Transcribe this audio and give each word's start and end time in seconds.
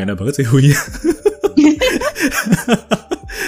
nggak 0.00 0.08
enak 0.08 0.16
banget 0.16 0.34
sih 0.40 0.48
Hui. 0.48 0.72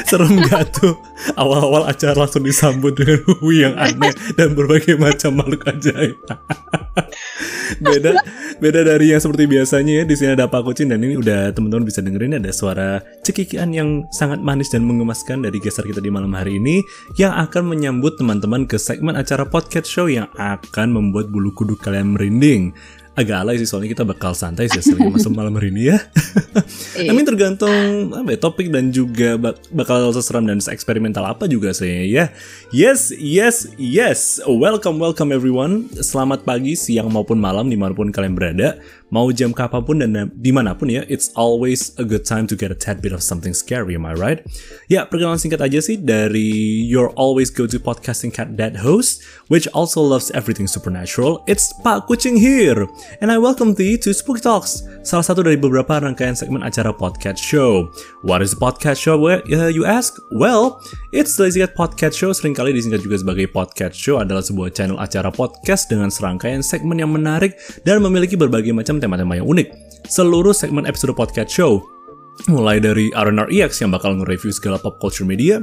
Serem 0.08 0.36
gak 0.44 0.76
tuh 0.76 0.92
awal-awal 1.40 1.88
acara 1.88 2.12
langsung 2.12 2.44
disambut 2.44 2.92
dengan 2.92 3.24
Hui 3.24 3.64
yang 3.64 3.72
aneh 3.80 4.12
dan 4.36 4.52
berbagai 4.52 5.00
macam 5.00 5.40
makhluk 5.40 5.64
ajaib. 5.64 6.20
beda 7.80 8.20
beda 8.60 8.80
dari 8.84 9.16
yang 9.16 9.20
seperti 9.22 9.48
biasanya 9.48 10.02
ya 10.02 10.04
di 10.04 10.12
sini 10.12 10.36
ada 10.36 10.44
Pak 10.44 10.60
Kucing 10.60 10.92
dan 10.92 11.00
ini 11.00 11.16
udah 11.16 11.56
teman-teman 11.56 11.88
bisa 11.88 12.04
dengerin 12.04 12.36
ada 12.36 12.52
suara 12.52 13.00
cekikian 13.24 13.72
yang 13.72 14.04
sangat 14.12 14.44
manis 14.44 14.68
dan 14.68 14.84
mengemaskan 14.84 15.40
dari 15.40 15.56
geser 15.56 15.88
kita 15.88 16.04
di 16.04 16.12
malam 16.12 16.36
hari 16.36 16.60
ini 16.60 16.84
yang 17.16 17.32
akan 17.32 17.72
menyambut 17.72 18.20
teman-teman 18.20 18.68
ke 18.68 18.76
segmen 18.76 19.16
acara 19.16 19.48
podcast 19.48 19.88
show 19.88 20.04
yang 20.04 20.28
akan 20.36 20.92
membuat 20.92 21.32
bulu 21.32 21.54
kuduk 21.56 21.80
kalian 21.80 22.12
merinding 22.12 22.76
agak 23.12 23.44
alay 23.44 23.60
sih 23.60 23.68
soalnya 23.68 23.92
kita 23.92 24.04
bakal 24.08 24.32
santai 24.32 24.72
sih 24.72 24.80
masuk 24.96 25.36
malam 25.36 25.52
hari 25.60 25.68
ini 25.68 25.92
ya. 25.92 26.00
I 27.08 27.12
mean 27.12 27.28
tergantung 27.28 28.08
apa 28.16 28.32
ya, 28.32 28.38
topik 28.40 28.72
dan 28.72 28.88
juga 28.88 29.36
bak 29.36 29.68
bakal 29.68 30.08
seseram 30.16 30.48
dan 30.48 30.64
eksperimental 30.64 31.28
apa 31.28 31.44
juga 31.44 31.76
sih 31.76 32.08
ya. 32.08 32.32
Yes, 32.72 33.12
yes, 33.12 33.68
yes. 33.76 34.40
Welcome, 34.48 34.96
welcome 34.96 35.28
everyone. 35.28 35.92
Selamat 36.00 36.48
pagi, 36.48 36.72
siang 36.72 37.12
maupun 37.12 37.36
malam 37.36 37.68
di 37.68 37.76
mana 37.76 37.92
pun 37.92 38.08
kalian 38.08 38.32
berada. 38.32 38.80
Mau 39.12 39.28
jam 39.28 39.52
kapan 39.52 39.84
pun 39.84 40.00
dan 40.00 40.32
di 40.40 40.48
mana 40.48 40.72
pun 40.72 40.88
ya, 40.88 41.04
it's 41.04 41.28
always 41.36 41.92
a 42.00 42.04
good 42.08 42.24
time 42.24 42.48
to 42.48 42.56
get 42.56 42.72
a 42.72 42.78
tad 42.78 43.04
bit 43.04 43.12
of 43.12 43.20
something 43.20 43.52
scary, 43.52 43.92
am 43.92 44.08
I 44.08 44.16
right? 44.16 44.40
Ya, 44.88 45.04
perkenalan 45.04 45.36
singkat 45.36 45.60
aja 45.60 45.84
sih 45.84 46.00
dari 46.00 46.80
your 46.88 47.12
always 47.12 47.52
go 47.52 47.68
to 47.68 47.76
podcasting 47.76 48.32
cat 48.32 48.56
dad 48.56 48.80
host, 48.80 49.20
which 49.52 49.68
also 49.76 50.00
loves 50.00 50.32
everything 50.32 50.64
supernatural. 50.64 51.44
It's 51.44 51.76
Pak 51.84 52.08
Kucing 52.08 52.40
here, 52.40 52.88
and 53.20 53.28
I 53.28 53.36
welcome 53.36 53.76
thee 53.76 54.00
to 54.00 54.16
Spooky 54.16 54.40
Talks, 54.40 54.80
salah 55.04 55.28
satu 55.28 55.44
dari 55.44 55.60
beberapa 55.60 56.00
rangkaian 56.00 56.32
segmen 56.32 56.64
acara 56.64 56.96
podcast 56.96 57.36
show. 57.36 57.92
What 58.24 58.40
is 58.40 58.56
a 58.56 58.60
podcast 58.64 58.96
show? 58.96 59.20
Uh, 59.20 59.68
you 59.68 59.84
ask? 59.84 60.16
Well, 60.32 60.80
it's 61.12 61.36
the 61.36 61.52
Lazy 61.52 61.60
Cat 61.60 61.76
Podcast 61.76 62.16
Show, 62.16 62.32
sering 62.32 62.56
kali 62.56 62.72
disingkat 62.72 63.04
juga 63.04 63.20
sebagai 63.20 63.52
podcast 63.52 63.92
show, 63.92 64.24
adalah 64.24 64.40
sebuah 64.40 64.72
channel 64.72 64.96
acara 64.96 65.28
podcast 65.28 65.92
dengan 65.92 66.08
serangkaian 66.08 66.64
segmen 66.64 66.96
yang 66.96 67.12
menarik 67.12 67.60
dan 67.84 68.00
memiliki 68.00 68.40
berbagai 68.40 68.72
macam 68.72 69.01
tema-tema 69.02 69.34
yang 69.34 69.50
unik. 69.50 69.74
Seluruh 70.06 70.54
segmen 70.54 70.86
episode 70.86 71.10
podcast 71.18 71.50
show 71.50 71.82
mulai 72.50 72.82
dari 72.82 73.12
R&R 73.12 73.48
EX 73.52 73.84
yang 73.84 73.92
bakal 73.92 74.16
nge-review 74.18 74.50
segala 74.50 74.80
pop 74.80 74.98
culture 74.98 75.28
media, 75.28 75.62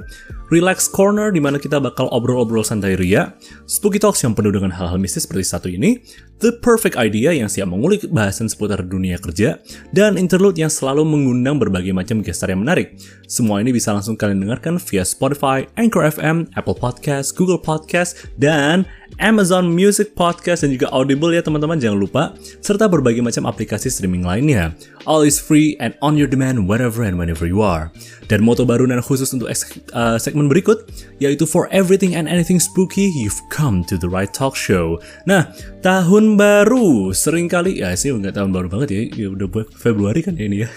Relax 0.54 0.88
Corner 0.88 1.34
di 1.34 1.42
mana 1.42 1.58
kita 1.58 1.82
bakal 1.82 2.08
obrol-obrol 2.14 2.64
santai 2.64 2.95
ria, 2.95 3.36
Spooky 3.66 4.00
Talks 4.00 4.22
yang 4.23 4.38
penuh 4.38 4.54
dengan 4.54 4.72
hal-hal 4.72 5.02
mistis 5.02 5.26
seperti 5.26 5.45
satu 5.50 5.67
ini, 5.67 6.00
The 6.40 6.56
Perfect 6.62 6.95
Idea 6.95 7.36
yang 7.36 7.52
siap 7.52 7.67
mengulik 7.67 8.08
bahasan 8.14 8.48
seputar 8.48 8.86
dunia 8.86 9.20
kerja, 9.20 9.60
dan 9.92 10.16
Interlude 10.16 10.62
yang 10.62 10.72
selalu 10.72 11.04
mengundang 11.04 11.60
berbagai 11.60 11.92
macam 11.92 12.23
gestar 12.23 12.54
yang 12.54 12.64
menarik. 12.64 12.95
Semua 13.28 13.60
ini 13.60 13.76
bisa 13.76 13.92
langsung 13.92 14.16
kalian 14.16 14.40
dengarkan 14.40 14.80
via 14.80 15.04
Spotify, 15.04 15.67
Anchor 15.76 16.06
FM, 16.08 16.54
Apple 16.56 16.78
Podcast, 16.78 17.36
Google 17.36 17.60
Podcast, 17.60 18.30
dan 18.40 18.88
Amazon 19.17 19.73
Music 19.73 20.13
Podcast 20.13 20.61
dan 20.61 20.69
juga 20.69 20.85
Audible 20.93 21.33
ya 21.33 21.41
teman-teman 21.41 21.81
jangan 21.81 21.97
lupa 21.97 22.23
serta 22.61 22.85
berbagai 22.85 23.25
macam 23.25 23.49
aplikasi 23.49 23.89
streaming 23.89 24.21
lainnya. 24.21 24.77
All 25.09 25.25
is 25.25 25.41
free 25.41 25.73
and 25.81 25.97
on 26.05 26.13
your 26.13 26.29
demand 26.29 26.69
wherever 26.69 27.02
and 27.02 27.17
whenever 27.17 27.49
you 27.49 27.65
are. 27.65 27.89
Dan 28.30 28.45
moto 28.45 28.61
baru 28.61 28.85
dan 28.85 29.02
khusus 29.02 29.33
untuk 29.33 29.49
uh, 29.49 30.21
segmen 30.21 30.45
berikut 30.45 30.85
yaitu 31.17 31.49
for 31.49 31.65
everything 31.73 32.13
and 32.13 32.30
anything 32.30 32.61
spooky 32.61 33.09
you've 33.17 33.41
come 33.49 33.81
to 33.81 33.97
the 33.97 34.05
right 34.05 34.30
talk 34.30 34.53
show. 34.53 35.02
Nah, 35.25 35.49
tahun 35.81 36.37
baru 36.37 37.09
sering 37.17 37.49
kali 37.49 37.81
ya 37.81 37.98
sih 37.98 38.14
nggak 38.14 38.37
tahun 38.37 38.53
baru 38.53 38.69
banget 38.69 38.89
ya, 38.93 39.02
ya 39.25 39.27
udah 39.33 39.49
Februari 39.73 40.21
kan 40.21 40.37
ya 40.37 40.45
ini 40.45 40.58
ya. 40.61 40.69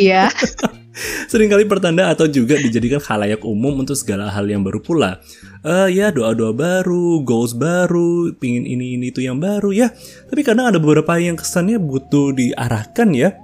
Iya. 0.00 0.24
sering 1.30 1.52
kali 1.52 1.64
pertanda 1.68 2.08
atau 2.12 2.26
juga 2.28 2.56
dijadikan 2.56 3.00
khalayak 3.00 3.44
umum 3.44 3.84
untuk 3.84 3.96
segala 3.96 4.32
hal 4.32 4.48
yang 4.48 4.64
baru 4.64 4.80
pula. 4.80 5.20
Uh, 5.66 5.90
ya 5.90 6.14
doa-doa 6.14 6.54
baru, 6.54 7.20
goals 7.26 7.52
baru, 7.52 8.32
pingin 8.38 8.64
ini 8.64 8.96
ini 8.96 9.10
itu 9.12 9.20
yang 9.24 9.36
baru 9.40 9.72
ya. 9.74 9.92
Tapi 10.28 10.40
kadang 10.46 10.72
ada 10.72 10.78
beberapa 10.80 11.16
yang 11.18 11.36
kesannya 11.36 11.76
butuh 11.80 12.32
diarahkan 12.32 13.10
ya 13.12 13.36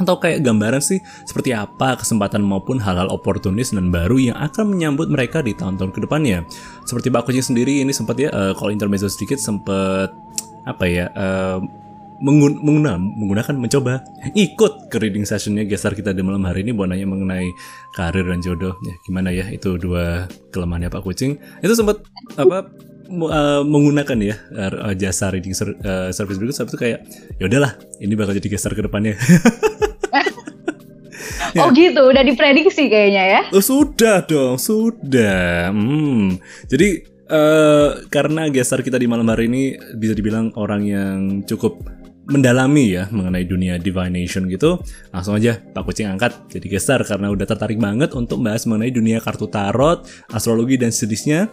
atau 0.00 0.16
kayak 0.16 0.40
gambaran 0.40 0.80
sih 0.80 0.96
seperti 1.28 1.52
apa 1.52 2.00
kesempatan 2.00 2.40
maupun 2.40 2.80
hal-hal 2.80 3.12
oportunis 3.12 3.76
dan 3.76 3.92
baru 3.92 4.16
yang 4.32 4.36
akan 4.40 4.72
menyambut 4.72 5.12
mereka 5.12 5.44
di 5.44 5.52
tahun-tahun 5.52 5.92
ke 5.92 6.00
depannya. 6.08 6.48
Seperti 6.88 7.12
Pak 7.12 7.28
Kucing 7.28 7.44
sendiri 7.44 7.84
ini 7.84 7.92
sempat 7.92 8.16
ya 8.16 8.32
uh, 8.32 8.56
kalau 8.56 8.72
intermezzo 8.72 9.12
sedikit 9.12 9.36
sempat 9.36 10.08
apa 10.64 10.84
ya 10.88 11.12
uh, 11.12 11.60
menggun 12.20 12.60
menggunakan, 12.60 13.00
menggunakan 13.00 13.54
mencoba 13.56 14.04
ikut 14.36 14.92
ke 14.92 14.96
reading 15.00 15.24
sessionnya 15.24 15.64
gestar 15.64 15.96
kita 15.96 16.12
di 16.12 16.20
malam 16.20 16.44
hari 16.44 16.60
ini 16.60 16.76
buat 16.76 16.92
nanya 16.92 17.08
mengenai 17.08 17.48
karir 17.96 18.28
dan 18.28 18.44
jodoh 18.44 18.76
ya 18.84 18.94
gimana 19.08 19.32
ya 19.32 19.48
itu 19.48 19.80
dua 19.80 20.28
kelemahannya 20.52 20.92
Pak 20.92 21.00
Kucing 21.00 21.40
itu 21.64 21.72
sempat 21.72 22.04
apa 22.36 22.68
uh, 23.08 23.62
menggunakan 23.64 24.18
ya 24.20 24.36
uh, 24.52 24.92
jasa 24.92 25.32
reading 25.32 25.56
ser 25.56 25.74
uh, 25.80 26.12
service 26.12 26.36
berikut 26.36 26.60
itu 26.60 26.78
kayak 26.78 26.98
ya 27.40 27.44
udahlah 27.48 27.74
ini 27.98 28.12
bakal 28.12 28.36
jadi 28.36 28.48
gestar 28.52 28.76
ke 28.76 28.84
depannya 28.84 29.16
ya. 29.16 29.20
Oh 31.58 31.74
gitu, 31.74 32.06
udah 32.06 32.22
diprediksi 32.22 32.86
kayaknya 32.86 33.24
ya? 33.26 33.40
Oh, 33.50 33.58
sudah 33.58 34.22
dong, 34.22 34.54
sudah. 34.54 35.74
Hmm. 35.74 36.38
Jadi 36.70 37.02
uh, 37.26 38.06
karena 38.06 38.46
gestar 38.54 38.86
kita 38.86 39.02
di 39.02 39.10
malam 39.10 39.26
hari 39.26 39.50
ini 39.50 39.74
bisa 39.98 40.14
dibilang 40.14 40.54
orang 40.54 40.82
yang 40.86 41.18
cukup 41.42 41.82
mendalami 42.30 42.96
ya 42.96 43.10
mengenai 43.10 43.44
dunia 43.44 43.76
divination 43.76 44.46
gitu, 44.46 44.78
langsung 45.10 45.34
aja 45.36 45.58
Pak 45.58 45.82
Kucing 45.82 46.08
angkat 46.08 46.32
jadi 46.46 46.66
gestar 46.70 47.02
karena 47.02 47.28
udah 47.28 47.44
tertarik 47.44 47.76
banget 47.76 48.14
untuk 48.14 48.40
bahas 48.40 48.64
mengenai 48.64 48.94
dunia 48.94 49.18
kartu 49.18 49.50
tarot, 49.50 50.06
astrologi 50.30 50.78
dan 50.78 50.94
sejenisnya 50.94 51.50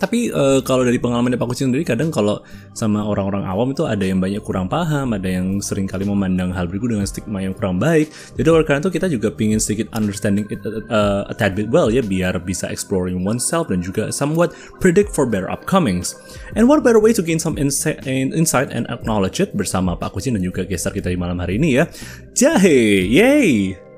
tapi 0.00 0.32
uh, 0.32 0.64
kalau 0.64 0.88
dari 0.88 0.96
pengalaman 0.96 1.36
Pak 1.36 1.48
Kucing 1.52 1.68
sendiri 1.68 1.84
kadang 1.84 2.08
kalau 2.08 2.40
sama 2.72 3.04
orang-orang 3.04 3.44
awam 3.44 3.76
itu 3.76 3.84
ada 3.84 4.00
yang 4.00 4.18
banyak 4.18 4.40
kurang 4.40 4.66
paham, 4.66 5.12
ada 5.12 5.28
yang 5.28 5.60
sering 5.60 5.84
kali 5.84 6.08
memandang 6.08 6.48
hal 6.50 6.64
berikut 6.64 6.96
dengan 6.96 7.04
stigma 7.04 7.44
yang 7.44 7.52
kurang 7.52 7.76
baik. 7.76 8.08
Jadi 8.34 8.48
oleh 8.48 8.64
karena 8.64 8.80
itu 8.80 8.90
kita 8.90 9.06
juga 9.12 9.28
pingin 9.28 9.60
sedikit 9.60 9.92
understanding 9.92 10.48
it 10.48 10.64
uh, 10.88 11.28
a 11.28 11.34
tad 11.36 11.52
bit 11.52 11.68
well 11.68 11.92
ya 11.92 12.00
biar 12.00 12.40
bisa 12.40 12.72
exploring 12.72 13.20
oneself 13.20 13.68
dan 13.68 13.84
juga 13.84 14.08
somewhat 14.08 14.56
predict 14.80 15.12
for 15.12 15.28
better 15.28 15.52
upcomings. 15.52 16.16
And 16.56 16.66
what 16.66 16.80
better 16.80 17.00
way 17.00 17.12
to 17.12 17.22
gain 17.22 17.38
some 17.38 17.60
insight, 17.60 18.00
insight 18.08 18.72
and 18.72 18.88
acknowledge 18.88 19.44
it 19.44 19.52
bersama 19.52 19.94
Pak 20.00 20.16
Kucing 20.16 20.40
dan 20.40 20.42
juga 20.42 20.64
gestar 20.64 20.96
kita 20.96 21.12
di 21.12 21.20
malam 21.20 21.36
hari 21.36 21.60
ini 21.60 21.76
ya. 21.76 21.84
Jahe, 22.32 23.04
yay! 23.12 23.91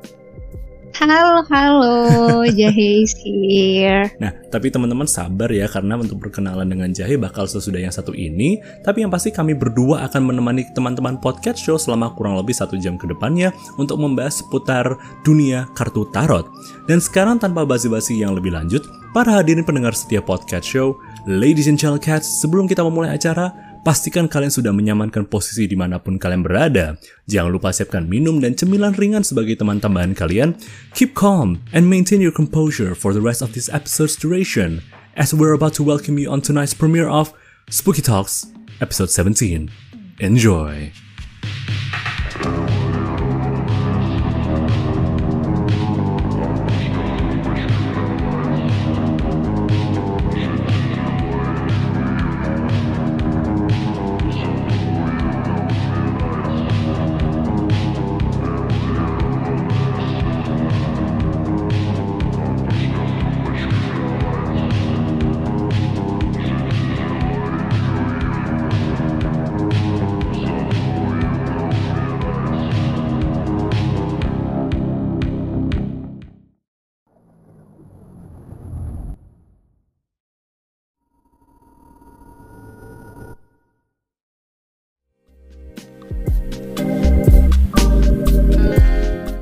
Halo, 0.95 1.43
halo, 1.51 2.47
Jahe 2.55 3.03
is 3.03 3.19
here. 3.19 4.07
Nah, 4.23 4.31
tapi 4.47 4.71
teman-teman 4.71 5.11
sabar 5.11 5.51
ya 5.51 5.67
karena 5.67 5.99
untuk 5.99 6.23
berkenalan 6.23 6.71
dengan 6.71 6.95
Jahe 6.95 7.19
bakal 7.19 7.51
sesudah 7.51 7.83
yang 7.83 7.91
satu 7.91 8.15
ini. 8.15 8.63
Tapi 8.87 9.03
yang 9.03 9.11
pasti 9.11 9.35
kami 9.35 9.59
berdua 9.59 10.07
akan 10.07 10.31
menemani 10.31 10.71
teman-teman 10.71 11.19
podcast 11.19 11.59
show 11.59 11.75
selama 11.75 12.15
kurang 12.15 12.39
lebih 12.39 12.55
satu 12.55 12.79
jam 12.79 12.95
ke 12.95 13.11
depannya 13.11 13.51
untuk 13.75 13.99
membahas 13.99 14.39
seputar 14.39 14.95
dunia 15.27 15.67
kartu 15.75 16.07
tarot. 16.15 16.47
Dan 16.87 17.03
sekarang 17.03 17.43
tanpa 17.43 17.67
basi-basi 17.67 18.23
yang 18.23 18.39
lebih 18.39 18.55
lanjut, 18.55 18.87
para 19.11 19.43
hadirin 19.43 19.67
pendengar 19.67 19.99
setiap 19.99 20.31
podcast 20.31 20.63
show, 20.63 20.95
ladies 21.27 21.67
and 21.67 21.75
gentlemen 21.75 22.23
sebelum 22.23 22.71
kita 22.71 22.87
memulai 22.87 23.19
acara, 23.19 23.51
Pastikan 23.85 24.33
kalian 24.33 24.49
sudah 24.49 24.73
menyamankan 24.73 25.29
posisi 25.29 25.69
di 25.69 25.77
mana 25.77 26.01
pun 26.01 26.17
kalian 26.17 26.41
berada. 26.41 26.97
Jangan 27.29 27.53
lupa 27.53 27.69
siapkan 27.69 28.09
minum 28.09 28.41
dan 28.41 28.57
cemilan 28.57 28.97
ringan 28.97 29.21
sebagai 29.21 29.61
teman 29.61 29.77
tambahan 29.77 30.17
kalian. 30.17 30.57
Keep 30.97 31.13
calm 31.13 31.61
and 31.77 31.85
maintain 31.85 32.25
your 32.25 32.33
composure 32.33 32.97
for 32.97 33.13
the 33.13 33.21
rest 33.21 33.45
of 33.45 33.53
this 33.53 33.69
episode's 33.69 34.17
duration 34.17 34.81
as 35.21 35.37
we're 35.37 35.53
about 35.53 35.77
to 35.77 35.85
welcome 35.85 36.17
you 36.17 36.33
on 36.33 36.41
tonight's 36.41 36.73
premiere 36.73 37.13
of 37.13 37.37
Spooky 37.69 38.01
Talks, 38.01 38.49
episode 38.81 39.13
17. 39.13 39.69
Enjoy! 40.17 40.89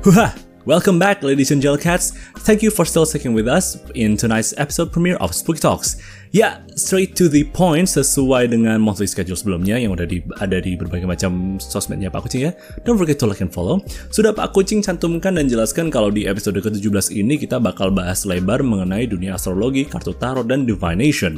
Huha! 0.03 0.37
Welcome 0.65 0.99
back, 0.99 1.23
ladies 1.23 1.51
and 1.51 1.61
gentlemen. 1.61 1.97
Thank 2.39 2.61
you 2.61 2.71
for 2.71 2.83
still 2.83 3.05
sticking 3.05 3.33
with 3.33 3.47
us 3.47 3.77
in 3.95 4.17
tonight's 4.17 4.53
episode 4.57 4.91
premiere 4.91 5.15
of 5.15 5.33
Spooky 5.33 5.61
Talks. 5.61 5.95
Ya, 6.33 6.65
straight 6.73 7.13
to 7.13 7.29
the 7.29 7.45
point 7.45 7.85
sesuai 7.85 8.49
dengan 8.49 8.81
monthly 8.81 9.05
schedule 9.05 9.37
sebelumnya 9.37 9.77
yang 9.77 9.93
udah 9.93 10.09
di, 10.09 10.25
ada 10.41 10.57
di 10.57 10.73
berbagai 10.73 11.05
macam 11.05 11.61
sosmednya 11.61 12.09
Pak 12.09 12.25
Kucing 12.25 12.49
ya. 12.49 12.57
Don't 12.81 12.97
forget 12.97 13.21
to 13.21 13.29
like 13.29 13.45
and 13.45 13.53
follow. 13.53 13.77
Sudah 14.09 14.33
Pak 14.33 14.49
Kucing 14.49 14.81
cantumkan 14.81 15.37
dan 15.37 15.45
jelaskan 15.45 15.93
kalau 15.93 16.09
di 16.09 16.25
episode 16.25 16.57
ke-17 16.57 17.13
ini 17.13 17.37
kita 17.37 17.61
bakal 17.61 17.93
bahas 17.93 18.25
lebar 18.25 18.65
mengenai 18.65 19.05
dunia 19.05 19.37
astrologi, 19.37 19.85
kartu 19.85 20.17
tarot, 20.17 20.49
dan 20.49 20.65
divination. 20.65 21.37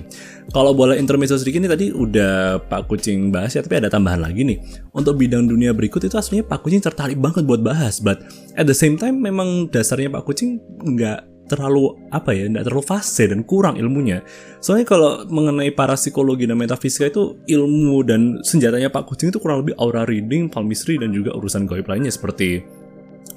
Kalau 0.55 0.71
boleh 0.71 0.95
intermezzo 0.95 1.35
sedikit 1.35 1.67
nih 1.67 1.71
tadi 1.75 1.85
udah 1.91 2.63
Pak 2.63 2.87
Kucing 2.87 3.35
bahas 3.35 3.51
ya, 3.51 3.67
tapi 3.67 3.83
ada 3.83 3.91
tambahan 3.91 4.23
lagi 4.23 4.47
nih. 4.47 4.63
Untuk 4.95 5.19
bidang 5.19 5.43
dunia 5.43 5.75
berikut 5.75 6.07
itu 6.07 6.15
aslinya 6.15 6.47
Pak 6.47 6.63
Kucing 6.63 6.79
tertarik 6.79 7.19
banget 7.19 7.43
buat 7.43 7.59
bahas, 7.59 7.99
but 7.99 8.23
at 8.55 8.63
the 8.63 8.71
same 8.71 8.95
time 8.95 9.19
memang 9.19 9.67
dasarnya 9.67 10.07
Pak 10.07 10.23
Kucing 10.23 10.63
nggak 10.87 11.34
terlalu 11.45 12.09
apa 12.09 12.33
ya, 12.33 12.49
tidak 12.49 12.65
terlalu 12.65 12.85
fase 12.85 13.23
dan 13.29 13.45
kurang 13.45 13.77
ilmunya. 13.77 14.21
Soalnya 14.61 14.85
kalau 14.89 15.11
mengenai 15.29 15.69
parapsikologi 15.73 16.49
dan 16.49 16.57
metafisika 16.57 17.09
itu 17.09 17.37
ilmu 17.45 18.01
dan 18.05 18.41
senjatanya 18.41 18.89
Pak 18.89 19.05
Kucing 19.05 19.29
itu 19.29 19.37
kurang 19.37 19.65
lebih 19.65 19.77
aura 19.77 20.05
reading, 20.05 20.49
palmistry 20.49 20.97
dan 20.97 21.13
juga 21.13 21.33
urusan 21.37 21.69
gaib 21.69 21.85
lainnya 21.85 22.09
seperti 22.09 22.65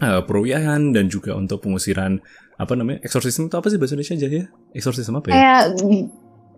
uh, 0.00 0.22
dan 0.92 1.04
juga 1.10 1.34
untuk 1.36 1.62
pengusiran 1.64 2.18
apa 2.58 2.72
namanya 2.74 2.98
eksorsisme 3.06 3.46
itu 3.46 3.54
apa 3.54 3.70
sih 3.70 3.78
bahasa 3.78 3.94
Indonesia 3.94 4.14
aja 4.18 4.28
ya? 4.28 4.44
Eksorsisme 4.74 5.16
apa 5.20 5.26
ya? 5.30 5.34
Kayak 5.34 5.64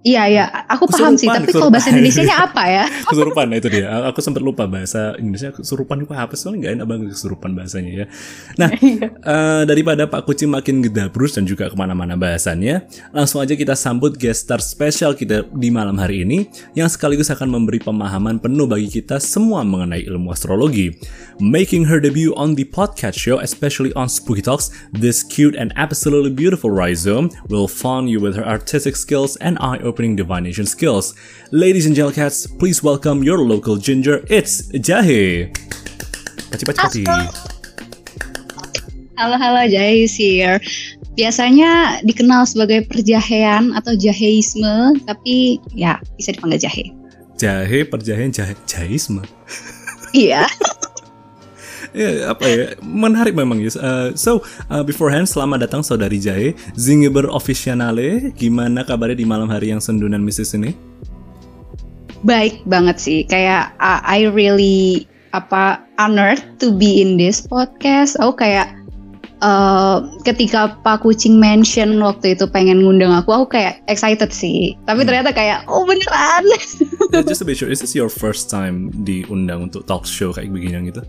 Iya 0.00 0.22
iya, 0.32 0.44
aku 0.64 0.88
paham 0.88 1.12
sih. 1.12 1.28
Tapi 1.28 1.52
kalau 1.52 1.68
bahasa 1.68 1.92
Indonesia-nya 1.92 2.48
apa 2.48 2.62
ya? 2.72 2.84
kesurupan 3.12 3.52
itu 3.52 3.68
dia. 3.68 3.92
Aku 4.08 4.24
sempat 4.24 4.40
lupa 4.40 4.64
bahasa 4.64 5.12
Indonesia 5.20 5.52
kesurupan 5.52 6.00
itu 6.00 6.16
apa 6.16 6.32
soalnya 6.40 6.64
nggak 6.64 6.72
enak 6.80 6.86
banget 6.88 7.06
kesurupan 7.12 7.50
bahasanya 7.52 7.92
ya. 7.92 8.06
Nah 8.56 8.68
uh, 9.20 9.62
daripada 9.70 10.08
Pak 10.08 10.24
Kucing 10.24 10.48
makin 10.48 10.80
gedabrus 10.80 11.36
dan 11.36 11.44
juga 11.44 11.68
ke 11.68 11.76
mana-mana 11.76 12.16
bahasannya, 12.16 12.88
langsung 13.12 13.44
aja 13.44 13.52
kita 13.52 13.76
sambut 13.76 14.16
guest 14.16 14.48
star 14.48 14.64
spesial 14.64 15.12
kita 15.12 15.44
di 15.52 15.68
malam 15.68 16.00
hari 16.00 16.24
ini 16.24 16.48
yang 16.72 16.88
sekaligus 16.88 17.28
akan 17.28 17.52
memberi 17.60 17.76
pemahaman 17.84 18.40
penuh 18.40 18.64
bagi 18.64 18.88
kita 18.88 19.20
semua 19.20 19.68
mengenai 19.68 20.00
ilmu 20.08 20.32
astrologi. 20.32 20.96
Making 21.40 21.88
her 21.92 22.00
debut 22.00 22.32
on 22.36 22.56
the 22.56 22.64
podcast 22.68 23.16
show, 23.20 23.40
especially 23.40 23.92
on 23.96 24.12
Spooky 24.12 24.44
Talks, 24.44 24.72
this 24.92 25.20
cute 25.24 25.56
and 25.56 25.72
absolutely 25.76 26.32
beautiful 26.32 26.68
Rhizome 26.68 27.32
will 27.52 27.68
fawn 27.68 28.08
you 28.08 28.20
with 28.20 28.36
her 28.36 28.44
artistic 28.44 28.96
skills 28.96 29.40
and 29.40 29.56
eye 29.60 29.80
opening 29.90 30.14
divination 30.14 30.62
skills. 30.62 31.18
Ladies 31.50 31.90
and 31.90 31.98
cats, 32.14 32.46
please 32.46 32.78
welcome 32.78 33.26
your 33.26 33.42
local 33.42 33.74
ginger. 33.74 34.22
It's 34.30 34.70
Jahe. 34.70 35.50
Paci 36.54 36.62
paci 36.62 36.78
paci. 36.78 37.02
Halo 39.18 39.34
halo 39.34 39.66
Jahe 39.66 40.06
here. 40.06 40.62
Biasanya 41.18 42.00
dikenal 42.06 42.46
sebagai 42.46 42.86
perjahean 42.86 43.74
atau 43.74 43.98
jaheisme, 43.98 44.94
tapi 45.10 45.58
ya 45.74 45.98
bisa 46.14 46.30
dipanggil 46.30 46.62
Jahe. 46.62 46.84
Jahe, 47.34 47.82
perjahean, 47.82 48.30
jahe, 48.30 48.54
jaheisme. 48.70 49.26
Iya. 50.14 50.46
ya 51.94 52.30
apa 52.30 52.44
ya 52.46 52.56
menarik 52.82 53.34
memang 53.34 53.60
ya. 53.62 53.70
Uh, 53.76 54.08
so 54.14 54.42
uh, 54.70 54.82
beforehand 54.82 55.26
selamat 55.26 55.68
datang 55.68 55.82
saudari 55.82 56.20
Jahe 56.22 56.54
Zingiber 56.78 57.26
Officiale. 57.30 58.32
Gimana 58.34 58.86
kabarnya 58.86 59.18
di 59.18 59.26
malam 59.26 59.50
hari 59.50 59.74
yang 59.74 59.82
sendu 59.82 60.06
dan 60.06 60.22
mistis 60.22 60.54
ini? 60.54 60.74
Baik 62.22 62.60
banget 62.68 63.00
sih. 63.00 63.18
Kayak 63.26 63.72
uh, 63.80 64.00
I 64.04 64.28
really 64.28 65.08
apa 65.30 65.78
honored 65.96 66.42
to 66.58 66.74
be 66.74 67.00
in 67.00 67.16
this 67.16 67.42
podcast. 67.46 68.18
Aku 68.18 68.34
kayak 68.36 68.70
uh, 69.40 70.04
ketika 70.22 70.76
Pak 70.84 71.02
Kucing 71.02 71.40
mention 71.40 71.98
waktu 72.00 72.36
itu 72.36 72.44
pengen 72.50 72.84
ngundang 72.84 73.12
aku, 73.12 73.32
aku 73.32 73.56
kayak 73.58 73.80
excited 73.88 74.30
sih. 74.30 74.76
Tapi 74.84 75.02
hmm. 75.04 75.08
ternyata 75.08 75.30
kayak 75.32 75.66
oh 75.66 75.84
beneran. 75.88 76.44
yeah, 77.12 77.24
just 77.24 77.42
to 77.42 77.46
be 77.48 77.56
sure, 77.56 77.70
is 77.70 77.80
this 77.80 77.96
your 77.96 78.12
first 78.12 78.52
time 78.52 78.92
diundang 79.02 79.72
untuk 79.72 79.88
talk 79.88 80.04
show 80.04 80.30
kayak 80.30 80.52
begini 80.52 80.92
gitu? 80.92 81.02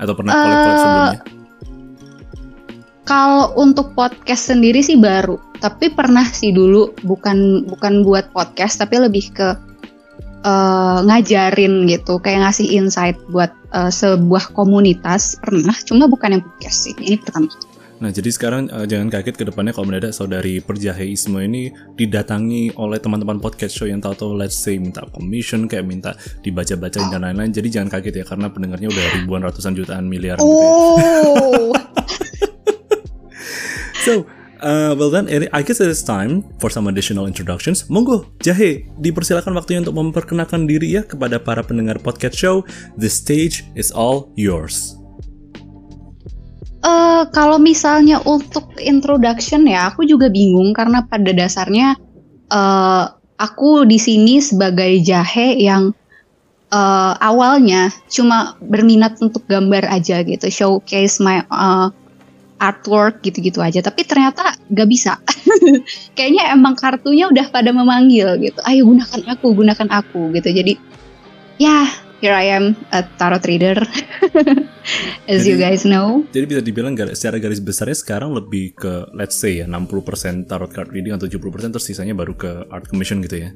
Atau 0.00 0.12
pernah 0.16 0.32
collab-collab 0.32 0.74
uh, 0.74 0.80
sebelumnya? 0.80 1.20
Kalau 3.04 3.52
untuk 3.60 3.92
podcast 3.92 4.48
sendiri 4.48 4.80
sih 4.80 4.96
baru, 4.96 5.36
tapi 5.60 5.92
pernah 5.92 6.24
sih 6.24 6.56
dulu 6.56 6.96
bukan 7.04 7.68
bukan 7.68 8.00
buat 8.00 8.32
podcast 8.32 8.80
tapi 8.80 8.96
lebih 8.96 9.28
ke 9.36 9.48
uh, 10.48 11.04
ngajarin 11.04 11.84
gitu, 11.84 12.16
kayak 12.16 12.48
ngasih 12.48 12.64
insight 12.64 13.16
buat 13.28 13.52
uh, 13.76 13.92
sebuah 13.92 14.56
komunitas 14.56 15.36
pernah, 15.36 15.76
cuma 15.84 16.08
bukan 16.08 16.40
yang 16.40 16.42
podcast 16.42 16.88
sih. 16.88 16.96
Ini 16.96 17.20
pertama. 17.20 17.52
Nah, 18.04 18.12
jadi 18.12 18.28
sekarang 18.28 18.68
uh, 18.68 18.84
jangan 18.84 19.08
kaget 19.08 19.32
ke 19.32 19.44
depannya 19.48 19.72
kalau 19.72 19.88
mendadak 19.88 20.12
saudari 20.12 20.60
Perjaheisme 20.60 21.40
ini 21.40 21.72
didatangi 21.96 22.76
oleh 22.76 23.00
teman-teman 23.00 23.40
podcast 23.40 23.80
show 23.80 23.88
yang 23.88 24.04
tahu-tahu 24.04 24.36
let's 24.36 24.60
say 24.60 24.76
minta 24.76 25.08
commission 25.08 25.64
kayak 25.64 25.88
minta 25.88 26.12
dibaca-bacain 26.44 27.08
dan 27.08 27.24
lain-lain. 27.24 27.48
Jadi 27.48 27.72
jangan 27.72 27.88
kaget 27.88 28.20
ya 28.20 28.24
karena 28.28 28.52
pendengarnya 28.52 28.92
udah 28.92 29.04
ribuan 29.16 29.40
ratusan 29.40 29.72
jutaan 29.72 30.04
miliar 30.04 30.36
oh. 30.36 30.44
gitu 30.44 30.52
ya. 30.60 30.68
Oh. 30.68 31.72
so, 34.04 34.12
uh, 34.60 34.92
well 34.92 35.08
then, 35.08 35.24
I 35.56 35.64
guess 35.64 35.80
it 35.80 35.88
is 35.88 36.04
time 36.04 36.44
for 36.60 36.68
some 36.68 36.84
additional 36.92 37.24
introductions. 37.24 37.88
Monggo, 37.88 38.36
Jahe, 38.44 38.84
dipersilakan 39.00 39.56
waktunya 39.56 39.80
untuk 39.80 39.96
memperkenalkan 39.96 40.68
diri 40.68 41.00
ya 41.00 41.08
kepada 41.08 41.40
para 41.40 41.64
pendengar 41.64 41.96
podcast 42.04 42.36
show. 42.36 42.68
The 43.00 43.08
stage 43.08 43.64
is 43.72 43.88
all 43.96 44.28
yours. 44.36 45.00
Uh, 46.84 47.24
kalau 47.32 47.56
misalnya 47.56 48.20
untuk 48.28 48.76
introduction 48.76 49.64
ya, 49.64 49.88
aku 49.88 50.04
juga 50.04 50.28
bingung 50.28 50.76
karena 50.76 51.00
pada 51.08 51.32
dasarnya 51.32 51.96
uh, 52.52 53.08
aku 53.40 53.88
di 53.88 53.96
sini 53.96 54.44
sebagai 54.44 55.00
jahe 55.00 55.56
yang 55.64 55.96
uh, 56.68 57.14
awalnya 57.16 57.88
cuma 58.12 58.60
berminat 58.60 59.16
untuk 59.24 59.48
gambar 59.48 59.88
aja 59.88 60.20
gitu, 60.28 60.44
showcase 60.52 61.24
my 61.24 61.40
uh, 61.48 61.88
artwork 62.60 63.24
gitu-gitu 63.24 63.64
aja. 63.64 63.80
Tapi 63.80 64.04
ternyata 64.04 64.52
gak 64.68 64.88
bisa. 64.88 65.16
Kayaknya 66.16 66.52
emang 66.52 66.76
kartunya 66.76 67.32
udah 67.32 67.48
pada 67.48 67.72
memanggil 67.72 68.40
gitu. 68.44 68.60
Ayo 68.68 68.84
gunakan 68.84 69.20
aku, 69.32 69.46
gunakan 69.56 69.88
aku 69.88 70.36
gitu. 70.36 70.52
Jadi 70.52 70.76
ya 71.56 72.03
here 72.24 72.32
I 72.32 72.56
am 72.56 72.72
a 72.88 73.04
tarot 73.20 73.44
reader 73.44 73.76
as 75.28 75.44
jadi, 75.44 75.48
you 75.52 75.56
guys 75.60 75.84
know. 75.84 76.24
Jadi 76.32 76.44
bisa 76.48 76.64
dibilang 76.64 76.96
secara 77.12 77.36
garis 77.36 77.60
besarnya 77.60 78.00
sekarang 78.00 78.32
lebih 78.32 78.72
ke 78.72 79.12
let's 79.12 79.36
say 79.36 79.60
ya 79.60 79.68
60% 79.68 80.48
tarot 80.48 80.72
card 80.72 80.88
reading 80.88 81.12
atau 81.12 81.28
70% 81.28 81.76
terus 81.76 81.84
sisanya 81.84 82.16
baru 82.16 82.32
ke 82.32 82.64
art 82.72 82.88
commission 82.88 83.20
gitu 83.20 83.44
ya. 83.44 83.52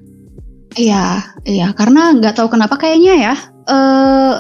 Iya, 0.77 1.05
iya 1.49 1.73
karena 1.73 2.13
nggak 2.13 2.37
tahu 2.37 2.53
kenapa 2.53 2.77
kayaknya 2.77 3.33
ya 3.33 3.35
uh, 3.73 4.35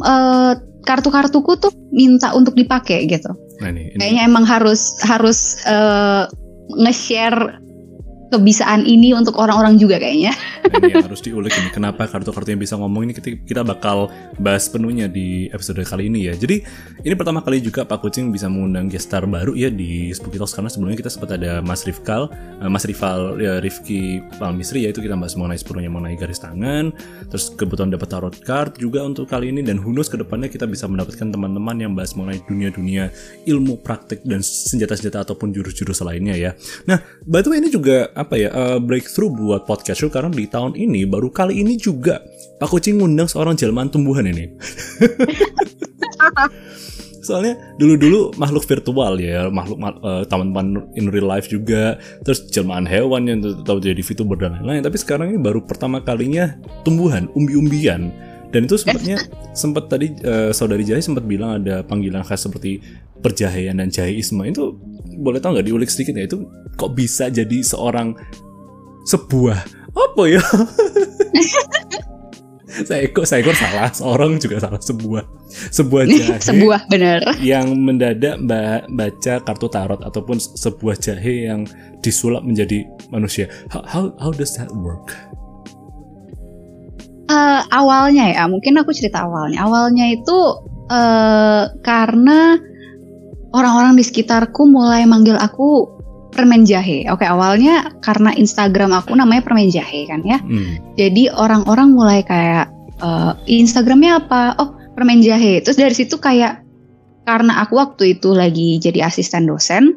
uh, 0.00 0.52
kartu-kartuku 0.88 1.52
tuh 1.60 1.72
minta 1.92 2.32
untuk 2.32 2.56
dipakai 2.56 3.04
gitu. 3.04 3.28
Nah, 3.60 3.68
ini, 3.76 3.92
ini. 3.92 4.00
Kayaknya 4.00 4.22
emang 4.24 4.48
harus 4.48 4.96
harus 5.04 5.60
uh, 5.68 6.24
nge-share 6.80 7.60
kebisaan 8.30 8.82
ini 8.82 9.14
untuk 9.14 9.38
orang-orang 9.38 9.78
juga 9.78 10.02
kayaknya. 10.02 10.34
Ini 10.66 10.98
yang 10.98 11.06
harus 11.06 11.22
diulik 11.22 11.54
ini. 11.54 11.70
Kenapa 11.70 12.10
kartu-kartu 12.10 12.50
yang 12.50 12.62
bisa 12.62 12.74
ngomong 12.74 13.06
ini 13.06 13.12
kita 13.46 13.62
bakal 13.62 14.10
bahas 14.42 14.66
penuhnya 14.66 15.06
di 15.06 15.46
episode 15.54 15.78
kali 15.86 16.10
ini 16.10 16.26
ya. 16.26 16.34
Jadi 16.34 16.62
ini 17.06 17.14
pertama 17.14 17.38
kali 17.40 17.62
juga 17.62 17.86
Pak 17.86 18.02
Kucing 18.02 18.34
bisa 18.34 18.50
mengundang 18.50 18.90
gestar 18.90 19.22
baru 19.30 19.54
ya 19.54 19.70
di 19.70 20.10
Spooky 20.10 20.42
Talks 20.42 20.58
karena 20.58 20.70
sebelumnya 20.70 20.98
kita 20.98 21.10
sempat 21.12 21.38
ada 21.38 21.62
Mas 21.62 21.86
Rifkal, 21.86 22.26
uh, 22.32 22.70
Mas 22.70 22.82
Rival 22.82 23.38
ya, 23.38 23.62
Rifki 23.62 24.18
Palmisri 24.42 24.86
ya 24.86 24.90
itu 24.90 24.98
kita 24.98 25.14
bahas 25.14 25.38
mengenai 25.38 25.58
sepenuhnya 25.58 25.90
mengenai 25.90 26.18
garis 26.18 26.42
tangan. 26.42 26.90
Terus 27.30 27.54
kebetulan 27.54 27.94
dapat 27.94 28.08
tarot 28.10 28.36
card 28.42 28.82
juga 28.82 29.06
untuk 29.06 29.30
kali 29.30 29.54
ini 29.54 29.62
dan 29.62 29.78
hunus 29.78 30.10
ke 30.10 30.18
depannya 30.18 30.50
kita 30.50 30.66
bisa 30.66 30.90
mendapatkan 30.90 31.30
teman-teman 31.30 31.76
yang 31.78 31.92
bahas 31.94 32.18
mengenai 32.18 32.42
dunia-dunia 32.42 33.14
ilmu 33.46 33.78
praktik 33.86 34.26
dan 34.26 34.42
senjata-senjata 34.42 35.22
ataupun 35.30 35.54
jurus-jurus 35.54 36.02
lainnya 36.02 36.34
ya. 36.34 36.50
Nah, 36.90 36.98
batu 37.22 37.54
ini 37.54 37.70
juga 37.70 38.10
apa 38.16 38.34
ya 38.40 38.48
uh, 38.50 38.80
breakthrough 38.80 39.28
buat 39.28 39.68
podcast 39.68 40.00
show 40.00 40.08
karena 40.08 40.32
di 40.32 40.48
tahun 40.48 40.72
ini 40.72 41.04
baru 41.04 41.28
kali 41.28 41.60
ini 41.60 41.76
juga 41.76 42.24
Pak 42.56 42.72
Kucing 42.72 42.96
ngundang 42.96 43.28
seorang 43.28 43.52
jelmaan 43.54 43.92
tumbuhan 43.92 44.24
ini. 44.24 44.48
Soalnya 47.26 47.58
dulu-dulu 47.76 48.30
makhluk 48.38 48.64
virtual 48.64 49.18
ya, 49.18 49.50
makhluk 49.50 49.82
uh, 49.82 50.22
teman-teman 50.30 50.86
in 50.94 51.10
real 51.10 51.26
life 51.26 51.50
juga, 51.50 51.98
terus 52.22 52.46
jelmaan 52.54 52.86
hewan 52.86 53.26
yang 53.26 53.42
tahu 53.66 53.82
jadi 53.82 53.98
VTuber 53.98 54.38
dan 54.38 54.62
lain-lain. 54.62 54.86
Tapi 54.86 54.94
sekarang 54.94 55.34
ini 55.34 55.38
baru 55.42 55.58
pertama 55.66 55.98
kalinya 56.00 56.54
tumbuhan, 56.86 57.26
umbi-umbian. 57.34 58.14
Dan 58.54 58.70
itu 58.70 58.78
sempatnya 58.78 59.18
sempat 59.58 59.90
tadi 59.90 60.14
uh, 60.22 60.54
saudari 60.54 60.86
Jahe 60.86 61.02
sempat 61.02 61.26
bilang 61.26 61.58
ada 61.60 61.82
panggilan 61.82 62.22
khas 62.22 62.46
seperti 62.46 62.78
perjahean 63.20 63.82
dan 63.82 63.90
jaheisme 63.90 64.46
itu 64.46 64.78
boleh 65.16 65.40
tau 65.40 65.56
nggak 65.56 65.66
diulik 65.66 65.90
sedikit 65.90 66.14
ya 66.20 66.28
itu 66.28 66.44
kok 66.76 66.92
bisa 66.92 67.32
jadi 67.32 67.58
seorang 67.64 68.14
sebuah 69.06 69.58
apa 69.96 70.22
ya? 70.28 70.42
saya 72.88 73.08
kok 73.08 73.24
saya 73.24 73.40
kok 73.40 73.56
salah 73.56 73.88
seorang 73.88 74.36
juga 74.36 74.60
salah 74.60 74.82
sebuah 74.82 75.24
sebuah 75.72 76.02
jahe 76.12 76.36
sebuah 76.42 76.80
bener 76.92 77.24
yang 77.40 77.72
mendadak 77.72 78.36
ba- 78.44 78.84
baca 78.90 79.40
kartu 79.40 79.68
tarot 79.72 80.02
ataupun 80.04 80.36
sebuah 80.36 81.00
jahe 81.00 81.48
yang 81.48 81.64
disulap 82.04 82.44
menjadi 82.44 82.84
manusia. 83.08 83.48
How 83.72 83.82
how, 83.88 84.04
how 84.20 84.30
does 84.34 84.52
that 84.60 84.68
work? 84.76 85.16
Uh, 87.26 87.66
awalnya 87.74 88.30
ya, 88.30 88.46
mungkin 88.46 88.78
aku 88.78 88.94
cerita 88.94 89.26
awalnya. 89.26 89.66
Awalnya 89.66 90.14
itu 90.14 90.38
uh, 90.86 91.74
karena 91.82 92.54
orang-orang 93.56 93.96
di 93.96 94.04
sekitarku 94.04 94.68
mulai 94.68 95.08
manggil 95.08 95.40
aku 95.40 95.88
permen 96.36 96.68
jahe. 96.68 97.08
Oke, 97.08 97.24
awalnya 97.24 97.88
karena 98.04 98.36
Instagram 98.36 98.92
aku 98.92 99.16
namanya 99.16 99.40
permen 99.40 99.72
jahe 99.72 100.04
kan 100.04 100.20
ya. 100.20 100.36
Hmm. 100.44 100.76
Jadi 101.00 101.32
orang-orang 101.32 101.96
mulai 101.96 102.20
kayak 102.20 102.68
uh, 103.00 103.32
Instagramnya 103.48 104.20
apa? 104.20 104.52
Oh, 104.60 104.76
permen 104.92 105.24
jahe. 105.24 105.64
Terus 105.64 105.80
dari 105.80 105.96
situ 105.96 106.20
kayak 106.20 106.60
karena 107.24 107.64
aku 107.64 107.80
waktu 107.80 108.20
itu 108.20 108.36
lagi 108.36 108.76
jadi 108.76 109.08
asisten 109.08 109.48
dosen, 109.48 109.96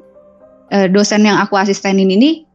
uh, 0.71 0.87
dosen 0.87 1.27
yang 1.27 1.43
aku 1.43 1.59
asistenin 1.59 2.07
ini 2.07 2.47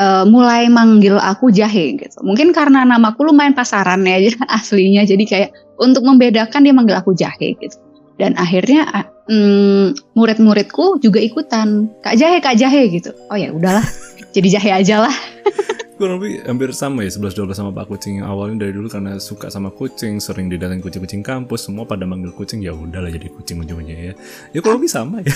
uh, 0.00 0.24
mulai 0.24 0.72
manggil 0.72 1.20
aku 1.20 1.52
jahe 1.52 2.00
gitu. 2.00 2.16
Mungkin 2.24 2.56
karena 2.56 2.88
namaku 2.88 3.28
lumayan 3.28 3.52
pasaran 3.52 4.02
ya 4.08 4.16
aslinya, 4.58 5.04
jadi 5.04 5.24
kayak 5.28 5.50
untuk 5.76 6.02
membedakan 6.02 6.64
dia 6.64 6.72
manggil 6.72 6.96
aku 6.96 7.12
jahe 7.12 7.54
gitu. 7.60 7.76
Dan 8.18 8.34
akhirnya 8.34 8.88
mm, 9.28 10.16
murid-muridku 10.16 10.98
juga 11.04 11.20
ikutan 11.20 11.92
kak 12.00 12.16
jahe 12.16 12.40
kak 12.40 12.56
jahe 12.56 12.88
gitu. 12.88 13.12
Oh 13.28 13.36
ya 13.36 13.52
udahlah, 13.52 13.84
jadi 14.34 14.58
jahe 14.58 14.70
aja 14.82 15.06
lah. 15.06 15.14
Kurang 15.98 16.22
lebih 16.22 16.46
hampir 16.46 16.70
sama 16.70 17.02
ya 17.02 17.10
11-12 17.10 17.58
sama 17.58 17.74
Pak 17.74 17.90
Kucing 17.90 18.22
yang 18.22 18.30
awalnya 18.30 18.62
dari 18.62 18.72
dulu 18.78 18.86
karena 18.86 19.18
suka 19.18 19.50
sama 19.50 19.74
kucing, 19.74 20.22
sering 20.22 20.46
didatengin 20.46 20.78
kucing-kucing 20.78 21.26
kampus, 21.26 21.66
semua 21.66 21.90
pada 21.90 22.06
manggil 22.06 22.30
kucing 22.38 22.62
ya 22.62 22.70
udahlah 22.70 23.10
jadi 23.10 23.26
kucing 23.26 23.58
ujungnya 23.66 23.96
ya. 23.98 24.12
Ya 24.54 24.58
kurang 24.62 24.78
lebih 24.78 24.94
sama 24.94 25.26
ya. 25.26 25.34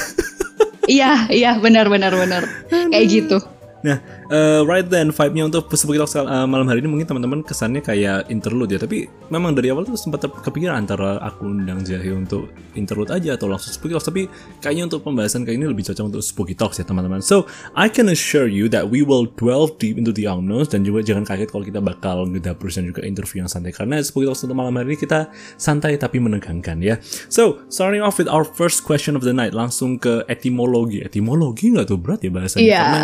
iya, 0.87 1.13
iya 1.35 1.51
benar 1.59 1.91
benar 1.91 2.15
benar. 2.15 2.47
Kayak 2.71 3.07
gitu. 3.11 3.43
Nah, 3.83 3.99
uh, 4.33 4.61
right 4.65 4.89
then 4.89 5.13
vibe-nya 5.13 5.53
untuk 5.53 5.69
sebagai 5.77 6.09
talk 6.09 6.25
uh, 6.25 6.49
malam 6.49 6.65
hari 6.67 6.81
ini 6.81 6.89
mungkin 6.89 7.07
teman-teman 7.07 7.45
kesannya 7.45 7.85
kayak 7.85 8.33
interlude 8.33 8.73
ya, 8.73 8.81
tapi 8.81 9.07
memang 9.29 9.53
dari 9.53 9.69
awal 9.69 9.85
tuh 9.85 9.95
sempat 10.01 10.25
kepikiran 10.25 10.83
antara 10.83 11.21
aku 11.21 11.47
undang 11.47 11.85
Jahe 11.85 12.11
untuk 12.17 12.49
interlude 12.73 13.13
aja 13.13 13.37
atau 13.37 13.53
langsung 13.53 13.71
spooky 13.77 13.93
talks, 13.95 14.09
tapi 14.09 14.27
kayaknya 14.65 14.89
untuk 14.89 15.05
pembahasan 15.05 15.45
kayak 15.45 15.61
ini 15.61 15.67
lebih 15.69 15.85
cocok 15.85 16.05
untuk 16.09 16.25
spooky 16.25 16.57
talks 16.57 16.81
ya 16.81 16.85
teman-teman. 16.89 17.21
So, 17.21 17.45
I 17.77 17.93
can 17.93 18.09
assure 18.09 18.49
you 18.49 18.73
that 18.73 18.89
we 18.89 19.05
will 19.05 19.29
delve 19.29 19.77
deep 19.77 20.01
into 20.01 20.11
the 20.11 20.27
unknowns 20.27 20.73
dan 20.73 20.83
juga 20.83 21.05
jangan 21.05 21.29
kaget 21.29 21.53
kalau 21.53 21.65
kita 21.69 21.81
bakal 21.85 22.25
ngedapur 22.25 22.73
dan 22.73 22.89
juga 22.89 23.05
interview 23.05 23.45
yang 23.45 23.51
santai 23.53 23.77
karena 23.77 24.01
spooky 24.01 24.27
talks 24.27 24.43
untuk 24.43 24.57
malam 24.57 24.73
hari 24.81 24.97
ini 24.97 24.99
kita 24.99 25.29
santai 25.61 26.01
tapi 26.01 26.17
menegangkan 26.19 26.81
ya. 26.81 26.97
So, 27.29 27.61
starting 27.69 28.01
off 28.01 28.17
with 28.17 28.31
our 28.33 28.49
first 28.49 28.89
question 28.89 29.15
of 29.15 29.23
the 29.23 29.37
night, 29.37 29.53
langsung 29.53 30.01
ke 30.01 30.25
etimologi. 30.27 31.05
Etimologi 31.05 31.75
nggak 31.75 31.87
tuh 31.93 31.99
berat 32.01 32.25
ya 32.25 32.31
bahasanya? 32.33 32.65
Yeah. 32.65 32.81
Karena 32.83 33.01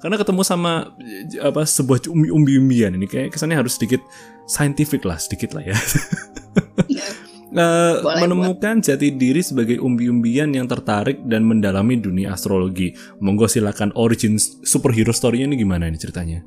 karena 0.00 0.16
ketemu 0.16 0.42
sama 0.48 0.69
apa 1.40 1.62
sebuah 1.64 2.08
umbi-umbian 2.12 2.94
ini 2.96 3.06
kayak 3.06 3.34
kesannya 3.34 3.58
harus 3.58 3.76
sedikit 3.76 4.00
scientific 4.50 5.06
lah 5.06 5.18
sedikit 5.18 5.54
lah 5.54 5.62
ya. 5.62 5.76
uh, 7.54 8.02
Boleh 8.02 8.20
menemukan 8.26 8.82
jati 8.82 9.14
diri 9.14 9.42
sebagai 9.42 9.78
umbi-umbian 9.78 10.50
yang 10.54 10.66
tertarik 10.66 11.22
dan 11.26 11.46
mendalami 11.46 11.98
dunia 11.98 12.34
astrologi. 12.34 12.94
Monggo 13.22 13.46
silakan 13.50 13.94
origin 13.98 14.38
superhero 14.66 15.14
story-nya 15.14 15.50
ini 15.50 15.56
gimana 15.58 15.86
ini 15.90 15.98
ceritanya? 15.98 16.42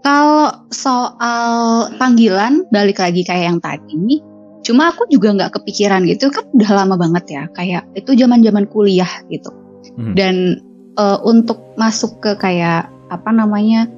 Kalau 0.00 0.64
soal 0.72 1.92
panggilan 2.00 2.64
balik 2.72 3.04
lagi 3.04 3.20
kayak 3.20 3.44
yang 3.52 3.60
tadi, 3.60 4.24
cuma 4.64 4.88
aku 4.88 5.04
juga 5.12 5.36
nggak 5.36 5.60
kepikiran 5.60 6.08
gitu 6.08 6.32
kan 6.32 6.48
udah 6.56 6.70
lama 6.72 6.96
banget 6.96 7.24
ya 7.28 7.42
kayak 7.52 7.84
itu 7.92 8.16
zaman-zaman 8.16 8.64
kuliah 8.72 9.10
gitu. 9.28 9.52
Hmm. 10.00 10.16
Dan 10.16 10.64
uh, 11.00 11.18
untuk 11.24 11.72
masuk 11.80 12.20
ke 12.20 12.36
kayak 12.36 12.92
apa 13.08 13.30
namanya 13.32 13.88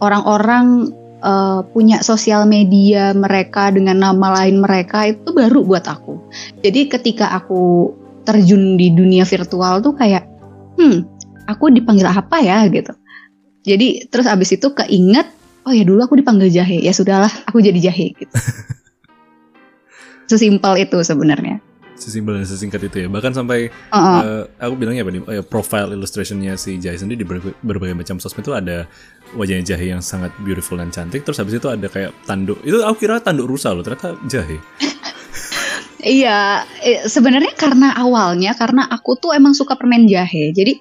orang-orang 0.00 0.96
uh, 1.20 1.60
punya 1.70 2.00
sosial 2.00 2.48
media 2.48 3.12
mereka 3.12 3.68
dengan 3.68 4.00
nama 4.00 4.42
lain 4.42 4.64
mereka 4.64 5.04
itu 5.12 5.36
baru 5.36 5.60
buat 5.62 5.84
aku. 5.84 6.16
Jadi 6.64 6.88
ketika 6.88 7.36
aku 7.36 7.92
terjun 8.26 8.80
di 8.80 8.90
dunia 8.90 9.22
virtual 9.22 9.84
tuh 9.84 9.94
kayak, 9.94 10.26
hmm, 10.80 11.06
aku 11.46 11.70
dipanggil 11.70 12.08
apa 12.08 12.42
ya 12.42 12.66
gitu. 12.72 12.90
Jadi 13.66 14.10
terus 14.10 14.26
abis 14.26 14.58
itu 14.58 14.72
keinget, 14.74 15.26
oh 15.66 15.74
ya 15.74 15.86
dulu 15.86 16.02
aku 16.02 16.18
dipanggil 16.18 16.50
jahe, 16.50 16.82
ya 16.82 16.90
sudahlah 16.90 17.30
aku 17.46 17.62
jadi 17.62 17.90
jahe 17.90 18.14
gitu. 18.14 18.34
Sesimpel 20.30 20.82
itu 20.82 20.98
sebenarnya. 21.06 21.62
Sesimpel 21.96 22.36
dan 22.36 22.44
sesingkat 22.44 22.80
itu 22.86 22.96
ya. 23.04 23.08
Bahkan 23.08 23.32
sampai 23.32 23.72
Uh 23.90 23.96
-uh. 23.96 24.20
uh, 24.20 24.42
aku 24.60 24.74
bilangnya 24.76 25.02
apa 25.02 25.12
nih? 25.16 25.22
Uh, 25.24 25.44
profile 25.44 25.90
illustrationnya 25.96 26.54
si 26.60 26.76
Jahe 26.76 27.00
sendiri 27.00 27.24
di 27.24 27.26
berbagai, 27.26 27.56
berbagai 27.64 27.96
macam 27.96 28.20
sosmed 28.20 28.44
itu 28.44 28.52
ada 28.52 28.84
wajahnya 29.34 29.64
Jahe 29.74 29.90
yang 29.90 30.04
sangat 30.04 30.30
beautiful 30.44 30.76
dan 30.78 30.92
cantik. 30.92 31.24
Terus 31.24 31.40
habis 31.40 31.56
itu 31.56 31.66
ada 31.66 31.88
kayak 31.88 32.12
tanduk. 32.28 32.60
Itu 32.62 32.84
aku 32.84 33.08
kira 33.08 33.18
tanduk 33.24 33.48
rusa 33.48 33.72
loh. 33.72 33.82
Ternyata 33.82 34.14
Jahe. 34.28 34.60
Iya, 36.06 36.62
eh, 36.86 37.02
sebenarnya 37.10 37.58
karena 37.58 37.90
awalnya 37.98 38.54
karena 38.54 38.86
aku 38.86 39.18
tuh 39.18 39.34
emang 39.34 39.58
suka 39.58 39.74
permen 39.74 40.06
jahe. 40.06 40.54
Jadi 40.54 40.78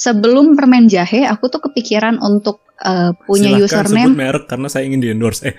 sebelum 0.00 0.56
permen 0.56 0.88
jahe, 0.88 1.28
aku 1.28 1.52
tuh 1.52 1.60
kepikiran 1.68 2.16
untuk 2.24 2.64
uh, 2.80 3.12
punya 3.28 3.52
Silahkan 3.52 3.68
username. 3.68 4.08
sebut 4.08 4.16
merek 4.16 4.44
karena 4.48 4.68
saya 4.72 4.88
ingin 4.88 5.00
di 5.04 5.08
endorse. 5.12 5.44
Eh. 5.52 5.54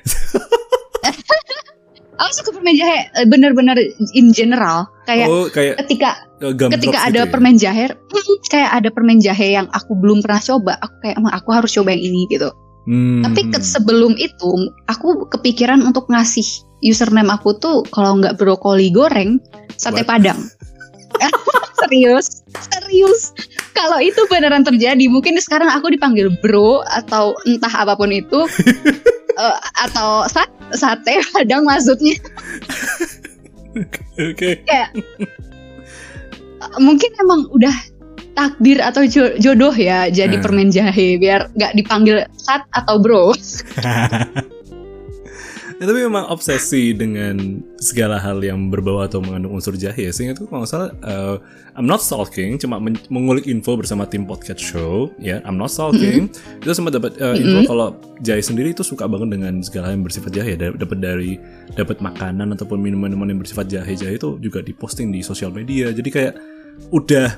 Aku 2.13 2.31
suka 2.31 2.49
permen 2.53 2.77
jahe 2.77 3.09
eh, 3.09 3.25
bener-bener 3.25 3.77
in 4.13 4.29
general. 4.31 4.85
Kayak 5.03 5.27
oh 5.27 5.45
kayak 5.49 5.81
ketika 5.83 6.23
gumdrops 6.39 6.73
ketika 6.77 6.97
gitu 6.99 7.09
ada 7.09 7.21
ya? 7.21 7.29
permen 7.29 7.55
jahe, 7.57 7.85
hmm, 7.89 8.37
kayak 8.47 8.69
ada 8.69 8.89
permen 8.93 9.17
jahe 9.17 9.53
yang 9.53 9.67
aku 9.73 9.97
belum 9.97 10.21
pernah 10.21 10.39
coba. 10.39 10.77
Aku 10.79 10.95
kayak 11.01 11.15
"Emang 11.17 11.33
aku 11.33 11.49
harus 11.51 11.73
coba 11.73 11.91
yang 11.91 12.03
ini 12.05 12.29
gitu. 12.29 12.49
Hmm, 12.83 13.23
Tapi 13.23 13.47
ke- 13.49 13.63
sebelum 13.63 14.13
itu, 14.19 14.49
aku 14.85 15.25
kepikiran 15.31 15.79
untuk 15.81 16.11
ngasih 16.11 16.43
username 16.83 17.31
aku 17.31 17.55
tuh 17.55 17.87
kalau 17.89 18.19
nggak 18.19 18.35
brokoli 18.35 18.91
goreng, 18.91 19.39
sate 19.79 20.03
What? 20.03 20.09
padang. 20.11 20.39
serius, 21.81 22.45
serius. 22.69 23.33
Kalau 23.73 23.97
itu 23.97 24.21
beneran 24.27 24.61
terjadi, 24.61 25.05
mungkin 25.07 25.37
sekarang 25.37 25.67
aku 25.67 25.89
dipanggil 25.89 26.29
bro 26.39 26.85
atau 26.85 27.33
entah 27.43 27.73
apa 27.73 27.93
pun 27.95 28.13
itu, 28.13 28.45
Eh, 29.33 29.57
atau 29.81 30.29
sa- 30.29 30.45
sate 30.77 31.17
padang 31.33 31.65
maksudnya. 31.65 32.13
Oke. 34.13 34.61
Kayak 34.61 34.93
eh, 34.93 36.77
mungkin 36.77 37.09
emang 37.17 37.49
udah 37.49 37.73
takdir 38.33 38.77
atau 38.77 39.09
jo- 39.09 39.33
jodoh 39.37 39.73
ya 39.73 40.05
jadi 40.09 40.37
Hmm. 40.37 40.43
permen 40.45 40.69
jahe 40.69 41.17
biar 41.17 41.49
nggak 41.57 41.73
dipanggil 41.73 42.29
sat 42.37 42.61
atau 42.77 43.01
bro. 43.01 43.33
Ya, 45.81 45.89
tapi 45.89 45.99
memang 46.05 46.29
obsesi 46.29 46.93
dengan 46.93 47.59
segala 47.81 48.21
hal 48.21 48.39
yang 48.39 48.69
berbau 48.69 49.01
atau 49.01 49.19
mengandung 49.19 49.57
unsur 49.57 49.73
jahe. 49.73 50.07
Sehingga 50.09 50.37
tuh 50.37 50.45
kalau 50.47 50.63
nggak 50.63 50.71
salah, 50.71 50.89
uh, 51.03 51.35
I'm 51.73 51.89
not 51.89 51.99
stalking, 51.99 52.55
cuma 52.57 52.77
men- 52.77 53.01
mengulik 53.09 53.49
info 53.49 53.73
bersama 53.75 54.05
tim 54.05 54.23
podcast 54.23 54.61
show. 54.61 55.09
Ya, 55.17 55.41
I'm 55.43 55.57
not 55.57 55.73
stalking. 55.73 56.29
Itu 56.61 56.71
sempat 56.71 56.95
dapat 56.95 57.17
uh, 57.19 57.33
info 57.33 57.67
kalau 57.67 57.97
jahe 58.21 58.39
sendiri 58.39 58.71
itu 58.71 58.85
suka 58.85 59.09
banget 59.09 59.35
dengan 59.35 59.59
segala 59.59 59.89
hal 59.89 59.97
yang 59.97 60.05
bersifat 60.05 60.31
jahe. 60.31 60.53
Da- 60.55 60.75
Dapat 60.77 60.97
dari 60.99 61.35
dapat 61.73 61.99
makanan 61.99 62.53
ataupun 62.53 62.77
minuman-minuman 62.77 63.33
yang 63.33 63.39
bersifat 63.41 63.67
jahe. 63.67 63.97
Jahe 63.97 64.15
itu 64.15 64.37
juga 64.39 64.61
diposting 64.61 65.09
di 65.09 65.19
sosial 65.19 65.49
media. 65.49 65.89
Jadi 65.89 66.09
kayak 66.09 66.33
udah 66.89 67.37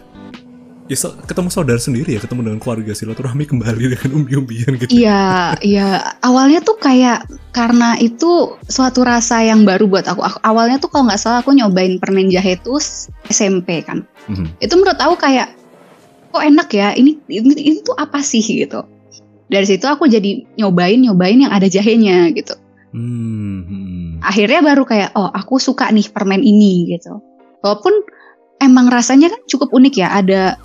ya 0.86 0.94
so- 0.96 1.18
ketemu 1.26 1.50
saudara 1.50 1.78
sendiri 1.78 2.14
ya, 2.14 2.22
ketemu 2.22 2.46
dengan 2.46 2.60
keluarga 2.62 2.94
silaturahmi 2.94 3.46
kembali 3.46 3.84
dengan 3.98 4.10
umbi-umbian 4.14 4.78
gitu. 4.78 4.92
Iya, 4.94 5.58
iya. 5.60 5.88
Awalnya 6.22 6.62
tuh 6.62 6.78
kayak 6.78 7.26
karena 7.52 7.98
itu 7.98 8.54
suatu 8.66 9.02
rasa 9.02 9.42
yang 9.42 9.66
baru 9.66 9.90
buat 9.90 10.06
aku. 10.06 10.22
Aku- 10.22 10.44
awalnya 10.44 10.78
tuh 10.78 10.90
kalau 10.90 11.10
nggak 11.10 11.18
salah 11.18 11.42
aku 11.42 11.52
nyobain 11.52 11.98
permen 11.98 12.30
jahe 12.30 12.56
tuh 12.62 12.78
s- 12.78 13.10
SMP 13.28 13.82
kan. 13.82 14.06
Mhm. 14.30 14.62
Itu 14.62 14.78
menurut 14.78 14.98
aku 14.98 15.18
kayak 15.18 15.50
kok 16.30 16.44
enak 16.44 16.70
ya. 16.70 16.94
Ini 16.94 17.18
ini, 17.28 17.54
ini 17.56 17.78
tuh 17.82 17.98
apa 17.98 18.22
sih 18.22 18.46
gitu. 18.46 18.86
Dari 19.46 19.66
situ 19.66 19.86
aku 19.86 20.06
jadi 20.06 20.42
nyobain 20.58 20.98
nyobain 20.98 21.38
yang 21.38 21.54
ada 21.54 21.66
jahenya 21.66 22.30
gitu. 22.34 22.58
Hmm. 22.90 24.18
Akhirnya 24.24 24.64
baru 24.64 24.84
kayak 24.84 25.14
oh 25.14 25.30
aku 25.30 25.58
suka 25.58 25.90
nih 25.90 26.10
permen 26.10 26.42
ini 26.42 26.90
gitu. 26.90 27.22
Walaupun 27.62 27.94
emang 28.58 28.90
rasanya 28.90 29.30
kan 29.30 29.42
cukup 29.46 29.70
unik 29.70 29.96
ya. 30.00 30.10
Ada 30.12 30.58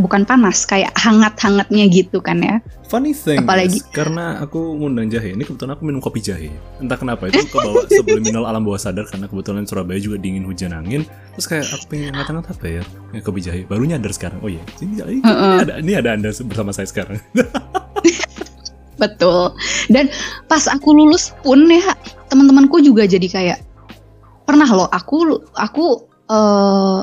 bukan 0.00 0.24
panas 0.24 0.64
kayak 0.64 0.92
hangat-hangatnya 0.96 1.84
gitu 1.92 2.18
kan 2.24 2.40
ya. 2.40 2.56
Funny 2.88 3.12
thing 3.12 3.44
Apalagi- 3.44 3.80
is, 3.80 3.86
karena 3.92 4.40
aku 4.40 4.56
ngundang 4.76 5.12
jahe, 5.12 5.32
ini 5.36 5.44
kebetulan 5.44 5.76
aku 5.76 5.82
minum 5.84 6.00
kopi 6.00 6.20
jahe. 6.24 6.48
Entah 6.80 6.96
kenapa 6.96 7.28
itu 7.28 7.44
kebawa 7.48 7.84
subliminal 7.90 8.48
alam 8.48 8.64
bawah 8.64 8.80
sadar 8.80 9.04
karena 9.08 9.28
kebetulan 9.28 9.68
Surabaya 9.68 10.00
juga 10.00 10.16
dingin 10.16 10.44
hujan 10.48 10.72
angin. 10.72 11.04
Terus 11.36 11.46
kayak 11.48 11.66
aku 11.74 11.84
pengen 11.92 12.16
ngata-ngata 12.16 12.56
apa 12.56 12.66
ya, 12.80 12.82
ya 13.12 13.20
kopi 13.20 13.40
jahe. 13.44 13.60
Baru 13.68 13.84
nyadar 13.84 14.12
sekarang. 14.14 14.40
Oh 14.40 14.48
iya, 14.48 14.62
ini, 14.80 15.00
ini, 15.00 15.20
Heeh. 15.20 15.56
ada, 15.64 15.72
ini 15.80 15.92
ada 15.92 16.10
anda 16.16 16.30
bersama 16.44 16.72
saya 16.72 16.88
sekarang. 16.88 17.20
Betul. 19.00 19.52
Dan 19.90 20.06
pas 20.46 20.64
aku 20.70 20.94
lulus 20.94 21.34
pun 21.42 21.66
ya 21.66 21.92
teman-temanku 22.30 22.78
juga 22.78 23.04
jadi 23.04 23.26
kayak 23.26 23.58
pernah 24.46 24.68
loh 24.70 24.88
aku 24.92 25.42
aku 25.56 25.84
eh 26.24 27.00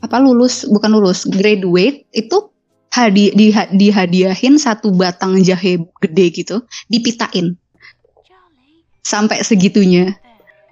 apa 0.00 0.16
lulus 0.20 0.68
bukan 0.68 0.92
lulus 0.92 1.24
graduate 1.24 2.04
itu 2.12 2.52
hadi 2.92 3.32
di, 3.36 3.52
dihadiahin 3.52 4.56
satu 4.56 4.92
batang 4.92 5.40
jahe 5.44 5.80
gede 6.00 6.26
gitu 6.32 6.56
dipitain 6.88 7.56
sampai 9.06 9.46
segitunya. 9.46 10.18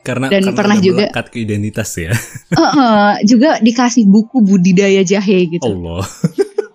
Karena 0.04 0.28
Dan 0.28 0.52
karena 0.52 0.59
pernah 0.59 0.76
juga- 0.83 1.09
melekat 1.09 1.26
ke 1.33 1.38
identitas 1.49 1.88
ya. 1.97 2.12
Eh, 2.61 2.61
eh, 2.61 3.14
juga 3.25 3.57
dikasih 3.62 4.04
buku 4.04 4.45
budidaya 4.45 5.00
jahe 5.00 5.49
gitu. 5.49 5.64
Allah. 5.64 6.04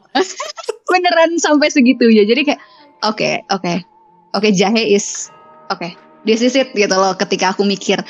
beneran 0.90 1.38
sampai 1.38 1.70
segitunya. 1.70 2.26
Jadi 2.26 2.42
kayak 2.48 2.62
oke 3.06 3.46
oke. 3.54 3.74
Oke 4.34 4.50
jahe 4.50 4.82
is 4.82 5.30
oke. 5.70 5.94
This 6.26 6.42
is 6.42 6.58
it 6.58 6.74
gitu 6.74 6.92
loh 6.92 7.14
ketika 7.16 7.54
aku 7.54 7.64
mikir 7.64 8.02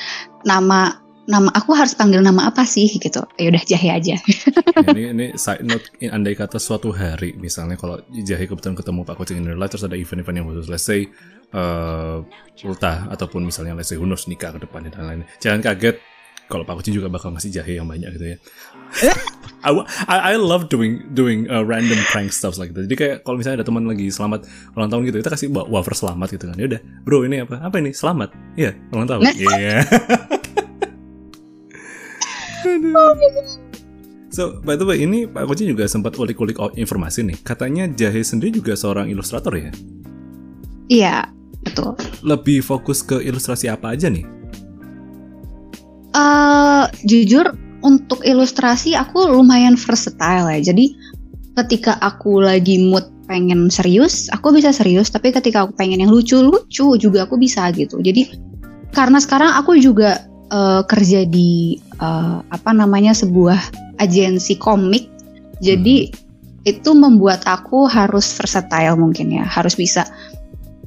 nama 0.42 0.98
nama 1.30 1.46
aku 1.54 1.70
harus 1.72 1.94
panggil 1.94 2.18
nama 2.18 2.50
apa 2.50 2.66
sih 2.66 2.90
gitu 2.90 3.22
ya 3.38 3.48
udah 3.48 3.62
jahe 3.62 3.88
aja 3.94 4.18
ini 4.90 5.14
ini 5.14 5.26
side 5.38 5.62
note 5.62 5.86
in- 6.02 6.10
andai 6.10 6.34
kata 6.34 6.58
suatu 6.58 6.90
hari 6.90 7.38
misalnya 7.38 7.78
kalau 7.78 8.02
jahe 8.10 8.44
kebetulan 8.44 8.74
ketemu 8.74 9.06
Pak 9.06 9.14
Kucing 9.14 9.38
in 9.38 9.46
real 9.46 9.56
life 9.56 9.70
terus 9.70 9.86
ada 9.86 9.94
event-event 9.94 10.36
yang 10.36 10.46
khusus 10.50 10.66
let's 10.66 10.82
say 10.82 11.06
uh, 11.54 12.20
ultah 12.66 13.06
ataupun 13.08 13.46
misalnya 13.46 13.72
let's 13.72 13.88
say 13.88 13.96
hunus 13.96 14.26
nikah 14.26 14.50
ke 14.50 14.60
depannya 14.60 14.90
dan 14.90 15.06
lain-lain 15.06 15.30
jangan 15.38 15.62
kaget 15.62 16.02
kalau 16.50 16.66
Pak 16.66 16.82
Kucing 16.82 16.98
juga 16.98 17.06
bakal 17.06 17.30
ngasih 17.30 17.54
jahe 17.54 17.78
yang 17.78 17.86
banyak 17.86 18.10
gitu 18.18 18.26
ya 18.34 18.38
I, 19.60 19.76
wa- 19.76 19.84
I, 20.08 20.34
I 20.34 20.40
love 20.40 20.72
doing 20.72 21.04
doing 21.12 21.44
uh, 21.46 21.60
random 21.60 22.00
prank 22.08 22.32
stuff 22.32 22.56
like 22.56 22.72
that. 22.72 22.88
Jadi 22.88 22.96
kayak 22.96 23.16
kalau 23.28 23.36
misalnya 23.36 23.60
ada 23.60 23.68
teman 23.68 23.84
lagi 23.84 24.08
selamat 24.08 24.48
ulang 24.72 24.88
tahun 24.88 25.12
gitu, 25.12 25.20
kita 25.20 25.30
kasih 25.36 25.46
wa- 25.52 25.68
wafer 25.68 25.92
selamat 25.92 26.32
gitu 26.32 26.48
kan. 26.48 26.56
Ya 26.56 26.64
udah, 26.64 26.80
bro 27.04 27.28
ini 27.28 27.44
apa? 27.44 27.60
Apa 27.60 27.76
ini? 27.76 27.92
Selamat. 27.92 28.32
Iya, 28.56 28.72
ulang 28.88 29.04
tahun. 29.04 29.20
Iya. 29.36 29.84
So, 34.30 34.62
by 34.62 34.78
the 34.78 34.86
way, 34.86 35.02
ini 35.02 35.26
Pak 35.26 35.42
Kucing 35.42 35.74
juga 35.74 35.90
sempat 35.90 36.14
ulik-ulik 36.14 36.54
informasi 36.78 37.26
nih. 37.26 37.38
Katanya 37.42 37.90
Jahe 37.90 38.22
sendiri 38.22 38.62
juga 38.62 38.78
seorang 38.78 39.10
ilustrator 39.10 39.50
ya? 39.58 39.70
iya 40.90 41.30
betul 41.62 41.94
Lebih 42.26 42.66
fokus 42.66 43.00
ke 43.00 43.22
ilustrasi 43.22 43.70
apa 43.70 43.94
aja 43.94 44.10
nih? 44.10 44.26
eh 46.10 46.84
jujur 47.06 47.54
untuk 47.86 48.26
ilustrasi 48.26 48.98
aku 48.98 49.30
lumayan 49.30 49.78
versatile 49.78 50.50
ya. 50.58 50.74
Jadi 50.74 50.90
ketika 51.54 51.94
aku 52.02 52.42
lagi 52.42 52.82
mood 52.82 53.06
pengen 53.30 53.70
serius, 53.70 54.26
aku 54.34 54.50
bisa 54.50 54.74
serius. 54.74 55.14
Tapi 55.14 55.30
ketika 55.30 55.62
aku 55.62 55.78
pengen 55.78 56.02
yang 56.02 56.10
lucu-lucu 56.10 56.98
juga 56.98 57.30
aku 57.30 57.38
bisa 57.38 57.70
gitu. 57.70 58.02
Jadi 58.02 58.26
karena 58.90 59.22
sekarang 59.22 59.54
aku 59.54 59.78
juga 59.78 60.26
eh, 60.50 60.82
kerja 60.90 61.22
di 61.30 61.78
eh, 62.00 62.36
apa 62.40 62.70
namanya 62.72 63.12
sebuah 63.12 63.60
agensi 64.00 64.56
komik. 64.56 65.06
Jadi 65.60 66.08
itu 66.64 66.90
membuat 66.92 67.44
aku 67.48 67.88
harus 67.88 68.32
versatile 68.36 68.96
mungkin 68.96 69.32
ya, 69.32 69.44
harus 69.44 69.76
bisa 69.76 70.08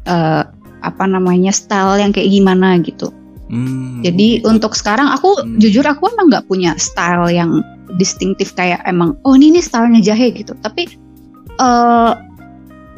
eh, 0.10 0.44
apa 0.84 1.06
namanya 1.08 1.54
style 1.56 2.02
yang 2.02 2.12
kayak 2.12 2.28
gimana 2.30 2.76
gitu. 2.84 3.14
Hmm, 3.48 4.02
Jadi 4.02 4.42
untuk 4.44 4.74
sekarang 4.74 5.14
aku 5.14 5.46
Hmm. 5.46 5.62
jujur 5.62 5.86
aku 5.86 6.10
emang 6.10 6.28
nggak 6.34 6.46
punya 6.50 6.74
style 6.82 7.30
yang 7.30 7.62
distintif 8.02 8.58
kayak 8.58 8.82
emang 8.90 9.14
oh 9.24 9.38
ini 9.38 9.54
nih 9.60 9.64
stylenya 9.64 10.02
jahe 10.02 10.34
gitu. 10.34 10.58
Tapi 10.60 10.90
eh 11.54 12.12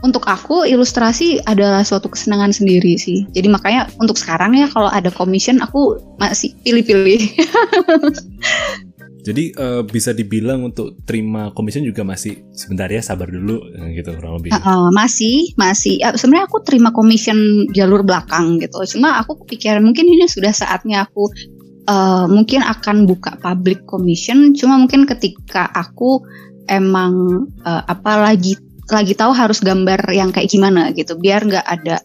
untuk 0.03 0.27
aku 0.27 0.67
ilustrasi 0.67 1.39
adalah 1.47 1.85
suatu 1.85 2.11
kesenangan 2.11 2.51
sendiri 2.51 2.99
sih. 2.99 3.23
Jadi 3.31 3.47
makanya 3.47 3.87
untuk 4.01 4.19
sekarang 4.19 4.57
ya 4.57 4.67
kalau 4.67 4.91
ada 4.91 5.07
commission 5.13 5.61
aku 5.63 5.99
masih 6.19 6.51
pilih-pilih. 6.65 7.21
Jadi 9.25 9.57
eh, 9.57 9.81
bisa 9.89 10.13
dibilang 10.13 10.69
untuk 10.69 11.01
terima 11.01 11.49
commission 11.57 11.81
juga 11.81 12.05
masih 12.05 12.45
sebentar 12.53 12.85
ya, 12.85 13.01
sabar 13.01 13.25
dulu 13.25 13.57
eh, 13.73 13.97
gitu 13.97 14.13
kurang 14.21 14.37
lebih. 14.37 14.53
Heeh, 14.53 14.85
masih 14.93 15.49
masih 15.57 15.97
ya, 15.97 16.13
sebenarnya 16.13 16.45
aku 16.45 16.61
terima 16.61 16.93
commission 16.93 17.65
jalur 17.73 18.05
belakang 18.05 18.61
gitu. 18.61 18.85
Cuma 18.85 19.17
aku 19.17 19.41
kepikiran 19.41 19.81
mungkin 19.81 20.05
ini 20.05 20.29
sudah 20.29 20.53
saatnya 20.53 21.09
aku 21.09 21.33
eh, 21.89 22.25
mungkin 22.29 22.61
akan 22.61 23.09
buka 23.09 23.41
public 23.41 23.81
commission. 23.89 24.53
Cuma 24.53 24.77
mungkin 24.77 25.09
ketika 25.09 25.73
aku 25.73 26.21
emang 26.69 27.45
eh, 27.65 27.81
apa 27.81 28.29
lagi 28.29 28.61
lagi 28.89 29.13
tahu 29.17 29.33
harus 29.33 29.61
gambar 29.61 30.13
yang 30.13 30.29
kayak 30.29 30.49
gimana 30.49 30.93
gitu, 30.93 31.17
biar 31.17 31.41
nggak 31.45 31.65
ada 31.65 31.97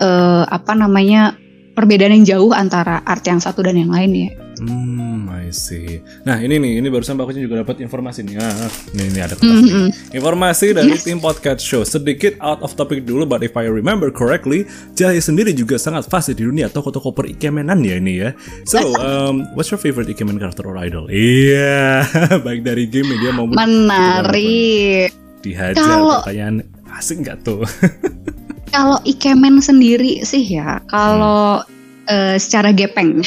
eh, 0.00 0.44
apa 0.48 0.72
namanya 0.76 1.36
perbedaan 1.74 2.14
yang 2.22 2.24
jauh 2.24 2.50
antara 2.54 3.02
art 3.02 3.26
yang 3.26 3.42
satu 3.42 3.66
dan 3.66 3.76
yang 3.76 3.90
lain 3.90 4.12
ya. 4.14 4.30
Hmm, 4.62 5.26
I 5.26 5.50
see. 5.50 5.98
Nah 6.22 6.38
ini 6.38 6.62
nih, 6.62 6.78
ini 6.78 6.86
barusan 6.86 7.18
Pak 7.18 7.26
Kucing 7.26 7.42
juga 7.42 7.66
dapat 7.66 7.82
informasi 7.82 8.22
nih. 8.22 8.38
Ah, 8.38 8.70
nih, 8.94 9.06
ini 9.10 9.18
ada 9.18 9.34
nih. 9.34 9.50
Mm-mm. 9.50 9.88
Informasi 10.14 10.70
dari 10.70 10.94
tim 11.02 11.18
podcast 11.18 11.58
show 11.66 11.82
sedikit 11.82 12.38
out 12.38 12.62
of 12.62 12.70
topic 12.78 13.02
dulu, 13.02 13.26
but 13.26 13.42
if 13.42 13.58
I 13.58 13.66
remember 13.66 14.14
correctly, 14.14 14.70
Jahe 14.94 15.18
sendiri 15.18 15.50
juga 15.50 15.74
sangat 15.74 16.06
fasih 16.06 16.38
di 16.38 16.46
dunia 16.46 16.70
toko-toko 16.70 17.10
perikemenan 17.10 17.82
ya 17.82 17.98
ini 17.98 18.14
ya. 18.22 18.30
So, 18.70 18.94
um, 18.94 19.50
what's 19.58 19.74
your 19.74 19.82
favorite 19.82 20.06
ikemen 20.06 20.38
character 20.38 20.62
or 20.62 20.78
idol? 20.78 21.10
Iya, 21.10 22.06
baik 22.46 22.62
dari 22.62 22.86
game 22.86 23.10
media 23.10 23.34
maupun 23.34 23.58
Menarik. 23.58 25.23
Dihajar 25.44 25.76
Kalau- 25.78 26.24
pertanyaan 26.24 26.64
asing 26.96 27.20
nggak 27.20 27.44
tuh? 27.44 27.60
Kalau 28.74 28.98
ikemen 29.04 29.62
sendiri 29.62 30.24
sih 30.24 30.42
ya, 30.42 30.82
kalau 30.88 31.62
eh, 32.04 32.34
secara 32.36 32.74
gepeng 32.74 33.22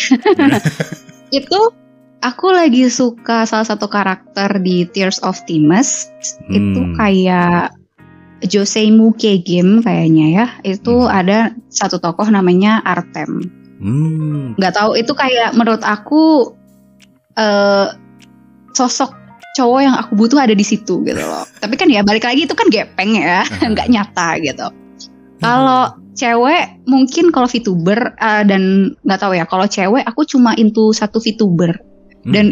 itu 1.32 1.60
aku 2.20 2.48
lagi 2.52 2.92
suka 2.92 3.48
salah 3.48 3.64
satu 3.64 3.88
karakter 3.88 4.60
di 4.60 4.84
Tears 4.92 5.24
of 5.24 5.40
Timus 5.46 6.12
itu 6.52 6.82
Hmm. 6.84 7.00
kayak 7.00 7.72
Joseimu 8.44 9.16
Game 9.16 9.80
kayaknya 9.80 10.26
ya. 10.36 10.48
Itu 10.68 11.08
Hmm. 11.08 11.16
ada 11.16 11.40
satu 11.72 11.98
tokoh 11.98 12.28
namanya 12.28 12.84
Artem. 12.84 13.48
Hmm, 13.80 14.52
Nggak 14.60 14.74
tahu 14.76 14.94
itu 14.94 15.14
kayak 15.14 15.56
menurut 15.56 15.82
aku 15.82 16.52
eh 17.34 17.88
sosok 18.74 19.16
cowok 19.58 19.80
yang 19.82 19.96
aku 19.98 20.13
butuh 20.13 20.38
ada 20.38 20.54
di 20.54 20.62
situ 20.62 21.02
gitu 21.02 21.17
loh. 21.17 21.50
Tapi 21.63 21.74
kan 21.74 21.89
ya 21.89 22.06
balik 22.06 22.30
lagi 22.30 22.46
itu 22.46 22.54
kan 22.54 22.70
gepeng 22.70 23.17
ya, 23.17 23.41
nggak 23.74 23.89
nyata 23.89 24.38
gitu. 24.46 24.70
Kalau 25.41 25.98
cewek 26.13 26.86
mungkin 26.86 27.30
kalau 27.34 27.50
VTuber 27.50 28.13
eh, 28.17 28.43
dan 28.46 28.93
nggak 29.02 29.20
tahu 29.22 29.34
ya 29.38 29.46
kalau 29.46 29.65
cewek 29.65 30.02
aku 30.06 30.26
cuma 30.26 30.58
into 30.58 30.89
satu 30.93 31.22
VTuber 31.22 31.78
Hmm. 32.28 32.34
dan 32.36 32.46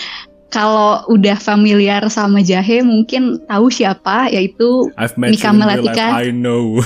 kalau 0.54 1.02
udah 1.10 1.34
familiar 1.34 2.06
sama 2.06 2.38
jahe 2.46 2.78
mungkin 2.86 3.42
tahu 3.50 3.66
siapa 3.66 4.30
yaitu 4.30 4.86
Mika 5.18 5.50
Melatika. 5.50 6.22
I 6.22 6.30
know. 6.30 6.78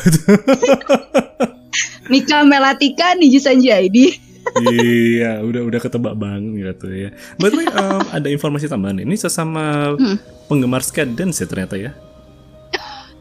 Mika 2.11 2.43
Melatika 2.49 3.13
Niji 3.21 3.39
Sanjaidi. 3.39 4.17
Iya, 4.67 5.41
udah 5.41 5.63
udah 5.63 5.81
ketebak 5.81 6.15
banget 6.15 6.75
gitu 6.75 6.87
ya. 6.91 7.11
By 7.37 7.49
the 7.49 7.57
way, 7.61 7.69
um, 7.81 8.03
ada 8.11 8.29
informasi 8.29 8.67
tambahan. 8.67 9.01
Ini 9.01 9.15
sesama 9.15 9.95
Hmm. 9.95 10.17
penggemar 10.47 10.83
skate 10.83 11.15
dance 11.15 11.39
ya 11.39 11.47
ternyata 11.47 11.77
ya. 11.77 11.93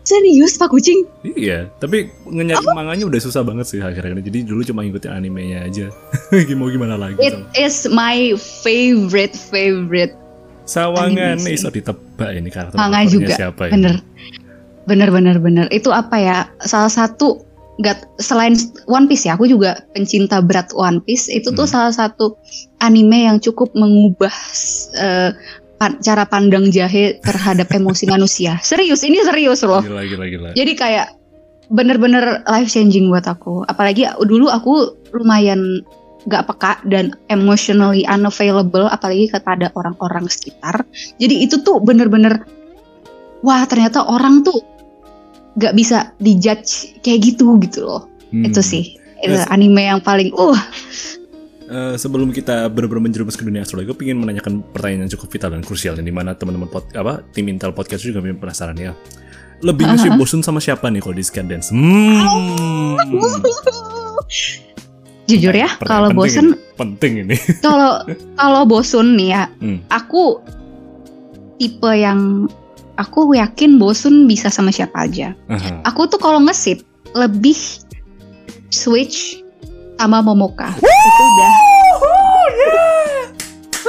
Serius 0.02 0.58
Pak 0.58 0.74
Kucing? 0.74 1.06
Iya, 1.22 1.70
tapi 1.78 2.10
ngenyari 2.26 2.66
manganya 2.74 3.06
udah 3.06 3.22
susah 3.22 3.46
banget 3.46 3.70
sih 3.70 3.78
ini. 3.78 4.26
Jadi 4.26 4.42
dulu 4.42 4.66
cuma 4.66 4.82
ngikutin 4.82 5.12
animenya 5.14 5.70
aja. 5.70 5.94
Mau 6.58 6.66
gimana 6.66 6.98
lagi? 6.98 7.22
It 7.22 7.38
is 7.54 7.86
my 7.86 8.34
favorite 8.64 9.38
favorite 9.38 10.18
Sawangan 10.66 11.38
sih. 11.38 11.58
so 11.58 11.70
ditebak 11.70 12.30
ini 12.34 12.50
karakter 12.50 12.78
manga 12.78 13.06
juga. 13.06 13.38
siapa 13.38 13.70
ya? 13.70 13.78
Bener. 13.78 13.96
Bener 14.90 15.10
bener 15.14 15.38
bener. 15.38 15.66
Itu 15.70 15.94
apa 15.94 16.18
ya? 16.18 16.38
Salah 16.58 16.90
satu 16.90 17.46
nggak 17.80 18.20
selain 18.20 18.60
One 18.92 19.08
Piece 19.08 19.24
ya, 19.24 19.40
aku 19.40 19.48
juga 19.48 19.80
pencinta 19.96 20.44
berat 20.44 20.76
One 20.76 21.00
Piece. 21.00 21.32
Itu 21.32 21.56
tuh 21.56 21.64
Hmm. 21.64 21.74
salah 21.88 21.94
satu 21.96 22.36
anime 22.84 23.24
yang 23.24 23.40
cukup 23.40 23.72
mengubah 23.72 24.32
pa- 25.80 25.96
cara 26.04 26.28
pandang 26.28 26.68
jahe 26.70 27.18
terhadap 27.24 27.72
emosi 27.80 28.06
manusia. 28.12 28.60
Serius, 28.60 29.02
ini 29.08 29.24
serius 29.24 29.64
loh. 29.64 29.80
Gila, 29.80 30.04
gila, 30.04 30.26
gila. 30.28 30.50
Jadi 30.54 30.76
kayak 30.76 31.16
bener-bener 31.72 32.44
life 32.52 32.68
changing 32.68 33.08
buat 33.08 33.24
aku. 33.24 33.64
Apalagi 33.72 34.04
dulu 34.28 34.52
aku 34.52 34.92
lumayan 35.16 35.80
gak 36.28 36.52
peka 36.52 36.84
dan 36.92 37.16
emotionally 37.32 38.04
unavailable 38.04 38.92
apalagi 38.92 39.32
kepada 39.32 39.72
orang-orang 39.80 40.28
sekitar. 40.28 40.84
Jadi 41.16 41.48
itu 41.48 41.64
tuh 41.64 41.80
bener-bener 41.80 42.44
wah 43.40 43.64
ternyata 43.64 44.04
orang 44.04 44.44
tuh 44.44 44.60
gak 45.56 45.74
bisa 45.74 46.14
dijudge 46.18 47.00
kayak 47.00 47.26
gitu 47.26 47.58
gitu 47.58 47.82
loh. 47.82 48.06
Hmm. 48.30 48.46
Itu 48.46 48.62
sih 48.62 48.94
itu 49.20 49.36
Yes. 49.36 49.50
anime 49.50 49.84
yang 49.84 50.00
paling 50.00 50.30
uh 50.32 50.56
Eh, 51.70 51.94
sebelum 51.96 52.34
kita 52.34 52.66
benar-benar 52.66 53.06
menjerumus 53.06 53.38
ke 53.38 53.46
dunia 53.46 53.62
astrologi, 53.62 53.94
gue 53.94 54.02
ingin 54.02 54.18
menanyakan 54.18 54.66
pertanyaan 54.74 55.06
yang 55.06 55.14
cukup 55.14 55.30
vital 55.30 55.54
dan 55.54 55.62
krusial 55.62 55.94
yang 55.94 56.02
di 56.02 56.10
mana 56.10 56.34
teman-teman 56.34 56.66
pod, 56.66 56.90
apa 56.98 57.22
tim 57.30 57.46
Intel 57.46 57.78
podcast 57.78 58.02
juga 58.02 58.26
mungkin 58.26 58.42
penasaran 58.42 58.74
ya. 58.74 58.98
Lebih 59.62 59.86
uh 59.86 60.18
bosun 60.18 60.42
sama 60.42 60.58
siapa 60.58 60.90
nih 60.90 60.98
kalau 60.98 61.14
di 61.14 61.22
dance? 61.46 61.70
Hmm. 61.70 62.98
Jujur 65.30 65.54
ya, 65.54 65.70
kalau 65.86 66.10
ini. 66.10 66.58
penting 66.74 67.22
ini. 67.22 67.38
kalau 67.62 68.02
kalau 68.42 68.66
bosun 68.66 69.14
nih 69.14 69.30
ya, 69.30 69.44
Hmm. 69.62 69.78
aku 69.94 70.42
tipe 71.62 71.92
yang 71.94 72.50
aku 73.00 73.32
yakin 73.32 73.80
bosun 73.80 74.28
bisa 74.28 74.52
sama 74.52 74.70
siapa 74.70 75.08
aja. 75.08 75.32
Aha. 75.48 75.88
Aku 75.88 76.04
tuh 76.06 76.20
kalau 76.20 76.44
ngesip 76.44 76.84
lebih 77.16 77.56
switch 78.70 79.40
sama 79.96 80.20
Momoka. 80.20 80.76
Itu 80.76 81.24
udah 81.24 81.52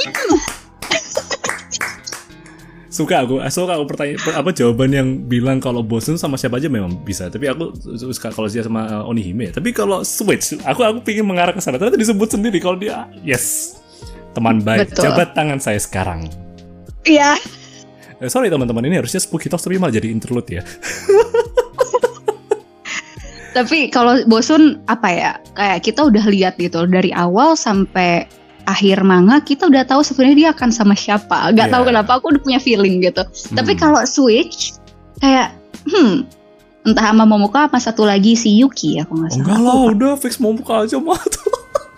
suka 2.91 3.23
aku 3.23 3.39
suka 3.47 3.73
aku 3.79 3.85
pertanyaan 3.87 4.19
per- 4.19 4.35
apa 4.35 4.51
jawaban 4.51 4.91
yang 4.91 5.09
bilang 5.25 5.57
kalau 5.57 5.81
bosen 5.81 6.19
sama 6.19 6.35
siapa 6.35 6.59
aja 6.59 6.67
memang 6.67 7.01
bisa 7.01 7.31
tapi 7.31 7.47
aku 7.47 7.71
su- 7.73 8.11
suka 8.11 8.29
kalau 8.29 8.45
dia 8.45 8.61
sama 8.61 8.83
uh, 8.85 9.09
Onihime 9.09 9.49
ya. 9.49 9.53
tapi 9.55 9.71
kalau 9.71 10.03
switch 10.03 10.59
aku 10.61 10.83
aku 10.83 10.99
pingin 11.01 11.25
mengarah 11.25 11.55
ke 11.55 11.63
sana 11.63 11.79
ternyata 11.79 11.97
disebut 11.97 12.29
sendiri 12.29 12.59
kalau 12.59 12.77
dia 12.77 13.07
yes 13.23 13.79
teman 14.35 14.61
baik 14.61 14.91
Betul. 14.91 15.07
jabat 15.07 15.33
tangan 15.33 15.57
saya 15.57 15.79
sekarang 15.79 16.29
Iya. 17.01 17.39
Eh, 18.21 18.29
sorry 18.29 18.47
teman-teman 18.47 18.85
ini 18.85 18.97
harusnya 18.97 19.17
spooky 19.17 19.49
talk 19.49 19.59
tapi 19.59 19.77
malah 19.77 19.91
jadi 19.91 20.09
interlude 20.09 20.51
ya 20.51 20.63
Tapi 23.51 23.91
kalau 23.91 24.15
bosun 24.31 24.79
apa 24.87 25.09
ya? 25.11 25.33
Kayak 25.59 25.83
kita 25.83 26.07
udah 26.07 26.23
lihat 26.31 26.55
gitu 26.55 26.87
dari 26.87 27.11
awal 27.11 27.59
sampai 27.59 28.23
akhir 28.63 29.03
manga 29.03 29.43
kita 29.43 29.67
udah 29.67 29.83
tahu 29.83 30.07
sebenarnya 30.07 30.37
dia 30.39 30.51
akan 30.55 30.71
sama 30.71 30.95
siapa. 30.95 31.51
Gak 31.51 31.67
Iya. 31.67 31.75
tahu 31.75 31.83
kenapa 31.85 32.11
aku 32.15 32.31
udah 32.31 32.43
punya 32.47 32.61
feeling 32.63 33.03
gitu. 33.03 33.27
Tapi 33.51 33.75
Hmm. 33.75 33.81
kalau 33.81 34.01
switch 34.07 34.79
kayak 35.19 35.51
hmm 35.83 36.23
entah 36.87 37.11
sama 37.11 37.27
Momoka 37.27 37.67
apa 37.67 37.77
satu 37.77 38.07
lagi 38.07 38.33
si 38.33 38.55
Yuki 38.55 38.97
ya 38.97 39.05
kalau 39.05 39.21
nggak 39.21 39.33
salah. 39.35 39.43
enggak 39.43 39.59
lah 39.61 39.77
udah 39.93 40.13
fix 40.17 40.33
buka 40.39 40.75
aja 40.81 40.97
mah 40.97 41.19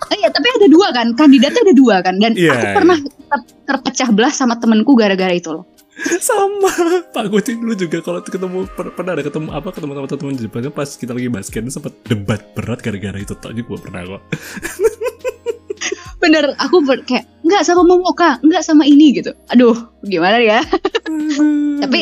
Oh 0.03 0.15
iya, 0.19 0.27
tapi 0.27 0.45
ada 0.45 0.67
dua 0.67 0.91
kan, 0.91 1.07
kandidatnya 1.15 1.61
ada 1.63 1.73
dua 1.73 1.95
kan, 2.01 2.13
dan 2.17 2.35
Iya, 2.35 2.51
aku 2.51 2.65
pernah 2.75 2.97
ter- 2.99 3.47
terpecah 3.65 4.09
belah 4.11 4.29
sama 4.29 4.59
temenku 4.59 4.93
gara-gara 4.93 5.31
itu 5.31 5.49
loh. 5.49 5.63
sama 6.27 6.69
Pak 7.13 7.29
Gucci 7.29 7.53
dulu 7.53 7.73
juga 7.77 8.01
kalau 8.01 8.19
ketemu 8.19 8.65
per- 8.73 8.93
pernah 8.93 9.13
ada 9.13 9.23
ketemu 9.23 9.53
apa 9.53 9.69
ketemu 9.69 9.91
sama 9.93 10.07
teman-teman 10.09 10.35
di 10.35 10.43
Jepang 10.45 10.73
pas 10.73 10.89
kita 10.89 11.11
lagi 11.13 11.29
basket 11.29 11.63
sempat 11.69 11.93
debat 12.03 12.41
berat 12.57 12.81
gara-gara 12.81 13.17
itu 13.17 13.33
tak 13.37 13.53
juga 13.53 13.77
pernah 13.81 14.01
kok 14.17 14.21
Bener, 16.23 16.55
aku 16.55 16.79
ber- 16.87 17.03
kayak 17.03 17.27
nggak 17.43 17.67
sama 17.67 17.83
Momoka, 17.83 18.39
nggak 18.39 18.63
sama 18.63 18.87
ini 18.87 19.11
gitu. 19.11 19.35
Aduh, 19.51 19.75
gimana 20.07 20.39
ya? 20.39 20.63
Tapi 21.83 22.01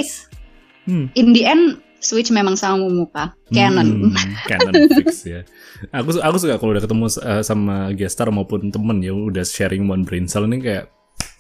Hmm. 0.81 1.09
in 1.13 1.33
the 1.33 1.45
end 1.45 1.77
switch 2.01 2.29
memang 2.29 2.53
sama 2.53 2.85
Momoka, 2.85 3.33
canon. 3.49 4.13
Hmm, 4.13 4.33
canon 4.45 4.73
fix 4.93 5.25
ya. 5.25 5.41
Aku 5.89 6.13
aku 6.17 6.37
suka 6.37 6.57
kalau 6.57 6.73
udah 6.73 6.85
ketemu 6.85 7.05
uh, 7.17 7.41
sama 7.41 7.89
gestar 7.93 8.29
maupun 8.29 8.69
temen 8.69 9.01
ya 9.01 9.09
udah 9.09 9.41
sharing 9.41 9.85
one 9.85 10.05
brain 10.05 10.25
cell 10.25 10.45
ini 10.45 10.61
kayak 10.61 10.89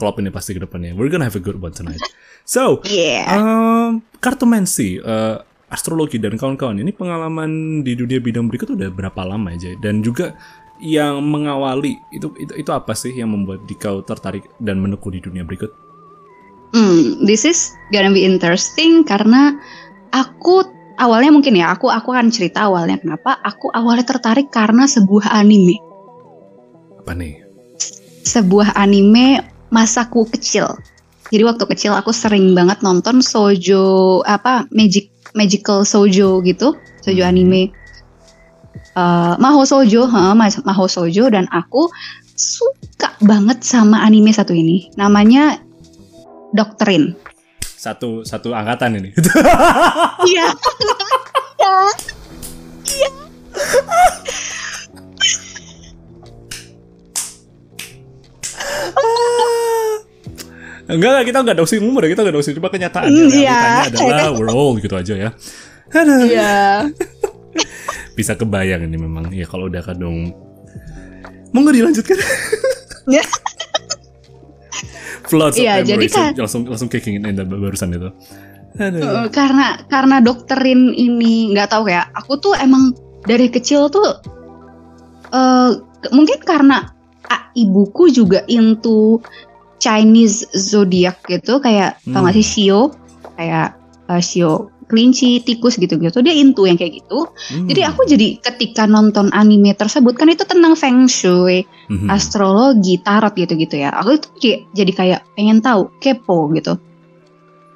klop 0.01 0.17
ini 0.17 0.33
pasti 0.33 0.57
ke 0.57 0.61
depannya. 0.65 0.97
We're 0.97 1.13
gonna 1.13 1.29
have 1.29 1.37
a 1.37 1.43
good 1.43 1.61
one 1.61 1.77
tonight. 1.77 2.01
So, 2.41 2.81
Yeah. 2.89 3.37
um, 3.37 4.01
kartomancy, 4.17 4.97
uh, 4.97 5.45
astrologi 5.69 6.17
dan 6.17 6.35
kawan-kawan 6.35 6.81
ini 6.81 6.89
pengalaman 6.91 7.79
di 7.85 7.93
dunia 7.93 8.17
bidang 8.17 8.49
berikut 8.49 8.73
udah 8.73 8.89
berapa 8.91 9.21
lama 9.23 9.53
aja 9.53 9.71
dan 9.79 10.01
juga 10.01 10.33
yang 10.81 11.21
mengawali 11.23 11.95
itu 12.11 12.33
itu 12.41 12.51
itu 12.57 12.71
apa 12.73 12.91
sih 12.97 13.13
yang 13.13 13.31
membuat 13.31 13.63
Dikau 13.69 14.01
tertarik 14.03 14.49
dan 14.57 14.81
menekuni 14.81 15.21
dunia 15.21 15.45
berikut? 15.45 15.69
Hmm, 16.73 17.21
this 17.23 17.45
is 17.45 17.71
gonna 17.93 18.09
be 18.11 18.25
interesting 18.25 19.05
karena 19.05 19.55
aku 20.11 20.65
awalnya 20.99 21.31
mungkin 21.31 21.55
ya 21.55 21.71
aku 21.71 21.87
aku 21.87 22.11
akan 22.11 22.33
cerita 22.33 22.67
awalnya 22.67 22.99
kenapa 22.99 23.39
aku 23.39 23.69
awalnya 23.71 24.03
tertarik 24.03 24.49
karena 24.51 24.89
sebuah 24.89 25.29
anime, 25.31 25.77
Apa 26.99 27.13
nih? 27.15 27.45
sebuah 28.25 28.73
anime 28.75 29.39
masaku 29.71 30.27
kecil. 30.29 30.67
Jadi 31.31 31.47
waktu 31.47 31.63
kecil 31.63 31.95
aku 31.95 32.11
sering 32.11 32.51
banget 32.51 32.83
nonton 32.83 33.23
sojo 33.23 34.19
apa 34.27 34.67
magic 34.69 35.09
magical 35.31 35.87
sojo 35.87 36.43
gitu, 36.43 36.75
sojo 37.01 37.23
Hmm. 37.23 37.31
anime. 37.31 37.71
Eh, 38.91 39.33
Maho 39.39 39.63
Sojo, 39.63 40.03
ha, 40.11 40.35
Maho 40.35 40.85
Sojo 40.91 41.31
dan 41.31 41.47
aku 41.47 41.87
suka 42.35 43.15
banget 43.23 43.63
sama 43.63 44.03
anime 44.03 44.35
satu 44.35 44.51
ini. 44.51 44.91
Namanya 44.99 45.63
Doctrine. 46.51 47.15
Satu 47.63 48.27
satu 48.27 48.51
angkatan 48.51 48.99
ini. 48.99 49.15
Iya. 50.27 50.51
Enggak, 60.85 61.09
enggak, 61.13 61.23
kita 61.25 61.37
enggak 61.39 61.57
dosing 61.57 61.81
umur 61.81 62.01
ya, 62.03 62.09
kita 62.11 62.21
enggak 62.25 62.35
dosing. 62.35 62.53
Cuma 62.57 62.67
kenyataannya 62.67 63.11
Mm, 63.11 63.29
realitanya 63.29 63.79
iya. 63.79 63.87
adalah 63.87 64.27
we're 64.35 64.51
old 64.51 64.75
gitu 64.79 64.93
aja 64.93 65.13
ya. 65.15 65.29
Aduh. 65.91 66.23
Iya. 66.25 66.87
Bisa 68.17 68.35
kebayang 68.35 68.83
ini 68.83 68.95
memang. 68.95 69.31
Ya 69.31 69.45
kalau 69.45 69.67
udah 69.67 69.81
kadung 69.81 70.31
Mau 71.51 71.59
nggak 71.61 71.75
dilanjutkan? 71.75 72.17
Ya. 73.07 73.23
Floods 75.27 75.55
of 75.55 75.63
Iya, 75.63 75.83
jadi 75.83 76.05
kan- 76.07 76.35
langsung 76.35 76.63
langsung 76.63 76.87
kicking 76.87 77.19
in 77.19 77.35
dan 77.35 77.45
barusan 77.45 77.91
itu. 77.91 78.09
Aduh. 78.79 78.99
Uh, 78.99 79.27
karena 79.27 79.79
karena 79.87 80.19
dokterin 80.19 80.91
ini 80.91 81.51
nggak 81.51 81.71
tahu 81.71 81.87
ya. 81.87 82.07
Aku 82.15 82.39
tuh 82.39 82.55
emang 82.55 82.95
dari 83.23 83.47
kecil 83.47 83.87
tuh 83.87 84.19
ke- 85.27 85.75
mungkin 86.09 86.39
karena 86.41 86.77
ah, 86.79 86.83
ibuku 87.53 88.09
juga 88.09 88.43
into 88.47 89.19
Chinese 89.77 90.45
zodiac 90.53 91.25
gitu 91.25 91.57
kayak 91.57 91.97
tau 92.05 92.21
gak 92.21 92.35
sih 92.37 92.45
Shio 92.45 92.93
kayak 93.35 93.75
eh, 94.07 94.21
Shio 94.21 94.69
kelinci, 94.91 95.39
tikus 95.47 95.79
gitu-gitu. 95.79 96.19
Dia 96.19 96.35
into 96.35 96.67
yang 96.67 96.75
kayak 96.75 96.99
gitu. 96.99 97.23
Hmm. 97.23 97.63
Jadi 97.63 97.81
aku 97.87 98.03
jadi 98.03 98.43
ketika 98.43 98.83
nonton 98.83 99.31
anime 99.31 99.71
tersebut 99.71 100.19
kan 100.19 100.27
itu 100.27 100.43
tentang 100.43 100.75
feng 100.75 101.07
shui, 101.07 101.63
Mhm. 101.87 102.11
astrologi, 102.11 102.99
tarot 102.99 103.31
gitu-gitu 103.31 103.79
ya. 103.79 103.95
Aku 103.95 104.19
itu 104.19 104.27
kayak- 104.35 104.61
jadi 104.75 104.91
kayak 104.91 105.19
pengen 105.39 105.63
tahu, 105.63 105.87
kepo 106.03 106.51
gitu. 106.51 106.75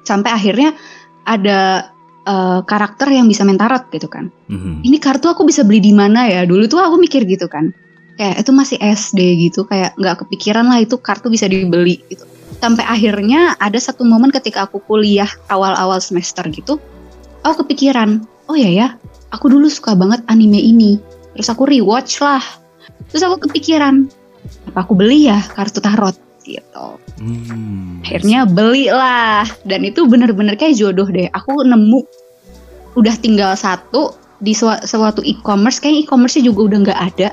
Sampai 0.04 0.28
akhirnya 0.28 0.76
ada 1.24 1.88
eh, 2.26 2.60
karakter 2.66 3.06
yang 3.14 3.30
bisa 3.30 3.46
main 3.46 3.54
tarot 3.54 3.86
gitu 3.88 4.10
kan. 4.10 4.34
Mhm. 4.50 4.82
Ini 4.82 4.98
kartu 4.98 5.30
aku 5.30 5.46
bisa 5.46 5.62
beli 5.62 5.78
di 5.78 5.94
mana 5.94 6.26
ya? 6.26 6.42
Dulu 6.42 6.66
tuh 6.66 6.82
aku 6.82 6.98
mikir 6.98 7.22
gitu 7.22 7.46
kan. 7.46 7.70
Kayak 8.16 8.36
itu 8.40 8.50
masih 8.52 8.78
SD 8.80 9.20
gitu, 9.48 9.68
kayak 9.68 9.92
nggak 10.00 10.24
kepikiran 10.24 10.64
lah 10.66 10.80
itu 10.80 10.96
kartu 10.96 11.28
bisa 11.28 11.44
dibeli 11.46 12.00
gitu. 12.08 12.24
Sampai 12.56 12.88
akhirnya 12.88 13.52
ada 13.60 13.76
satu 13.76 14.08
momen 14.08 14.32
ketika 14.32 14.64
aku 14.64 14.80
kuliah 14.80 15.28
awal-awal 15.52 16.00
semester 16.00 16.48
gitu, 16.48 16.80
aku 17.44 17.64
kepikiran, 17.64 18.24
oh 18.48 18.56
ya 18.56 18.72
ya, 18.72 18.88
aku 19.28 19.52
dulu 19.52 19.68
suka 19.68 19.92
banget 19.92 20.24
anime 20.32 20.56
ini. 20.56 20.96
Terus 21.36 21.52
aku 21.52 21.68
rewatch 21.68 22.24
lah. 22.24 22.40
Terus 23.12 23.22
aku 23.28 23.44
kepikiran, 23.48 24.08
apa 24.72 24.78
aku 24.80 24.96
beli 24.96 25.28
ya 25.28 25.44
kartu 25.52 25.84
tarot 25.84 26.16
gitu. 26.46 26.96
Hmm. 27.20 28.00
Akhirnya 28.00 28.48
belilah 28.48 29.44
dan 29.68 29.84
itu 29.84 30.08
bener-bener 30.08 30.56
kayak 30.56 30.78
jodoh 30.78 31.08
deh. 31.10 31.28
Aku 31.36 31.60
nemu 31.60 32.00
udah 32.96 33.14
tinggal 33.20 33.52
satu 33.58 34.16
di 34.40 34.52
sua- 34.56 34.80
suatu 34.84 35.20
e-commerce, 35.24 35.80
kayak 35.80 36.08
e-commerce 36.08 36.40
juga 36.40 36.60
udah 36.72 36.78
nggak 36.88 37.00
ada. 37.12 37.28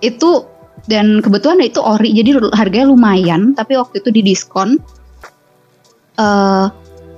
Itu 0.00 0.48
dan 0.88 1.20
kebetulan 1.20 1.60
itu 1.60 1.80
ori, 1.80 2.12
jadi 2.16 2.40
harganya 2.56 2.88
lumayan. 2.88 3.52
Tapi 3.52 3.76
waktu 3.76 4.00
itu 4.00 4.10
di 4.10 4.22
diskon, 4.24 4.80
eh 6.16 6.66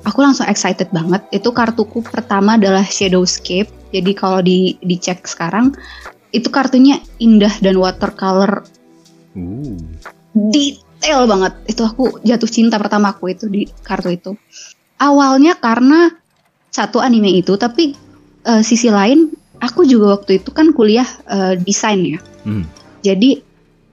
aku 0.02 0.18
langsung 0.18 0.46
excited 0.50 0.90
banget. 0.90 1.22
Itu 1.30 1.54
kartuku 1.54 2.02
pertama 2.02 2.58
adalah 2.58 2.82
Shadowscape. 2.82 3.70
Jadi 3.92 4.12
kalau 4.16 4.40
di 4.42 4.74
dicek 4.82 5.28
sekarang, 5.28 5.76
itu 6.32 6.48
kartunya 6.48 6.98
indah 7.20 7.52
dan 7.60 7.76
watercolor 7.78 8.64
Uh. 9.32 9.80
detail 10.52 11.24
banget. 11.24 11.56
Itu 11.64 11.88
aku 11.88 12.20
jatuh 12.20 12.50
cinta 12.52 12.76
pertama 12.76 13.16
aku 13.16 13.32
itu 13.32 13.48
di 13.48 13.64
kartu 13.80 14.12
itu. 14.12 14.32
Awalnya 15.00 15.56
karena 15.56 16.12
satu 16.68 17.00
anime 17.00 17.40
itu, 17.40 17.56
tapi 17.56 17.96
eh, 18.44 18.62
sisi 18.64 18.92
lain 18.92 19.32
aku 19.60 19.88
juga 19.88 20.20
waktu 20.20 20.40
itu 20.40 20.52
kan 20.52 20.76
kuliah 20.76 21.08
eh, 21.32 21.56
desain 21.60 22.00
ya. 22.04 22.20
Hmm. 22.42 22.64
Jadi 23.02 23.42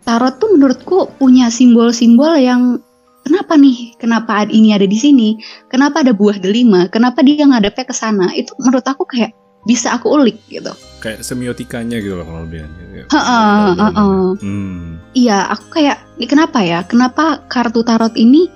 tarot 0.05 0.37
tuh 0.41 0.57
menurutku 0.57 1.09
punya 1.17 1.49
simbol-simbol 1.53 2.37
yang 2.41 2.81
kenapa 3.25 3.53
nih? 3.57 3.93
Kenapa 4.01 4.45
ini 4.49 4.73
ada 4.73 4.85
di 4.89 4.97
sini? 4.97 5.37
Kenapa 5.69 6.01
ada 6.01 6.13
buah 6.13 6.41
delima? 6.41 6.89
Kenapa 6.89 7.21
dia 7.21 7.45
ngadepnya 7.45 7.85
ke 7.85 7.93
sana? 7.93 8.33
Itu 8.33 8.57
menurut 8.57 8.85
aku 8.85 9.05
kayak 9.05 9.33
bisa 9.67 9.93
aku 9.93 10.09
ulik 10.17 10.39
gitu. 10.47 10.71
Kayak 11.03 11.23
semiotikanya 11.23 11.99
gitu 11.99 12.17
loh 12.17 12.25
kalau 12.25 12.41
lebih. 12.47 12.65
Heeh, 13.09 13.67
heeh. 13.75 14.23
Hmm. 14.39 14.99
Iya, 15.13 15.51
aku 15.51 15.65
kayak 15.79 15.97
ini 16.17 16.25
kenapa 16.27 16.59
ya? 16.63 16.79
Kenapa 16.85 17.43
kartu 17.51 17.85
tarot 17.85 18.13
ini 18.15 18.47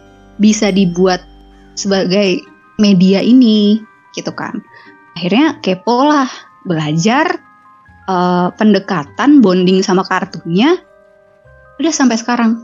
bisa 0.41 0.73
dibuat 0.73 1.21
sebagai 1.77 2.41
media 2.82 3.21
ini 3.21 3.82
gitu 4.17 4.32
kan? 4.34 4.63
Akhirnya 5.13 5.62
kepo 5.62 6.10
lah, 6.10 6.29
belajar 6.65 7.38
uh, 8.05 8.51
pendekatan 8.53 9.39
bonding 9.39 9.79
sama 9.79 10.03
kartunya 10.03 10.75
udah 11.77 11.89
sampai 11.89 12.15
sekarang. 12.15 12.63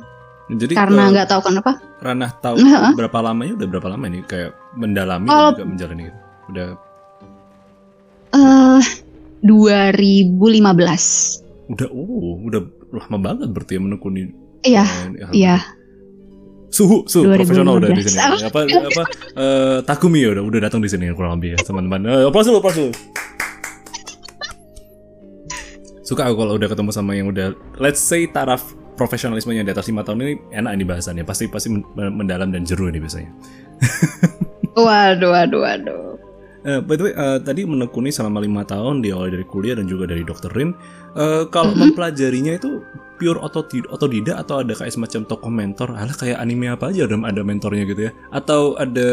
Jadi 0.50 0.74
Karena 0.74 1.06
eh, 1.06 1.10
nggak 1.14 1.28
tahu 1.30 1.42
kenapa. 1.46 1.78
Ranah 2.00 2.32
tahu 2.40 2.56
Heeh. 2.58 2.92
berapa 2.96 3.18
lamanya 3.22 3.54
udah 3.60 3.68
berapa 3.70 3.88
lama 3.88 4.06
nih 4.08 4.22
kayak 4.26 4.52
mendalami 4.74 5.28
dan 5.28 5.52
juga 5.54 5.66
menjalani 5.68 6.02
gitu. 6.08 6.20
Udah 6.50 6.68
Eh 8.30 8.84
2015. 9.42 11.46
udah 11.70 11.88
oh 11.90 12.42
udah 12.42 12.62
lama 12.90 13.18
banget 13.22 13.48
berarti 13.54 13.78
ya 13.78 13.80
menekuni 13.80 14.22
Iya, 14.60 14.86
eh, 15.16 15.30
iya. 15.32 15.56
suhu 16.70 17.06
suhu 17.06 17.30
2015. 17.30 17.38
profesional 17.38 17.74
udah 17.78 17.90
di 17.90 18.04
sini 18.04 18.20
Apa? 18.20 18.60
apa 18.66 19.04
eh, 19.38 19.78
Takumi 19.86 20.20
ya 20.20 20.30
udah 20.34 20.44
udah 20.44 20.60
datang 20.60 20.82
di 20.82 20.90
sini 20.90 21.14
kurang 21.14 21.38
lebih 21.38 21.56
ya 21.56 21.58
teman-teman 21.62 22.02
eh, 22.06 22.26
dulu 22.26 22.58
aplaus 22.58 22.76
dulu 22.76 22.92
suka 26.10 26.26
aku 26.26 26.42
kalau 26.42 26.58
udah 26.58 26.66
ketemu 26.66 26.90
sama 26.90 27.14
yang 27.14 27.30
udah 27.30 27.54
let's 27.78 28.02
say 28.02 28.26
taraf 28.26 28.74
profesionalismenya 28.98 29.62
di 29.62 29.72
atas 29.72 29.86
lima 29.86 30.02
tahun 30.02 30.26
ini 30.26 30.34
enak 30.50 30.72
ini 30.74 30.84
bahasannya 30.90 31.22
pasti 31.22 31.46
pasti 31.46 31.70
men- 31.70 31.86
mendalam 32.18 32.50
dan 32.50 32.66
jeru 32.66 32.90
ini 32.90 32.98
biasanya 32.98 33.30
Waduh, 34.80 35.30
waduh, 35.34 35.60
waduh. 35.60 36.16
Eh, 36.64 36.80
by 36.80 36.96
the 36.96 37.04
way, 37.08 37.14
eh, 37.16 37.40
tadi 37.44 37.68
menekuni 37.68 38.12
selama 38.12 38.40
lima 38.40 38.64
tahun 38.64 39.04
diawali 39.04 39.32
dari 39.36 39.46
kuliah 39.48 39.76
dan 39.76 39.88
juga 39.92 40.08
dari 40.08 40.24
dokter 40.24 40.48
Rin. 40.52 40.72
Eh, 41.16 41.44
kalau 41.52 41.76
Mhm. 41.76 41.92
mempelajarinya 41.92 42.56
itu 42.56 42.80
pure 43.20 43.40
otodi- 43.44 43.84
otodidak 43.92 44.40
atau 44.40 44.64
ada 44.64 44.72
kayak 44.72 44.92
semacam 44.96 45.28
tokoh 45.28 45.52
mentor? 45.52 45.90
Alah 45.96 46.16
kayak 46.16 46.40
anime 46.40 46.72
apa 46.72 46.96
aja 46.96 47.08
ada 47.08 47.16
ada 47.28 47.42
mentornya 47.44 47.84
gitu 47.88 48.08
ya? 48.08 48.12
Atau 48.32 48.80
ada 48.80 49.08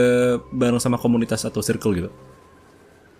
bareng 0.54 0.78
sama 0.78 0.98
komunitas 0.98 1.42
atau 1.42 1.58
circle 1.62 1.94
gitu? 1.98 2.10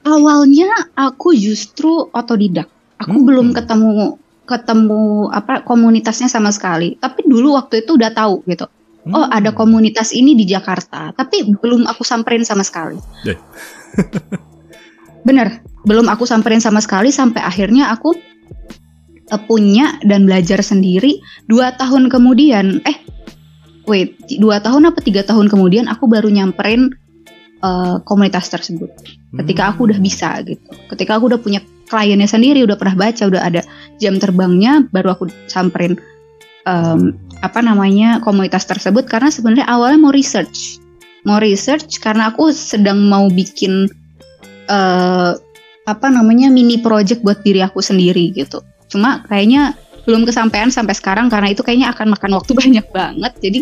Awalnya 0.07 0.71
aku 0.95 1.35
justru 1.35 2.07
otodidak. 2.15 2.71
Aku 3.05 3.17
Hmm. 3.21 3.27
belum 3.29 3.49
ketemu 3.53 4.17
ketemu 4.47 5.27
apa 5.35 5.67
komunitasnya 5.67 6.31
sama 6.31 6.55
sekali. 6.55 6.95
Tapi 6.97 7.27
dulu 7.27 7.59
waktu 7.59 7.83
itu 7.83 7.99
udah 7.99 8.15
tahu 8.15 8.47
gitu. 8.47 8.71
Oh, 9.11 9.23
Hmm. 9.23 9.31
ada 9.31 9.51
komunitas 9.55 10.11
ini 10.11 10.35
di 10.35 10.43
Jakarta, 10.47 11.15
tapi 11.15 11.47
belum 11.63 11.87
aku 11.87 12.03
samperin 12.03 12.43
sama 12.43 12.67
sekali. 12.67 12.99
Deh. 13.23 13.39
Bener, 15.27 15.63
belum 15.87 16.07
aku 16.07 16.27
samperin 16.27 16.63
sama 16.63 16.79
sekali 16.83 17.11
sampai 17.11 17.43
akhirnya 17.43 17.91
aku 17.91 18.15
eh, 19.27 19.43
punya 19.51 19.99
dan 20.07 20.27
belajar 20.27 20.63
sendiri 20.63 21.19
dua 21.51 21.75
tahun 21.75 22.07
kemudian. 22.07 22.83
Eh, 22.87 22.97
wait, 23.87 24.15
dua 24.39 24.63
tahun 24.63 24.91
apa 24.91 25.03
tiga 25.03 25.27
tahun 25.27 25.51
kemudian 25.51 25.91
aku 25.91 26.07
baru 26.07 26.31
nyamperin 26.31 26.91
eh, 27.63 27.97
komunitas 28.07 28.47
tersebut. 28.51 28.91
Ketika 29.35 29.75
aku 29.75 29.91
udah 29.91 29.99
bisa 29.99 30.39
gitu, 30.47 30.71
ketika 30.95 31.19
aku 31.19 31.31
udah 31.31 31.39
punya 31.43 31.59
kliennya 31.87 32.27
sendiri, 32.27 32.63
udah 32.67 32.77
pernah 32.79 33.09
baca, 33.09 33.23
udah 33.27 33.43
ada 33.43 33.63
jam 34.03 34.19
terbangnya, 34.19 34.87
baru 34.91 35.15
aku 35.15 35.31
samperin 35.47 35.97
em, 36.67 37.15
apa 37.41 37.61
namanya 37.63 38.19
komunitas 38.21 38.67
tersebut 38.67 39.07
karena 39.07 39.31
sebenarnya 39.31 39.67
awalnya 39.71 39.99
mau 40.03 40.13
research, 40.13 40.83
mau 41.23 41.39
research 41.39 42.03
karena 42.03 42.35
aku 42.35 42.51
sedang 42.51 43.07
mau 43.07 43.31
bikin 43.31 43.87
eh 44.67 45.33
apa 45.87 46.11
namanya 46.11 46.51
mini 46.51 46.83
project 46.83 47.23
buat 47.23 47.41
diri 47.47 47.63
aku 47.63 47.79
sendiri 47.79 48.35
gitu. 48.35 48.59
Cuma 48.91 49.23
kayaknya 49.31 49.79
belum 50.03 50.27
kesampaian 50.27 50.71
sampai 50.71 50.95
sekarang 50.99 51.31
karena 51.31 51.55
itu 51.55 51.63
kayaknya 51.63 51.95
akan 51.95 52.11
makan 52.15 52.35
waktu 52.35 52.53
banyak 52.61 52.87
banget. 52.91 53.33
Jadi 53.39 53.61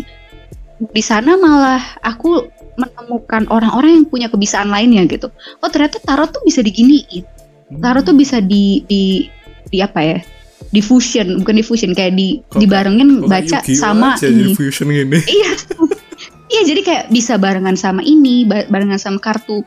di 0.75 1.03
sana 1.05 1.37
malah 1.37 1.81
aku 2.03 2.49
menemukan 2.75 3.47
orang-orang 3.47 4.03
yang 4.03 4.05
punya 4.09 4.27
kebiasaan 4.27 4.67
lainnya 4.67 5.07
gitu. 5.07 5.31
Oh 5.63 5.69
ternyata 5.69 6.01
tarot 6.03 6.33
tuh 6.33 6.43
bisa 6.43 6.59
diginiin. 6.65 7.23
Hmm. 7.67 7.81
Tarot 7.81 8.01
tuh 8.01 8.13
bisa 8.13 8.37
di 8.37 8.81
di 8.83 9.25
di 9.65 9.79
apa 9.79 9.99
ya? 9.99 10.19
Diffusion, 10.69 11.39
bukan 11.39 11.55
diffusion 11.55 11.91
kayak 11.91 12.13
di 12.13 12.41
Kok- 12.43 12.59
dibarengin 12.59 13.25
baca 13.25 13.63
sama 13.65 14.15
ini. 14.19 14.53
fusion 14.53 14.87
gini. 14.87 15.19
Iya. 15.35 15.51
Iya, 16.45 16.61
jadi 16.63 16.81
kayak 16.81 17.03
bisa 17.09 17.35
barengan 17.35 17.73
sama 17.73 17.99
ini, 17.99 18.45
ba- 18.45 18.65
barengan 18.65 18.97
sama 18.97 19.17
kartu 19.17 19.65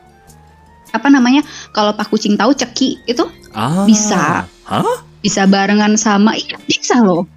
apa 0.89 1.05
namanya? 1.05 1.43
Kalau 1.69 1.91
Pak 1.91 2.07
Kucing 2.07 2.33
tahu 2.33 2.49
ceki 2.51 3.05
itu 3.05 3.23
Ah. 3.51 3.83
Bisa. 3.83 4.45
Hah? 4.63 4.97
bisa 5.19 5.43
barengan 5.43 5.99
sama 5.99 6.31
iya 6.33 6.55
bisa 6.63 7.03
loh. 7.03 7.27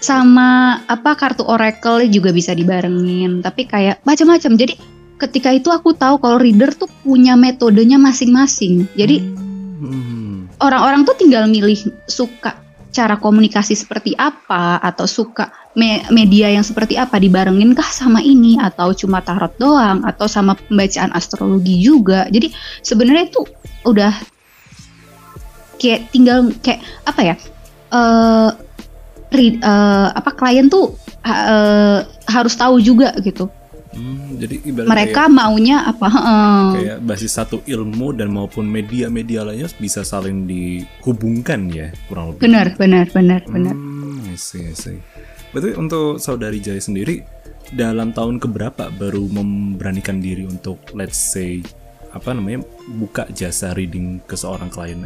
Sama 0.00 0.80
apa 0.82 1.12
kartu 1.12 1.44
oracle 1.44 2.08
juga 2.08 2.32
bisa 2.32 2.50
dibarengin, 2.52 3.38
tapi 3.38 3.64
kayak 3.64 4.00
macam-macam. 4.02 4.56
Jadi 4.56 4.74
ketika 5.16 5.52
itu 5.52 5.68
aku 5.68 5.92
tahu 5.92 6.18
kalau 6.18 6.40
reader 6.40 6.72
tuh 6.72 6.90
punya 7.04 7.36
metodenya 7.36 7.94
masing-masing. 7.96 8.88
Jadi 8.96 9.20
Hmm. 9.20 9.51
Orang-orang 10.62 11.02
tuh 11.02 11.16
tinggal 11.18 11.46
milih 11.50 11.78
suka 12.06 12.58
cara 12.92 13.16
komunikasi 13.16 13.72
seperti 13.72 14.12
apa 14.20 14.76
atau 14.84 15.08
suka 15.08 15.48
me- 15.72 16.04
media 16.12 16.52
yang 16.52 16.60
seperti 16.60 17.00
apa 17.00 17.16
dibarengin 17.16 17.72
kah 17.72 17.88
sama 17.88 18.20
ini 18.20 18.60
atau 18.60 18.92
cuma 18.92 19.24
tarot 19.24 19.56
doang 19.56 20.04
atau 20.04 20.28
sama 20.28 20.52
pembacaan 20.54 21.08
astrologi 21.16 21.80
juga. 21.80 22.28
Jadi 22.28 22.52
sebenarnya 22.84 23.32
itu 23.32 23.42
udah 23.88 24.12
kayak 25.80 26.12
tinggal 26.12 26.52
kayak 26.60 26.84
apa 27.08 27.20
ya? 27.24 27.36
read- 29.32 29.60
eh, 29.64 30.08
apa 30.12 30.30
klien 30.36 30.68
tuh 30.68 30.92
eh, 31.24 31.98
harus 32.28 32.54
tahu 32.56 32.76
juga 32.80 33.16
gitu. 33.24 33.48
Hmm, 33.92 34.40
jadi 34.40 34.56
ibarat 34.64 34.88
Mereka 34.88 35.22
maunya 35.28 35.84
apa? 35.84 36.08
kayak 36.80 36.98
basis 37.04 37.36
satu 37.36 37.60
ilmu 37.68 38.16
dan 38.16 38.32
maupun 38.32 38.64
media-media 38.64 39.44
lainnya 39.44 39.68
bisa 39.76 40.00
saling 40.00 40.48
dihubungkan 40.48 41.68
ya 41.68 41.92
kurang 42.08 42.32
lebih. 42.32 42.40
Benar, 42.40 42.66
benar, 42.80 43.06
benar, 43.12 43.40
benar. 43.44 43.74
Hmm, 43.76 44.32
I 44.32 44.36
see, 44.40 44.64
I 44.64 44.72
see. 44.72 44.96
Berarti 45.52 45.76
untuk 45.76 46.16
saudari 46.16 46.64
Jaya 46.64 46.80
sendiri 46.80 47.20
dalam 47.76 48.16
tahun 48.16 48.40
keberapa 48.40 48.88
baru 48.96 49.28
memberanikan 49.28 50.24
diri 50.24 50.48
untuk 50.48 50.80
let's 50.96 51.20
say 51.20 51.60
apa 52.12 52.32
namanya 52.32 52.64
buka 52.96 53.28
jasa 53.32 53.76
reading 53.76 54.20
ke 54.24 54.36
seorang 54.36 54.72
klien? 54.72 55.04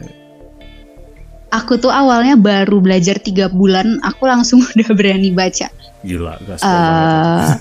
Aku 1.55 1.79
tuh 1.79 1.95
awalnya 1.95 2.35
baru 2.35 2.83
belajar 2.83 3.23
tiga 3.23 3.47
bulan, 3.47 4.03
aku 4.03 4.27
langsung 4.27 4.63
udah 4.75 4.91
berani 4.95 5.31
baca. 5.31 5.71
Gila, 6.03 6.39
gas 6.47 6.63
banget. 6.63 7.59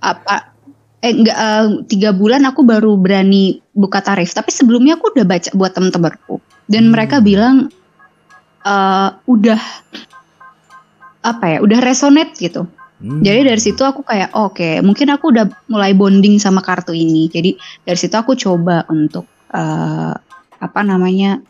Apa? 0.00 0.52
Eh 1.00 1.16
enggak 1.16 1.36
eh, 1.36 1.68
tiga 1.88 2.10
bulan 2.12 2.44
aku 2.44 2.60
baru 2.60 2.96
berani 3.00 3.60
buka 3.72 4.04
tarif. 4.04 4.32
Tapi 4.36 4.52
sebelumnya 4.52 5.00
aku 5.00 5.16
udah 5.16 5.24
baca 5.24 5.50
buat 5.56 5.72
temen-temenku 5.72 6.40
dan 6.68 6.88
Hmm. 6.88 6.92
mereka 6.92 7.16
bilang 7.24 7.72
eh 8.60 9.08
udah 9.24 9.60
apa 11.24 11.44
ya? 11.56 11.58
Udah 11.64 11.78
resonate 11.80 12.36
gitu. 12.36 12.68
Hmm. 13.00 13.24
Jadi 13.24 13.48
dari 13.48 13.60
situ 13.60 13.80
aku 13.80 14.04
kayak 14.04 14.36
oke, 14.36 14.84
mungkin 14.84 15.08
aku 15.08 15.32
udah 15.32 15.48
mulai 15.72 15.96
bonding 15.96 16.36
sama 16.36 16.60
kartu 16.60 16.92
ini. 16.92 17.32
Jadi 17.32 17.56
dari 17.84 17.96
situ 17.96 18.12
aku 18.12 18.36
coba 18.36 18.84
untuk 18.92 19.24
eh, 19.56 20.14
apa 20.60 20.80
namanya 20.84 21.40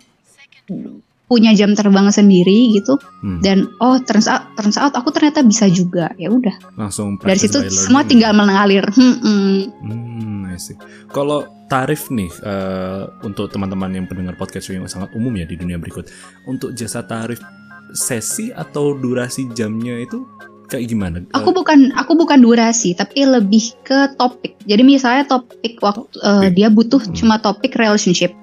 punya 1.30 1.54
jam 1.54 1.72
terbang 1.72 2.10
sendiri 2.10 2.74
gitu 2.74 2.98
Hmm, 3.22 3.38
dan 3.38 3.70
oh 3.78 3.96
turns 4.00 4.26
out 4.26 4.50
turns 4.52 4.74
out 4.74 4.90
aku 4.92 5.08
ternyata 5.08 5.40
bisa 5.40 5.70
juga 5.70 6.10
ya 6.16 6.26
udah 6.26 6.74
langsung 6.74 7.14
dari 7.16 7.38
situ 7.38 7.62
semua 7.70 8.02
ya. 8.02 8.08
tinggal 8.08 8.32
mengalir 8.34 8.82
Hmm, 8.90 9.16
hmm. 9.16 9.60
Hmm. 9.80 10.42
Kalau 11.08 11.40
tarif 11.66 12.10
nih 12.10 12.26
eh, 12.26 13.02
untuk 13.22 13.46
teman-teman 13.48 13.88
yang 13.92 14.04
pendengar 14.04 14.34
podcast 14.34 14.66
yang 14.68 14.84
sangat 14.84 15.14
umum 15.14 15.30
ya 15.32 15.44
di 15.44 15.54
dunia 15.54 15.78
berikut, 15.78 16.10
untuk 16.44 16.74
jasa 16.74 17.00
tarif 17.00 17.38
sesi 17.90 18.50
atau 18.50 18.92
durasi 18.92 19.46
jamnya 19.50 19.94
itu 19.96 20.26
kayak 20.66 20.86
gimana? 20.86 21.16
aku 21.30 21.50
bukan 21.50 21.90
aku 21.92 22.14
bukan 22.14 22.38
durasi 22.38 22.92
tapi 22.92 23.22
lebih 23.24 23.58
ke 23.80 24.14
topik 24.14 24.58
jadi 24.62 24.82
misalnya 24.82 25.26
topik 25.28 25.78
waktu 25.78 26.02
eh, 26.16 26.26
Topik. 26.44 26.52
dia 26.52 26.68
butuh 26.68 27.00
Hmm. 27.00 27.14
cuma 27.14 27.38
topik 27.38 27.72
relationship. 27.72 28.34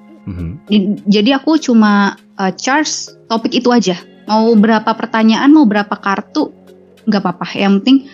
Di- 0.66 1.00
jadi 1.06 1.38
aku 1.38 1.56
cuma 1.58 2.20
eh, 2.38 2.54
charge 2.54 2.92
topik 3.26 3.52
itu 3.52 3.70
aja 3.70 3.98
mau 4.26 4.52
berapa 4.54 4.88
pertanyaan 4.88 5.50
mau 5.50 5.64
berapa 5.64 5.94
kartu 5.94 6.52
nggak 7.04 7.22
apa-apa 7.22 7.48
yang 7.54 7.80
penting 7.80 8.08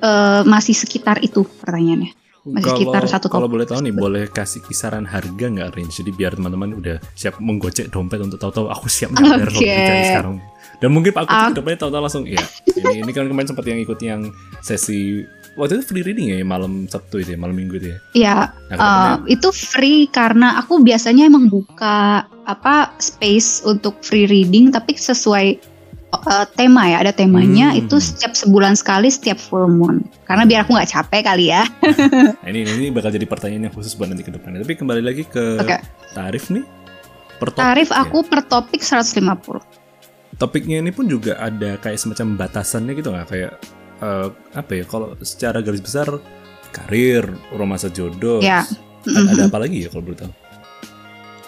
eh, 0.00 0.42
masih 0.44 0.74
sekitar 0.74 1.20
itu 1.20 1.42
pertanyaannya 1.60 2.12
Masih 2.42 2.74
sekitar 2.74 3.06
satu 3.06 3.30
kalau 3.30 3.46
topik. 3.46 3.54
boleh 3.54 3.66
tahu 3.70 3.80
nih, 3.86 3.94
boleh 3.94 4.24
kasih 4.26 4.66
kisaran 4.66 5.06
harga 5.06 5.46
nggak 5.46 5.78
range? 5.78 6.02
Jadi 6.02 6.10
biar 6.10 6.34
teman-teman 6.34 6.74
udah 6.74 6.98
siap 7.14 7.38
menggocek 7.38 7.86
dompet 7.86 8.18
untuk 8.18 8.34
tahu-tahu 8.34 8.66
aku 8.66 8.90
siap 8.90 9.14
nggak 9.14 9.22
bayar 9.30 9.46
logika 9.46 9.70
ini 9.94 10.04
sekarang. 10.10 10.34
Dan 10.82 10.90
mungkin 10.90 11.14
Pak 11.14 11.22
Kucing 11.22 11.38
Aku- 11.38 11.54
ke 11.54 11.58
depannya 11.62 11.78
tahu-tahu 11.78 12.02
langsung, 12.02 12.24
iya. 12.26 12.42
Ini, 12.66 13.06
ini 13.06 13.10
kan 13.14 13.30
kemarin 13.30 13.46
sempat 13.46 13.62
yang 13.62 13.78
ikut 13.78 13.98
yang 14.02 14.20
sesi 14.58 15.22
waktu 15.54 15.76
itu 15.76 15.84
free 15.86 16.02
reading 16.02 16.28
ya 16.30 16.40
malam 16.42 16.84
Sabtu 16.84 17.18
itu 17.18 17.32
ya, 17.32 17.38
malam 17.38 17.52
Minggu 17.52 17.76
itu 17.76 17.88
ya. 17.88 17.98
ya 18.14 18.36
Nah, 18.68 18.76
Eh, 19.20 19.34
itu 19.34 19.48
free 19.50 20.06
karena 20.06 20.56
aku 20.56 20.80
biasanya 20.80 21.24
emang 21.24 21.46
buka 21.46 22.24
apa 22.42 22.74
space 22.98 23.62
untuk 23.62 24.00
free 24.00 24.24
reading 24.24 24.68
tapi 24.68 24.94
sesuai 24.94 25.46
eh, 26.12 26.46
tema 26.52 26.86
ya 26.86 27.00
ada 27.00 27.10
temanya 27.10 27.70
Hmm. 27.70 27.80
itu 27.80 27.96
setiap 27.96 28.32
sebulan 28.32 28.74
sekali 28.74 29.08
setiap 29.08 29.36
full 29.36 29.66
moon 29.66 30.00
karena 30.22 30.42
biar 30.42 30.60
aku 30.62 30.72
nggak 30.72 30.90
capek 30.90 31.20
kali 31.22 31.48
ya 31.48 31.64
Nah, 32.34 32.48
ini 32.48 32.64
ini 32.64 32.88
bakal 32.88 33.10
jadi 33.10 33.24
pertanyaan 33.24 33.66
yang 33.66 33.74
khusus 33.74 33.92
buat 33.92 34.06
nanti 34.06 34.20
ke 34.20 34.30
depannya. 34.30 34.60
Tapi 34.60 34.74
kembali 34.74 35.00
lagi 35.00 35.24
ke 35.24 35.44
Oke. 35.58 35.76
tarif 36.10 36.48
nih. 36.48 36.64
per 37.34 37.50
topik 37.50 37.64
Tarif 37.64 37.88
ya? 37.88 37.96
aku 38.00 38.18
per 38.22 38.40
topik 38.42 38.80
150. 38.80 39.58
topiknya 40.34 40.78
ini 40.78 40.90
pun 40.90 41.06
juga 41.06 41.36
ada 41.36 41.74
kayak 41.76 41.98
semacam 41.98 42.34
batasannya 42.36 42.92
gitu 42.94 43.10
nggak 43.10 43.28
kayak 43.28 43.52
eh, 44.02 44.28
apa 44.58 44.72
ya 44.74 44.84
kalau 44.84 45.14
secara 45.22 45.62
garis 45.62 45.80
besar 45.80 46.10
karir 46.74 47.24
romansa 47.54 47.86
jodoh 47.88 48.42
Ya. 48.42 48.66
terus 49.06 49.18
ada, 49.18 49.30
ada 49.34 49.42
apa 49.48 49.58
lagi 49.62 49.86
ya 49.86 49.88
kalau 49.88 50.04
boleh 50.10 50.18
tahu 50.18 50.32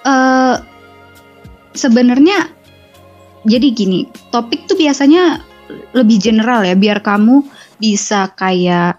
eh 0.05 0.57
sebenarnya 1.75 2.55
jadi 3.45 3.77
gini, 3.77 4.09
topik 4.33 4.64
tuh 4.64 4.77
biasanya 4.81 5.45
lebih 5.93 6.17
general 6.17 6.64
ya, 6.64 6.73
biar 6.73 7.05
kamu 7.05 7.45
bisa 7.77 8.33
kayak 8.40 8.97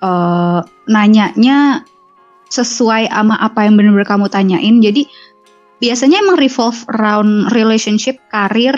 eh 0.00 0.60
nanyanya 0.88 1.84
sesuai 2.48 3.12
sama 3.12 3.36
apa 3.36 3.68
yang 3.68 3.76
benar-benar 3.76 4.08
kamu 4.08 4.26
tanyain. 4.32 4.80
Jadi 4.80 5.04
biasanya 5.84 6.24
emang 6.24 6.40
revolve 6.40 6.80
around 6.96 7.52
relationship, 7.52 8.16
karir 8.32 8.72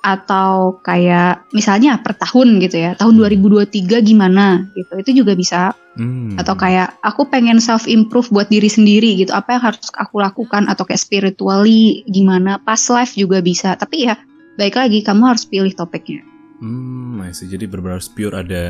atau 0.00 0.80
kayak 0.80 1.48
misalnya 1.52 2.00
per 2.00 2.16
tahun 2.16 2.60
gitu 2.60 2.76
ya. 2.80 2.90
Tahun 2.96 3.14
2023 3.16 4.00
gimana 4.00 4.68
gitu. 4.74 4.92
Itu 5.00 5.10
juga 5.24 5.32
bisa 5.36 5.72
Hmm. 5.90 6.38
atau 6.38 6.54
kayak 6.54 7.02
aku 7.02 7.26
pengen 7.26 7.58
self 7.58 7.90
improve 7.90 8.30
buat 8.30 8.46
diri 8.46 8.70
sendiri 8.70 9.18
gitu 9.18 9.34
apa 9.34 9.58
yang 9.58 9.62
harus 9.68 9.90
aku 9.98 10.22
lakukan 10.22 10.70
atau 10.70 10.86
kayak 10.86 11.02
spiritually 11.02 12.06
gimana 12.06 12.62
past 12.62 12.94
life 12.94 13.18
juga 13.18 13.42
bisa 13.42 13.74
tapi 13.74 14.06
ya 14.06 14.14
baik 14.54 14.78
lagi 14.78 15.02
kamu 15.02 15.34
harus 15.34 15.42
pilih 15.50 15.74
topiknya 15.74 16.22
Hmm. 16.60 17.24
Jadi 17.32 17.64
benar-benar 17.64 18.04
pure 18.12 18.36
ada 18.36 18.62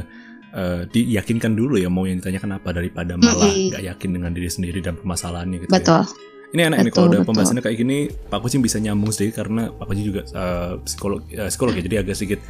eh, 0.51 0.81
diyakinkan 0.91 1.59
dulu 1.59 1.75
ya 1.79 1.91
mau 1.91 2.07
yang 2.07 2.23
ditanyakan 2.23 2.63
apa 2.63 2.71
daripada 2.75 3.19
malah 3.19 3.51
nggak 3.51 3.83
yakin 3.83 4.11
dengan 4.15 4.31
diri 4.35 4.51
sendiri 4.51 4.79
dan 4.83 4.95
permasalahannya 4.99 5.67
gitu. 5.67 5.71
ya. 5.71 6.07
Ini 6.51 6.67
enak 6.67 6.83
ini 6.83 6.91
Betul, 6.91 6.95
kalau 6.99 7.07
udah 7.07 7.21
betul. 7.23 7.29
pembahasannya 7.31 7.63
kayak 7.63 7.79
gini, 7.79 7.99
Pak 8.11 8.39
Kucing 8.43 8.59
bisa 8.59 8.83
nyambung 8.83 9.15
sedikit 9.15 9.39
karena 9.39 9.71
Pak 9.71 9.87
Kucing 9.87 10.07
juga 10.07 10.23
eh, 10.27 10.73
psikolog, 10.83 11.23
eh, 11.31 11.47
psikolog 11.47 11.75
ya, 11.79 11.83
jadi 11.87 11.97
agak 12.03 12.15
sedikit 12.19 12.41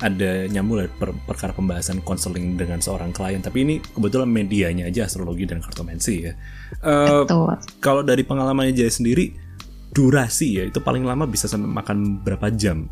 ada 0.00 0.48
nyambung 0.48 0.80
dari 0.80 0.88
per- 0.88 1.20
perkara 1.28 1.52
pembahasan 1.52 2.00
konseling 2.00 2.56
dengan 2.56 2.80
seorang 2.80 3.12
klien. 3.12 3.44
Tapi 3.44 3.58
ini 3.60 3.74
kebetulan 3.84 4.32
medianya 4.32 4.88
aja 4.88 5.04
astrologi 5.04 5.44
dan 5.44 5.60
kartomansi 5.60 6.14
ya. 6.24 6.32
Betul 6.80 7.60
kalau 7.84 8.00
dari 8.00 8.24
pengalamannya 8.24 8.72
Jaya 8.72 8.88
sendiri, 8.88 9.36
durasi 9.92 10.56
ya 10.56 10.64
itu 10.70 10.78
paling 10.80 11.02
lama 11.02 11.26
bisa 11.26 11.50
sampai 11.50 11.66
makan 11.66 12.22
berapa 12.22 12.48
jam 12.54 12.86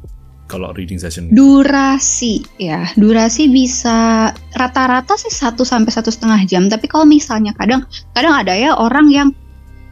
kalau 0.49 0.73
reading 0.75 0.99
session? 0.99 1.31
durasi 1.31 2.43
ya 2.59 2.91
durasi 2.97 3.53
bisa 3.53 4.33
rata-rata 4.57 5.15
sih 5.15 5.31
satu 5.31 5.63
sampai 5.63 5.93
satu 5.93 6.11
setengah 6.11 6.43
jam 6.49 6.67
tapi 6.67 6.91
kalau 6.91 7.05
misalnya 7.07 7.55
kadang 7.55 7.85
kadang 8.17 8.35
ada 8.35 8.57
ya 8.57 8.75
orang 8.75 9.07
yang 9.13 9.29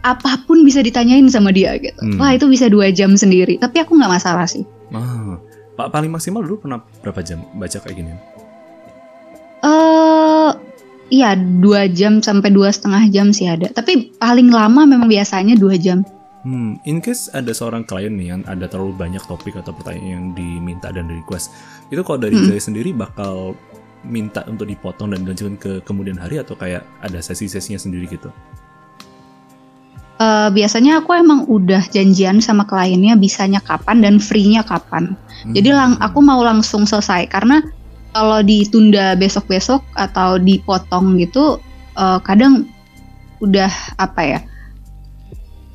apa 0.06 0.38
pun 0.44 0.62
bisa 0.62 0.78
ditanyain 0.80 1.26
sama 1.26 1.50
dia 1.50 1.74
gitu 1.76 1.98
Hmm. 1.98 2.16
wah 2.16 2.30
itu 2.30 2.46
bisa 2.46 2.66
dua 2.66 2.88
jam 2.90 3.14
sendiri 3.14 3.58
tapi 3.58 3.78
aku 3.78 3.92
nggak 3.92 4.12
masalah 4.12 4.46
sih 4.46 4.62
Ah, 4.88 5.34
Pak 5.74 5.90
paling 5.90 6.08
maksimal 6.08 6.40
dulu 6.40 6.62
pernah 6.62 6.78
berapa 7.02 7.20
jam 7.20 7.42
baca 7.52 7.76
kayak 7.76 7.96
gini? 7.96 8.14
eh 9.60 10.50
iya 11.08 11.34
dua 11.34 11.86
jam 11.88 12.18
sampai 12.20 12.50
dua 12.50 12.70
setengah 12.70 13.02
jam 13.08 13.30
sih 13.30 13.46
ada 13.46 13.70
tapi 13.70 14.14
paling 14.14 14.48
lama 14.48 14.84
memang 14.84 15.06
biasanya 15.06 15.54
dua 15.54 15.74
jam 15.76 16.06
Hmm, 16.40 16.78
in 16.86 17.02
case 17.02 17.26
ada 17.28 17.50
seorang 17.50 17.82
klien 17.82 18.14
nih 18.14 18.30
yang 18.30 18.46
ada 18.46 18.70
terlalu 18.70 18.94
banyak 18.94 19.18
topik 19.26 19.58
atau 19.58 19.74
pertanyaan 19.74 20.06
yang 20.06 20.24
diminta 20.30 20.94
dan 20.94 21.10
di 21.10 21.18
request, 21.18 21.50
itu 21.90 21.98
kalau 22.00 22.22
dari 22.22 22.38
Hmm. 22.38 22.46
Jaya 22.46 22.62
sendiri 22.62 22.94
bakal 22.94 23.58
minta 24.06 24.46
untuk 24.46 24.70
dipotong 24.70 25.10
dan 25.10 25.26
dilanjutkan 25.26 25.58
ke 25.58 25.72
kemudian 25.82 26.14
hari 26.14 26.38
atau 26.38 26.54
kayak 26.54 26.86
ada 27.02 27.18
sesi-sesinya 27.18 27.82
sendiri 27.82 28.06
gitu? 28.06 28.30
Eh, 30.16 30.48
biasanya 30.48 31.04
aku 31.04 31.12
emang 31.12 31.44
udah 31.44 31.92
janjian 31.92 32.40
sama 32.40 32.64
kliennya 32.64 33.20
bisanya 33.20 33.60
kapan 33.60 34.00
dan 34.00 34.16
free-nya 34.16 34.64
kapan 34.64 35.12
jadi 35.52 35.76
lang 35.76 36.00
Hmm. 36.00 36.08
aku 36.08 36.24
mau 36.24 36.40
langsung 36.40 36.88
selesai 36.88 37.28
karena 37.28 37.60
kalau 38.16 38.40
ditunda 38.40 39.12
besok-besok 39.12 39.84
atau 39.92 40.40
dipotong 40.40 41.20
gitu 41.20 41.60
eh, 42.00 42.18
kadang 42.24 42.64
udah 43.44 43.68
apa 44.00 44.22
ya 44.24 44.40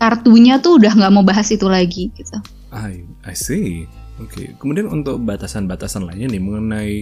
kartunya 0.02 0.58
tuh 0.58 0.82
udah 0.82 0.90
nggak 0.90 1.14
mau 1.14 1.22
bahas 1.22 1.46
itu 1.54 1.70
lagi 1.70 2.10
gitu 2.18 2.42
I, 2.74 3.06
I 3.22 3.38
see. 3.38 3.86
Oke. 4.18 4.58
Kemudian 4.58 4.88
untuk 4.88 5.22
batasan-batasan 5.22 6.08
lainnya 6.08 6.32
nih 6.32 6.42
mengenai 6.42 6.94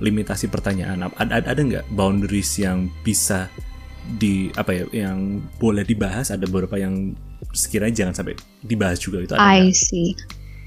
limitasi 0.00 0.48
pertanyaan, 0.48 1.12
ada 1.20 1.44
ada 1.44 1.60
nggak 1.60 1.92
boundaries 1.92 2.56
yang 2.56 2.88
bisa 3.04 3.52
di 4.16 4.50
apa 4.56 4.72
ya 4.72 4.84
yang 5.06 5.38
boleh 5.60 5.84
dibahas? 5.84 6.32
Ada 6.32 6.48
beberapa 6.50 6.74
yang 6.74 7.14
sekiranya 7.50 7.94
jangan 8.06 8.14
sampai 8.14 8.34
dibahas 8.62 9.00
juga 9.00 9.24
itu 9.24 9.32
ada 9.34 9.42
I 9.42 9.72
see 9.74 10.14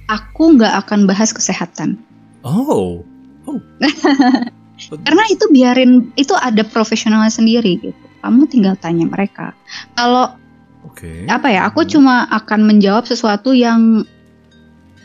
aku 0.10 0.58
nggak 0.60 0.74
akan 0.84 1.06
bahas 1.08 1.32
kesehatan 1.32 1.96
Oh, 2.44 3.00
oh. 3.48 3.60
karena 5.08 5.24
itu 5.32 5.46
biarin 5.48 6.12
itu 6.20 6.36
ada 6.36 6.60
profesionalnya 6.66 7.32
sendiri 7.32 7.80
gitu 7.80 8.04
kamu 8.20 8.50
tinggal 8.52 8.76
tanya 8.76 9.08
mereka 9.08 9.56
kalau 9.96 10.36
Oke. 10.84 11.24
apa 11.32 11.48
ya 11.48 11.72
aku 11.72 11.88
Hmm. 11.88 11.92
cuma 11.94 12.16
akan 12.28 12.68
menjawab 12.68 13.08
sesuatu 13.08 13.56
yang 13.56 14.04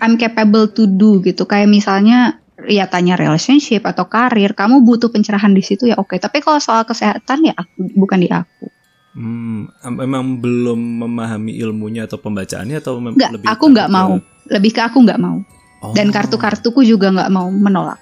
I'm 0.03 0.19
capable 0.19 0.67
to 0.75 0.87
do 0.91 1.23
gitu 1.23 1.47
kayak 1.47 1.71
misalnya 1.71 2.43
ya 2.69 2.87
tanya 2.87 3.17
relationship 3.17 3.83
atau 3.83 4.07
karir 4.07 4.53
kamu 4.53 4.81
butuh 4.81 5.09
pencerahan 5.09 5.51
di 5.51 5.61
situ 5.61 5.89
ya 5.89 5.97
oke 5.97 6.17
tapi 6.17 6.39
kalau 6.39 6.57
soal 6.59 6.85
kesehatan 6.85 7.43
ya 7.43 7.55
aku, 7.55 7.73
bukan 7.97 8.21
di 8.21 8.29
aku 8.29 8.69
Hmm, 9.13 9.67
em- 9.83 9.99
memang 9.99 10.39
belum 10.39 10.79
memahami 11.03 11.59
ilmunya 11.59 12.07
atau 12.07 12.23
pembacaannya 12.23 12.79
atau 12.79 13.03
mem- 13.03 13.19
Nggak, 13.19 13.31
lebih 13.35 13.47
aku 13.51 13.65
nggak 13.67 13.91
mau. 13.91 14.11
lebih 14.47 14.71
ke 14.71 14.81
aku 14.81 14.99
nggak 15.03 15.19
mau 15.19 15.43
Oh. 15.79 15.91
dan 15.91 16.11
kartu-kartuku 16.11 16.83
juga 16.83 17.11
nggak 17.11 17.31
mau 17.31 17.47
menolak 17.49 17.99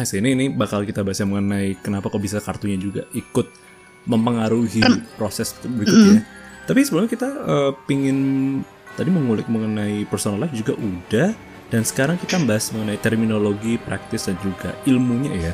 see. 0.00 0.18
ini 0.18 0.32
ini 0.32 0.44
bakal 0.48 0.82
kita 0.82 1.02
bahas 1.02 1.18
mengenai 1.20 1.74
kenapa 1.76 2.06
kok 2.06 2.18
bisa 2.18 2.38
kartunya 2.38 2.74
juga 2.76 3.06
ikut 3.12 3.46
mempengaruhi 4.04 4.80
Ken- 4.80 5.02
proses 5.14 5.52
berikutnya. 5.58 6.22
Tapi 6.64 6.80
sebelumnya 6.82 7.10
kita 7.10 7.28
eh, 7.28 7.72
pingin 7.84 8.18
tadi 8.94 9.08
mengulik 9.08 9.46
mengenai 9.46 10.02
personal 10.04 10.38
life 10.38 10.52
juga 10.52 10.74
udah 10.74 11.28
dan 11.68 11.84
sekarang 11.84 12.16
kita 12.16 12.40
bahas 12.44 12.72
mengenai 12.72 12.96
terminologi, 12.96 13.76
praktis 13.76 14.26
dan 14.26 14.36
juga 14.40 14.72
ilmunya 14.84 15.32
ya. 15.36 15.52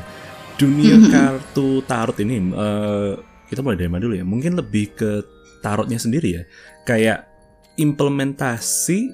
Dunia 0.55 0.95
Mhm. 0.95 1.11
kartu 1.11 1.83
tarot 1.83 2.15
ini 2.23 2.39
eh, 2.39 3.11
kita 3.45 3.59
mulai 3.59 3.75
dari 3.75 3.91
mana 3.91 4.01
dulu 4.01 4.15
ya? 4.15 4.23
Mungkin 4.23 4.55
lebih 4.55 4.95
ke 4.95 5.11
tarotnya 5.59 5.99
sendiri 5.99 6.39
ya. 6.39 6.43
Kayak 6.87 7.27
implementasi 7.75 9.11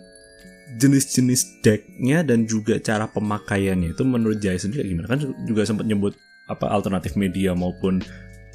jenis-jenis 0.71 1.59
decknya 1.59 2.23
dan 2.23 2.47
juga 2.47 2.79
cara 2.79 3.03
pemakaiannya 3.05 3.91
itu 3.91 4.03
menurut 4.07 4.39
Jaya 4.39 4.55
sendiri 4.55 4.87
gimana 4.87 5.11
kan 5.11 5.19
juga 5.43 5.67
sempat 5.67 5.83
nyebut 5.83 6.15
apa 6.47 6.71
alternatif 6.71 7.19
media 7.19 7.51
maupun 7.51 7.99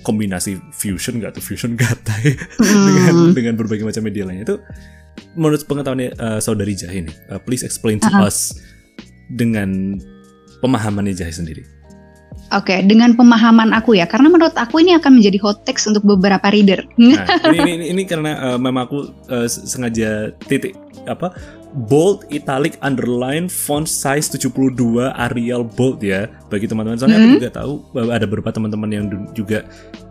kombinasi 0.00 0.56
fusion 0.72 1.20
gak 1.20 1.36
tuh 1.36 1.44
fusion 1.44 1.76
gatai 1.76 2.38
dengan 2.88 3.12
Hmm. 3.12 3.32
dengan 3.36 3.54
berbagai 3.58 3.84
macam 3.84 4.00
media 4.00 4.24
lainnya 4.24 4.48
itu 4.48 4.56
menurut 5.34 5.64
pengetahuannya 5.64 6.10
eh, 6.12 6.38
saudari 6.40 6.72
Jahe 6.72 7.04
nih 7.04 7.16
eh, 7.30 7.40
please 7.42 7.62
explain 7.62 7.96
to 7.98 8.08
Uh-uh. 8.08 8.26
us 8.26 8.56
dengan 9.28 9.98
pemahamannya 10.60 11.12
Jahe 11.12 11.32
sendiri 11.32 11.64
Oke, 12.54 12.78
dengan 12.86 13.18
pemahaman 13.18 13.74
aku 13.74 13.98
ya, 13.98 14.06
karena 14.06 14.30
menurut 14.30 14.54
aku 14.54 14.78
ini 14.78 14.94
akan 14.94 15.18
menjadi 15.18 15.34
hot 15.42 15.66
text 15.66 15.90
untuk 15.90 16.06
beberapa 16.06 16.46
reader. 16.46 16.86
nah 16.94 17.26
ini 17.50 17.58
ini, 17.58 17.70
ini, 17.74 17.84
ini 17.90 18.02
karena 18.06 18.54
eh, 18.54 18.58
memang 18.60 18.86
aku 18.86 18.98
eh, 19.26 19.48
sengaja 19.50 20.30
titik 20.46 20.78
apa 21.10 21.34
bold 21.90 22.22
italic 22.30 22.78
underline 22.86 23.50
font 23.50 23.90
size 23.90 24.30
72 24.30 24.78
Arial 25.26 25.66
bold 25.66 25.98
ya 25.98 26.30
bagi 26.46 26.70
teman-teman 26.70 26.94
soalnya 26.94 27.18
aku 27.18 27.26
Mhm. 27.34 27.36
juga 27.42 27.50
tahu 27.50 27.72
ada 28.14 28.24
beberapa 28.30 28.50
teman-teman 28.54 28.90
yang 28.94 29.04
juga 29.34 29.66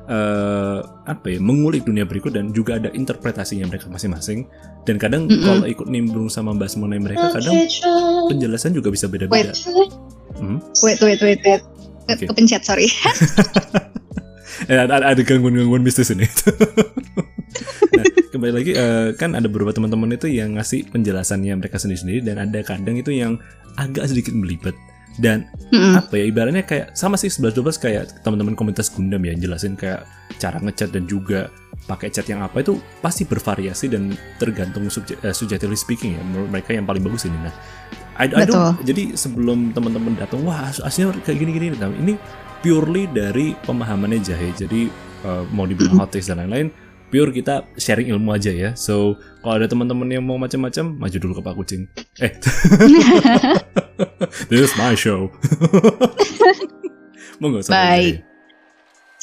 eh, 0.05 0.79
apa 1.05 1.25
ya 1.27 1.39
mengulik 1.39 1.83
dunia 1.83 2.05
berikut 2.05 2.33
dan 2.33 2.49
juga 2.49 2.77
ada 2.77 2.89
interpretasinya 2.89 3.65
mereka 3.65 3.89
masing-masing 3.89 4.45
dan 4.85 4.95
kadang 4.95 5.25
Mhm. 5.25 5.41
kalau 5.41 5.65
ikut 5.65 5.87
nimbrung 5.87 6.29
sama 6.29 6.53
bahas 6.53 6.77
mengenai 6.77 7.01
mereka 7.01 7.33
kadang 7.33 7.57
penjelasan 8.29 8.71
juga 8.71 8.89
bisa 8.89 9.05
Wait, 9.05 9.25
beda-beda 9.25 9.51
Hmm? 10.35 10.59
wait, 10.83 10.99
wait, 10.99 11.21
wait, 11.21 11.39
wait. 11.41 11.63
Oke. 12.05 12.27
Kepencet, 12.27 12.61
sorry. 12.61 12.85
Eh, 14.65 14.79
ada, 14.79 15.03
ada 15.03 15.19
gangguan-gangguan 15.19 15.83
bisnis 15.83 16.09
ini. 16.09 16.25
nah, 17.97 18.05
kembali 18.31 18.53
lagi 18.55 18.71
eh, 18.71 19.11
kan 19.13 19.35
ada 19.35 19.45
beberapa 19.45 19.75
teman-teman 19.75 20.15
itu 20.15 20.31
yang 20.31 20.55
ngasih 20.55 20.89
penjelasannya 20.89 21.53
mereka 21.59 21.75
sendiri-sendiri 21.75 22.23
dan 22.23 22.39
ada 22.39 22.63
kadang 22.63 22.95
itu 22.95 23.11
yang 23.11 23.35
agak 23.75 24.07
sedikit 24.07 24.31
melibet 24.31 24.73
dan 25.15 25.47
Mm-mm. 25.71 25.95
apa 25.95 26.19
ya 26.19 26.25
ibaratnya 26.27 26.63
kayak 26.67 26.91
sama 26.91 27.15
sih 27.15 27.31
11 27.31 27.55
12 27.55 27.79
kayak 27.79 28.03
teman-teman 28.21 28.51
komunitas 28.53 28.91
Gundam 28.91 29.23
ya 29.23 29.31
jelasin 29.35 29.79
kayak 29.79 30.03
cara 30.35 30.59
ngechat 30.59 30.91
dan 30.91 31.07
juga 31.07 31.47
pakai 31.85 32.09
chat 32.09 32.25
yang 32.27 32.41
apa 32.41 32.59
itu 32.59 32.75
pasti 32.99 33.23
bervariasi 33.23 33.87
dan 33.87 34.11
tergantung 34.41 34.89
subje- 34.89 35.19
eh, 35.21 35.31
subjectively 35.31 35.77
speaking 35.77 36.17
ya 36.17 36.21
menurut 36.23 36.49
mereka 36.51 36.73
yang 36.73 36.83
paling 36.83 37.03
bagus 37.03 37.27
ini. 37.29 37.37
Nah 37.39 37.53
I, 38.15 38.31
I 38.31 38.43
don't- 38.47 38.79
jadi 38.83 39.13
sebelum 39.13 39.75
teman-teman 39.75 40.15
datang 40.15 40.43
wah 40.43 40.67
as- 40.67 40.79
aslinya 40.79 41.15
kayak 41.23 41.37
gini-gini 41.39 41.67
nah, 41.75 41.91
ini 41.91 42.15
purely 42.59 43.05
dari 43.07 43.53
pemahamannya 43.63 44.19
Jahe. 44.19 44.51
Jadi 44.51 44.87
eh, 45.23 45.43
mau 45.51 45.63
dibilang 45.63 45.99
hot 45.99 46.11
taste 46.11 46.31
dan 46.31 46.43
lain-lain 46.43 46.71
pure 47.15 47.31
kita 47.31 47.63
sharing 47.79 48.11
ilmu 48.11 48.35
aja 48.35 48.51
ya. 48.51 48.75
So 48.75 49.15
kalau 49.39 49.63
ada 49.63 49.71
teman-teman 49.71 50.11
yang 50.11 50.27
mau 50.27 50.35
macam-macam, 50.35 50.99
maju 50.99 51.15
dulu 51.15 51.33
ke 51.39 51.41
Pak 51.47 51.55
Kucing. 51.55 51.87
Eh, 52.19 52.35
this 54.51 54.67
is 54.67 54.75
my 54.75 54.99
show. 54.99 55.31
usah 57.39 57.71
Baik. 57.71 58.19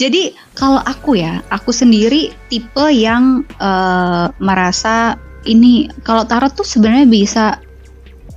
Jadi 0.01 0.33
kalau 0.57 0.81
aku 0.89 1.21
ya, 1.21 1.45
aku 1.53 1.69
sendiri 1.69 2.33
tipe 2.49 2.87
yang 2.89 3.45
uh, 3.61 4.33
merasa 4.41 5.21
ini 5.45 5.93
kalau 6.01 6.25
tarot 6.25 6.57
tuh 6.57 6.65
sebenarnya 6.65 7.05
bisa 7.05 7.45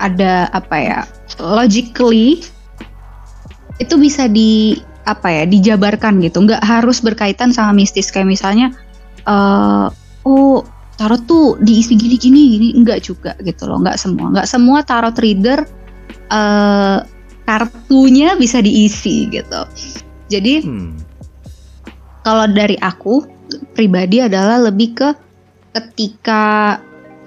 ada 0.04 0.52
apa 0.52 0.76
ya 0.76 1.00
logically 1.40 2.44
itu 3.80 3.96
bisa 3.96 4.28
di 4.28 4.84
apa 5.08 5.32
ya 5.32 5.44
dijabarkan 5.48 6.20
gitu 6.20 6.44
nggak 6.44 6.60
harus 6.66 7.00
berkaitan 7.00 7.56
sama 7.56 7.72
mistis 7.72 8.12
kayak 8.12 8.28
misalnya 8.28 8.76
uh, 9.26 9.88
oh 10.26 10.66
tarot 10.96 11.22
tuh 11.28 11.60
diisi 11.62 11.94
gini 11.98 12.16
gini. 12.18 12.42
Gini 12.58 12.68
enggak 12.78 13.06
juga 13.06 13.38
gitu 13.44 13.68
loh 13.70 13.82
nggak 13.84 14.00
semua. 14.00 14.32
Nggak 14.34 14.48
semua 14.50 14.80
tarot 14.82 15.16
reader 15.20 15.66
uh, 16.32 17.04
kartunya 17.46 18.34
bisa 18.40 18.64
diisi 18.64 19.30
gitu. 19.30 19.62
Jadi 20.32 20.66
hmm. 20.66 20.92
kalau 22.26 22.50
dari 22.50 22.80
aku 22.82 23.22
pribadi 23.78 24.26
adalah 24.26 24.58
lebih 24.58 24.98
ke 24.98 25.10
ketika 25.76 26.78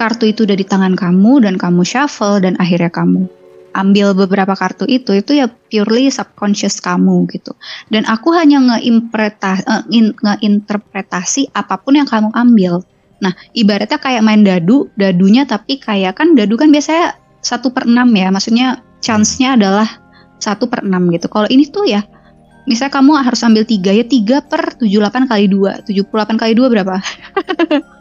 kartu 0.01 0.31
itu 0.31 0.43
udah 0.43 0.57
di 0.57 0.65
tangan 0.65 0.97
kamu 0.97 1.45
dan 1.45 1.55
kamu 1.55 1.85
shuffle 1.85 2.41
dan 2.41 2.57
akhirnya 2.57 2.89
kamu 2.91 3.29
ambil 3.73 4.17
beberapa 4.17 4.53
kartu 4.57 4.85
itu 4.89 5.15
itu 5.17 5.37
ya 5.37 5.47
purely 5.69 6.09
subconscious 6.09 6.81
kamu 6.81 7.29
gitu. 7.29 7.53
Dan 7.93 8.05
aku 8.09 8.33
hanya 8.33 8.59
ngeinterpretasi, 8.59 9.63
in, 9.93 10.13
ngeinterpretasi 10.19 11.53
apa 11.53 11.77
pun 11.81 11.97
yang 11.97 12.09
kamu 12.09 12.33
ambil. 12.33 12.81
Nah 13.19 13.35
ibaratnya 13.53 13.99
kayak 13.99 14.23
main 14.23 14.41
dadu 14.41 14.87
dadunya 14.95 15.43
tapi 15.43 15.77
kayak 15.77 16.17
kan 16.19 16.33
dadu 16.33 16.55
kan 16.55 16.71
biasanya 16.71 17.19
satu 17.39 17.71
per 17.71 17.87
enam 17.87 18.11
ya 18.15 18.31
maksudnya 18.31 18.83
chance-nya 18.99 19.55
adalah 19.55 19.87
satu 20.39 20.67
per 20.71 20.83
enam 20.87 21.11
gitu. 21.11 21.27
Kalau 21.27 21.47
ini 21.51 21.67
tuh 21.67 21.87
ya 21.87 22.03
Misalnya 22.69 22.93
kamu 23.01 23.17
harus 23.17 23.41
ambil 23.41 23.65
tiga 23.65 23.89
ya 23.89 24.05
tiga 24.05 24.45
per 24.45 24.77
tujuh 24.77 25.01
delapan 25.01 25.25
kali 25.25 25.49
dua 25.49 25.81
tujuh 25.89 26.05
puluh 26.05 26.21
delapan 26.21 26.37
kali 26.37 26.53
dua 26.53 26.69
berapa? 26.69 27.01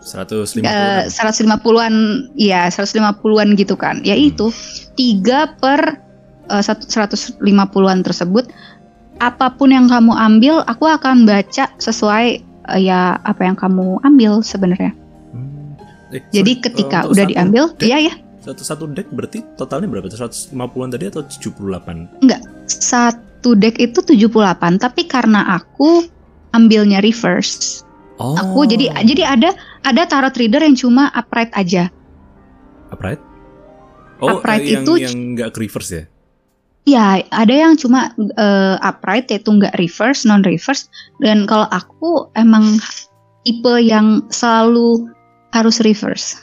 Seratus 0.04 0.52
lima 0.60 0.68
Seratus 1.16 1.40
lima 1.40 1.56
puluhan, 1.56 1.94
ya 2.36 2.68
seratus 2.68 2.92
lima 2.92 3.16
puluhan 3.16 3.56
gitu 3.56 3.80
kan. 3.80 4.04
Ya 4.04 4.12
hmm. 4.12 4.28
itu 4.28 4.52
tiga 4.92 5.56
per 5.56 6.04
uh, 6.52 6.60
seratus 6.60 7.32
lima 7.40 7.64
puluhan 7.72 8.04
tersebut. 8.04 8.52
Apa 9.24 9.56
pun 9.56 9.72
yang 9.72 9.88
kamu 9.88 10.12
ambil, 10.12 10.60
aku 10.68 10.84
akan 10.84 11.24
baca 11.24 11.72
sesuai 11.80 12.44
uh, 12.68 12.76
ya 12.76 13.16
apa 13.24 13.48
yang 13.48 13.56
kamu 13.56 14.04
ambil 14.04 14.44
sebenarnya. 14.44 14.92
Hmm. 15.32 15.80
Eh, 16.12 16.20
Jadi 16.28 16.60
ketika 16.60 17.08
uh, 17.08 17.16
udah 17.16 17.24
diambil, 17.24 17.72
iya 17.80 18.12
ya. 18.12 18.14
Satu 18.44 18.60
satu 18.68 18.84
deck 18.92 19.08
berarti 19.16 19.40
totalnya 19.56 19.88
berapa? 19.88 20.12
150-an 20.12 20.88
tadi 20.92 21.04
atau 21.08 21.24
78? 21.24 22.20
Enggak, 22.20 22.40
satu 22.68 23.27
satu 23.38 23.54
deck 23.54 23.78
itu 23.78 24.02
78, 24.02 24.82
tapi 24.82 25.06
karena 25.06 25.46
aku 25.54 26.02
ambilnya 26.50 26.98
reverse. 26.98 27.86
Oh. 28.18 28.34
Aku 28.34 28.66
jadi 28.66 28.90
jadi 29.06 29.38
ada 29.38 29.54
ada 29.86 30.02
tarot 30.10 30.34
reader 30.34 30.58
yang 30.58 30.74
cuma 30.74 31.06
upright 31.14 31.54
aja. 31.54 31.86
Upright? 32.90 33.22
Oh, 34.18 34.42
upright 34.42 34.66
yang, 34.66 34.82
itu 34.82 34.92
yang 35.06 35.38
nggak 35.38 35.54
reverse 35.54 35.90
ya? 35.94 36.04
Ya, 36.82 37.22
ada 37.30 37.54
yang 37.54 37.78
cuma 37.78 38.10
uh, 38.34 38.74
upright 38.82 39.30
yaitu 39.30 39.54
nggak 39.54 39.78
reverse, 39.78 40.26
non 40.26 40.42
reverse. 40.42 40.90
Dan 41.22 41.46
kalau 41.46 41.70
aku 41.70 42.26
emang 42.34 42.82
tipe 43.46 43.74
yang 43.78 44.26
selalu 44.34 45.06
harus 45.54 45.78
reverse. 45.78 46.34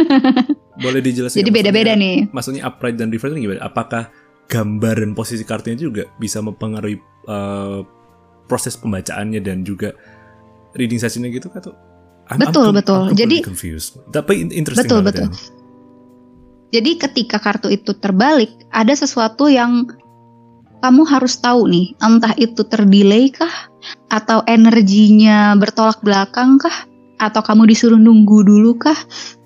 Boleh 0.80 1.04
dijelasin? 1.04 1.44
Jadi 1.44 1.52
beda-beda 1.52 1.92
nih. 1.92 2.32
Maksudnya 2.32 2.64
upright 2.64 2.96
dan 2.96 3.12
reverse 3.12 3.36
ini 3.36 3.44
gimana? 3.44 3.60
Apakah 3.68 4.08
gambar 4.52 5.00
dan 5.00 5.16
posisi 5.16 5.48
kartunya 5.48 5.80
juga 5.80 6.04
bisa 6.20 6.44
mempengaruhi 6.44 7.00
uh, 7.24 7.80
proses 8.44 8.76
pembacaannya 8.76 9.40
dan 9.40 9.64
juga 9.64 9.96
reading 10.76 11.00
sessionnya 11.00 11.32
gitu 11.32 11.48
kan 11.48 11.72
tuh? 11.72 11.76
I'm, 12.28 12.36
betul 12.36 12.68
I'm, 12.68 12.76
betul. 12.76 13.02
I'm 13.08 13.16
jadi 13.16 13.40
confused. 13.40 13.96
Tapi 14.12 14.52
interesting 14.52 14.84
betul 14.84 15.00
betul. 15.00 15.28
ya. 15.32 15.40
jadi 16.76 16.90
ketika 17.08 17.40
kartu 17.40 17.72
itu 17.72 17.96
terbalik 17.96 18.52
ada 18.68 18.92
sesuatu 18.92 19.48
yang 19.48 19.88
kamu 20.82 21.02
harus 21.06 21.38
tahu 21.38 21.70
nih. 21.70 21.94
Entah 22.02 22.34
itu 22.36 22.66
terdelay 22.66 23.30
kah? 23.30 23.70
Atau 24.10 24.42
energinya 24.50 25.54
bertolak 25.56 26.02
belakang 26.02 26.58
kah? 26.58 26.74
Atau 27.22 27.40
kamu 27.40 27.70
disuruh 27.70 27.96
nunggu 27.96 28.42
dulu 28.42 28.76
kah? 28.76 28.98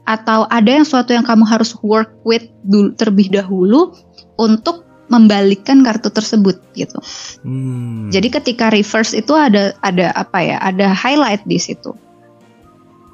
Atau 0.08 0.48
ada 0.48 0.80
yang 0.80 0.88
suatu 0.88 1.12
yang 1.12 1.28
kamu 1.28 1.44
harus 1.44 1.76
work 1.84 2.16
with 2.24 2.48
dulu 2.64 2.96
terlebih 2.96 3.28
dahulu 3.28 3.92
untuk 4.40 4.85
membalikkan 5.06 5.86
kartu 5.86 6.10
tersebut 6.10 6.58
gitu. 6.74 6.98
Hmm. 7.46 8.10
Jadi 8.10 8.28
ketika 8.30 8.70
reverse 8.70 9.14
itu 9.14 9.32
ada 9.34 9.74
ada 9.82 10.10
apa 10.14 10.38
ya? 10.42 10.56
Ada 10.62 10.90
highlight 10.92 11.46
di 11.46 11.58
situ. 11.58 11.94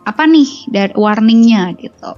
Apa 0.09 0.27
nih 0.27 0.49
dari 0.73 0.95
warningnya 0.97 1.77
gitu. 1.79 2.13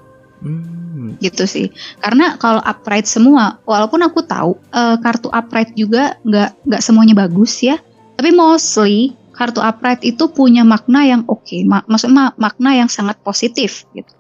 Hmm. 0.45 1.19
Gitu 1.19 1.45
sih. 1.45 1.67
Karena 1.99 2.39
kalau 2.39 2.63
upright 2.63 3.07
semua, 3.11 3.59
walaupun 3.67 4.01
aku 4.07 4.23
tahu 4.25 4.57
uh, 4.73 4.97
kartu 5.03 5.29
upright 5.35 5.75
juga 5.75 6.17
nggak 6.23 6.71
nggak 6.71 6.83
semuanya 6.83 7.15
bagus 7.19 7.61
ya. 7.61 7.77
Tapi 8.15 8.31
mostly 8.31 9.19
kartu 9.35 9.59
upright 9.59 10.07
itu 10.07 10.31
punya 10.31 10.63
makna 10.63 11.03
yang 11.03 11.27
oke, 11.27 11.43
okay. 11.43 11.67
Ma 11.67 11.83
maksudnya 11.91 12.31
makna 12.39 12.79
yang 12.79 12.87
sangat 12.87 13.19
positif 13.27 13.83
gitu. 13.91 14.15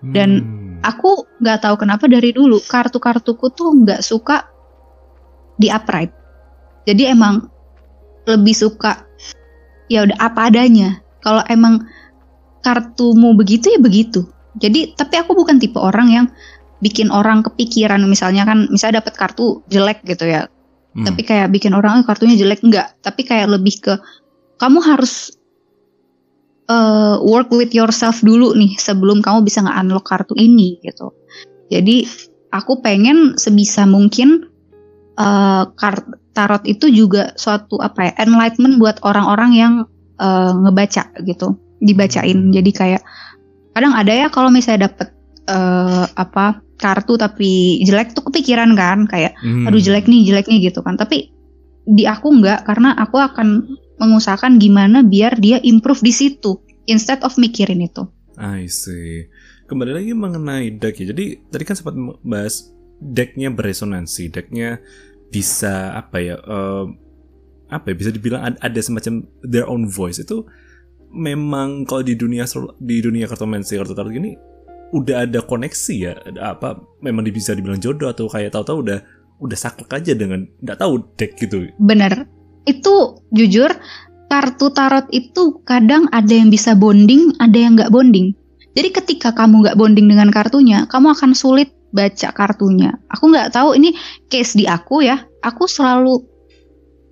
Dan 0.00 0.30
hmm. 0.40 0.86
aku 0.86 1.28
nggak 1.44 1.60
tahu 1.66 1.76
kenapa 1.76 2.08
dari 2.08 2.32
dulu 2.32 2.56
kartu-kartuku 2.64 3.52
tuh 3.52 3.84
nggak 3.84 4.00
suka 4.00 4.48
di 5.60 5.68
upright. 5.68 6.08
Jadi 6.88 7.12
emang 7.12 7.44
lebih 8.24 8.56
suka 8.56 9.04
ya 9.92 10.08
udah 10.08 10.16
apa 10.16 10.48
adanya. 10.48 10.98
Kalau 11.20 11.44
emang 11.52 11.84
kartumu 12.64 13.36
begitu 13.36 13.68
ya 13.68 13.80
begitu. 13.80 14.24
Jadi 14.56 14.96
tapi 14.96 15.20
aku 15.20 15.36
bukan 15.36 15.60
tipe 15.60 15.76
orang 15.76 16.08
yang 16.08 16.26
bikin 16.80 17.12
orang 17.12 17.44
kepikiran 17.44 18.00
misalnya 18.08 18.48
kan 18.48 18.66
misalnya 18.72 19.04
dapat 19.04 19.14
kartu 19.20 19.60
jelek 19.68 20.00
gitu 20.08 20.24
ya. 20.24 20.48
Hmm. 20.96 21.06
Tapi 21.06 21.22
kayak 21.22 21.52
bikin 21.52 21.76
orang 21.76 22.02
oh, 22.02 22.06
kartunya 22.08 22.34
jelek 22.34 22.66
enggak, 22.66 22.96
tapi 23.04 23.22
kayak 23.22 23.52
lebih 23.52 23.78
ke 23.78 23.94
kamu 24.58 24.82
harus 24.82 25.30
uh, 26.66 27.22
work 27.22 27.52
with 27.54 27.70
yourself 27.70 28.18
dulu 28.26 28.56
nih 28.58 28.74
sebelum 28.74 29.22
kamu 29.22 29.46
bisa 29.46 29.62
nge-unlock 29.62 30.02
kartu 30.08 30.34
ini 30.34 30.82
gitu. 30.82 31.14
Jadi 31.70 32.10
aku 32.50 32.82
pengen 32.82 33.38
sebisa 33.38 33.86
mungkin 33.86 34.50
uh, 35.20 35.68
tarot 36.32 36.64
itu 36.64 36.88
juga 36.88 37.36
suatu 37.36 37.76
apa 37.84 38.08
ya 38.08 38.12
enlightenment 38.24 38.80
buat 38.80 38.96
orang-orang 39.04 39.50
yang 39.52 39.72
uh, 40.16 40.52
ngebaca 40.56 41.12
gitu 41.28 41.60
dibacain 41.84 42.48
jadi 42.48 42.70
kayak 42.72 43.02
kadang 43.76 43.92
ada 43.92 44.12
ya 44.12 44.26
kalau 44.32 44.48
misalnya 44.48 44.88
dapet 44.88 45.12
uh, 45.48 46.08
apa 46.16 46.64
kartu 46.80 47.20
tapi 47.20 47.84
jelek 47.84 48.16
tuh 48.16 48.24
kepikiran 48.32 48.72
kan 48.72 49.04
kayak 49.04 49.36
hmm. 49.44 49.68
aduh 49.68 49.80
jelek 49.80 50.08
nih 50.08 50.24
jelek 50.32 50.48
nih 50.48 50.72
gitu 50.72 50.80
kan 50.80 50.96
tapi 50.96 51.28
di 51.84 52.08
aku 52.08 52.40
nggak 52.40 52.64
karena 52.64 52.96
aku 52.96 53.20
akan 53.20 53.76
mengusahakan 54.00 54.56
gimana 54.56 55.04
biar 55.04 55.36
dia 55.36 55.60
improve 55.60 56.00
di 56.00 56.12
situ 56.12 56.56
instead 56.88 57.20
of 57.20 57.36
mikirin 57.36 57.84
itu. 57.84 58.08
I 58.40 58.66
see. 58.66 59.28
Kembali 59.68 59.92
lagi 59.92 60.12
mengenai 60.16 60.72
deck 60.80 60.98
ya. 60.98 61.12
Jadi 61.12 61.44
tadi 61.52 61.64
kan 61.68 61.76
sempat 61.76 61.94
bahas 62.24 62.72
decknya 62.98 63.52
beresonansi, 63.52 64.32
decknya 64.32 64.80
bisa 65.30 65.94
apa 65.94 66.18
ya 66.18 66.36
uh, 66.42 66.90
apa 67.70 67.94
ya 67.94 67.96
bisa 67.96 68.10
dibilang 68.10 68.58
ada, 68.58 68.80
semacam 68.82 69.24
their 69.46 69.64
own 69.70 69.86
voice. 69.86 70.18
Itu 70.18 70.44
memang 71.10 71.86
kalau 71.86 72.02
di 72.02 72.18
dunia 72.18 72.44
di 72.82 72.96
dunia 72.98 73.30
kartomancy 73.30 73.78
kartu 73.78 73.94
tarot 73.94 74.10
gini 74.10 74.34
udah 74.90 75.24
ada 75.24 75.40
koneksi 75.40 75.94
ya. 75.94 76.12
Ada 76.18 76.58
apa 76.58 76.82
memang 77.00 77.22
bisa 77.30 77.54
dibilang 77.54 77.78
jodoh 77.78 78.10
atau 78.10 78.26
kayak 78.26 78.52
tahu-tahu 78.52 78.82
udah 78.84 78.98
udah 79.40 79.56
saklek 79.56 79.90
aja 79.96 80.12
dengan 80.12 80.44
nggak 80.60 80.78
tahu 80.82 81.00
deck 81.16 81.38
gitu. 81.38 81.70
Bener. 81.78 82.26
Itu 82.68 83.24
jujur 83.32 83.72
kartu 84.30 84.70
tarot 84.74 85.10
itu 85.10 85.62
kadang 85.66 86.06
ada 86.14 86.30
yang 86.30 86.52
bisa 86.52 86.74
bonding 86.74 87.34
ada 87.38 87.56
yang 87.56 87.78
nggak 87.78 87.94
bonding. 87.94 88.34
Jadi 88.74 88.88
ketika 88.94 89.34
kamu 89.34 89.66
nggak 89.66 89.78
bonding 89.78 90.06
dengan 90.10 90.30
kartunya 90.30 90.86
kamu 90.86 91.14
akan 91.14 91.34
sulit 91.34 91.74
baca 91.90 92.28
kartunya. 92.32 92.94
Aku 93.10 93.30
nggak 93.30 93.54
tahu 93.54 93.76
ini 93.78 93.94
case 94.30 94.58
di 94.58 94.64
aku 94.66 95.02
ya. 95.04 95.20
Aku 95.42 95.66
selalu 95.66 96.30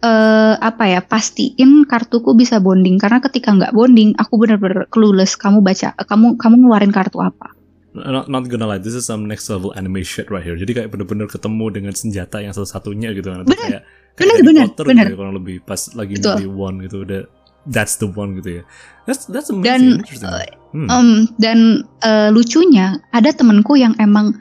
uh, 0.03 0.55
apa 0.59 0.85
ya 0.87 1.01
pastiin 1.03 1.87
kartuku 1.87 2.35
bisa 2.39 2.63
bonding 2.63 2.99
karena 2.99 3.19
ketika 3.23 3.55
nggak 3.55 3.75
bonding 3.75 4.15
aku 4.19 4.39
bener-bener 4.39 4.87
clueless 4.91 5.35
kamu 5.35 5.63
baca 5.63 5.95
kamu 5.99 6.39
kamu 6.39 6.55
ngeluarin 6.65 6.95
kartu 6.95 7.19
apa. 7.23 7.55
Not, 7.99 8.31
not 8.31 8.47
gonna 8.47 8.69
lie, 8.69 8.79
this 8.79 8.95
is 8.95 9.09
some 9.09 9.27
next 9.27 9.51
level 9.51 9.75
anime 9.75 10.07
shit 10.07 10.31
right 10.31 10.45
here. 10.45 10.55
Jadi 10.55 10.71
kayak 10.77 10.95
bener-bener 10.95 11.27
ketemu 11.27 11.67
dengan 11.73 11.93
senjata 11.97 12.39
yang 12.39 12.55
salah 12.55 12.69
satunya 12.69 13.11
gitu 13.11 13.27
kan. 13.33 13.43
Bener, 13.43 13.59
kayak, 13.59 13.83
kayak 14.15 14.39
bener, 14.39 14.39
bener, 14.45 14.67
bener. 14.87 15.07
Gitu, 15.09 15.19
kurang 15.19 15.35
lebih 15.35 15.57
pas 15.67 15.81
lagi 15.99 16.15
di 16.21 16.47
one 16.47 16.85
gitu 16.87 17.03
udah 17.03 17.27
that's 17.67 17.99
the 17.99 18.07
one 18.07 18.39
gitu 18.39 18.61
ya. 18.61 18.63
That's 19.09 19.27
that's 19.27 19.51
Dan, 19.51 19.59
amazing. 19.65 20.05
interesting. 20.05 20.53
Hmm. 20.77 20.89
Em, 20.93 21.09
dan 21.41 21.59
eh, 22.05 22.29
lucunya 22.31 23.01
ada 23.11 23.33
temenku 23.33 23.75
yang 23.75 23.97
emang 23.99 24.37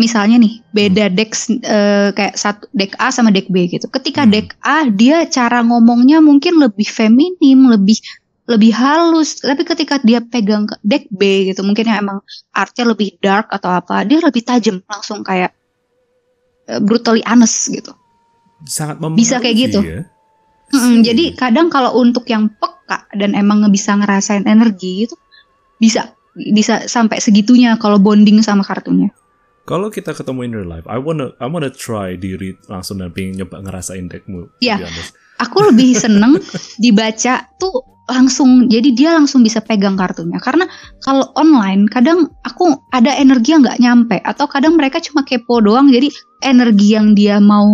misalnya 0.00 0.40
nih 0.40 0.64
beda 0.72 1.12
deck 1.12 1.36
eh, 1.60 2.08
kayak 2.16 2.34
satu 2.40 2.64
deck 2.72 2.96
A 2.96 3.12
sama 3.12 3.28
deck 3.28 3.52
B 3.52 3.68
gitu. 3.68 3.84
Ketika 3.92 4.24
Hmm. 4.24 4.32
deck 4.32 4.56
A 4.64 4.88
dia 4.88 5.28
cara 5.28 5.60
ngomongnya 5.60 6.24
mungkin 6.24 6.56
lebih 6.56 6.88
feminim, 6.88 7.68
lebih 7.68 8.00
lebih 8.48 8.72
halus. 8.72 9.44
Tapi 9.44 9.62
ketika 9.62 10.00
dia 10.00 10.24
pegang 10.24 10.64
ke 10.64 10.74
deck 10.80 11.04
B 11.12 11.52
gitu, 11.52 11.60
mungkin 11.60 11.84
yang 11.84 12.00
emang 12.02 12.18
artnya 12.56 12.88
lebih 12.88 13.20
dark 13.20 13.52
atau 13.52 13.68
apa, 13.68 14.02
dia 14.08 14.18
lebih 14.24 14.40
tajam 14.40 14.80
langsung 14.88 15.20
kayak 15.20 15.52
eh, 16.66 16.80
brutally 16.80 17.20
honest 17.28 17.68
gitu. 17.68 17.92
Sangat 18.64 18.96
Bisa 19.14 19.36
kayak 19.38 19.56
gitu. 19.68 19.80
ya. 19.84 20.08
See. 20.70 21.02
jadi 21.02 21.34
kadang 21.34 21.66
kalau 21.66 21.98
untuk 21.98 22.30
yang 22.30 22.46
peka 22.46 23.10
dan 23.18 23.34
emang 23.34 23.66
bisa 23.74 23.90
ngerasain 23.98 24.46
energi 24.46 25.04
gitu, 25.06 25.18
bisa 25.82 26.14
bisa 26.54 26.86
sampai 26.86 27.18
segitunya 27.18 27.74
kalau 27.74 27.98
bonding 27.98 28.38
sama 28.38 28.62
kartunya. 28.62 29.10
Kalau 29.70 29.86
kita 29.86 30.10
ketemu 30.10 30.40
in 30.42 30.52
real 30.58 30.66
life, 30.66 30.86
I 30.90 30.98
wanna 30.98 31.30
I 31.38 31.46
wanna 31.46 31.70
try 31.70 32.18
diri 32.18 32.58
langsung 32.66 32.98
dan 32.98 33.14
pengen 33.14 33.38
nyoba 33.38 33.62
ngerasain 33.62 34.10
deckmu. 34.10 34.58
Iya. 34.58 34.82
Aku 35.38 35.62
lebih 35.70 35.94
seneng 35.94 36.42
dibaca 36.82 37.46
tuh 37.56 37.86
langsung, 38.10 38.66
jadi 38.66 38.90
dia 38.90 39.10
langsung 39.14 39.46
bisa 39.46 39.62
pegang 39.62 39.94
kartunya. 39.94 40.42
Karena 40.42 40.66
kalau 40.98 41.30
online 41.38 41.86
kadang 41.86 42.26
aku 42.42 42.74
ada 42.90 43.14
energi 43.14 43.54
yang 43.54 43.62
nggak 43.62 43.78
nyampe 43.78 44.18
atau 44.26 44.50
kadang 44.50 44.74
mereka 44.74 44.98
cuma 44.98 45.22
kepo 45.22 45.62
doang, 45.62 45.86
jadi 45.94 46.10
energi 46.42 46.98
yang 46.98 47.14
dia 47.14 47.38
mau 47.38 47.70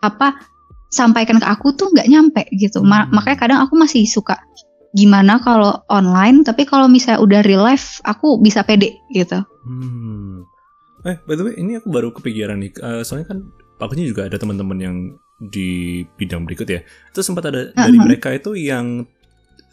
apa 0.00 0.40
sampaikan 0.88 1.36
ke 1.36 1.44
aku 1.44 1.76
tuh 1.76 1.92
nggak 1.92 2.08
nyampe 2.08 2.42
gitu. 2.56 2.80
Ma- 2.80 3.04
Hmm. 3.04 3.20
Makanya 3.20 3.38
kadang 3.38 3.58
aku 3.60 3.76
masih 3.76 4.08
suka 4.08 4.40
gimana 4.96 5.36
kalau 5.42 5.84
online, 5.92 6.40
tapi 6.46 6.64
kalau 6.64 6.88
misalnya 6.88 7.20
udah 7.20 7.40
real 7.44 7.60
life 7.60 8.00
aku 8.08 8.40
bisa 8.40 8.64
pede 8.64 8.96
gitu. 9.12 9.44
Hmm. 9.68 10.48
Eh, 11.04 11.16
by 11.22 11.34
the 11.34 11.44
way, 11.44 11.54
ini 11.54 11.76
aku 11.76 11.88
baru 11.88 12.08
kepikiran 12.10 12.56
nih. 12.58 12.72
Eh, 12.74 13.02
soalnya 13.04 13.28
kan 13.28 13.38
pakunya 13.76 14.04
juga 14.04 14.24
ada 14.24 14.36
teman-teman 14.36 14.78
yang 14.78 14.96
di 15.38 16.00
bidang 16.16 16.44
berikut 16.44 16.64
ya. 16.64 16.80
Terus 17.10 17.26
sempat 17.26 17.44
ada 17.46 17.68
dari 17.68 17.96
Uh-huh. 17.96 18.06
mereka 18.06 18.32
itu 18.32 18.54
yang 18.54 19.04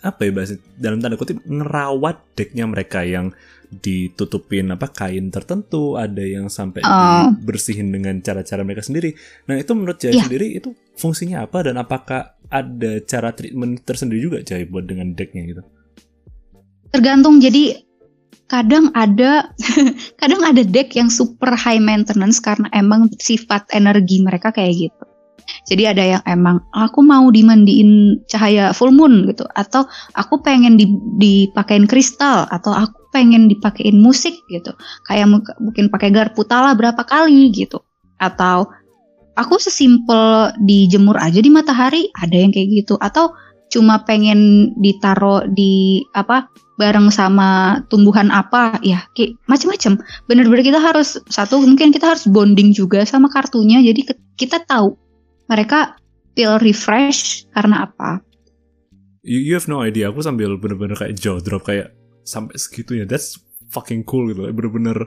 apa 0.01 0.25
ya 0.25 0.31
bahasa 0.33 0.57
dalam 0.75 0.97
tanda 0.97 1.13
kutip 1.13 1.37
ngerawat 1.45 2.33
decknya 2.33 2.65
mereka 2.65 3.05
yang 3.05 3.29
ditutupin 3.71 4.67
apa 4.67 4.89
kain 4.89 5.29
tertentu, 5.29 5.95
ada 5.95 6.19
yang 6.19 6.49
sampai 6.49 6.81
Oh. 6.83 7.31
dibersihin 7.31 7.87
dengan 7.87 8.19
cara-cara 8.19 8.65
mereka 8.65 8.83
sendiri. 8.83 9.13
Nah, 9.45 9.55
itu 9.55 9.71
menurut 9.71 9.95
Jai 9.95 10.11
Iya. 10.11 10.25
sendiri 10.25 10.51
itu 10.51 10.73
fungsinya 10.97 11.45
apa 11.45 11.63
dan 11.63 11.77
apakah 11.77 12.35
ada 12.49 12.91
cara 13.05 13.31
treatment 13.31 13.85
tersendiri 13.85 14.19
juga 14.19 14.37
Jai 14.41 14.65
buat 14.65 14.83
dengan 14.83 15.13
decknya 15.13 15.45
gitu? 15.47 15.63
tergantung 16.91 17.39
jadi 17.39 17.79
kadang 18.51 18.91
ada 18.91 19.55
kadang 20.21 20.43
ada 20.43 20.59
deck 20.67 20.91
yang 20.99 21.07
super 21.07 21.55
high 21.55 21.79
maintenance 21.79 22.43
karena 22.43 22.67
emang 22.75 23.07
sifat 23.15 23.71
energi 23.71 24.19
mereka 24.19 24.51
kayak 24.51 24.91
gitu. 24.91 25.03
Jadi 25.71 25.83
ada 25.87 26.03
yang 26.03 26.23
emang 26.27 26.63
aku 26.75 26.99
mau 26.99 27.31
dimandiin 27.31 28.23
cahaya 28.27 28.75
full 28.75 28.91
moon 28.91 29.25
gitu 29.31 29.47
atau 29.55 29.87
aku 30.13 30.43
pengen 30.43 30.75
di, 30.75 30.85
dipakein 31.17 31.87
kristal 31.87 32.45
atau 32.51 32.75
aku 32.75 33.09
pengen 33.15 33.47
dipakein 33.47 33.95
musik 33.95 34.35
gitu. 34.51 34.75
Kayak 35.07 35.27
mu- 35.31 35.57
mungkin 35.63 35.87
pakai 35.87 36.11
garpu 36.11 36.43
tala 36.43 36.75
berapa 36.75 37.01
kali 37.07 37.51
gitu. 37.55 37.79
Atau 38.19 38.69
aku 39.33 39.55
sesimpel 39.57 40.55
dijemur 40.59 41.15
aja 41.17 41.39
di 41.39 41.49
matahari 41.49 42.11
ada 42.13 42.35
yang 42.35 42.51
kayak 42.51 42.83
gitu 42.83 42.95
atau 42.99 43.31
cuma 43.71 44.03
pengen 44.03 44.71
ditaro 44.75 45.47
di 45.47 46.03
apa 46.11 46.51
bareng 46.81 47.13
sama 47.13 47.77
tumbuhan 47.93 48.33
apa 48.33 48.81
ya 48.81 49.05
kayak 49.13 49.37
macam-macam 49.45 50.01
bener-bener 50.25 50.65
kita 50.65 50.81
harus 50.81 51.21
satu 51.29 51.61
mungkin 51.61 51.93
kita 51.93 52.17
harus 52.17 52.25
bonding 52.25 52.73
juga 52.73 53.05
sama 53.05 53.29
kartunya 53.29 53.77
jadi 53.85 54.17
kita 54.33 54.65
tahu 54.65 54.97
mereka 55.45 55.93
feel 56.33 56.57
refresh 56.57 57.45
karena 57.53 57.85
apa 57.85 58.25
You, 59.21 59.37
you 59.37 59.53
have 59.53 59.69
no 59.69 59.85
idea. 59.85 60.09
Aku 60.09 60.25
sambil 60.25 60.57
bener-bener 60.57 60.97
kayak 60.97 61.13
jaw 61.13 61.37
drop 61.37 61.69
kayak 61.69 61.93
sampai 62.25 62.57
segitunya. 62.57 63.05
That's 63.05 63.37
fucking 63.69 64.01
cool 64.09 64.33
gitu. 64.33 64.49
Bener-bener 64.49 65.05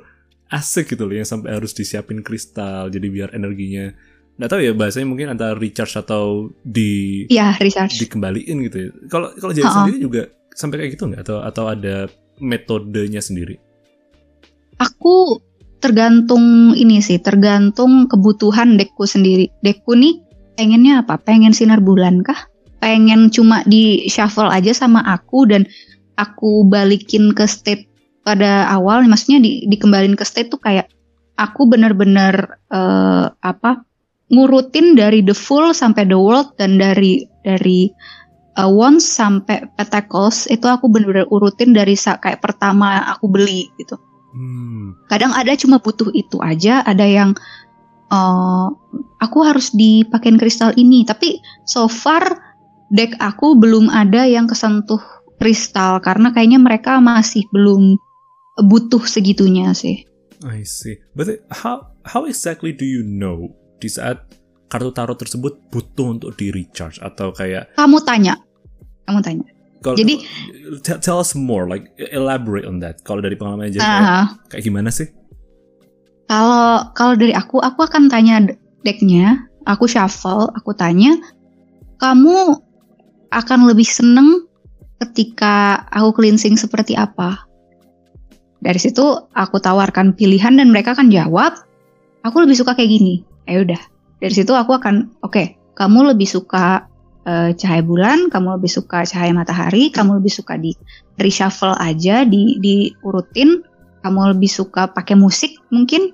asik 0.54 0.94
gitu 0.94 1.10
loh 1.10 1.18
yang 1.18 1.26
sampai 1.26 1.56
harus 1.56 1.74
disiapin 1.74 2.22
kristal 2.22 2.92
jadi 2.92 3.06
biar 3.10 3.28
energinya 3.34 3.90
nggak 4.34 4.50
tahu 4.50 4.60
ya 4.66 4.72
bahasanya 4.74 5.06
mungkin 5.06 5.30
antara 5.30 5.54
recharge 5.54 5.94
atau 5.94 6.50
di 6.66 7.22
ya 7.30 7.54
recharge 7.58 8.02
dikembaliin 8.02 8.66
gitu 8.66 8.76
ya. 8.76 8.88
Kalau 9.06 9.30
kalau 9.38 9.52
jadi 9.54 9.66
Ha-ha. 9.66 9.76
sendiri 9.82 9.98
juga 10.02 10.22
sampai 10.54 10.80
kayak 10.80 10.96
gitu 10.96 11.10
nggak? 11.10 11.26
Atau 11.26 11.42
atau 11.42 11.64
ada 11.68 12.08
metodenya 12.40 13.20
sendiri? 13.20 13.60
aku 14.78 15.38
tergantung 15.78 16.72
ini 16.72 17.04
sih 17.04 17.20
tergantung 17.20 18.08
kebutuhan 18.08 18.80
deckku 18.80 19.04
sendiri. 19.04 19.52
Deckku 19.60 19.92
nih 19.92 20.20
pengennya 20.56 21.04
apa? 21.04 21.20
Pengen 21.20 21.52
sinar 21.52 21.84
bulan 21.84 22.24
kah? 22.24 22.48
Pengen 22.80 23.28
cuma 23.28 23.64
di 23.68 24.08
shuffle 24.08 24.48
aja 24.48 24.72
sama 24.72 25.04
aku 25.04 25.48
dan 25.48 25.68
aku 26.16 26.64
balikin 26.68 27.36
ke 27.36 27.44
state 27.44 27.84
pada 28.24 28.68
awal. 28.72 29.04
Maksudnya 29.04 29.44
di, 29.44 29.68
dikembalin 29.68 30.16
ke 30.16 30.24
state 30.24 30.48
tuh 30.48 30.60
kayak 30.60 30.88
aku 31.36 31.68
bener-bener 31.68 32.56
eh, 32.72 33.26
apa 33.28 33.84
ngurutin 34.32 34.96
dari 34.96 35.20
the 35.20 35.36
full 35.36 35.76
sampai 35.76 36.08
the 36.08 36.16
world 36.16 36.56
dan 36.56 36.80
dari 36.80 37.28
dari 37.44 37.92
uh, 38.58 38.70
wands 38.70 39.06
sampai 39.06 39.66
pentacles 39.74 40.46
itu 40.50 40.64
aku 40.66 40.86
bener-bener 40.90 41.26
urutin 41.30 41.74
dari 41.74 41.94
kayak 41.98 42.40
pertama 42.42 43.02
aku 43.10 43.30
beli 43.30 43.70
gitu 43.78 43.98
Hmm. 44.34 44.98
kadang 45.06 45.30
ada 45.30 45.54
cuma 45.54 45.78
butuh 45.78 46.10
itu 46.10 46.42
aja 46.42 46.82
ada 46.82 47.06
yang 47.06 47.38
eh, 48.10 48.66
aku 49.22 49.38
harus 49.46 49.70
dipakein 49.70 50.42
kristal 50.42 50.74
ini 50.74 51.06
tapi 51.06 51.38
so 51.62 51.86
far 51.86 52.42
deck 52.90 53.14
aku 53.22 53.54
belum 53.54 53.86
ada 53.94 54.26
yang 54.26 54.50
kesentuh 54.50 54.98
kristal 55.38 56.02
karena 56.02 56.34
kayaknya 56.34 56.58
mereka 56.58 56.98
masih 56.98 57.46
belum 57.54 57.94
butuh 58.58 59.06
segitunya 59.06 59.70
sih 59.70 60.02
I 60.44 60.66
see. 60.68 61.00
Berarti 61.16 61.40
how 61.64 61.94
how 62.04 62.28
exactly 62.28 62.76
do 62.76 62.84
you 62.84 63.00
know 63.00 63.54
di 63.80 63.88
saat 63.88 64.20
kartu 64.66 64.90
tarot 64.90 65.14
tersebut 65.14 65.60
butuh 65.70 66.06
untuk 66.10 66.34
di 66.34 66.50
recharge 66.50 66.98
atau 66.98 67.30
kayak 67.30 67.72
kamu 67.76 67.98
tanya. 68.02 68.34
Kamu 69.04 69.20
tanya. 69.20 69.46
Kalau 69.84 70.00
Jadi- 70.00 70.24
tell, 70.80 70.96
tell 70.98 71.18
us 71.20 71.36
more 71.36 71.68
like 71.68 71.92
elaborate 71.98 72.64
on 72.64 72.80
that. 72.80 73.04
Kalau 73.04 73.20
dari 73.20 73.36
pengalaman 73.36 73.68
aja 73.68 73.84
kayak, 73.84 74.00
Ah, 74.00 74.26
kayak 74.48 74.64
gimana 74.64 74.88
sih? 74.88 75.08
kalau 76.24 76.88
kalau 76.96 77.14
dari 77.14 77.36
aku 77.36 77.60
aku 77.60 77.84
akan 77.84 78.08
tanya 78.08 78.40
decknya. 78.82 79.44
Aku 79.64 79.88
shuffle 79.88 80.52
aku 80.52 80.76
tanya 80.76 81.16
kamu 81.96 82.52
akan 83.32 83.60
lebih 83.64 83.88
seneng 83.88 84.44
ketika 85.00 85.84
aku 85.88 86.20
cleansing 86.20 86.60
seperti 86.60 86.92
apa? 86.92 87.48
Dari 88.60 88.76
situ 88.76 89.04
aku 89.32 89.56
tawarkan 89.56 90.12
pilihan 90.12 90.60
dan 90.60 90.68
mereka 90.68 90.92
akan 90.92 91.08
jawab 91.08 91.56
aku 92.20 92.44
lebih 92.44 92.60
suka 92.60 92.76
kayak 92.76 92.92
gini. 92.92 93.14
Ya 93.48 93.64
udah 93.64 93.80
dari 94.18 94.34
situ 94.34 94.52
aku 94.54 94.76
akan 94.76 95.20
oke 95.22 95.74
kamu 95.74 96.14
lebih 96.14 96.28
suka 96.28 96.86
eh, 97.26 97.50
cahaya 97.54 97.82
bulan 97.82 98.28
kamu 98.30 98.58
lebih 98.60 98.70
suka 98.70 99.02
cahaya 99.06 99.32
matahari 99.34 99.90
kamu 99.90 100.18
lebih 100.22 100.32
suka 100.32 100.58
di 100.58 100.74
reshuffle 101.18 101.74
aja 101.78 102.22
di 102.26 102.58
diurutin 102.58 103.62
kamu 104.04 104.36
lebih 104.36 104.50
suka 104.50 104.90
pakai 104.90 105.16
musik 105.16 105.54
mungkin 105.70 106.12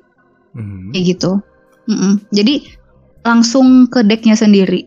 Hmm. 0.51 0.91
kayak 0.91 1.15
gitu 1.15 1.39
Mm-mm. 1.87 2.27
jadi 2.35 2.67
langsung 3.23 3.87
ke 3.87 4.03
decknya 4.03 4.35
sendiri 4.35 4.83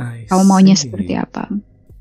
I 0.00 0.24
kamu 0.32 0.48
maunya 0.48 0.72
seperti 0.72 1.12
apa 1.12 1.52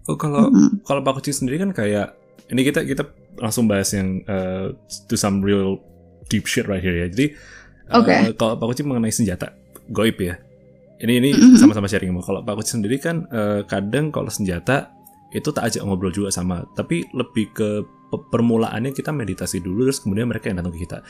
Oh 0.10 0.18
kalau 0.18 0.50
Mm-mm. 0.50 0.82
kalau 0.88 1.04
Pak 1.06 1.22
Kucing 1.22 1.36
sendiri 1.36 1.62
kan 1.62 1.76
kayak 1.76 2.18
ini 2.50 2.66
kita 2.66 2.82
kita 2.88 3.06
langsung 3.38 3.70
bahas 3.70 3.92
yang 3.94 4.24
uh, 4.26 4.74
to 5.06 5.16
some 5.16 5.46
real 5.46 5.78
deep 6.28 6.50
shit 6.50 6.66
right 6.66 6.82
here 6.82 6.96
ya. 6.96 7.08
Jadi 7.08 7.38
uh, 7.94 8.02
Oke. 8.02 8.34
kalau 8.36 8.58
Pak 8.58 8.68
Kucing 8.74 8.90
mengenai 8.90 9.14
senjata 9.14 9.54
goib 9.88 10.18
ya. 10.18 10.38
Ini 11.00 11.14
ini 11.18 11.30
Mhm. 11.34 11.58
sama-sama 11.58 11.90
sharing. 11.90 12.14
Kalau 12.22 12.46
Pak 12.46 12.54
Kucing 12.56 12.82
sendiri 12.82 13.02
kan 13.02 13.26
uh, 13.28 13.66
kadang 13.66 14.14
kalau 14.14 14.30
senjata 14.30 14.94
itu 15.32 15.50
tak 15.50 15.66
ajak 15.66 15.82
ngobrol 15.82 16.12
juga 16.12 16.30
sama, 16.30 16.62
tapi 16.76 17.08
lebih 17.10 17.50
ke 17.50 17.70
pe- 18.12 18.26
permulaannya 18.30 18.92
kita 18.92 19.10
meditasi 19.10 19.58
dulu 19.60 19.88
terus 19.88 19.98
kemudian 19.98 20.28
mereka 20.28 20.52
yang 20.52 20.60
datang 20.60 20.76
ke 20.76 20.84
kita. 20.84 21.02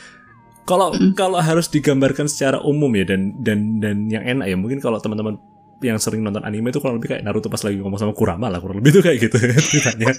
Kalau 0.62 0.94
Mm. 0.94 1.12
kalau 1.12 1.42
harus 1.42 1.66
digambarkan 1.66 2.30
secara 2.30 2.62
umum 2.62 2.88
ya 2.94 3.04
dan 3.04 3.34
dan 3.42 3.82
dan 3.82 4.06
yang 4.08 4.22
enak 4.22 4.46
ya 4.46 4.54
mungkin 4.54 4.78
kalau 4.78 4.96
teman-teman 4.96 5.36
yang 5.82 5.98
sering 5.98 6.22
nonton 6.22 6.46
anime 6.46 6.70
itu 6.70 6.78
kurang 6.78 7.02
lebih 7.02 7.10
kayak 7.10 7.26
Naruto 7.26 7.50
pas 7.50 7.58
lagi 7.58 7.82
ngomong 7.82 7.98
sama 7.98 8.14
Kurama 8.14 8.46
lah 8.46 8.62
kurang 8.62 8.78
lebih 8.78 8.94
itu 8.94 9.02
kayak 9.02 9.18
gitu 9.18 9.34
ceritanya 9.74 10.14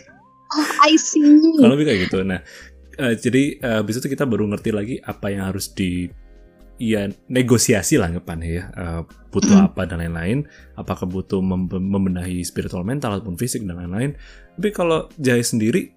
oh 0.51 0.67
I 0.83 0.99
see 0.99 1.23
kurang 1.55 1.79
lebih 1.79 1.87
kayak 1.87 1.99
gitu 2.11 2.19
nah 2.27 2.43
eh, 2.99 3.15
jadi 3.15 3.43
eh, 3.63 3.75
habis 3.79 3.95
itu 3.95 4.11
kita 4.11 4.27
baru 4.27 4.43
ngerti 4.51 4.75
lagi 4.75 4.95
apa 4.99 5.31
yang 5.31 5.47
harus 5.47 5.71
di 5.71 6.11
ya 6.81 7.05
negosiasi 7.29 8.01
lah 8.01 8.09
ngepan 8.09 8.39
ya 8.41 8.63
uh, 8.73 9.01
butuh 9.29 9.53
Mm. 9.53 9.67
apa 9.69 9.81
dan 9.85 10.01
lain-lain 10.01 10.37
apakah 10.73 11.05
butuh 11.05 11.39
mem- 11.41 11.69
membenahi 11.69 12.41
spiritual 12.41 12.81
mental 12.81 13.17
ataupun 13.17 13.37
fisik 13.37 13.61
dan 13.65 13.77
lain-lain 13.77 14.17
tapi 14.57 14.69
kalau 14.73 15.09
Jai 15.21 15.45
sendiri 15.45 15.93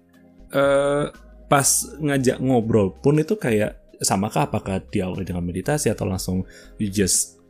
eh 0.53 1.05
pas 1.47 1.67
ngajak 1.97 2.37
ngobrol 2.43 2.91
pun 2.91 3.17
itu 3.17 3.35
kayak 3.39 3.79
samakah 4.03 4.45
apakah 4.45 4.83
diawali 4.83 5.25
dengan 5.25 5.41
meditasi 5.41 5.89
atau 5.89 6.05
langsung 6.05 6.45
you 6.77 6.91
just 6.91 7.41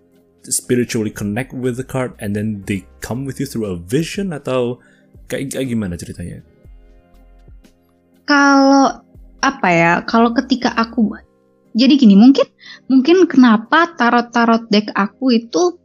spiritually 0.48 1.12
connect 1.12 1.52
with 1.52 1.76
the 1.76 1.84
card 1.84 2.16
and 2.24 2.32
then 2.32 2.64
they 2.64 2.86
come 3.04 3.28
with 3.28 3.42
you 3.42 3.48
through 3.50 3.68
a 3.68 3.76
vision 3.76 4.32
atau 4.32 4.80
kayak, 5.28 5.52
kayak 5.52 5.68
gimana 5.68 6.00
ceritanya 6.00 6.40
Kalau 8.28 9.08
apa 9.40 9.68
ya? 9.72 9.92
Kalau 10.04 10.36
ketika 10.36 10.76
aku 10.76 11.16
jadi 11.78 11.94
gini, 11.94 12.18
mungkin 12.18 12.48
mungkin 12.90 13.30
kenapa 13.30 13.94
tarot-tarot 13.94 14.66
deck 14.74 14.90
aku 14.98 15.38
itu 15.38 15.78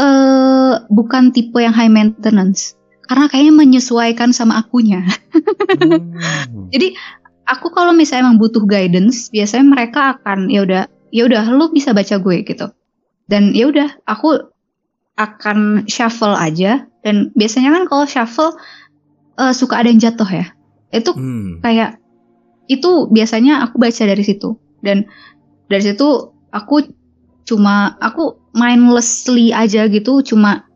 eh 0.00 0.74
bukan 0.88 1.30
tipe 1.36 1.60
yang 1.60 1.76
high 1.76 1.92
maintenance. 1.92 2.74
Karena 3.04 3.28
kayaknya 3.28 3.54
menyesuaikan 3.54 4.32
sama 4.32 4.62
akunya. 4.64 5.04
Hmm. 5.76 6.70
Jadi 6.72 6.94
aku 7.44 7.68
kalau 7.74 7.92
misalnya 7.92 8.30
emang 8.30 8.38
butuh 8.40 8.64
guidance, 8.64 9.28
biasanya 9.28 9.66
mereka 9.66 10.16
akan 10.16 10.48
ya 10.48 10.62
udah 10.64 10.82
ya 11.10 11.26
udah 11.26 11.42
lu 11.52 11.68
bisa 11.74 11.92
baca 11.92 12.16
gue 12.16 12.36
gitu. 12.46 12.70
Dan 13.28 13.52
ya 13.52 13.68
udah 13.68 13.98
aku 14.06 14.54
akan 15.20 15.84
shuffle 15.90 16.38
aja 16.38 16.88
dan 17.04 17.34
biasanya 17.36 17.74
kan 17.76 17.84
kalau 17.90 18.06
shuffle 18.06 18.56
eh, 19.36 19.52
suka 19.52 19.82
ada 19.82 19.90
yang 19.90 20.00
jatuh 20.00 20.30
ya. 20.30 20.46
Itu 20.94 21.12
Hmm. 21.12 21.58
kayak 21.60 21.98
itu 22.70 23.10
biasanya 23.10 23.66
aku 23.66 23.82
baca 23.82 24.06
dari 24.06 24.22
situ 24.22 24.54
dan 24.84 25.06
dari 25.70 25.82
situ 25.92 26.34
aku 26.50 26.88
cuma 27.46 27.96
aku 28.02 28.38
mindlessly 28.54 29.54
aja 29.54 29.86
gitu 29.86 30.20
cuma 30.22 30.66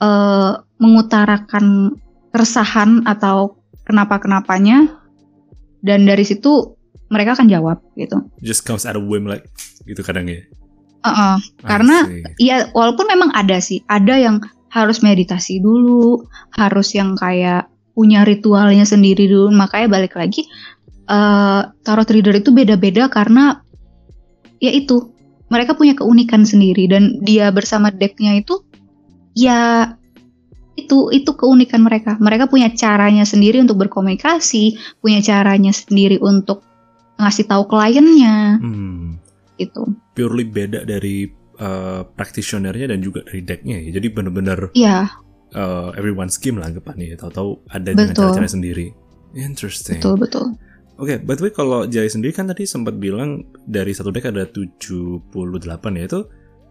eh, 0.00 0.52
mengutarakan 0.80 1.96
keresahan 2.30 3.04
atau 3.04 3.58
kenapa 3.84 4.22
kenapanya 4.22 5.00
dan 5.82 6.06
dari 6.06 6.22
situ 6.22 6.78
mereka 7.10 7.34
akan 7.34 7.50
jawab 7.50 7.82
gitu. 7.98 8.22
just 8.38 8.62
comes 8.62 8.86
out 8.86 8.94
of 8.94 9.02
whim 9.04 9.26
like 9.26 9.44
gitu 9.84 10.00
kadang 10.06 10.30
ya 10.30 10.40
Heeh. 11.00 11.36
I 11.40 11.66
Karena-. 11.66 12.02
Iya, 12.36 12.56
walaupun 12.76 13.08
memang 13.08 13.30
ada 13.32 13.56
sih, 13.60 13.80
ada 13.88 14.20
yang 14.20 14.40
harus 14.70 15.02
meditasi 15.02 15.58
dulu, 15.58 16.24
harus 16.54 16.94
yang 16.94 17.16
kayak 17.18 17.66
punya 17.96 18.22
ritualnya 18.22 18.84
sendiri 18.84 19.26
dulu. 19.26 19.50
Makanya 19.52 19.88
balik 19.90 20.14
lagi, 20.16 20.46
eh 21.10 21.62
tarot 21.82 22.06
reader 22.06 22.38
itu 22.38 22.54
beda-beda 22.54 23.10
karena 23.10 23.58
ya 24.62 24.70
itu 24.70 25.10
mereka 25.50 25.74
punya 25.74 25.98
keunikan 25.98 26.46
sendiri 26.46 26.86
dan 26.86 27.18
dia 27.26 27.50
bersama 27.50 27.90
decknya 27.90 28.38
itu 28.38 28.62
ya 29.34 29.90
itu 30.78 31.10
itu 31.12 31.30
keunikan 31.34 31.82
mereka. 31.82 32.14
Mereka 32.16 32.46
punya 32.46 32.70
caranya 32.72 33.26
sendiri 33.26 33.58
untuk 33.60 33.82
berkomunikasi, 33.82 34.78
punya 35.02 35.18
caranya 35.20 35.74
sendiri 35.74 36.16
untuk 36.22 36.62
ngasih 37.20 37.44
tahu 37.44 37.68
kliennya 37.68 38.56
Hmm. 38.64 39.20
gitu. 39.60 39.92
purely 40.16 40.48
beda 40.48 40.88
dari 40.88 41.28
uh, 41.60 42.00
practitionernya 42.16 42.96
dan 42.96 43.04
juga 43.04 43.20
dari 43.28 43.44
decknya 43.44 43.76
ya 43.76 44.00
jadi 44.00 44.08
bener-bener 44.08 44.72
Iya, 44.72 45.04
uh, 45.52 45.92
everyone's 46.00 46.40
game 46.40 46.56
lah 46.56 46.72
anggapannya 46.72 47.12
ya 47.12 47.16
tahu-tahu 47.20 47.68
ada 47.68 47.92
dengan 47.92 48.16
Betul. 48.16 48.32
cara-cara 48.32 48.48
sendiri 48.48 48.86
interesting 49.36 50.00
betul 50.00 50.16
betul. 50.16 50.46
Oke, 51.00 51.16
by 51.16 51.32
the 51.32 51.48
way 51.48 51.52
kalau 51.52 51.88
Jai 51.88 52.06
sendiri 52.06 52.30
kan 52.30 52.44
tadi 52.44 52.68
sempat 52.68 53.00
bilang 53.00 53.40
dari 53.64 53.96
satu 53.96 54.12
deck 54.12 54.28
ada 54.28 54.44
78 54.44 55.32
ya 55.96 56.04
itu 56.04 56.20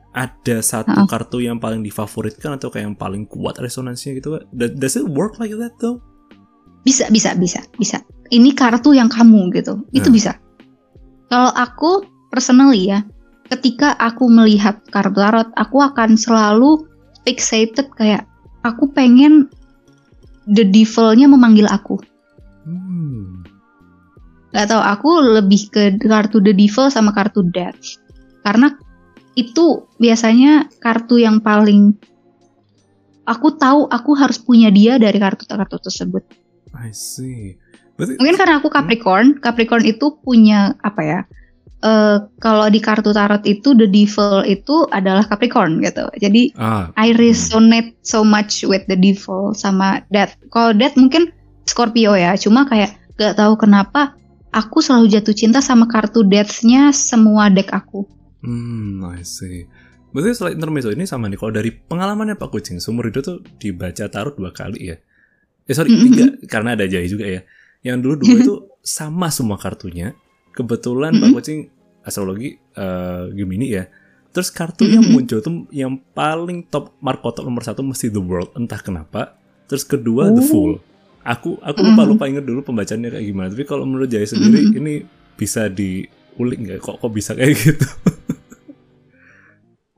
ada 0.10 0.58
satu 0.62 1.06
Ha-ha. 1.06 1.10
kartu 1.10 1.42
yang 1.42 1.58
paling 1.58 1.82
difavoritkan 1.82 2.58
atau 2.58 2.70
kayak 2.70 2.94
yang 2.94 2.98
paling 2.98 3.26
kuat 3.26 3.58
resonansinya 3.58 4.18
gitu. 4.18 4.38
Does 4.54 4.74
does 4.78 4.96
it 4.98 5.06
work 5.06 5.42
like 5.42 5.54
that 5.58 5.74
though? 5.82 5.98
Bisa, 6.86 7.10
bisa, 7.10 7.34
bisa, 7.34 7.66
bisa. 7.78 7.98
Ini 8.30 8.54
kartu 8.54 8.94
yang 8.94 9.10
kamu 9.10 9.50
gitu. 9.58 9.82
Itu 9.90 10.10
Hmm. 10.10 10.18
bisa. 10.18 10.32
Kalau 11.30 11.50
aku 11.54 12.06
personally 12.30 12.90
ya, 12.90 13.02
ketika 13.50 13.98
aku 13.98 14.30
melihat 14.30 14.82
kartu 14.90 15.18
tarot, 15.18 15.50
aku 15.58 15.78
akan 15.82 16.14
selalu 16.18 16.86
fixated 17.26 17.90
kayak 17.94 18.26
aku 18.62 18.90
pengen 18.94 19.50
the 20.46 20.66
devil-nya 20.66 21.30
memanggil 21.30 21.66
aku. 21.70 21.98
Hmm. 22.66 23.39
Gak 24.50 24.66
tau, 24.74 24.82
aku 24.82 25.22
lebih 25.41 25.70
ke 25.70 25.84
kartu 26.02 26.41
the 26.41 26.58
devil 26.58 26.89
sama 26.89 27.14
kartu 27.14 27.45
death. 27.54 28.02
Karena 28.41 28.74
itu 29.38 29.86
biasanya 30.02 30.68
kartu 30.82 31.22
yang 31.22 31.39
paling 31.39 31.93
aku 33.30 33.54
tahu 33.54 33.86
aku 33.86 34.12
harus 34.18 34.41
punya 34.41 34.74
dia 34.74 34.97
dari 34.97 35.22
kartu-kartu 35.22 35.78
tersebut. 35.78 36.26
I 36.74 36.89
see. 36.89 37.62
Berarti 37.93 38.18
Mungkin 38.18 38.36
karena 38.39 38.58
aku 38.58 38.74
Capricorn, 38.74 39.38
Capricorn 39.38 39.86
itu 39.86 40.18
punya 40.24 40.74
apa 40.82 41.02
ya? 41.06 41.22
eh 41.80 42.20
kalau 42.43 42.68
di 42.68 42.84
kartu 42.84 43.16
tarot 43.16 43.39
itu 43.47 43.72
the 43.72 43.88
devil 43.88 44.43
itu 44.43 44.84
adalah 44.91 45.24
Capricorn 45.24 45.80
gitu. 45.80 46.12
Jadi 46.20 46.52
ah 46.60 46.91
I 47.00 47.16
resonate 47.16 47.95
so 48.04 48.28
much 48.28 48.68
with 48.68 48.84
the 48.91 49.00
devil 49.00 49.56
sama 49.56 50.04
Death. 50.12 50.36
Kalau 50.52 50.76
Death 50.76 51.00
mungkin 51.00 51.32
Scorpio 51.64 52.20
ya, 52.20 52.36
cuma 52.36 52.68
kayak 52.68 53.00
gak 53.16 53.39
tahu 53.39 53.56
kenapa 53.56 54.18
aku 54.50 54.82
selalu 54.82 55.10
jatuh 55.14 55.36
cinta 55.38 55.60
sama 55.62 55.86
kartu 55.86 56.26
Death-nya 56.26 56.89
semua 56.93 57.50
deck 57.54 57.70
aku. 57.74 58.06
Hmm, 58.41 59.04
I 59.14 59.24
see. 59.28 59.68
Berarti 60.10 60.34
setelah 60.34 60.54
intermezzo 60.58 60.89
ini 60.89 61.06
sama 61.06 61.30
nih, 61.30 61.38
kalau 61.38 61.54
dari 61.54 61.70
pengalamannya 61.70 62.34
Pak 62.34 62.50
Kucing, 62.50 62.82
seumur 62.82 63.06
hidup 63.14 63.22
tuh 63.22 63.38
dibaca 63.62 64.10
tarot 64.10 64.34
dua 64.34 64.50
kali 64.50 64.89
ya. 64.89 64.97
Eh 65.70 65.76
sorry, 65.78 65.93
Mm-mm. 65.93 66.06
tiga, 66.10 66.26
karena 66.50 66.74
ada 66.74 66.89
Jai 66.89 67.06
juga 67.06 67.30
ya. 67.30 67.45
Yang 67.86 67.97
dulu 68.02 68.14
dua 68.26 68.36
itu 68.41 68.54
sama 68.82 69.30
semua 69.30 69.62
kartunya. 69.62 70.18
Kebetulan 70.58 71.14
Pak 71.14 71.30
Mm-mm. 71.30 71.38
Kucing 71.38 71.60
astrologi 72.02 72.58
eh, 72.58 73.24
Gemini 73.38 73.70
ya. 73.70 73.86
Terus 74.34 74.50
kartu 74.50 74.89
yang 74.89 75.06
Mm-mm. 75.06 75.22
muncul 75.22 75.45
tuh 75.45 75.70
yang 75.70 75.93
paling 76.18 76.66
top 76.66 76.97
marco 77.06 77.30
top 77.30 77.45
nomor 77.45 77.62
satu 77.62 77.86
mesti 77.86 78.10
The 78.10 78.22
World, 78.22 78.58
entah 78.58 78.82
kenapa. 78.82 79.38
Terus 79.70 79.86
kedua 79.86 80.34
The 80.34 80.41
Oh. 80.41 80.50
Fool. 80.50 80.74
Aku 81.24 81.59
aku 81.61 81.80
lupa 81.84 82.03
Mm-mm. 82.03 82.09
lupa 82.09 82.24
inget 82.28 82.45
dulu 82.47 82.63
pembacaannya 82.63 83.09
kayak 83.11 83.26
gimana. 83.28 83.47
Tapi 83.51 83.63
kalau 83.67 83.84
menurut 83.86 84.07
Jai 84.09 84.26
sendiri 84.26 84.72
Mm-mm. 84.72 84.80
ini 84.80 84.93
bisa 85.36 85.67
diulik 85.67 86.59
nggak? 86.63 86.80
Kok 86.80 86.95
kok 87.03 87.11
bisa 87.11 87.36
kayak 87.36 87.53
gitu? 87.63 87.88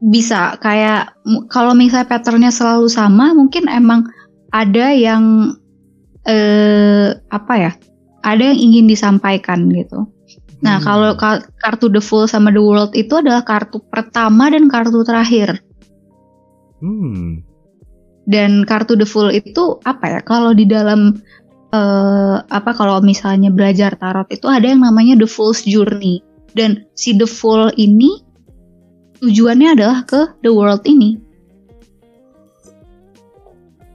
Bisa 0.02 0.58
kayak 0.58 1.14
kalau 1.54 1.78
misalnya 1.78 2.10
patternnya 2.10 2.50
selalu 2.50 2.90
sama, 2.90 3.38
mungkin 3.38 3.70
emang 3.70 4.10
ada 4.50 4.90
yang 4.90 5.54
eh 6.26 7.14
apa 7.30 7.54
ya? 7.56 7.72
Ada 8.26 8.54
yang 8.54 8.60
ingin 8.60 8.86
disampaikan 8.90 9.70
gitu. 9.70 10.10
Nah, 10.62 10.78
Hmm. 10.78 10.86
kalau 10.86 11.12
ka- 11.18 11.46
kartu 11.58 11.90
The 11.90 12.02
Fool 12.02 12.26
sama 12.30 12.50
The 12.54 12.62
World 12.62 12.94
itu 12.94 13.14
adalah 13.18 13.42
kartu 13.42 13.82
pertama 13.82 14.50
dan 14.50 14.70
kartu 14.70 15.02
terakhir. 15.02 15.62
Hmm. 16.82 17.46
Dan 18.26 18.64
kartu 18.64 18.94
The 18.94 19.08
Fool 19.08 19.34
itu 19.34 19.82
apa 19.84 20.18
ya? 20.18 20.20
Kalau 20.22 20.54
di 20.54 20.70
dalam 20.70 21.18
eh 21.72 22.38
apa 22.44 22.72
kalau 22.76 23.00
misalnya 23.00 23.48
belajar 23.48 23.96
tarot 23.96 24.28
itu 24.28 24.44
ada 24.52 24.68
yang 24.68 24.84
namanya 24.84 25.18
The 25.18 25.28
Fool's 25.30 25.64
Journey. 25.66 26.22
Dan 26.52 26.86
si 26.94 27.16
The 27.16 27.26
Fool 27.26 27.72
ini 27.80 28.22
tujuannya 29.24 29.70
adalah 29.78 30.04
ke 30.04 30.38
The 30.44 30.52
World 30.52 30.84
ini. 30.86 31.18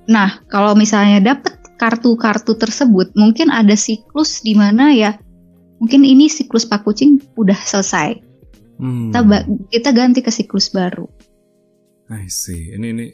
Nah, 0.06 0.38
kalau 0.46 0.78
misalnya 0.78 1.34
dapet 1.34 1.58
kartu-kartu 1.76 2.56
tersebut, 2.56 3.12
mungkin 3.18 3.50
ada 3.50 3.74
siklus 3.74 4.40
di 4.40 4.54
mana 4.54 4.94
ya 4.94 5.18
mungkin 5.80 6.02
ini 6.04 6.30
siklus 6.30 6.64
Pak 6.64 6.84
Kucing 6.84 7.20
udah 7.36 7.56
selesai. 7.56 8.20
Hmm. 8.76 9.12
Kita, 9.12 9.20
kita 9.72 9.90
ganti 9.92 10.20
ke 10.20 10.32
siklus 10.32 10.72
baru. 10.72 11.08
I 12.12 12.28
see. 12.30 12.72
Ini 12.76 12.86
ini 12.92 13.06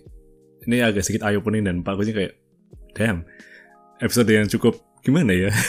ini 0.64 0.80
agak 0.80 1.02
sedikit 1.02 1.26
eye 1.26 1.36
opening 1.36 1.64
dan 1.64 1.80
Pak 1.80 1.96
Kucing 1.96 2.14
kayak 2.14 2.34
damn. 2.92 3.24
Episode 3.98 4.28
yang 4.28 4.46
cukup 4.46 4.74
gimana 5.00 5.30
ya? 5.30 5.50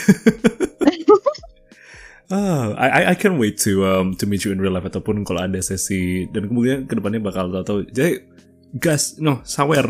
Ah, 2.32 2.72
I, 2.80 2.88
I 2.88 3.02
I 3.12 3.16
can't 3.20 3.36
wait 3.36 3.60
to 3.68 3.84
um 3.84 4.16
to 4.16 4.24
meet 4.24 4.48
you 4.48 4.50
in 4.50 4.56
real 4.56 4.72
life 4.72 4.88
ataupun 4.88 5.28
kalau 5.28 5.44
ada 5.44 5.60
sesi 5.60 6.24
dan 6.32 6.48
kemudian 6.48 6.88
ke 6.88 6.96
depannya 6.96 7.20
bakal 7.20 7.52
tahu-tahu. 7.52 7.84
Jadi 7.92 8.24
gas, 8.80 9.20
no, 9.20 9.44
sawer. 9.44 9.84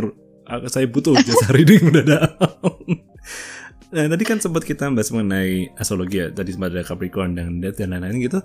Aku- 0.45 0.67
Saya 0.67 0.91
butuh 0.91 1.15
jasa 1.15 1.47
reading 1.57 1.89
mendadak. 1.89 2.35
Nah, 3.95 4.11
tadi 4.11 4.23
kan 4.27 4.43
sempat 4.43 4.67
kita 4.67 4.91
bahas 4.91 5.15
mengenai 5.15 5.71
astrologi 5.79 6.19
ya, 6.21 6.35
tadi 6.35 6.51
sempat 6.51 6.75
ada 6.75 6.83
Capricorn 6.83 7.39
dan 7.39 7.63
Death 7.63 7.79
dan 7.79 7.95
lain-lain 7.95 8.19
gitu. 8.19 8.43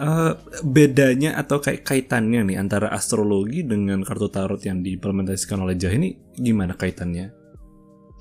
Eh, 0.00 0.32
bedanya 0.64 1.36
atau 1.36 1.60
kayak 1.60 1.84
kaitannya 1.84 2.48
nih 2.48 2.56
antara 2.56 2.88
astrologi 2.88 3.60
dengan 3.68 4.00
kartu 4.00 4.32
tarot 4.32 4.56
yang 4.64 4.80
diimplementasikan 4.80 5.60
oleh 5.60 5.76
Jah 5.76 5.92
ini 5.92 6.16
gimana 6.40 6.72
kaitannya? 6.72 7.28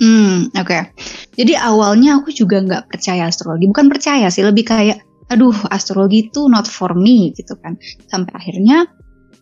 Hmm, 0.03 0.51
oke. 0.59 0.79
Jadi 1.39 1.55
awalnya 1.55 2.19
aku 2.19 2.35
juga 2.35 2.59
nggak 2.59 2.91
percaya 2.91 3.31
astrologi. 3.31 3.71
Bukan 3.71 3.87
percaya 3.87 4.27
sih, 4.27 4.43
lebih 4.43 4.67
kayak 4.67 4.99
aduh 5.31 5.55
astrologi 5.71 6.27
itu 6.27 6.51
not 6.51 6.67
for 6.67 6.91
me 6.99 7.31
gitu 7.31 7.55
kan. 7.63 7.79
Sampai 8.11 8.35
akhirnya 8.35 8.83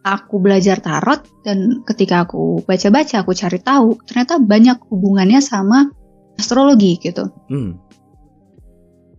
aku 0.05 0.38
belajar 0.38 0.77
tarot 0.77 1.25
dan 1.41 1.81
ketika 1.89 2.29
aku 2.29 2.61
baca-baca 2.69 3.25
aku 3.25 3.33
cari 3.33 3.57
tahu 3.65 3.97
ternyata 4.05 4.38
banyak 4.38 4.77
hubungannya 4.93 5.41
sama 5.41 5.89
astrologi 6.38 7.01
gitu. 7.01 7.33
Hmm. 7.49 7.81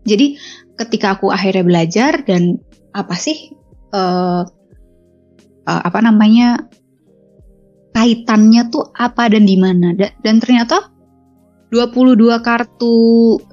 Jadi 0.07 0.39
ketika 0.79 1.19
aku 1.19 1.35
akhirnya 1.35 1.67
belajar 1.67 2.23
dan 2.23 2.63
apa 2.93 3.15
sih 3.17 3.53
uh, 3.93 4.43
uh, 5.69 5.81
apa 5.85 5.99
namanya 6.01 6.69
kaitannya 7.93 8.71
tuh 8.71 8.89
apa 8.97 9.29
dan 9.29 9.45
di 9.45 9.57
mana 9.59 9.93
dan, 9.93 10.13
dan 10.23 10.37
ternyata 10.41 10.93
22 11.69 12.17
kartu 12.41 12.97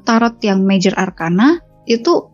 tarot 0.08 0.40
yang 0.40 0.64
major 0.64 0.96
arcana 0.96 1.60
itu 1.84 2.32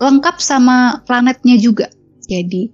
lengkap 0.00 0.36
sama 0.40 1.04
planetnya 1.04 1.56
juga. 1.60 1.88
Jadi 2.26 2.72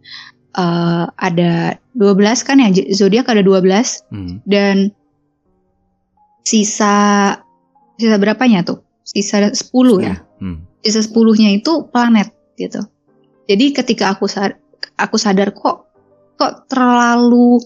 uh, 0.58 1.10
ada 1.18 1.76
12 1.98 2.46
kan 2.46 2.62
ya 2.62 2.70
zodiak 2.94 3.28
ada 3.28 3.42
12 3.42 3.66
hmm. 4.10 4.34
dan 4.46 4.94
sisa 6.46 6.94
sisa 7.98 8.16
berapanya 8.18 8.62
tuh? 8.62 8.82
Sisa 9.02 9.50
10 9.50 9.58
ya. 10.02 10.22
Hmm. 10.38 10.66
Sisa 10.82 11.02
10-nya 11.02 11.58
itu 11.58 11.86
planet 11.90 12.30
gitu. 12.58 12.82
Jadi 13.50 13.74
ketika 13.74 14.14
aku 14.14 14.30
sadar, 14.30 14.58
aku 14.98 15.16
sadar 15.18 15.50
kok 15.50 15.90
kok 16.38 16.66
terlalu 16.70 17.58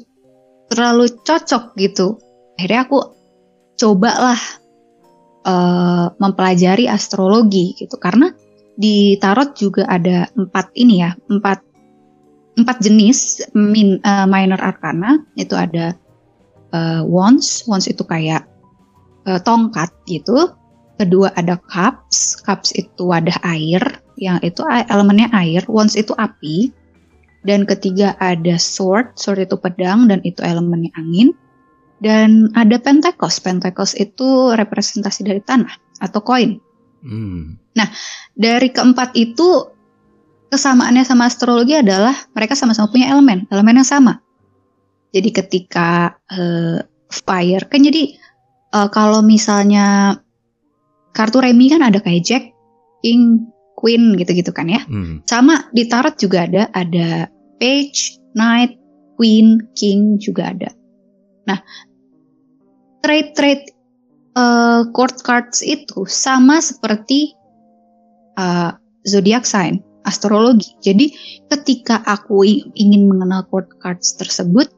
terlalu 0.72 1.06
cocok 1.22 1.76
gitu. 1.76 2.16
Akhirnya 2.56 2.88
aku 2.88 2.98
cobalah 3.76 4.40
uh, 5.44 6.06
mempelajari 6.16 6.88
astrologi 6.88 7.76
gitu. 7.76 8.00
Karena 8.00 8.32
di 8.76 9.16
tarot 9.20 9.56
juga 9.56 9.88
ada 9.88 10.28
empat 10.36 10.72
ini 10.76 11.00
ya 11.00 11.16
empat 11.32 11.64
empat 12.56 12.76
jenis 12.80 13.44
min, 13.52 14.00
uh, 14.00 14.24
minor 14.24 14.58
arcana. 14.60 15.20
Itu 15.36 15.54
ada 15.54 15.92
uh, 16.72 17.04
wands. 17.04 17.68
Wands 17.68 17.86
itu 17.86 18.00
kayak 18.02 18.48
uh, 19.28 19.40
tongkat 19.44 19.92
gitu. 20.08 20.56
Kedua 20.96 21.28
ada 21.36 21.60
cups. 21.68 22.40
Cups 22.40 22.72
itu 22.72 23.12
ada 23.12 23.36
air 23.44 23.84
yang 24.16 24.40
itu 24.40 24.64
elemennya 24.66 25.28
air 25.32 25.62
wands 25.68 25.96
itu 25.96 26.12
api 26.16 26.72
dan 27.46 27.68
ketiga 27.68 28.16
ada 28.18 28.56
sword 28.56 29.14
sword 29.16 29.46
itu 29.46 29.56
pedang 29.60 30.08
dan 30.08 30.24
itu 30.24 30.40
elemennya 30.42 30.90
angin 30.96 31.36
dan 32.00 32.52
ada 32.56 32.76
pentecost 32.80 33.40
pentecost 33.44 33.96
itu 33.96 34.52
representasi 34.52 35.24
dari 35.24 35.40
tanah 35.40 35.72
atau 36.00 36.20
koin 36.24 36.60
hmm. 37.04 37.76
nah 37.76 37.88
dari 38.32 38.72
keempat 38.72 39.12
itu 39.16 39.76
kesamaannya 40.50 41.02
sama 41.02 41.26
astrologi 41.26 41.74
adalah 41.74 42.14
mereka 42.32 42.54
sama-sama 42.54 42.90
punya 42.90 43.10
elemen, 43.10 43.44
elemen 43.50 43.82
yang 43.82 43.88
sama. 43.88 44.22
Jadi 45.10 45.30
ketika 45.32 46.18
uh, 46.28 46.82
fire 47.08 47.64
kan 47.66 47.80
jadi 47.82 48.14
uh, 48.74 48.88
kalau 48.92 49.24
misalnya 49.24 50.18
kartu 51.16 51.40
remi 51.40 51.72
kan 51.72 51.80
ada 51.80 51.98
kayak 52.02 52.22
Jack, 52.22 52.44
King, 53.00 53.48
Queen 53.76 54.16
gitu-gitu 54.16 54.50
kan 54.50 54.66
ya. 54.66 54.82
Hmm. 54.88 55.20
Sama 55.28 55.68
di 55.76 55.84
tarot 55.86 56.16
juga 56.16 56.48
ada, 56.48 56.72
ada 56.72 57.28
Page, 57.60 58.16
Knight, 58.32 58.76
Queen, 59.20 59.60
King 59.76 60.16
juga 60.20 60.52
ada. 60.52 60.72
Nah, 61.46 61.60
trade-trade 63.04 63.70
uh, 64.36 64.88
court 64.92 65.20
cards 65.22 65.60
itu 65.64 66.04
sama 66.08 66.58
seperti 66.60 67.36
uh, 68.40 68.76
zodiac 69.08 69.48
sign, 69.48 69.80
astrologi. 70.04 70.76
Jadi 70.84 71.12
ketika 71.52 72.04
aku 72.04 72.44
ingin 72.76 73.08
mengenal 73.08 73.44
court 73.48 73.70
cards 73.80 74.16
tersebut 74.16 74.68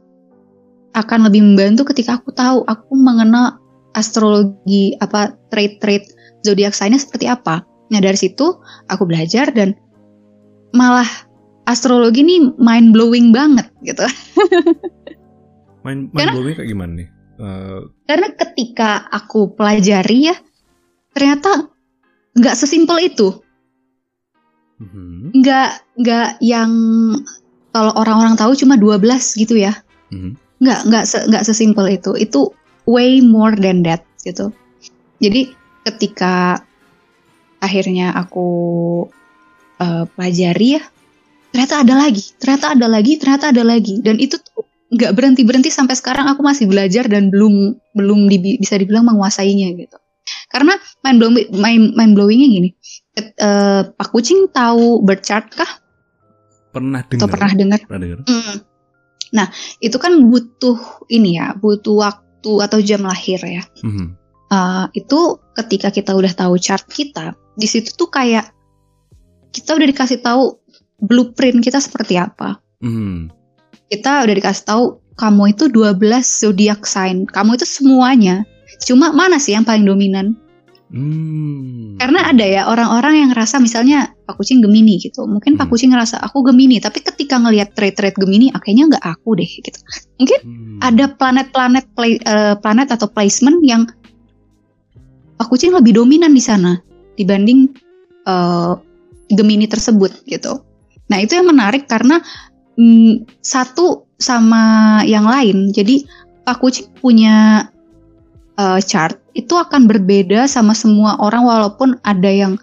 akan 0.97 1.31
lebih 1.31 1.45
membantu 1.45 1.87
ketika 1.95 2.19
aku 2.19 2.35
tahu 2.35 2.67
aku 2.67 2.93
mengenal 2.99 3.59
astrologi 3.95 4.95
apa 5.03 5.35
trait-trait 5.51 6.07
zodiak 6.47 6.75
sign-nya 6.75 7.03
seperti 7.03 7.27
apa. 7.27 7.65
Nah, 7.89 8.01
dari 8.05 8.19
situ 8.19 8.61
aku 8.89 9.03
belajar 9.09 9.49
dan 9.53 9.73
malah 10.77 11.09
astrologi 11.65 12.21
ini 12.25 12.53
mind 12.61 12.93
blowing 12.93 13.33
banget 13.33 13.69
gitu. 13.85 14.05
mind, 15.85 16.13
mind 16.13 16.31
blowing 16.37 16.55
kayak 16.57 16.69
gimana 16.69 16.93
nih? 17.05 17.09
Uh... 17.39 17.89
Karena 18.05 18.29
ketika 18.37 19.09
aku 19.09 19.57
pelajari 19.57 20.33
ya 20.33 20.37
ternyata 21.19 21.67
nggak 22.39 22.55
sesimpel 22.55 23.03
itu 23.03 23.29
mm-hmm. 24.79 25.35
nggak 25.35 25.71
nggak 25.99 26.31
yang 26.39 26.71
kalau 27.75 27.93
orang-orang 27.99 28.39
tahu 28.39 28.55
cuma 28.55 28.79
12 28.79 29.03
gitu 29.43 29.59
ya 29.59 29.75
mm-hmm. 30.15 30.39
nggak 30.63 30.81
nggak 30.87 31.05
se, 31.11 31.19
nggak 31.27 31.43
sesimpel 31.43 31.91
itu 31.91 32.15
itu 32.15 32.55
way 32.87 33.19
more 33.19 33.59
than 33.59 33.83
that 33.83 34.07
gitu 34.23 34.55
jadi 35.19 35.51
ketika 35.83 36.63
akhirnya 37.59 38.15
aku 38.15 38.49
uh, 39.83 40.05
pelajari 40.15 40.79
ya 40.79 40.83
ternyata 41.51 41.83
ada 41.83 41.95
lagi 41.97 42.25
ternyata 42.37 42.67
ada 42.77 42.87
lagi 42.87 43.13
ternyata 43.17 43.45
ada 43.51 43.63
lagi 43.65 43.95
dan 44.05 44.21
itu 44.21 44.37
nggak 44.89 45.13
berhenti 45.13 45.43
berhenti 45.45 45.71
sampai 45.73 45.97
sekarang 45.97 46.29
aku 46.33 46.41
masih 46.41 46.65
belajar 46.65 47.05
dan 47.09 47.29
belum 47.29 47.77
belum 47.93 48.29
di, 48.31 48.57
bisa 48.57 48.79
dibilang 48.81 49.05
menguasainya 49.09 49.75
gitu 49.77 49.97
karena 50.49 50.77
mind 51.05 51.19
blowing 51.21 51.49
mind, 51.53 51.85
mind 51.97 52.13
blowingnya 52.17 52.49
gini 52.49 52.69
uh, 53.19 53.83
Pak 53.91 54.09
Kucing 54.15 54.51
tahu 54.51 55.03
bird 55.03 55.23
chart 55.23 55.51
kah? 55.53 55.69
Pernah 56.71 57.03
dengar. 57.07 57.21
Atau 57.25 57.29
pernah 57.31 57.53
dengar? 57.53 57.81
Pernah 57.85 58.01
dengar. 58.01 58.19
Mm. 58.29 58.57
Nah, 59.29 59.47
itu 59.83 59.97
kan 60.01 60.13
butuh 60.31 60.79
ini 61.13 61.37
ya, 61.37 61.53
butuh 61.57 62.01
waktu 62.01 62.53
atau 62.65 62.79
jam 62.81 63.05
lahir 63.05 63.41
ya. 63.43 63.63
Mm 63.85 63.93
-hmm. 63.93 64.07
Uh, 64.53 64.87
itu 64.93 65.41
ketika 65.57 65.89
kita 65.93 66.13
udah 66.17 66.33
tahu 66.33 66.57
chart 66.61 66.85
kita, 66.89 67.37
di 67.55 67.67
situ 67.69 67.95
tuh 67.95 68.09
kayak 68.13 68.53
kita 69.53 69.75
udah 69.75 69.87
dikasih 69.89 70.21
tahu 70.21 70.61
blueprint 71.01 71.65
kita 71.65 71.81
seperti 71.81 72.21
apa. 72.21 72.61
Mm. 72.85 73.33
Kita 73.89 74.23
udah 74.27 74.35
dikasih 74.37 74.65
tahu 74.69 74.85
kamu 75.19 75.57
itu 75.57 75.67
12 75.67 75.99
zodiac 76.23 76.87
sign. 76.87 77.27
Kamu 77.27 77.59
itu 77.59 77.67
semuanya. 77.67 78.47
Cuma 78.87 79.11
mana 79.11 79.43
sih 79.43 79.57
yang 79.57 79.67
paling 79.67 79.83
dominan? 79.83 80.39
Hmm. 80.89 82.01
Karena 82.01 82.33
ada 82.33 82.45
ya 82.49 82.65
orang-orang 82.65 83.21
yang 83.21 83.29
ngerasa 83.37 83.61
misalnya 83.61 84.09
Pak 84.25 84.41
Kucing 84.41 84.65
Gemini 84.65 84.97
gitu. 84.97 85.29
Mungkin 85.29 85.57
hmm. 85.57 85.61
Pak 85.61 85.69
Kucing 85.69 85.93
ngerasa 85.93 86.17
aku 86.25 86.41
Gemini, 86.49 86.81
tapi 86.81 87.05
ketika 87.05 87.37
ngelihat 87.37 87.77
trade-trade 87.77 88.17
Gemini, 88.17 88.49
akhirnya 88.49 88.97
nggak 88.97 89.05
aku 89.05 89.37
deh 89.37 89.45
gitu. 89.45 89.79
Mungkin 90.17 90.41
hmm. 90.49 90.79
ada 90.81 91.13
planet-planet 91.13 91.85
play, 91.93 92.17
uh, 92.25 92.57
planet 92.57 92.89
atau 92.89 93.05
placement 93.13 93.61
yang 93.61 93.85
Kucing 95.47 95.71
lebih 95.71 95.95
dominan 95.95 96.35
di 96.35 96.43
sana 96.43 96.75
dibanding 97.15 97.71
uh, 98.27 98.75
Gemini 99.31 99.71
tersebut 99.71 100.27
gitu. 100.27 100.59
Nah 101.07 101.19
itu 101.23 101.39
yang 101.39 101.47
menarik 101.47 101.87
karena 101.87 102.19
mm, 102.75 103.39
satu 103.39 104.09
sama 104.19 104.99
yang 105.07 105.29
lain. 105.31 105.71
Jadi 105.71 106.03
Pak 106.43 106.59
Kucing 106.59 106.91
punya 106.99 107.69
uh, 108.59 108.81
chart 108.83 109.21
itu 109.39 109.55
akan 109.55 109.87
berbeda 109.87 110.51
sama 110.51 110.75
semua 110.75 111.15
orang 111.23 111.47
walaupun 111.47 111.95
ada 112.03 112.27
yang 112.27 112.59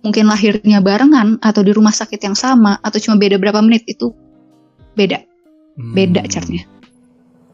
mungkin 0.00 0.30
lahirnya 0.30 0.80
barengan 0.80 1.36
atau 1.44 1.60
di 1.60 1.74
rumah 1.74 1.92
sakit 1.92 2.20
yang 2.22 2.38
sama 2.38 2.80
atau 2.80 2.96
cuma 3.02 3.20
beda 3.20 3.36
berapa 3.36 3.60
menit 3.60 3.84
itu 3.84 4.14
beda 4.96 5.20
hmm. 5.76 5.92
beda 5.92 6.22
chartnya. 6.30 6.64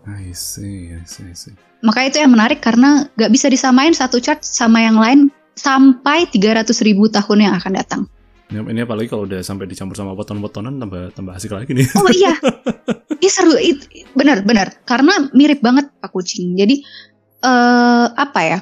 I 0.06 0.30
see, 0.30 0.94
I 0.94 1.02
see, 1.02 1.26
I 1.26 1.34
see. 1.34 1.54
Maka 1.82 2.06
itu 2.06 2.22
yang 2.22 2.30
menarik 2.30 2.62
karena 2.62 3.10
gak 3.18 3.30
bisa 3.34 3.50
disamain 3.50 3.90
satu 3.90 4.22
chart 4.22 4.42
sama 4.46 4.78
yang 4.82 4.96
lain 4.96 5.34
sampai 5.58 6.30
300 6.30 6.70
ribu 6.86 7.10
tahun 7.10 7.50
yang 7.50 7.54
akan 7.58 7.72
datang. 7.74 8.02
Ini, 8.46 8.62
ini 8.70 8.80
apalagi 8.86 9.10
kalau 9.10 9.26
udah 9.26 9.42
sampai 9.42 9.66
dicampur 9.66 9.98
sama 9.98 10.14
poton-potonan 10.14 10.78
tambah 10.78 11.10
tambah 11.18 11.34
asik 11.34 11.50
lagi 11.50 11.74
nih. 11.74 11.86
Oh 11.98 12.12
iya, 12.14 12.38
ini 13.18 13.26
seru, 13.26 13.58
benar 14.14 14.46
benar 14.46 14.70
karena 14.86 15.26
mirip 15.34 15.58
banget 15.58 15.90
pak 15.98 16.14
kucing. 16.14 16.54
Jadi 16.54 16.86
uh, 17.42 18.06
apa 18.14 18.40
ya? 18.46 18.58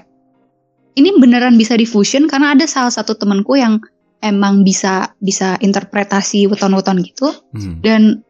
Ini 0.95 1.21
beneran 1.21 1.59
bisa 1.61 1.77
difusion 1.77 2.31
karena 2.31 2.57
ada 2.57 2.65
salah 2.65 2.89
satu 2.89 3.19
temanku 3.19 3.61
yang 3.61 3.83
emang 4.25 4.65
bisa 4.65 5.13
bisa 5.21 5.61
interpretasi 5.61 6.49
weton-weton 6.49 7.05
gitu 7.05 7.29
hmm. 7.53 7.85
dan 7.85 8.25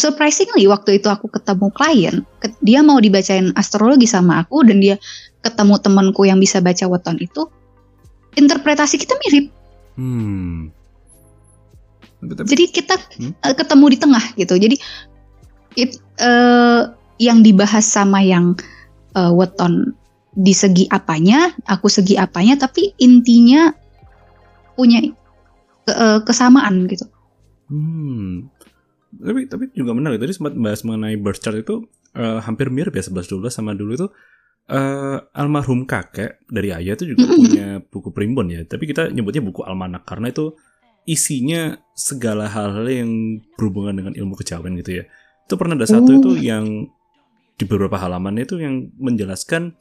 surprisingly 0.00 0.64
waktu 0.64 0.96
itu 0.96 1.12
aku 1.12 1.28
ketemu 1.28 1.68
klien 1.76 2.16
dia 2.64 2.80
mau 2.80 2.96
dibacain 2.96 3.52
astrologi 3.54 4.08
sama 4.08 4.40
aku 4.40 4.64
dan 4.64 4.80
dia 4.80 4.96
ketemu 5.44 5.76
temanku 5.84 6.24
yang 6.24 6.40
bisa 6.40 6.64
baca 6.64 6.88
weton 6.88 7.20
itu 7.20 7.44
interpretasi 8.40 8.96
kita 8.96 9.12
mirip 9.20 9.52
hmm. 10.00 10.72
jadi 12.48 12.64
kita 12.72 12.96
hmm? 12.96 13.32
uh, 13.44 13.54
ketemu 13.54 13.84
di 13.92 13.98
tengah 14.00 14.24
gitu 14.40 14.54
jadi 14.56 14.76
it, 15.76 16.00
uh, 16.18 16.96
yang 17.20 17.44
dibahas 17.44 17.84
sama 17.84 18.24
yang 18.24 18.56
uh, 19.12 19.30
weton 19.36 19.92
di 20.34 20.54
segi 20.54 20.86
apanya, 20.88 21.50
aku 21.66 21.90
segi 21.90 22.14
apanya, 22.14 22.54
tapi 22.54 22.94
intinya 23.02 23.74
punya 24.78 25.02
ke, 25.84 25.92
uh, 25.92 26.22
kesamaan 26.22 26.86
gitu. 26.86 27.06
Hmm. 27.70 28.50
Tapi 29.20 29.40
tapi 29.46 29.64
juga 29.76 29.92
menarik 29.92 30.18
tadi 30.18 30.32
sempat 30.32 30.56
bahas 30.56 30.80
mengenai 30.82 31.20
birth 31.20 31.44
chart 31.44 31.60
itu 31.60 31.84
uh, 32.16 32.40
hampir 32.40 32.72
mirip 32.72 32.96
ya 32.96 33.04
11 33.04 33.28
12 33.28 33.52
sama 33.52 33.76
dulu 33.76 33.92
itu 33.94 34.06
uh, 34.72 35.18
almarhum 35.36 35.84
kakek 35.84 36.40
dari 36.48 36.72
ayah 36.72 36.96
itu 36.96 37.12
juga 37.12 37.28
punya 37.40 37.66
buku 37.84 38.08
primbon 38.10 38.48
ya. 38.48 38.64
Tapi 38.64 38.88
kita 38.88 39.12
nyebutnya 39.12 39.44
buku 39.44 39.60
almanak 39.62 40.08
karena 40.08 40.32
itu 40.32 40.56
isinya 41.04 41.76
segala 41.96 42.48
hal-hal 42.48 42.86
yang 42.88 43.10
berhubungan 43.56 43.96
dengan 43.96 44.12
ilmu 44.16 44.34
kejawen 44.40 44.78
gitu 44.80 45.02
ya. 45.02 45.04
Itu 45.44 45.58
pernah 45.58 45.74
ada 45.76 45.88
satu 45.88 46.10
itu 46.16 46.30
oh. 46.32 46.38
yang 46.38 46.86
di 47.60 47.64
beberapa 47.68 48.00
halaman 48.00 48.40
itu 48.40 48.56
yang 48.56 48.88
menjelaskan 48.96 49.76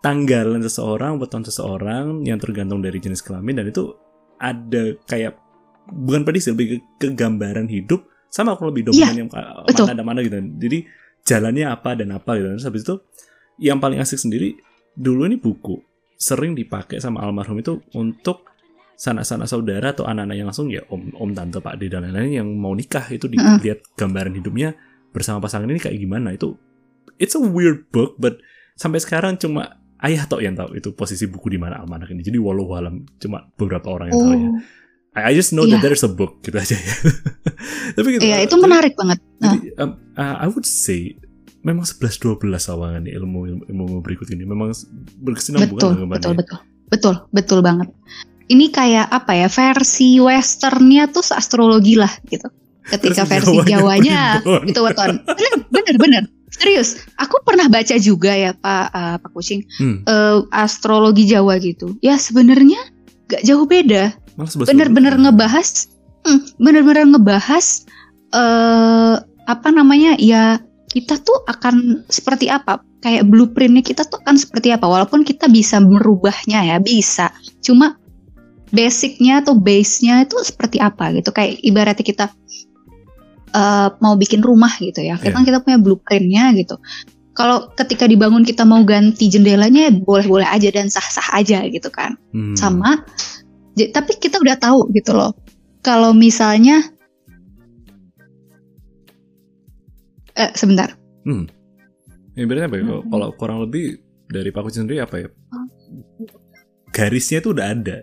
tanggalan 0.00 0.64
seseorang, 0.64 1.20
weton 1.20 1.44
seseorang 1.44 2.24
yang 2.24 2.40
tergantung 2.40 2.80
dari 2.80 2.96
jenis 2.96 3.20
kelamin 3.20 3.60
dan 3.60 3.66
itu 3.68 3.92
ada 4.40 4.96
kayak 5.04 5.36
bukan 5.92 6.24
prediksi 6.24 6.56
lebih 6.56 6.66
ke, 6.72 6.76
ke 6.96 7.08
gambaran 7.12 7.68
hidup 7.68 8.00
sama 8.30 8.54
aku 8.54 8.70
lebih 8.70 8.88
dominan 8.88 9.14
ya, 9.14 9.20
yang 9.26 9.28
mana 9.28 9.90
ada 9.90 10.02
mana 10.06 10.18
gitu. 10.22 10.38
Jadi 10.38 10.78
jalannya 11.26 11.66
apa 11.66 11.98
dan 11.98 12.14
apa 12.14 12.30
gitu. 12.38 12.46
Terus 12.56 12.66
habis 12.66 12.82
itu 12.86 12.94
yang 13.60 13.82
paling 13.82 13.98
asik 14.00 14.16
sendiri 14.16 14.56
dulu 14.96 15.28
ini 15.28 15.36
buku 15.36 15.82
sering 16.16 16.54
dipakai 16.54 17.00
sama 17.02 17.24
almarhum 17.24 17.60
itu 17.60 17.80
untuk 17.96 18.48
sanak-sanak 19.00 19.48
saudara 19.48 19.96
atau 19.96 20.04
anak-anak 20.04 20.36
yang 20.36 20.48
langsung 20.52 20.68
ya 20.68 20.84
om 20.92 21.08
om 21.16 21.32
tante 21.32 21.56
pak 21.64 21.80
de 21.80 21.88
dan 21.88 22.04
lain-lain 22.04 22.44
yang 22.44 22.48
mau 22.52 22.76
nikah 22.76 23.08
itu 23.08 23.32
dilihat 23.32 23.80
gambaran 23.96 24.36
hidupnya 24.36 24.76
bersama 25.16 25.40
pasangan 25.40 25.64
ini 25.72 25.80
kayak 25.80 25.96
gimana 25.96 26.36
itu 26.36 26.52
it's 27.16 27.32
a 27.32 27.40
weird 27.40 27.88
book 27.88 28.20
but 28.20 28.36
sampai 28.76 29.00
sekarang 29.00 29.40
cuma 29.40 29.80
ayah 30.04 30.28
tau 30.28 30.44
yang 30.44 30.52
tahu 30.52 30.76
itu 30.76 30.92
posisi 30.92 31.24
buku 31.24 31.48
di 31.48 31.56
mana 31.56 31.80
almanak 31.80 32.12
ini 32.12 32.20
jadi 32.20 32.36
walau 32.36 32.76
alam 32.76 33.08
cuma 33.16 33.48
beberapa 33.56 33.88
orang 33.88 34.12
yang 34.12 34.20
oh. 34.20 34.24
tahu 34.28 34.36
ya 34.36 34.50
I, 35.16 35.34
just 35.34 35.50
know 35.50 35.66
yeah. 35.66 35.78
that 35.78 35.82
iya. 35.82 35.86
there's 35.90 36.06
a 36.06 36.12
book 36.12 36.38
gitu 36.46 36.56
aja 36.56 36.78
ya 36.78 36.94
tapi 37.98 38.08
gitu 38.16 38.22
iya 38.22 38.46
itu 38.46 38.54
menarik 38.58 38.94
banget 38.94 39.18
jadi, 39.42 39.58
um, 39.82 39.98
uh, 40.14 40.36
I 40.38 40.46
would 40.46 40.66
say 40.68 41.18
memang 41.66 41.84
11 41.84 42.40
12 42.40 42.46
awangan 42.46 43.04
nih 43.04 43.18
ilmu 43.18 43.40
ilmu, 43.50 43.62
ilmu 43.68 43.84
berikut 44.00 44.30
ini 44.32 44.46
memang 44.46 44.70
berkesinambungan 45.20 45.76
betul 45.76 45.92
betul 46.06 46.32
betul 46.38 46.58
betul 46.88 47.14
betul 47.34 47.58
banget 47.60 47.88
ini 48.50 48.70
kayak 48.70 49.10
apa 49.10 49.34
ya 49.34 49.48
versi 49.50 50.18
westernnya 50.22 51.10
tuh 51.10 51.26
astrologi 51.34 51.98
lah 51.98 52.10
gitu 52.30 52.46
ketika 52.88 53.26
versi, 53.26 53.60
versi 53.60 53.70
Jawanya, 53.70 54.42
Jawanya 54.42 54.70
itu 54.70 54.80
weton 54.82 55.10
bener 55.26 55.52
bener 55.70 55.96
bener 55.98 56.24
Serius, 56.50 57.06
aku 57.14 57.38
pernah 57.46 57.70
baca 57.70 57.94
juga 57.94 58.34
ya 58.34 58.50
Pak 58.50 58.86
uh, 58.90 59.16
Pak 59.22 59.30
Kucing 59.30 59.62
hmm. 59.78 60.02
uh, 60.04 60.42
astrologi 60.50 61.30
Jawa 61.30 61.62
gitu. 61.62 61.94
Ya 62.02 62.18
sebenarnya 62.18 62.90
gak 63.30 63.46
jauh 63.46 63.64
beda. 63.70 64.10
Bener-bener 64.70 65.14
ngebahas, 65.18 65.88
hmm, 66.26 66.40
bener-bener 66.60 67.04
ngebahas 67.10 67.66
uh, 68.32 69.20
apa 69.46 69.68
namanya 69.74 70.14
ya 70.20 70.62
kita 70.90 71.18
tuh 71.22 71.46
akan 71.46 72.06
seperti 72.10 72.50
apa 72.50 72.82
kayak 73.00 73.26
blueprintnya 73.26 73.82
kita 73.82 74.06
tuh 74.06 74.18
akan 74.22 74.36
seperti 74.36 74.74
apa 74.74 74.86
walaupun 74.86 75.22
kita 75.22 75.46
bisa 75.46 75.78
merubahnya 75.78 76.66
ya 76.66 76.76
bisa 76.82 77.30
cuma 77.62 77.98
basicnya 78.70 79.42
atau 79.42 79.58
base-nya 79.58 80.26
itu 80.26 80.38
seperti 80.46 80.78
apa 80.78 81.10
gitu 81.14 81.34
kayak 81.34 81.58
ibaratnya 81.62 82.06
kita 82.06 82.26
uh, 83.54 83.88
mau 83.98 84.14
bikin 84.14 84.40
rumah 84.40 84.70
gitu 84.78 85.02
ya. 85.02 85.18
Kita 85.18 85.34
yeah. 85.34 85.46
kita 85.46 85.58
punya 85.62 85.78
blueprintnya 85.78 86.54
gitu. 86.58 86.78
Kalau 87.34 87.72
ketika 87.72 88.04
dibangun 88.04 88.42
kita 88.42 88.66
mau 88.66 88.82
ganti 88.82 89.30
jendelanya 89.30 89.88
boleh-boleh 89.94 90.44
aja 90.44 90.68
dan 90.74 90.90
sah-sah 90.90 91.38
aja 91.38 91.62
gitu 91.70 91.88
kan. 91.88 92.18
Hmm. 92.34 92.58
Sama 92.58 93.06
tapi 93.88 94.20
kita 94.20 94.36
udah 94.36 94.56
tahu 94.60 94.92
gitu 94.92 95.16
loh. 95.16 95.32
Kalau 95.80 96.12
misalnya 96.12 96.84
eh 100.36 100.52
sebentar. 100.52 100.92
Hmm. 101.24 101.48
Ini 102.36 102.44
berarti 102.44 102.64
apa 102.68 102.76
ya? 102.76 102.84
Hmm. 102.84 103.08
Kalau 103.08 103.28
kurang 103.40 103.58
lebih 103.64 103.96
dari 104.28 104.52
Pak 104.52 104.68
sendiri 104.68 105.00
apa 105.00 105.16
ya? 105.24 105.28
Garisnya 106.92 107.40
itu 107.40 107.56
udah 107.56 107.66
ada. 107.72 107.98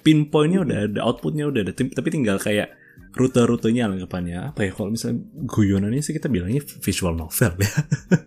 Pinpointnya 0.00 0.64
udah 0.64 0.78
ada, 0.88 1.00
outputnya 1.04 1.44
udah 1.44 1.60
ada, 1.60 1.72
tapi 1.76 2.08
tinggal 2.08 2.40
kayak 2.40 2.72
rute-rutenya 3.10 3.90
anggapannya 3.90 4.54
apa 4.54 4.70
ya 4.70 4.70
kalau 4.70 4.94
misalnya 4.94 5.26
guyonannya 5.50 5.98
sih 5.98 6.14
kita 6.14 6.30
bilangnya 6.30 6.62
visual 6.62 7.18
novel 7.18 7.52
ya 7.58 7.72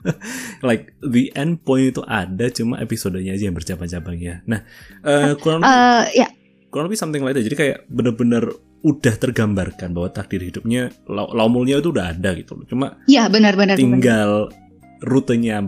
like 0.68 0.92
the 1.00 1.32
end 1.40 1.64
point 1.64 1.96
itu 1.96 2.04
ada 2.04 2.52
cuma 2.52 2.84
episodenya 2.84 3.32
aja 3.32 3.48
yang 3.48 3.56
bercabang-cabang 3.56 4.20
ya 4.20 4.36
nah 4.44 4.60
uh, 5.08 5.40
kurang 5.40 5.64
lebih 5.64 5.72
uh, 5.72 6.04
ya. 6.12 6.28
Kurang 6.74 6.90
lebih 6.90 6.98
something 6.98 7.22
like 7.22 7.38
that 7.38 7.46
jadi 7.46 7.56
kayak 7.56 7.78
bener-bener 7.86 8.50
udah 8.82 9.16
tergambarkan 9.16 9.94
bahwa 9.94 10.10
takdir 10.10 10.42
hidupnya 10.42 10.90
laumulnya 11.08 11.78
itu 11.78 11.94
udah 11.94 12.18
ada 12.18 12.34
gitu 12.34 12.58
loh 12.58 12.66
cuma 12.66 12.98
ya 13.06 13.30
benar-benar 13.30 13.78
tinggal 13.78 14.50
benar. 14.50 15.06
rutenya 15.06 15.62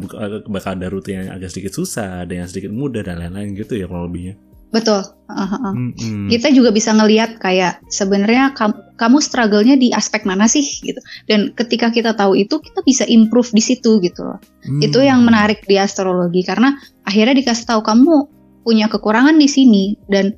bakal 0.50 0.74
ada 0.74 0.90
rute 0.90 1.14
yang 1.14 1.30
agak 1.30 1.54
sedikit 1.54 1.78
susah 1.78 2.26
ada 2.26 2.34
yang 2.34 2.50
sedikit 2.50 2.74
mudah 2.74 3.06
dan 3.06 3.22
lain-lain 3.22 3.54
gitu 3.54 3.78
ya 3.78 3.86
kurang 3.86 4.10
lebihnya 4.10 4.36
Betul. 4.76 5.08
Uh, 5.32 5.40
uh, 5.40 5.54
uh. 5.56 5.74
Mm-hmm. 5.74 6.28
Kita 6.36 6.52
juga 6.52 6.76
bisa 6.76 6.92
ngelihat 6.92 7.40
kayak 7.40 7.80
sebenarnya 7.88 8.52
kam- 8.60 8.84
kamu 9.00 9.24
struggle-nya 9.24 9.80
di 9.80 9.96
aspek 9.96 10.28
mana 10.28 10.52
sih 10.52 10.68
gitu. 10.84 11.00
Dan 11.32 11.56
ketika 11.56 11.96
kita 11.96 12.12
tahu 12.12 12.36
itu, 12.36 12.60
kita 12.60 12.84
bisa 12.84 13.08
improve 13.08 13.56
di 13.56 13.64
situ 13.64 14.04
gitu 14.04 14.28
loh. 14.28 14.40
Mm. 14.68 14.84
Itu 14.84 15.00
yang 15.00 15.24
menarik 15.24 15.64
di 15.64 15.80
astrologi 15.80 16.44
karena 16.44 16.76
akhirnya 17.08 17.40
dikasih 17.40 17.72
tahu 17.72 17.82
kamu 17.88 18.28
punya 18.68 18.92
kekurangan 18.92 19.40
di 19.40 19.48
sini 19.48 19.84
dan 20.12 20.36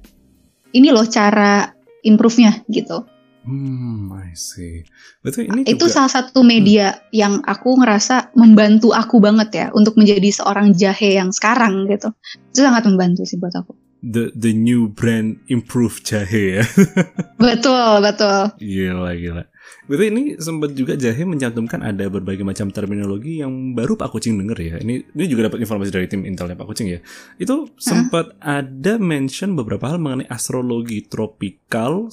ini 0.73 0.89
loh 0.89 1.05
cara 1.07 1.69
improve-nya 2.03 2.65
gitu. 2.67 3.05
Hmm, 3.47 4.11
I 4.11 4.35
see. 4.35 4.83
Betul 5.23 5.47
ini 5.47 5.63
itu 5.63 5.87
juga, 5.87 6.03
salah 6.03 6.11
satu 6.11 6.43
media 6.43 6.91
hmm. 6.91 7.01
yang 7.15 7.33
aku 7.45 7.79
ngerasa 7.79 8.35
membantu 8.35 8.91
aku 8.91 9.23
banget 9.23 9.49
ya 9.55 9.67
untuk 9.71 9.95
menjadi 9.95 10.27
seorang 10.33 10.75
jahe 10.75 11.15
yang 11.15 11.31
sekarang 11.31 11.87
gitu. 11.87 12.11
Itu 12.51 12.65
sangat 12.65 12.83
membantu 12.89 13.23
sih 13.23 13.39
buat 13.39 13.55
aku 13.55 13.76
the 14.03 14.29
the 14.33 14.53
new 14.53 14.89
brand 14.89 15.41
improve 15.47 16.01
jahe 16.05 16.61
ya. 16.61 16.65
betul, 17.41 18.01
betul. 18.01 18.53
Gila, 18.61 19.11
gila. 19.17 19.43
Berarti 19.87 20.05
ini 20.11 20.23
sempat 20.35 20.75
juga 20.75 20.99
jahe 20.99 21.23
mencantumkan 21.23 21.79
ada 21.79 22.11
berbagai 22.11 22.43
macam 22.43 22.71
terminologi 22.71 23.39
yang 23.39 23.71
baru 23.71 23.95
Pak 23.95 24.11
Kucing 24.11 24.35
denger 24.35 24.59
ya. 24.59 24.75
Ini 24.83 25.15
ini 25.15 25.23
juga 25.31 25.47
dapat 25.47 25.63
informasi 25.63 25.91
dari 25.91 26.07
tim 26.11 26.27
Intelnya 26.27 26.59
Pak 26.59 26.67
Kucing 26.67 26.87
ya. 26.91 26.99
Itu 27.39 27.71
sempat 27.79 28.35
huh? 28.39 28.63
ada 28.63 28.99
mention 28.99 29.55
beberapa 29.55 29.87
hal 29.87 29.99
mengenai 29.99 30.27
astrologi 30.27 31.07
tropikal, 31.07 32.11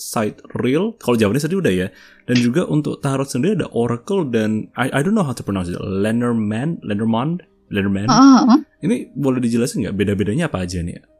real. 0.58 0.94
Kalau 0.98 1.18
jawabannya 1.18 1.42
tadi 1.42 1.56
udah 1.58 1.74
ya. 1.74 1.88
Dan 2.24 2.36
juga 2.40 2.64
untuk 2.64 3.02
tarot 3.04 3.28
sendiri 3.28 3.58
ada 3.58 3.68
oracle 3.74 4.24
dan 4.30 4.70
I, 4.78 4.88
I 4.94 5.00
don't 5.04 5.12
know 5.12 5.26
how 5.26 5.36
to 5.36 5.44
pronounce 5.44 5.68
it. 5.68 5.76
Lenormand, 5.82 6.80
Lenormand, 6.86 7.44
Lenormand. 7.74 8.08
Uh 8.08 8.42
-huh. 8.48 8.58
Ini 8.80 9.12
boleh 9.18 9.42
dijelasin 9.42 9.84
nggak 9.84 9.96
beda-bedanya 9.98 10.46
apa 10.46 10.64
aja 10.64 10.80
nih? 10.80 11.13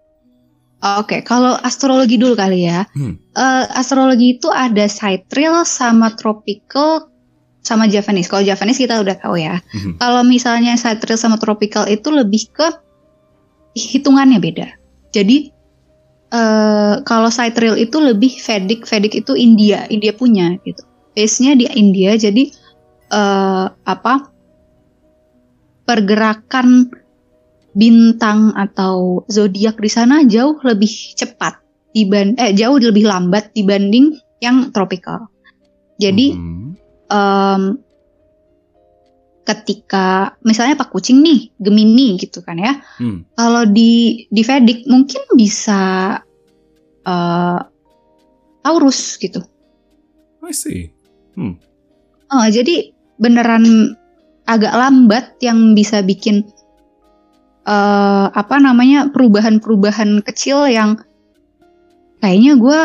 Oke, 0.85 1.17
okay, 1.17 1.21
kalau 1.25 1.57
astrologi 1.65 2.21
dulu 2.21 2.37
kali 2.37 2.69
ya. 2.69 2.85
Hmm. 2.93 3.17
Uh, 3.33 3.65
astrologi 3.73 4.37
itu 4.37 4.53
ada 4.53 4.85
sidereal 4.85 5.65
sama 5.65 6.13
tropical 6.13 7.09
sama 7.65 7.89
Javanese. 7.89 8.29
Kalau 8.29 8.45
Javanese 8.45 8.85
kita 8.85 9.01
udah 9.01 9.17
tahu 9.17 9.41
ya. 9.41 9.65
Hmm. 9.73 9.97
Kalau 9.97 10.21
misalnya 10.29 10.77
sidereal 10.77 11.17
sama 11.17 11.41
tropical 11.41 11.89
itu 11.89 12.13
lebih 12.13 12.53
ke 12.53 12.69
hitungannya 13.73 14.37
beda. 14.37 14.69
Jadi 15.09 15.49
uh, 16.37 17.01
kalau 17.01 17.33
sidereal 17.33 17.81
itu 17.81 17.97
lebih 18.05 18.37
Vedic, 18.37 18.85
Vedic 18.85 19.25
itu 19.25 19.33
India, 19.33 19.89
India 19.89 20.13
punya 20.13 20.53
gitu. 20.69 20.85
Base-nya 21.17 21.57
di 21.57 21.65
India. 21.73 22.13
Jadi 22.21 22.53
uh, 23.09 23.73
apa? 23.73 24.29
Pergerakan 25.89 26.93
bintang 27.75 28.55
atau 28.55 29.27
zodiak 29.27 29.83
di 29.83 29.91
sana 29.91 30.23
jauh 30.25 30.57
lebih 30.63 30.91
cepat 31.19 31.59
diban 31.95 32.35
eh 32.39 32.55
jauh 32.55 32.79
lebih 32.79 33.07
lambat 33.07 33.55
dibanding 33.55 34.19
yang 34.43 34.71
tropical. 34.75 35.31
Jadi 35.99 36.35
hmm. 36.35 36.71
um, 37.11 37.63
ketika 39.47 40.35
misalnya 40.43 40.75
Pak 40.75 40.91
Kucing 40.91 41.23
nih 41.23 41.55
Gemini 41.61 42.19
gitu 42.19 42.43
kan 42.43 42.59
ya, 42.59 42.83
hmm. 42.99 43.39
kalau 43.39 43.63
di 43.69 44.25
di 44.31 44.43
Vedic 44.43 44.89
mungkin 44.91 45.23
bisa 45.39 46.19
uh, 47.07 47.61
Taurus 48.65 49.21
gitu. 49.21 49.45
I 50.45 50.53
see. 50.53 50.91
Hmm. 51.37 51.61
Oh, 52.33 52.47
jadi 52.49 52.91
beneran 53.21 53.95
agak 54.45 54.75
lambat 54.75 55.25
yang 55.41 55.73
bisa 55.73 56.05
bikin 56.05 56.45
uh, 57.67 58.29
apa 58.33 58.57
namanya 58.61 59.11
perubahan-perubahan 59.11 60.25
kecil 60.25 60.69
yang 60.69 61.01
kayaknya 62.21 62.53
gue 62.57 62.83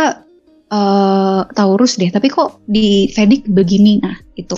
uh, 0.73 1.41
Taurus 1.53 1.95
deh, 1.99 2.09
tapi 2.11 2.27
kok 2.31 2.59
di 2.65 3.11
Vedic 3.13 3.47
begini. 3.47 3.99
Nah, 4.03 4.15
itu 4.35 4.55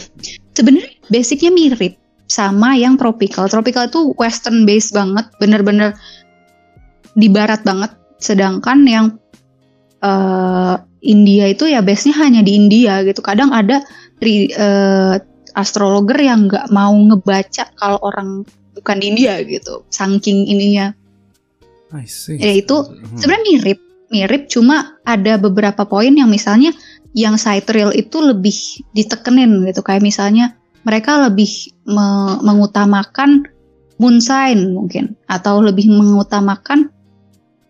sebenarnya 0.58 0.90
basicnya 1.10 1.52
mirip 1.52 1.98
sama 2.32 2.78
yang 2.78 2.96
tropical. 2.96 3.52
Tropical 3.52 3.92
itu 3.92 4.16
western 4.16 4.64
based 4.64 4.96
banget, 4.96 5.28
bener-bener 5.38 5.98
di 7.18 7.28
barat 7.28 7.62
banget. 7.68 7.92
Sedangkan 8.22 8.86
yang 8.88 9.06
uh, 10.06 10.80
India 11.02 11.50
itu 11.50 11.66
ya 11.66 11.82
base-nya 11.82 12.16
hanya 12.22 12.42
di 12.46 12.56
India 12.56 13.02
gitu. 13.04 13.20
Kadang 13.26 13.50
ada 13.52 13.82
tri, 14.22 14.48
uh, 14.54 15.18
astrologer 15.58 16.16
yang 16.22 16.48
nggak 16.48 16.72
mau 16.72 16.94
ngebaca 16.96 17.68
kalau 17.76 18.00
orang 18.06 18.48
bukan 18.82 18.98
di 18.98 19.06
India 19.14 19.38
gitu. 19.46 19.86
Saking 19.94 20.50
ininya. 20.50 20.92
I 21.94 22.10
see. 22.10 22.42
Ya 22.42 22.52
itu 22.58 22.76
Hmm. 22.82 23.18
sebenarnya 23.20 23.46
mirip, 23.48 23.80
mirip 24.10 24.50
cuma 24.50 24.98
ada 25.06 25.38
beberapa 25.38 25.86
poin 25.86 26.12
yang 26.12 26.28
misalnya 26.28 26.74
yang 27.14 27.36
real 27.70 27.92
itu 27.94 28.18
lebih 28.20 28.56
ditekenin 28.98 29.62
gitu. 29.70 29.86
Kayak 29.86 30.04
misalnya 30.04 30.58
mereka 30.82 31.22
lebih 31.22 31.72
me- 31.86 32.42
mengutamakan 32.42 33.46
moon 34.02 34.18
sign 34.18 34.74
mungkin 34.74 35.14
atau 35.30 35.62
lebih 35.62 35.86
mengutamakan 35.94 36.90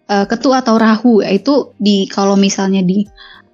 uh, 0.08 0.24
ketu 0.24 0.56
atau 0.56 0.80
rahu 0.80 1.20
yaitu 1.20 1.76
di 1.76 2.08
kalau 2.08 2.40
misalnya 2.40 2.80
di 2.80 3.04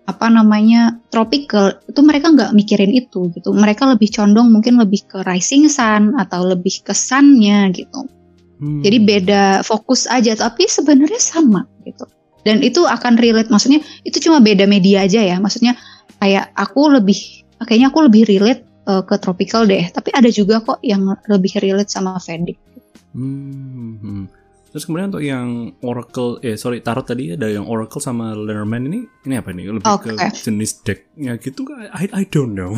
apa 0.08 0.32
namanya 0.32 1.04
tropical 1.12 1.76
itu 1.84 2.00
mereka 2.00 2.32
nggak 2.32 2.56
mikirin 2.56 2.96
itu 2.96 3.28
gitu. 3.36 3.52
Mereka 3.52 3.84
lebih 3.92 4.08
condong 4.16 4.56
mungkin 4.56 4.80
lebih 4.80 5.04
ke 5.04 5.20
rising 5.28 5.68
sun 5.68 6.16
atau 6.16 6.48
lebih 6.48 6.82
ke 6.88 6.96
sunnya 6.96 7.68
gitu. 7.76 8.08
Hmm. 8.58 8.82
jadi 8.82 8.98
beda 8.98 9.44
fokus 9.62 10.10
aja 10.10 10.34
tapi 10.34 10.66
sebenarnya 10.66 11.22
sama 11.22 11.70
gitu. 11.86 12.10
Dan 12.42 12.66
itu 12.66 12.90
akan 12.90 13.20
relate 13.22 13.54
maksudnya 13.54 13.86
itu 14.02 14.18
cuma 14.18 14.42
beda 14.42 14.66
media 14.66 15.06
aja 15.06 15.22
ya. 15.22 15.38
Maksudnya 15.38 15.78
kayak 16.18 16.56
aku 16.58 16.90
lebih 16.90 17.46
kayaknya 17.62 17.94
aku 17.94 18.00
lebih 18.10 18.26
relate 18.26 18.66
uh, 18.90 19.06
ke 19.06 19.20
tropical 19.22 19.68
deh. 19.70 19.86
Tapi 19.94 20.10
ada 20.16 20.32
juga 20.34 20.64
kok 20.64 20.82
yang 20.82 21.06
lebih 21.30 21.60
relate 21.62 21.92
sama 21.92 22.18
Vedic 22.18 22.58
Hmm, 23.18 23.98
hmm. 23.98 24.26
Terus 24.78 24.86
kemudian 24.86 25.10
untuk 25.10 25.26
yang 25.26 25.74
Oracle, 25.82 26.38
eh 26.46 26.54
sorry 26.54 26.86
Tarot 26.86 27.02
tadi 27.02 27.34
ada 27.34 27.50
yang 27.50 27.66
Oracle 27.66 27.98
sama 27.98 28.38
Lenormand 28.38 28.94
ini, 28.94 29.10
ini 29.26 29.34
apa 29.34 29.50
nih? 29.50 29.74
Lebih 29.74 29.90
ke 29.90 30.14
Oke. 30.14 30.30
jenis 30.38 30.86
decknya 30.86 31.34
gitu? 31.42 31.66
I, 31.90 32.06
I 32.14 32.30
don't 32.30 32.54
know. 32.54 32.78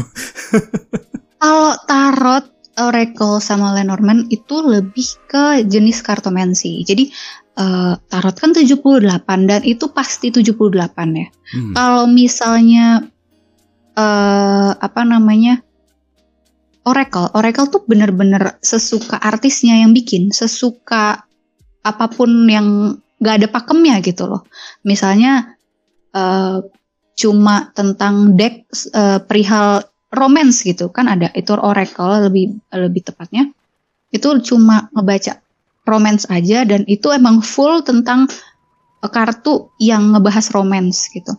Kalau 1.44 1.76
tarot 1.84 2.48
Oracle 2.80 3.44
sama 3.44 3.76
Lenormand 3.76 4.32
itu 4.32 4.64
lebih 4.64 5.12
ke 5.28 5.68
jenis 5.68 6.00
kartomansi. 6.00 6.88
Jadi 6.88 7.12
eh, 7.60 7.94
tarot 8.00 8.36
kan 8.40 8.56
78 8.56 9.04
dan 9.44 9.62
itu 9.68 9.92
pasti 9.92 10.32
78 10.32 10.56
ya. 11.20 11.28
Hmm. 11.52 11.76
Kalau 11.76 12.08
misalnya 12.08 13.12
eh 14.00 14.72
apa 14.72 15.04
namanya? 15.04 15.68
Oracle, 16.88 17.28
Oracle 17.36 17.68
tuh 17.68 17.84
bener-bener 17.84 18.56
sesuka 18.64 19.20
artisnya 19.20 19.84
yang 19.84 19.92
bikin, 19.92 20.32
sesuka 20.32 21.28
apa 21.84 22.06
pun 22.12 22.48
yang 22.50 22.98
gak 23.20 23.44
ada 23.44 23.48
pakemnya 23.52 24.00
gitu 24.04 24.28
loh. 24.28 24.44
Misalnya 24.84 25.56
eh, 26.16 26.58
cuma 27.20 27.70
tentang 27.76 28.34
deck 28.40 28.68
eh, 28.96 29.20
perihal 29.20 29.84
romance 30.10 30.64
gitu 30.66 30.90
kan 30.90 31.06
ada 31.06 31.30
itu 31.38 31.54
Oracle 31.54 32.26
lebih 32.32 32.58
lebih 32.74 33.06
tepatnya 33.06 33.46
itu 34.10 34.26
cuma 34.42 34.90
ngebaca 34.98 35.38
romance 35.86 36.26
aja 36.34 36.66
dan 36.66 36.82
itu 36.90 37.14
emang 37.14 37.46
full 37.46 37.84
tentang 37.86 38.26
eh, 39.04 39.10
kartu 39.12 39.70
yang 39.78 40.16
ngebahas 40.16 40.50
romance 40.56 41.12
gitu. 41.14 41.36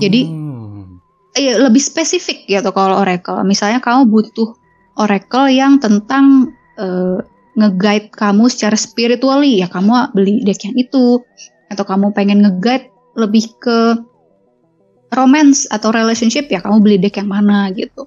jadi- 0.00 0.26
Oh. 0.30 0.56
Eh, 1.36 1.52
lebih 1.60 1.84
spesifik 1.84 2.48
gitu 2.48 2.72
kalau 2.72 2.96
Oracle. 2.96 3.44
Misalnya 3.44 3.84
kamu 3.84 4.08
butuh 4.08 4.56
Oracle 4.96 5.52
yang 5.52 5.76
tentang 5.76 6.48
eh, 6.80 7.20
nge-guide 7.56 8.12
kamu 8.12 8.52
secara 8.52 8.76
spiritually 8.76 9.64
ya 9.64 9.68
kamu 9.72 10.12
beli 10.12 10.44
deck 10.44 10.62
yang 10.68 10.76
itu 10.76 11.24
atau 11.72 11.84
kamu 11.88 12.12
pengen 12.12 12.44
nge-guide 12.44 12.92
lebih 13.16 13.48
ke 13.58 13.96
romance 15.10 15.64
atau 15.72 15.88
relationship 15.88 16.46
ya 16.52 16.60
kamu 16.60 16.84
beli 16.84 16.96
deck 17.00 17.16
yang 17.16 17.32
mana 17.32 17.72
gitu. 17.72 18.04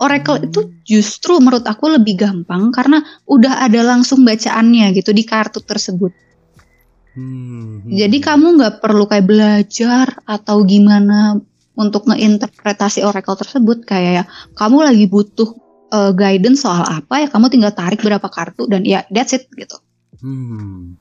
Oracle 0.00 0.40
itu 0.40 0.72
justru 0.88 1.36
menurut 1.44 1.68
aku 1.68 1.92
lebih 1.92 2.16
gampang 2.24 2.72
karena 2.72 3.04
udah 3.28 3.60
ada 3.60 3.84
langsung 3.84 4.24
bacaannya 4.24 4.96
gitu 4.96 5.12
di 5.12 5.28
kartu 5.28 5.60
tersebut. 5.60 6.12
Hmm, 7.12 7.84
hmm. 7.84 7.92
Jadi 7.92 8.16
kamu 8.22 8.56
nggak 8.56 8.74
perlu 8.80 9.04
kayak 9.04 9.28
belajar 9.28 10.06
atau 10.24 10.64
gimana 10.64 11.36
untuk 11.76 12.08
ngeinterpretasi 12.08 13.04
oracle 13.04 13.36
tersebut 13.36 13.84
kayak 13.84 14.12
ya 14.12 14.24
kamu 14.56 14.88
lagi 14.88 15.04
butuh 15.04 15.52
uh, 15.92 16.12
guidance 16.14 16.64
soal 16.64 16.82
apa 16.86 17.26
ya 17.26 17.28
kamu 17.28 17.46
tinggal 17.50 17.72
tarik 17.74 18.00
berapa 18.00 18.26
kartu 18.30 18.66
dan 18.70 18.86
ya 18.86 19.04
that's 19.10 19.34
it 19.36 19.46
gitu. 19.54 19.76
Hmm. 20.22 20.96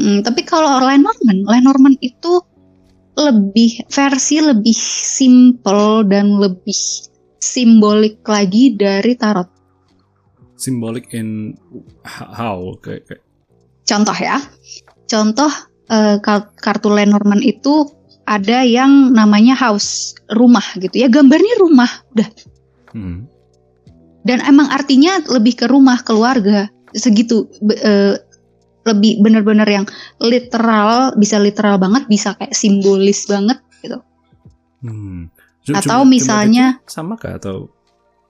Hmm, 0.00 0.24
tapi 0.24 0.48
kalau 0.48 0.80
Lenormand, 0.80 1.44
Lenormand 1.44 1.96
itu 2.00 2.40
lebih 3.20 3.84
versi 3.90 4.40
lebih 4.40 4.72
simple 4.72 6.08
dan 6.08 6.40
lebih 6.40 6.78
simbolik 7.36 8.24
lagi 8.24 8.72
dari 8.72 9.12
tarot. 9.18 9.50
Symbolic 10.56 11.12
in 11.12 11.56
how 12.04 12.76
kayak, 12.80 13.08
kayak 13.08 13.22
Contoh 13.84 14.14
ya, 14.14 14.38
contoh 15.10 15.50
kar- 16.22 16.54
kartu 16.54 16.88
Lenormand 16.94 17.42
itu 17.42 17.90
ada 18.22 18.62
yang 18.62 19.10
namanya 19.10 19.58
house, 19.58 20.14
rumah 20.30 20.62
gitu 20.78 20.94
ya. 20.94 21.10
Gambarnya 21.10 21.54
rumah, 21.58 21.90
udah. 22.14 22.28
hmm. 22.94 23.26
Dan 24.20 24.44
emang 24.44 24.68
artinya 24.68 25.20
lebih 25.28 25.64
ke 25.64 25.66
rumah, 25.68 26.00
keluarga, 26.04 26.68
segitu. 26.92 27.48
Be- 27.60 27.80
eh, 27.80 28.14
lebih 28.80 29.20
bener-bener 29.20 29.68
yang 29.68 29.86
literal, 30.24 31.12
bisa 31.16 31.36
literal 31.36 31.76
banget, 31.76 32.08
bisa 32.08 32.32
kayak 32.36 32.56
simbolis 32.56 33.28
banget 33.28 33.60
gitu. 33.84 34.00
Hmm. 34.80 35.28
Atau 35.68 36.08
misalnya- 36.08 36.80
sama 36.88 37.20
kah 37.20 37.36
atau 37.36 37.68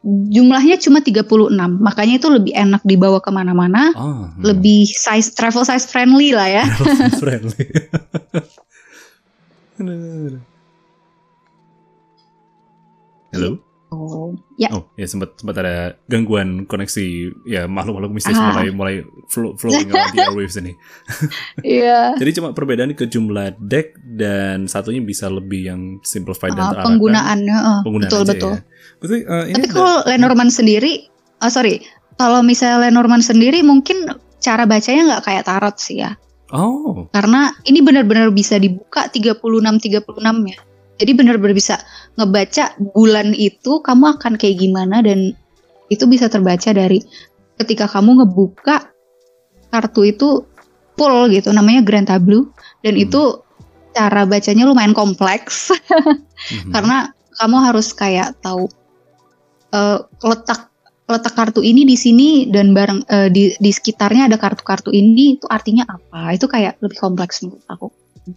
Jumlahnya 0.01 0.80
cuma 0.80 1.05
36, 1.05 1.76
makanya 1.76 2.16
itu 2.16 2.32
lebih 2.32 2.57
enak 2.57 2.80
dibawa 2.88 3.20
ke 3.20 3.28
mana-mana, 3.28 3.93
oh, 3.93 4.32
hmm. 4.32 4.41
lebih 4.41 4.88
size 4.88 5.36
travel 5.36 5.61
size 5.61 5.84
friendly 5.84 6.32
lah 6.32 6.49
ya. 6.49 6.64
friendly. 7.20 7.68
Halo. 13.36 13.61
Oh, 13.91 14.30
ya. 14.55 14.70
Oh 14.70 14.86
ya 14.95 15.03
sempat 15.05 15.34
sempat 15.34 15.59
ada 15.59 15.74
gangguan 16.07 16.62
koneksi 16.62 17.07
ya 17.43 17.66
makhluk-makhluk 17.66 18.12
mistis 18.12 18.32
Ah. 18.32 18.49
mulai 18.49 18.70
mulai 18.70 18.95
flow, 19.26 19.55
flowing 19.55 19.86
around 19.86 20.14
the 20.14 20.22
airwaves 20.22 20.55
ini. 20.57 20.72
Iya. 21.66 22.14
Jadi 22.14 22.30
cuma 22.32 22.51
perbedaan 22.51 22.95
ke 22.95 23.05
jumlah 23.05 23.59
deck 23.59 23.99
dan 23.99 24.64
satunya 24.64 25.01
bisa 25.01 25.26
lebih 25.26 25.66
yang 25.66 25.80
simplified 26.01 26.53
dan 26.53 26.62
Ah, 26.62 26.68
terarahkan. 26.72 26.86
penggunaannya, 26.88 27.57
eh, 27.59 27.80
Penggunaan 27.82 28.07
betul 28.07 28.20
aja 28.20 28.30
betul. 28.30 28.53
ya. 28.53 28.61
Berarti 28.97 29.16
eh, 29.20 29.45
ini 29.47 29.55
Tapi 29.57 29.66
ada- 29.66 29.74
kalau 29.74 29.97
Lenormand 30.07 30.51
sendiri, 30.51 30.93
oh 31.38 31.51
sorry, 31.51 31.74
kalau 32.14 32.41
misalnya 32.41 32.86
Lenormand 32.86 33.22
sendiri 33.22 33.61
mungkin 33.61 34.07
cara 34.38 34.64
bacanya 34.64 35.03
nggak 35.11 35.24
kayak 35.26 35.45
tarot 35.45 35.76
sih 35.76 36.01
ya, 36.01 36.14
Oh, 36.51 37.07
karena 37.11 37.55
ini 37.62 37.78
benar-benar 37.78 38.26
bisa 38.30 38.55
dibuka 38.57 39.07
36 39.07 39.38
36 39.78 40.03
ya. 40.47 40.59
Jadi 41.01 41.16
benar-benar 41.16 41.57
bisa 41.57 41.80
ngebaca 42.20 42.76
bulan 42.92 43.32
itu 43.32 43.80
kamu 43.80 44.20
akan 44.20 44.36
kayak 44.36 44.61
gimana 44.61 45.01
dan 45.01 45.32
itu 45.88 46.05
bisa 46.05 46.28
terbaca 46.28 46.70
dari 46.70 47.01
ketika 47.57 47.88
kamu 47.88 48.20
ngebuka 48.20 48.92
kartu 49.72 50.12
itu 50.12 50.44
full 51.01 51.32
gitu, 51.32 51.48
namanya 51.57 51.80
Grand 51.80 52.05
Tableau 52.05 52.53
dan 52.84 52.94
Hmm. 53.01 53.05
itu 53.09 53.22
cara 53.96 54.22
bacanya 54.28 54.68
lumayan 54.68 54.92
kompleks. 54.92 55.72
mhm. 55.72 56.70
karena 56.76 57.11
kamu 57.40 57.57
harus 57.64 57.96
kayak 57.96 58.36
tahu 58.44 58.68
eh, 59.72 59.98
letak 60.20 60.70
letak 61.11 61.34
kartu 61.34 61.59
ini 61.64 61.82
di 61.82 61.96
sini 61.98 62.28
dan 62.53 62.70
bareng 62.70 63.03
eh, 63.11 63.28
di 63.32 63.51
di 63.59 63.70
sekitarnya 63.74 64.30
ada 64.30 64.38
kartu-kartu 64.38 64.94
ini 64.94 65.40
itu 65.40 65.46
artinya 65.51 65.82
apa 65.90 66.36
itu 66.38 66.46
kayak 66.46 66.78
lebih 66.78 66.98
kompleks 67.03 67.42
menurut 67.42 67.66
aku 67.66 67.88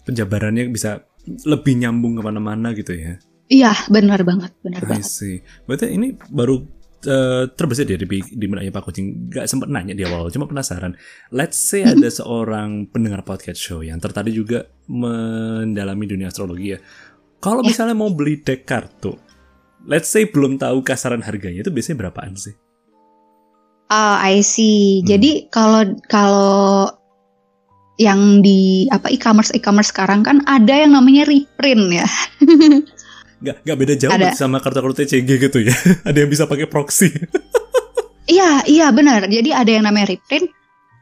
penjabarannya 0.01 0.69
bisa 0.69 1.05
lebih 1.45 1.77
nyambung 1.77 2.17
ke 2.17 2.21
mana-mana 2.21 2.73
gitu 2.73 2.91
ya. 2.91 3.15
iya 3.47 3.71
benar 3.87 4.23
banget 4.23 4.51
benar 4.59 4.81
banget 4.83 5.05
see. 5.05 5.39
Berarti 5.63 5.91
ini 5.91 6.11
baru 6.27 6.63
eh, 7.03 7.43
terbesit 7.53 7.85
ya 7.85 7.95
di, 7.95 8.07
di 8.23 8.45
benaknya 8.47 8.71
Pak 8.71 8.83
Kucing. 8.83 9.29
Gak 9.29 9.45
sempat 9.45 9.67
nanya 9.69 9.93
di 9.93 10.03
awal, 10.03 10.31
cuma 10.31 10.47
penasaran. 10.47 10.95
Let's 11.29 11.59
say 11.59 11.83
ada 11.83 12.07
seorang 12.07 12.87
pendengar 12.89 13.21
podcast 13.21 13.59
show 13.59 13.79
yang 13.79 13.99
tertarik 13.99 14.31
juga 14.31 14.65
mendalami 14.87 16.07
dunia 16.07 16.27
astrologi 16.27 16.73
ya. 16.73 16.79
Kalau 17.37 17.59
Ya. 17.61 17.69
misalnya 17.69 17.93
mau 17.93 18.07
beli 18.09 18.39
deck 18.39 18.63
kartu, 18.63 19.19
let's 19.83 20.07
say 20.07 20.23
belum 20.23 20.55
tahu 20.55 20.79
kasaran 20.81 21.19
harganya 21.19 21.61
itu 21.61 21.71
biasanya 21.71 21.99
berapaan 22.07 22.35
sih? 22.35 22.55
ah 23.91 24.17
I 24.23 24.41
see 24.41 25.03
Hmm. 25.03 25.07
jadi 25.11 25.31
kalau 25.51 25.81
kalau 26.07 26.89
yang 28.01 28.41
di 28.41 28.89
apa 28.89 29.09
e-commerce 29.13 29.53
e-commerce 29.53 29.93
sekarang 29.93 30.25
kan 30.25 30.41
ada 30.49 30.73
yang 30.85 30.97
namanya 30.97 31.29
reprint 31.29 31.83
ya 31.93 32.07
Gak, 33.43 33.59
gak 33.67 33.75
beda 33.75 33.93
jauh 33.99 34.11
Ada. 34.15 34.31
sama 34.39 34.63
kartu-kartu 34.63 35.03
TCG 35.03 35.27
gitu 35.35 35.59
ya. 35.67 35.75
ada 36.07 36.15
yang 36.15 36.31
bisa 36.31 36.47
pakai 36.47 36.63
proxy. 36.63 37.11
Iya, 38.23 38.63
iya 38.71 38.87
benar. 38.95 39.27
Jadi 39.27 39.51
ada 39.51 39.67
yang 39.67 39.83
namanya 39.83 40.15
reprint. 40.15 40.47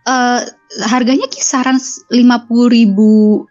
eh 0.09 0.41
harganya 0.89 1.29
kisaran 1.29 1.77
lima 2.09 2.49
puluh 2.49 2.73
ribu, 2.73 3.45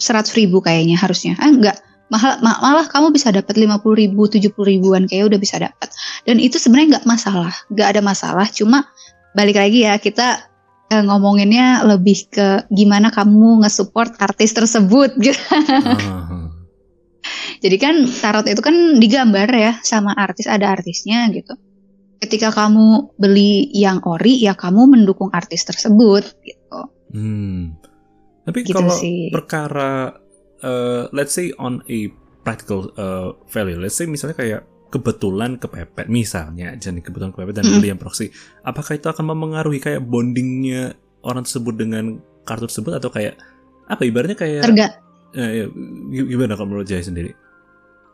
seratus 0.00 0.32
ribu 0.32 0.64
kayaknya 0.64 0.96
harusnya. 0.96 1.36
Eh 1.36 1.52
enggak, 1.52 1.76
malah 2.08 2.40
ma- 2.40 2.56
malah 2.64 2.86
kamu 2.88 3.12
bisa 3.12 3.28
dapat 3.28 3.54
50 3.60 3.76
ribu 3.92 4.24
70 4.24 4.56
ribuan 4.56 5.04
kayak 5.06 5.30
udah 5.30 5.38
bisa 5.38 5.60
dapat 5.62 5.88
dan 6.26 6.42
itu 6.42 6.58
sebenarnya 6.58 6.98
nggak 6.98 7.06
masalah 7.06 7.54
nggak 7.70 7.88
ada 7.92 8.00
masalah 8.02 8.46
cuma 8.50 8.82
balik 9.30 9.54
lagi 9.60 9.86
ya 9.86 9.94
kita 9.94 10.49
eh, 10.90 11.02
ngomonginnya 11.06 11.86
lebih 11.86 12.28
ke 12.28 12.66
gimana 12.68 13.14
kamu 13.14 13.62
nge-support 13.64 14.18
artis 14.18 14.50
tersebut 14.52 15.14
gitu 15.24 15.38
Ah, 15.40 16.50
jadi 17.62 17.76
kan 17.78 17.94
tarot 18.08 18.46
itu 18.50 18.60
kan 18.60 18.98
digambar 18.98 19.48
ya 19.54 19.72
sama 19.86 20.12
artis 20.12 20.50
ada 20.50 20.74
artisnya 20.74 21.30
gitu 21.30 21.54
ketika 22.20 22.52
kamu 22.52 23.16
beli 23.16 23.72
yang 23.72 24.04
ori 24.04 24.36
ya 24.42 24.52
kamu 24.52 24.92
mendukung 24.92 25.32
artis 25.32 25.64
tersebut 25.64 26.24
gitu 26.44 26.80
hmm. 27.16 27.80
Tapi 28.50 28.66
Gitu 28.66 28.74
kalau 28.74 28.96
sih. 28.96 29.30
perkara 29.30 30.16
uh, 30.64 31.06
let's 31.14 31.36
say 31.36 31.52
on 31.60 31.84
a 31.86 32.10
practical 32.42 32.90
uh, 32.96 33.36
value, 33.52 33.78
let's 33.78 33.94
say 33.94 34.08
misalnya 34.08 34.34
kayak 34.34 34.62
kebetulan 34.90 35.56
kepepet. 35.56 36.10
Misalnya 36.10 36.74
jadi 36.74 36.98
kebetulan 36.98 37.30
kepepet 37.30 37.62
dan 37.62 37.66
beli 37.70 37.88
yang 37.88 38.00
proxy. 38.00 38.34
Apakah 38.62 38.98
itu 38.98 39.06
akan 39.06 39.30
mempengaruhi 39.30 39.78
kayak 39.78 40.02
bondingnya 40.02 40.92
orang 41.22 41.46
tersebut 41.46 41.78
dengan 41.78 42.18
kartu 42.42 42.66
tersebut? 42.66 42.98
Atau 42.98 43.08
kayak 43.08 43.38
apa 43.86 44.02
ibaratnya 44.02 44.34
kayak 44.34 44.62
Terga 44.66 44.86
eh, 45.34 45.50
ya, 45.62 45.66
gi- 46.10 46.28
gimana 46.28 46.58
kalau 46.58 46.74
menurut 46.74 46.90
Jaya 46.90 47.02
sendiri? 47.02 47.30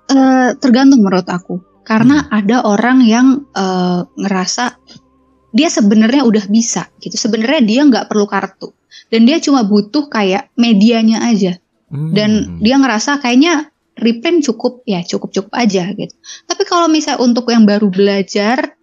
Eh, 0.07 0.51
tergantung 0.61 1.03
menurut 1.03 1.27
aku. 1.27 1.59
Karena 1.83 2.27
ada 2.29 2.67
orang 2.67 3.03
yang 3.03 3.27
eh, 3.51 4.01
ngerasa 4.21 4.77
dia 5.51 5.69
sebenarnya 5.73 6.23
udah 6.29 6.45
bisa 6.47 6.93
gitu. 7.01 7.17
Sebenarnya 7.17 7.63
dia 7.65 7.81
nggak 7.89 8.07
perlu 8.13 8.29
kartu. 8.29 8.77
Dan 9.09 9.25
dia 9.25 9.41
cuma 9.41 9.65
butuh 9.65 10.09
kayak 10.09 10.53
medianya 10.57 11.25
aja. 11.25 11.57
Dan 11.87 12.31
Hmm. 12.43 12.59
dia 12.59 12.77
ngerasa 12.77 13.23
kayaknya 13.23 13.71
reprint 13.97 14.45
cukup 14.45 14.85
ya 14.85 15.01
cukup 15.03 15.33
cukup 15.33 15.53
aja 15.57 15.89
gitu 15.97 16.15
tapi 16.45 16.63
kalau 16.69 16.87
misalnya 16.87 17.25
untuk 17.25 17.49
yang 17.49 17.65
baru 17.65 17.89
belajar 17.89 18.77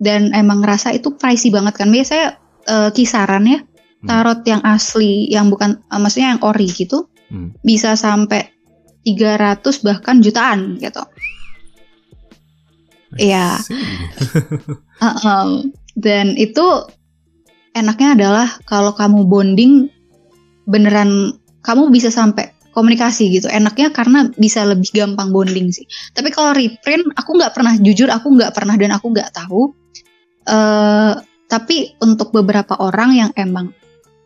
dan 0.00 0.32
emang 0.32 0.60
ngerasa 0.64 0.92
itu 0.96 1.12
pricey 1.16 1.52
banget 1.52 1.76
kan 1.76 1.88
biasanya 1.92 2.36
eh, 2.68 2.90
kisaran 2.92 3.46
ya 3.46 3.60
Hmm. 3.96 4.12
tarot 4.12 4.44
yang 4.44 4.60
asli 4.60 5.24
yang 5.32 5.48
bukan 5.48 5.80
eh, 5.80 5.96
maksudnya 5.96 6.36
yang 6.36 6.42
ori 6.44 6.68
gitu 6.68 7.08
Hmm. 7.26 7.56
bisa 7.64 7.98
sampai 7.98 8.54
300 9.02 9.82
bahkan 9.82 10.22
jutaan 10.22 10.78
gitu 10.78 11.02
Iya. 13.16 13.56
see. 13.64 13.74
Uh-uh. 15.06 15.64
Dan 15.96 16.36
itu 16.36 16.66
enaknya 17.72 18.08
adalah 18.12 18.48
kalau 18.68 18.92
kamu 18.92 19.24
bonding 19.24 19.88
beneran 20.68 21.40
kamu 21.64 21.88
bisa 21.88 22.12
sampai 22.12 22.52
komunikasi 22.76 23.32
gitu. 23.32 23.48
Enaknya 23.48 23.88
karena 23.88 24.28
bisa 24.36 24.68
lebih 24.68 24.92
gampang 24.92 25.32
bonding 25.32 25.72
sih. 25.72 25.88
Tapi 26.12 26.28
kalau 26.28 26.52
reprint 26.52 27.08
aku 27.16 27.40
nggak 27.40 27.56
pernah 27.56 27.72
jujur 27.80 28.12
aku 28.12 28.36
nggak 28.36 28.52
pernah 28.52 28.76
dan 28.76 28.92
aku 28.92 29.08
nggak 29.16 29.32
tahu. 29.32 29.72
eh 30.46 31.14
tapi 31.46 31.94
untuk 32.02 32.34
beberapa 32.34 32.74
orang 32.78 33.14
yang 33.14 33.30
emang 33.38 33.70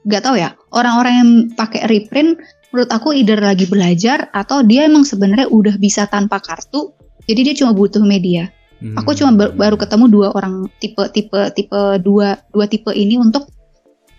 nggak 0.08 0.24
tahu 0.24 0.36
ya 0.40 0.56
orang-orang 0.72 1.14
yang 1.20 1.30
pakai 1.52 1.84
reprint 1.84 2.40
menurut 2.72 2.90
aku 2.92 3.12
either 3.12 3.36
lagi 3.36 3.68
belajar 3.68 4.32
atau 4.32 4.64
dia 4.64 4.88
emang 4.88 5.04
sebenarnya 5.04 5.48
udah 5.52 5.76
bisa 5.76 6.08
tanpa 6.08 6.40
kartu. 6.40 6.96
Jadi 7.28 7.40
dia 7.46 7.54
cuma 7.60 7.76
butuh 7.76 8.00
media. 8.02 8.48
Aku 8.96 9.12
cuma 9.12 9.36
ba- 9.36 9.52
baru 9.52 9.76
ketemu 9.76 10.08
dua 10.08 10.28
orang 10.32 10.64
tipe 10.80 11.04
tipe 11.12 11.36
tipe 11.52 11.80
dua 12.00 12.40
dua 12.48 12.64
tipe 12.64 12.88
ini 12.96 13.20
untuk 13.20 13.44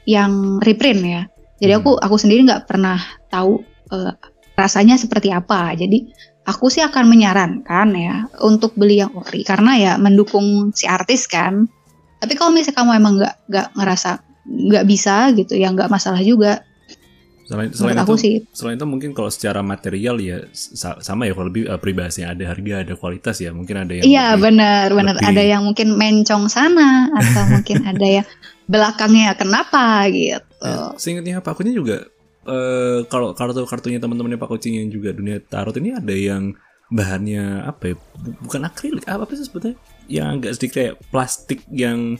yang 0.05 0.61
reprint 0.61 1.01
ya. 1.01 1.23
Jadi 1.61 1.71
aku 1.77 1.93
aku 2.01 2.15
sendiri 2.17 2.41
nggak 2.49 2.65
pernah 2.65 2.97
tahu 3.29 3.61
eh, 3.93 4.13
rasanya 4.57 4.97
seperti 4.97 5.29
apa. 5.29 5.77
Jadi 5.77 6.09
aku 6.49 6.73
sih 6.73 6.81
akan 6.81 7.05
menyarankan 7.05 7.87
ya 7.93 8.25
untuk 8.41 8.73
beli 8.73 9.05
yang 9.05 9.13
ori 9.13 9.45
karena 9.45 9.77
ya 9.77 9.93
mendukung 10.01 10.73
si 10.73 10.89
artis 10.89 11.29
kan. 11.29 11.69
Tapi 12.17 12.33
kalau 12.33 12.53
misalnya 12.53 12.81
kamu 12.81 12.91
emang 12.97 13.13
nggak 13.21 13.35
nggak 13.49 13.67
ngerasa 13.77 14.11
nggak 14.45 14.85
bisa 14.89 15.29
gitu 15.37 15.53
ya 15.53 15.69
nggak 15.69 15.89
masalah 15.93 16.21
juga. 16.25 16.65
Selain, 17.51 17.67
selain 17.75 17.99
Menurut 17.99 18.07
itu, 18.07 18.07
aku 18.07 18.15
sih 18.15 18.35
selain 18.55 18.79
itu 18.79 18.87
mungkin 18.87 19.11
kalau 19.11 19.27
secara 19.27 19.59
material 19.59 20.15
ya 20.23 20.47
sa- 20.55 21.03
sama 21.03 21.27
ya 21.27 21.35
kalau 21.35 21.51
lebih 21.51 21.67
uh, 21.67 21.75
peribahasanya 21.75 22.31
ada 22.31 22.43
harga 22.47 22.73
ada 22.87 22.93
kualitas 22.95 23.43
ya 23.43 23.51
mungkin 23.51 23.75
ada 23.75 23.91
yang 23.91 24.07
Iya 24.07 24.39
benar 24.39 24.87
benar 24.95 25.19
ada 25.19 25.43
yang 25.43 25.67
mungkin 25.67 25.99
mencong 25.99 26.47
sana 26.47 27.11
atau 27.11 27.43
mungkin 27.51 27.83
ada 27.83 28.07
yang 28.07 28.27
belakangnya 28.71 29.35
kenapa 29.35 30.07
gitu. 30.07 30.63
Ya, 30.63 30.95
seingatnya 30.95 31.43
Pak 31.43 31.59
Kucing 31.59 31.75
juga 31.75 32.07
eh 32.41 33.05
kalau 33.05 33.37
kartu 33.37 33.61
kartunya 33.69 33.99
teman-temannya 34.01 34.39
Pak 34.39 34.49
Kucing 34.49 34.79
yang 34.81 34.89
juga 34.89 35.13
dunia 35.13 35.37
tarot 35.43 35.75
ini 35.77 35.93
ada 35.93 36.15
yang 36.15 36.55
bahannya 36.91 37.67
apa 37.69 37.93
ya 37.93 37.95
bu- 37.95 38.37
bukan 38.47 38.67
akrilik 38.67 39.05
apa 39.07 39.29
sih 39.31 39.45
sebetulnya 39.45 39.77
yang 40.11 40.41
agak 40.41 40.57
sedikit 40.57 40.73
kayak 40.75 40.95
plastik 41.13 41.61
yang 41.71 42.17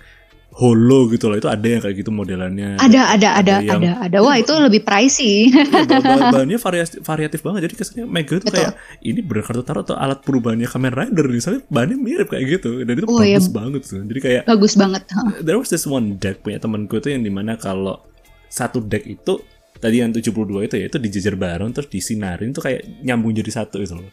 hollow 0.52 1.08
gitu 1.08 1.26
loh 1.26 1.36
itu 1.36 1.48
ada 1.48 1.64
yang 1.64 1.80
kayak 1.80 1.96
gitu 1.96 2.12
modelannya 2.12 2.76
Ada 2.76 3.16
ada 3.16 3.30
ada 3.36 3.54
yang- 3.58 3.82
ada 3.82 3.92
ada 4.04 4.18
wah 4.20 4.36
itu 4.36 4.52
lebih 4.52 4.82
pricey. 4.82 5.48
Iya, 5.48 5.64
bah- 5.66 5.88
bah- 5.88 6.32
bahannya 6.34 6.58
variasi, 6.58 7.00
variatif 7.00 7.40
banget 7.40 7.60
jadi 7.66 7.76
kesannya 7.78 8.06
Mega 8.06 8.36
itu 8.36 8.46
Betul. 8.46 8.56
kayak 8.60 8.74
ini 9.02 9.20
bener 9.22 9.44
kartu 9.44 9.64
tarot 9.64 9.84
atau 9.84 9.96
alat 9.96 10.20
perubahannya 10.20 10.68
Kamen 10.68 10.92
Rider 10.92 11.26
misalnya 11.26 11.62
bahannya 11.66 11.98
mirip 11.98 12.28
kayak 12.28 12.46
gitu 12.54 12.84
dan 12.84 12.94
itu 12.94 13.06
Oh, 13.06 13.20
iya. 13.20 13.38
bagus 13.38 13.48
banget 13.50 13.82
tuh 13.82 14.04
jadi 14.06 14.20
kayak 14.20 14.42
Bagus 14.46 14.74
banget. 14.76 15.02
Hah. 15.10 15.40
there 15.40 15.56
was 15.56 15.68
this 15.68 15.84
one 15.84 16.18
deck 16.18 16.40
punya 16.40 16.58
temanku 16.58 16.98
itu 16.98 17.10
yang 17.10 17.22
di 17.22 17.32
mana 17.32 17.56
kalau 17.56 18.04
satu 18.46 18.80
deck 18.82 19.08
itu 19.08 19.40
tadi 19.74 19.98
yang 19.98 20.12
72 20.12 20.36
itu 20.62 20.76
ya 20.76 20.86
itu 20.86 20.98
dijejer 20.98 21.34
bareng 21.34 21.72
terus 21.72 21.88
disinarin 21.88 22.52
tuh 22.52 22.62
kayak 22.62 22.84
nyambung 23.02 23.32
jadi 23.32 23.50
satu 23.56 23.80
itu 23.80 23.96
loh. 23.96 24.12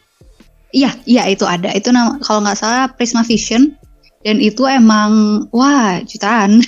Iya 0.69 0.95
iya 1.03 1.27
itu 1.27 1.43
ada 1.43 1.67
itu 1.69 1.89
nama 1.89 2.15
kalau 2.19 2.41
nggak 2.41 2.55
salah 2.55 2.87
Prisma 2.89 3.21
Vision 3.21 3.75
dan 4.23 4.37
itu 4.43 4.63
emang 4.67 5.45
wah 5.55 6.03
jutaan. 6.03 6.59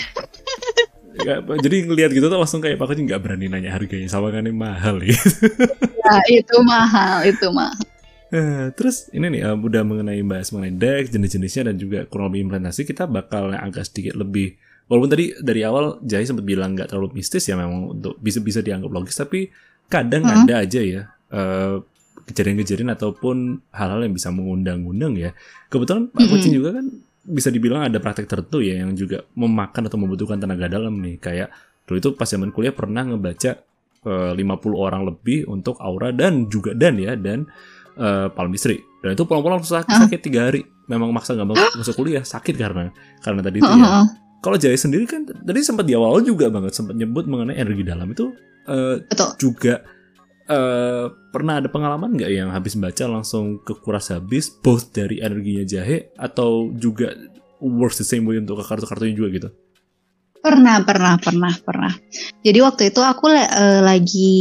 Ya, 1.22 1.38
jadi 1.44 1.86
ngelihat 1.86 2.16
gitu 2.16 2.32
tuh 2.32 2.40
langsung 2.40 2.64
kayak 2.64 2.80
Pak 2.82 2.96
Kucing 2.96 3.06
nggak 3.06 3.22
berani 3.22 3.46
nanya 3.52 3.76
harganya 3.76 4.10
sama 4.10 4.32
kan 4.34 4.48
ini 4.48 4.56
mahal 4.56 5.04
ya. 5.04 5.14
Nah, 6.02 6.24
itu 6.40 6.56
mahal 6.66 7.28
itu 7.28 7.48
mahal. 7.52 7.78
Nah, 8.32 8.72
terus 8.74 9.12
ini 9.12 9.28
nih 9.28 9.42
eh, 9.44 9.58
udah 9.60 9.84
mengenai 9.84 10.24
bahas 10.24 10.50
mengenai 10.56 10.72
deck 10.72 11.12
jenis-jenisnya 11.12 11.68
dan 11.68 11.76
juga 11.76 12.08
kurang 12.08 12.32
lebih 12.32 12.48
implementasi 12.48 12.88
kita 12.88 13.06
bakal 13.06 13.52
agak 13.52 13.86
sedikit 13.92 14.16
lebih 14.16 14.56
walaupun 14.88 15.12
tadi 15.12 15.36
dari 15.44 15.62
awal 15.68 16.00
Jai 16.00 16.24
sempat 16.24 16.48
bilang 16.48 16.80
nggak 16.80 16.96
terlalu 16.96 17.20
mistis 17.20 17.44
ya 17.52 17.60
memang 17.60 18.00
untuk 18.00 18.16
bisa 18.24 18.40
bisa 18.40 18.64
dianggap 18.64 18.88
logis 18.88 19.20
tapi 19.20 19.52
kadang 19.92 20.24
Mm-mm. 20.24 20.48
ada 20.48 20.64
aja 20.64 20.80
ya 20.80 21.12
eh, 21.12 21.76
kejadian-kejadian 22.32 22.96
ataupun 22.96 23.60
hal-hal 23.76 24.00
yang 24.00 24.16
bisa 24.16 24.32
mengundang-undang 24.32 25.20
ya 25.20 25.36
kebetulan 25.68 26.08
Pak 26.08 26.24
Mm-mm. 26.24 26.32
Kucing 26.32 26.56
juga 26.56 26.80
kan 26.80 26.88
bisa 27.22 27.54
dibilang 27.54 27.86
ada 27.86 28.02
praktek 28.02 28.26
tertentu 28.26 28.66
ya 28.66 28.82
yang 28.82 28.98
juga 28.98 29.22
memakan 29.38 29.88
atau 29.88 29.98
membutuhkan 30.02 30.42
tenaga 30.42 30.66
dalam 30.68 30.98
nih. 31.00 31.22
Kayak 31.22 31.54
dulu 31.86 31.98
itu 31.98 32.10
pas 32.18 32.28
zaman 32.30 32.50
kuliah 32.50 32.74
pernah 32.74 33.06
ngebaca 33.06 33.52
eh, 34.06 34.32
50 34.34 34.42
orang 34.74 35.02
lebih 35.06 35.46
untuk 35.50 35.78
aura 35.78 36.10
dan 36.10 36.50
juga 36.50 36.74
dan 36.74 36.98
ya 36.98 37.14
dan 37.14 37.46
eh, 37.98 38.28
palmistry 38.34 38.82
dan 39.02 39.14
itu 39.18 39.24
pulang-pulang 39.26 39.62
sakit, 39.62 40.10
sakit 40.10 40.20
tiga 40.22 40.50
hari. 40.50 40.66
Memang 40.90 41.14
maksa 41.16 41.38
nggak 41.38 41.48
mau 41.48 41.56
masuk 41.56 41.96
kuliah 41.96 42.26
sakit 42.26 42.56
karena 42.58 42.92
karena 43.24 43.40
tadi 43.40 43.64
itu 43.64 43.72
ya. 43.72 44.04
kalau 44.44 44.58
Jaya 44.60 44.76
sendiri 44.76 45.08
kan 45.08 45.24
tadi 45.24 45.64
sempat 45.64 45.88
di 45.88 45.96
awal 45.96 46.20
juga 46.20 46.52
banget 46.52 46.76
sempat 46.76 47.00
nyebut 47.00 47.30
mengenai 47.32 47.56
energi 47.56 47.86
dalam 47.88 48.12
itu 48.12 48.36
Betul. 49.08 49.30
juga 49.40 49.88
eh, 50.52 51.06
pernah 51.32 51.58
ada 51.58 51.72
pengalaman 51.72 52.12
nggak 52.14 52.30
yang 52.30 52.52
habis 52.52 52.76
baca 52.76 53.08
langsung 53.08 53.64
kekuras 53.64 54.12
habis 54.12 54.52
both 54.52 54.92
dari 54.92 55.18
energinya 55.18 55.64
jahe 55.64 56.12
atau 56.14 56.68
juga 56.72 57.16
works 57.58 57.98
the 57.98 58.08
same 58.08 58.28
way 58.28 58.36
untuk 58.36 58.60
kartu-kartunya 58.60 59.16
juga 59.16 59.32
gitu 59.32 59.50
Pernah, 60.42 60.82
pernah, 60.82 61.22
pernah, 61.22 61.54
pernah. 61.54 61.94
Jadi 62.42 62.60
waktu 62.66 62.90
itu 62.90 62.98
aku 62.98 63.30
eh, 63.30 63.78
lagi 63.78 64.34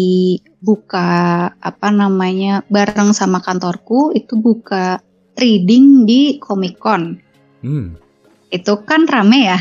buka 0.56 1.04
apa 1.52 1.92
namanya 1.92 2.64
bareng 2.72 3.12
sama 3.12 3.44
kantorku 3.44 4.08
itu 4.16 4.32
buka 4.40 4.96
reading 5.36 6.08
di 6.08 6.40
Comic 6.40 6.80
Con. 6.80 7.20
hmm, 7.60 8.00
Itu 8.48 8.80
kan 8.88 9.04
rame 9.04 9.52
ya. 9.52 9.60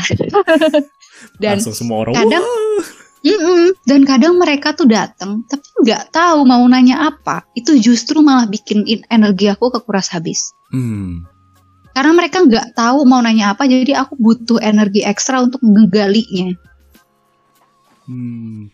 Dan 1.44 1.60
langsung 1.60 1.76
semua 1.76 2.08
orang 2.08 2.16
kadang- 2.16 2.40
"Wah!" 2.40 2.88
Mm-mm. 3.20 3.76
dan 3.84 4.00
kadang 4.08 4.40
mereka 4.40 4.72
tuh 4.72 4.88
datang 4.88 5.44
tapi 5.44 5.60
nggak 5.84 6.08
tahu 6.08 6.42
mau 6.42 6.64
nanya 6.64 7.12
apa. 7.12 7.44
Itu 7.52 7.76
justru 7.76 8.20
malah 8.20 8.48
bikin 8.48 8.88
in- 8.88 9.04
energi 9.06 9.46
aku 9.46 9.68
kekuras 9.70 10.08
habis. 10.08 10.56
hmm, 10.72 11.28
Karena 11.92 12.12
mereka 12.14 12.40
nggak 12.40 12.72
tahu 12.72 13.04
mau 13.04 13.20
nanya 13.20 13.52
apa, 13.52 13.66
jadi 13.66 13.92
aku 13.98 14.16
butuh 14.16 14.56
energi 14.58 15.04
ekstra 15.04 15.42
untuk 15.42 15.60
ngegalinya. 15.60 16.56
hmm. 18.06 18.72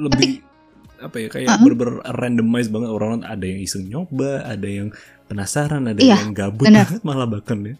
Lebih 0.00 0.42
apa 1.00 1.16
ya 1.16 1.28
kayak 1.32 1.48
Uh-uh. 1.48 1.62
bener-bener 1.64 1.96
randomize 2.12 2.68
banget 2.68 2.90
orang 2.92 3.24
ada 3.24 3.40
yang 3.40 3.60
iseng 3.64 3.88
nyoba 3.88 4.44
ada 4.44 4.68
yang 4.68 4.88
penasaran 5.26 5.88
ada 5.88 5.96
Iya, 5.96 6.20
yang 6.20 6.36
gabut 6.36 6.68
bener. 6.68 6.84
banget 6.84 7.00
malah 7.00 7.24
bahkan 7.24 7.56
ya 7.64 7.76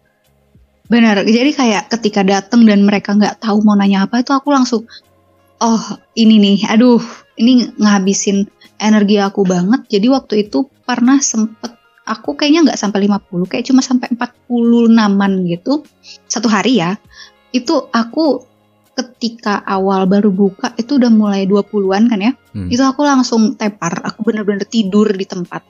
Benar, 0.89 1.23
jadi 1.23 1.55
kayak 1.55 1.87
ketika 1.87 2.27
datang 2.27 2.67
dan 2.67 2.83
mereka 2.83 3.15
nggak 3.15 3.39
tahu 3.39 3.63
mau 3.63 3.79
nanya 3.79 4.11
apa 4.11 4.27
itu 4.27 4.35
aku 4.35 4.51
langsung, 4.51 4.83
oh 5.61 5.85
ini 6.17 6.41
nih, 6.41 6.59
aduh 6.73 7.01
ini 7.37 7.71
ngabisin 7.77 8.49
energi 8.81 9.21
aku 9.21 9.45
banget. 9.45 9.87
Jadi 9.89 10.07
waktu 10.09 10.35
itu 10.49 10.67
pernah 10.85 11.21
sempet 11.21 11.77
aku 12.09 12.35
kayaknya 12.35 12.73
nggak 12.73 12.81
sampai 12.81 13.07
50, 13.07 13.47
kayak 13.47 13.65
cuma 13.69 13.81
sampai 13.85 14.09
46-an 14.17 15.33
gitu. 15.47 15.85
Satu 16.27 16.49
hari 16.49 16.81
ya. 16.81 16.97
Itu 17.53 17.93
aku 17.93 18.51
ketika 18.97 19.63
awal 19.65 20.05
baru 20.05 20.29
buka 20.29 20.75
itu 20.77 20.99
udah 21.01 21.09
mulai 21.13 21.47
20-an 21.47 22.11
kan 22.11 22.21
ya. 22.21 22.33
Hmm. 22.53 22.69
Itu 22.69 22.83
aku 22.83 23.07
langsung 23.07 23.55
tepar, 23.55 24.03
aku 24.03 24.27
bener-bener 24.27 24.67
tidur 24.67 25.09
di 25.13 25.25
tempat. 25.25 25.63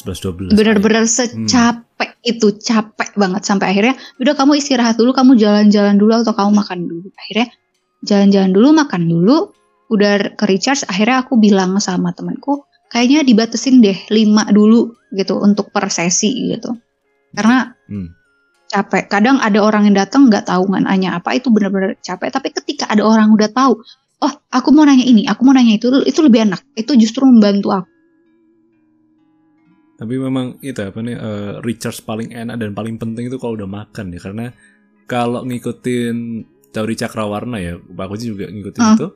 11 0.00 0.56
12. 0.56 0.56
Bener-bener 0.56 1.04
secapek 1.04 2.16
itu, 2.24 2.56
capek 2.56 3.12
banget 3.20 3.44
sampai 3.44 3.76
akhirnya 3.76 3.94
udah 4.16 4.32
kamu 4.32 4.56
istirahat 4.56 4.96
dulu, 4.96 5.12
kamu 5.12 5.36
jalan-jalan 5.36 6.00
dulu 6.00 6.24
atau 6.24 6.32
kamu 6.32 6.50
makan 6.56 6.88
dulu. 6.88 7.08
Akhirnya 7.20 7.52
jalan-jalan 8.04 8.50
dulu, 8.52 8.68
makan 8.72 9.02
dulu, 9.08 9.36
udah 9.90 10.38
ke 10.38 10.44
recharge 10.46 10.86
akhirnya 10.86 11.26
aku 11.26 11.36
bilang 11.36 11.76
sama 11.82 12.14
temanku 12.14 12.62
kayaknya 12.90 13.26
dibatesin 13.26 13.82
deh 13.82 13.98
5 14.10 14.50
dulu 14.54 14.94
gitu 15.14 15.38
untuk 15.42 15.74
per 15.74 15.90
sesi 15.90 16.54
gitu. 16.54 16.74
Karena 17.34 17.74
Hmm. 17.90 18.10
capek. 18.70 19.10
Kadang 19.10 19.42
ada 19.42 19.58
orang 19.62 19.90
yang 19.90 19.98
datang 19.98 20.30
nggak 20.30 20.46
tahu 20.46 20.70
nanya 20.70 21.18
apa 21.18 21.34
itu 21.34 21.50
bener-bener 21.50 21.98
capek. 22.02 22.30
Tapi 22.30 22.54
ketika 22.54 22.86
ada 22.86 23.02
orang 23.02 23.34
udah 23.34 23.50
tahu, 23.50 23.82
oh 24.22 24.32
aku 24.50 24.68
mau 24.70 24.86
nanya 24.86 25.02
ini, 25.02 25.26
aku 25.26 25.42
mau 25.42 25.54
nanya 25.54 25.74
itu, 25.74 25.90
itu 26.06 26.22
lebih 26.22 26.46
enak. 26.50 26.62
Itu 26.78 26.94
justru 26.94 27.26
membantu 27.26 27.74
aku. 27.74 27.90
Tapi 30.00 30.14
memang 30.16 30.56
itu 30.64 30.80
apa 30.80 30.98
nih 31.02 31.16
eh, 31.18 31.52
recharge 31.60 32.00
paling 32.06 32.32
enak 32.32 32.56
dan 32.56 32.72
paling 32.72 32.96
penting 32.96 33.28
itu 33.28 33.36
kalau 33.36 33.58
udah 33.58 33.68
makan 33.68 34.14
ya 34.14 34.20
karena 34.22 34.48
kalau 35.04 35.44
ngikutin 35.44 36.16
teori 36.70 36.94
cakrawarna 36.94 37.58
ya, 37.58 37.74
Pak 37.76 38.06
Koji 38.08 38.24
juga 38.26 38.46
ngikutin 38.46 38.82
Hmm. 38.82 38.96
itu 38.96 39.06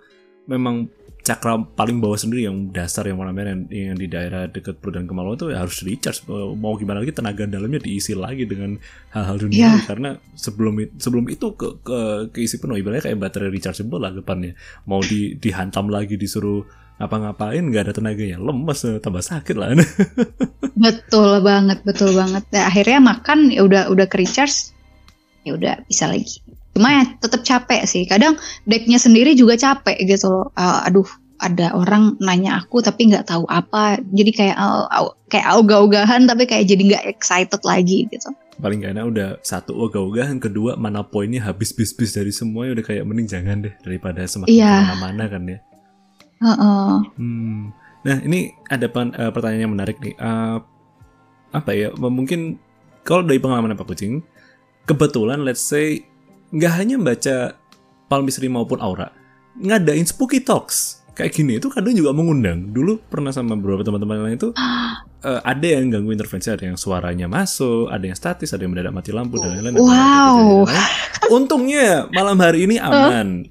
memang 0.44 0.76
cakra 1.24 1.56
paling 1.56 2.05
bawah 2.05 2.20
sendiri 2.20 2.44
yang 2.44 2.68
dasar 2.68 3.09
yang 3.09 3.16
warna 3.16 3.32
merah 3.32 3.56
yang, 3.56 3.64
yang 3.72 3.97
di 3.97 4.12
daerah 4.12 4.44
dekat 4.44 4.76
perut 4.76 5.01
dan 5.01 5.09
kemaluan 5.09 5.40
itu 5.40 5.48
ya 5.48 5.64
harus 5.64 5.81
recharge 5.81 6.20
mau 6.52 6.76
gimana 6.76 7.01
lagi 7.01 7.16
tenaga 7.16 7.48
dalamnya 7.48 7.81
diisi 7.81 8.12
lagi 8.12 8.44
dengan 8.44 8.76
hal-hal 9.09 9.40
dunia 9.40 9.72
Iya. 9.72 9.89
karena 9.89 10.10
sebelum 10.36 10.85
sebelum 11.01 11.24
itu 11.32 11.56
ke, 11.56 11.81
ke 11.81 11.98
keisi 12.28 12.60
penuh 12.60 12.76
ibaratnya 12.76 13.09
kayak 13.09 13.24
baterai 13.24 13.48
rechargeable 13.48 14.05
lah 14.05 14.12
depannya 14.12 14.52
mau 14.85 15.01
di 15.01 15.32
dihantam 15.40 15.89
lagi 15.89 16.20
disuruh 16.20 16.60
ngapa-ngapain 17.01 17.64
nggak 17.64 17.89
ada 17.89 17.93
tenaganya 17.97 18.36
lemes 18.36 18.85
eh, 18.85 19.01
tambah 19.01 19.24
sakit 19.24 19.56
lah 19.56 19.72
Betul 20.74 21.40
banget, 21.40 21.81
betul 21.86 22.12
banget. 22.12 22.44
Ya, 22.51 22.66
akhirnya 22.66 22.98
makan 23.01 23.48
ya 23.48 23.62
udah 23.62 23.89
udah 23.89 24.06
ke 24.10 24.18
recharge, 24.20 24.74
ya 25.47 25.55
udah 25.55 25.81
bisa 25.86 26.10
lagi. 26.10 26.43
Cuma 26.74 26.90
ya 26.90 27.06
tetap 27.16 27.40
capek 27.40 27.86
sih. 27.86 28.02
Kadang 28.05 28.34
decknya 28.64 28.98
sendiri 28.98 29.32
juga 29.32 29.55
capek 29.55 29.94
gitu 30.05 30.26
loh. 30.26 30.46
Ah, 30.52 30.82
aduh, 30.82 31.06
ada 31.38 31.70
orang 31.72 32.18
nanya 32.18 32.59
aku 32.59 32.78
tapi 32.78 33.09
nggak 33.09 33.26
tahu 33.26 33.46
apa. 33.46 33.98
Jadi 34.02 34.30
kayak 34.30 34.56
ah, 34.56 34.86
ah, 34.86 35.09
kayak 35.26 35.55
ogah-ogahan 35.56 36.26
tapi 36.26 36.44
kayak 36.44 36.66
jadi 36.66 36.82
nggak 36.84 37.05
excited 37.09 37.62
lagi 37.62 38.06
gitu. 38.06 38.30
paling 38.55 38.86
gak 38.86 38.94
enak 38.94 39.06
udah 39.10 39.28
satu 39.42 39.74
ogah-ogahan 39.74 40.38
kedua 40.38 40.78
mana 40.78 41.02
poinnya 41.02 41.42
habis 41.42 41.74
bis-bis 41.74 42.14
dari 42.14 42.30
semuanya 42.30 42.78
udah 42.78 42.84
kayak 42.86 43.02
mending 43.02 43.26
jangan 43.26 43.66
deh 43.66 43.74
daripada 43.82 44.22
semakin 44.22 44.46
Iya. 44.46 44.70
ke 44.70 44.82
mana-mana 44.94 45.24
kan 45.26 45.42
ya 45.42 45.59
Heeh. 46.38 46.92
Hmm. 47.18 47.74
Nah 48.06 48.16
ini 48.22 48.55
ada 48.68 48.86
pan- 48.86 49.10
eh, 49.10 49.30
pertanyaan 49.34 49.62
yang 49.66 49.74
menarik 49.74 49.98
nih. 49.98 50.14
Eh, 50.14 50.56
apa 51.51 51.70
ya? 51.72 51.90
Mungkin 51.94 52.60
kalau 53.02 53.26
dari 53.26 53.42
pengalaman 53.42 53.74
Pak 53.74 53.90
Kucing, 53.90 54.22
kebetulan 54.84 55.42
let's 55.42 55.59
say 55.59 56.06
nggak 56.55 56.72
hanya 56.78 56.97
baca 56.97 57.36
palmistry 58.06 58.47
maupun 58.47 58.78
aura, 58.78 59.10
ngadain 59.59 60.06
spooky 60.06 60.39
talks 60.39 61.02
kayak 61.14 61.31
gini 61.31 61.62
itu 61.62 61.70
kadang 61.70 61.94
juga 61.94 62.10
mengundang. 62.10 62.74
Dulu 62.74 62.98
pernah 63.06 63.31
sama 63.31 63.55
beberapa 63.55 63.82
teman-teman 63.82 64.26
lain 64.26 64.36
itu 64.36 64.51
eh, 65.28 65.40
ada 65.43 65.66
yang 65.66 65.90
ganggu 65.90 66.10
intervensi, 66.10 66.51
ada 66.51 66.66
yang 66.66 66.78
suaranya 66.78 67.26
masuk, 67.26 67.90
ada 67.90 68.02
yang 68.02 68.18
statis, 68.18 68.51
ada 68.51 68.62
yang 68.62 68.74
mendadak 68.74 68.94
mati 68.94 69.10
lampu 69.10 69.39
dan 69.39 69.55
lain-lain. 69.55 69.74
ada 69.74 69.82
Wow. 69.82 69.90
kejadian 69.90 70.66
lain. 70.66 70.85
Untungnya 71.32 71.89
malam 72.12 72.36
hari 72.39 72.66
ini 72.66 72.76
aman. 72.78 73.47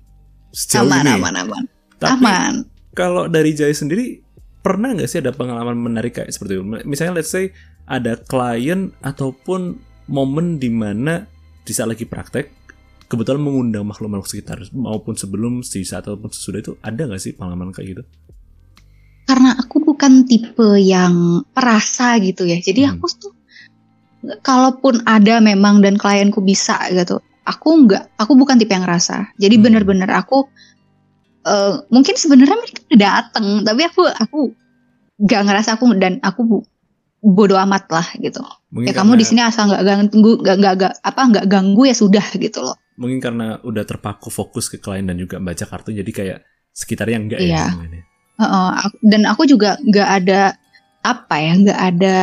Sejauh 0.54 0.86
Aman, 0.86 1.02
ini. 1.02 1.12
aman, 1.18 1.34
aman. 1.34 1.64
Tapi 1.98 2.22
Aman. 2.22 2.54
kalau 2.94 3.26
dari 3.26 3.58
Jaya 3.58 3.74
sendiri 3.74 4.22
pernah 4.62 4.94
nggak 4.94 5.10
sih 5.10 5.18
ada 5.18 5.34
pengalaman 5.34 5.74
menarik 5.74 6.14
kayak 6.22 6.30
seperti 6.30 6.62
itu? 6.62 6.64
Misalnya 6.86 7.18
let's 7.18 7.34
say 7.34 7.50
ada 7.90 8.14
klien 8.16 8.94
ataupun 9.02 9.82
momen 10.06 10.62
di 10.62 10.70
mana 10.70 11.26
di 11.64 11.72
saat 11.74 11.90
lagi 11.90 12.06
praktek 12.06 12.63
kebetulan 13.14 13.46
mengundang 13.46 13.86
makhluk-makhluk 13.86 14.26
sekitar 14.26 14.58
maupun 14.74 15.14
sebelum 15.14 15.62
di 15.62 15.86
saat 15.86 16.10
ataupun 16.10 16.34
sesudah 16.34 16.60
itu 16.66 16.74
ada 16.82 17.06
nggak 17.06 17.22
sih 17.22 17.38
pengalaman 17.38 17.70
kayak 17.70 17.88
gitu? 17.94 18.04
karena 19.24 19.56
aku 19.56 19.80
bukan 19.80 20.28
tipe 20.28 20.76
yang 20.84 21.48
perasa 21.56 22.20
gitu 22.20 22.44
ya. 22.44 22.60
Jadi 22.60 22.84
Hmm. 22.84 23.00
aku 23.00 23.06
tuh 23.08 23.32
kalaupun 24.44 25.00
ada 25.08 25.40
memang 25.40 25.80
dan 25.80 25.96
klienku 25.96 26.44
bisa 26.44 26.76
gitu, 26.92 27.24
aku 27.48 27.88
nggak, 27.88 28.20
aku 28.20 28.36
bukan 28.36 28.60
tipe 28.60 28.76
yang 28.76 28.84
ngerasa. 28.84 29.32
Jadi 29.40 29.56
Hmm. 29.56 29.64
bener-bener 29.64 30.12
aku 30.12 30.52
eh, 31.44 31.76
mungkin 31.92 32.16
sebenarnya 32.16 32.56
mereka 32.56 32.80
udah 32.88 33.00
dateng, 33.00 33.46
tapi 33.68 33.82
aku 33.84 34.02
aku 34.08 34.40
nggak 35.20 35.42
ngerasa 35.44 35.70
aku 35.76 35.92
dan 36.00 36.16
aku 36.24 36.42
bu- 36.44 36.68
bodoh 37.20 37.60
amat 37.64 37.84
lah 37.92 38.08
gitu. 38.16 38.40
Mungkin 38.72 38.88
Ya 38.88 38.96
kamu 38.96 39.20
di 39.20 39.26
sini 39.28 39.44
asal 39.44 39.68
nggak 39.68 39.84
ganggu, 39.84 40.40
nggak 40.40 40.56
nggak- 40.60 41.00
apa 41.04 41.22
nggak 41.32 41.46
ganggu 41.52 41.84
ya 41.84 41.96
sudah 41.96 42.24
gitu 42.36 42.64
loh. 42.64 42.80
Mungkin 42.96 43.20
karena 43.20 43.58
udah 43.62 43.84
terpaku 43.84 44.30
fokus 44.30 44.70
ke 44.70 44.78
klien 44.78 45.04
dan 45.04 45.18
juga 45.18 45.38
baca 45.38 45.66
kartu 45.66 45.90
jadi 45.92 46.12
kayak 46.12 46.38
sekitarnya 46.72 47.18
enggak 47.20 47.40
Iya. 47.40 47.54
ya 47.54 47.66
semuanya. 47.70 48.02
Heeh, 48.34 48.70
aku- 48.82 49.02
dan 49.06 49.22
aku 49.26 49.44
juga 49.46 49.78
nggak 49.80 50.10
ada 50.22 50.42
apa 51.02 51.36
ya 51.38 51.54
nggak 51.60 51.80
ada 51.80 52.18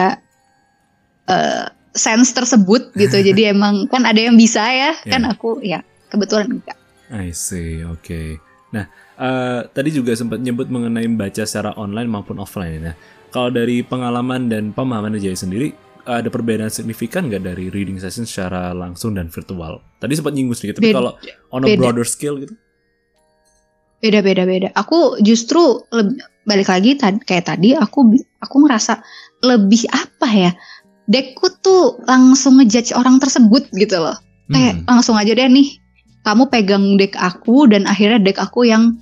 eh, 1.26 1.66
sense 1.92 2.30
tersebut 2.30 2.94
gitu 2.94 3.16
jadi 3.28 3.50
emang 3.50 3.86
kan 3.86 4.06
ada 4.06 4.18
yang 4.18 4.34
bisa 4.34 4.62
ya 4.66 4.94
kan 5.04 5.22
Iya. 5.22 5.32
aku 5.32 5.50
ya 5.62 5.80
kebetulan 6.08 6.48
enggak 6.50 6.78
I 7.10 7.34
see, 7.34 7.82
oke. 7.82 8.38
Nah, 8.70 8.86
eh, 9.18 9.60
tadi 9.66 9.90
juga 9.90 10.14
sempat 10.14 10.38
nyebut 10.38 10.70
mengenai 10.70 11.10
baca 11.10 11.42
secara 11.42 11.74
online 11.74 12.06
maupun 12.06 12.38
offline. 12.38 12.78
Nah, 12.78 12.94
kalau 13.34 13.50
dari 13.50 13.82
pengalaman 13.82 14.46
dan 14.46 14.70
pemahaman 14.70 15.18
Jaya 15.18 15.34
sendiri, 15.34 15.74
ada 16.02 16.26
perbedaan 16.26 16.68
signifikan 16.68 17.26
nggak 17.26 17.44
dari 17.44 17.68
reading 17.68 17.96
session 17.96 18.22
secara 18.22 18.70
langsung 18.70 19.12
dan 19.12 19.26
virtual? 19.26 19.80
Tadi 19.96 20.12
sempat 20.12 20.32
nyinggung 20.32 20.54
sedikit, 20.54 20.78
tapi 20.78 20.90
Beda- 20.90 20.98
kalau 20.98 21.12
on 21.50 21.62
a 21.62 21.66
beda. 21.66 21.78
broader 21.78 22.04
scale 22.04 22.38
gitu? 22.38 22.54
beda 24.00 24.24
beda 24.24 24.48
beda 24.48 24.68
aku 24.72 25.20
justru 25.20 25.60
balik 26.48 26.72
lagi 26.72 26.96
tad- 26.96 27.20
kayak 27.20 27.52
tadi 27.52 27.76
aku 27.76 28.16
aku 28.40 28.56
ngerasa 28.64 28.96
lebih 29.44 29.84
apa 29.92 30.24
ya 30.26 30.52
deckku 31.04 31.52
tuh 31.60 32.00
langsung 32.08 32.56
ngejudge 32.56 32.96
orang 32.96 33.20
tersebut 33.20 33.68
gitu 33.76 34.00
loh 34.00 34.16
kayak 34.48 34.80
Hmm, 34.80 34.88
langsung 34.88 35.20
aja 35.20 35.36
deh 35.36 35.44
nih 35.44 35.76
kamu 36.24 36.48
pegang 36.48 36.96
deck 36.96 37.12
aku 37.14 37.68
dan 37.68 37.84
akhirnya 37.84 38.16
deck 38.16 38.40
aku 38.40 38.64
yang 38.64 38.96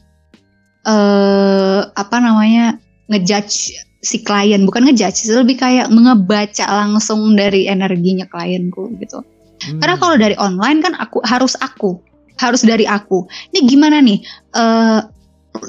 eh 0.82 1.80
apa 1.86 2.16
namanya 2.18 2.82
ngejudge 3.06 3.78
si 4.00 4.22
klien 4.22 4.62
bukan 4.62 4.86
ngejudge 4.88 5.26
sih, 5.26 5.34
lebih 5.34 5.58
kayak 5.58 5.90
mengebaca 5.90 6.64
langsung 6.68 7.34
dari 7.34 7.66
energinya 7.66 8.26
klienku 8.30 8.94
gitu. 9.02 9.22
Hmm. 9.58 9.82
karena 9.82 9.98
kalau 9.98 10.14
dari 10.14 10.38
online 10.38 10.86
kan 10.86 10.94
aku 11.02 11.18
harus 11.26 11.58
aku 11.58 11.98
harus 12.38 12.62
dari 12.62 12.86
aku. 12.86 13.26
Ini 13.50 13.66
gimana 13.66 13.98
nih? 13.98 14.22
Eh 14.54 15.00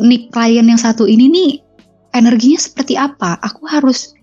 nih 0.06 0.30
klien 0.30 0.70
yang 0.70 0.78
satu 0.78 1.10
ini 1.10 1.26
nih 1.26 1.52
energinya 2.14 2.62
seperti 2.62 2.94
apa? 2.94 3.42
Aku 3.42 3.66
harus 3.66 4.14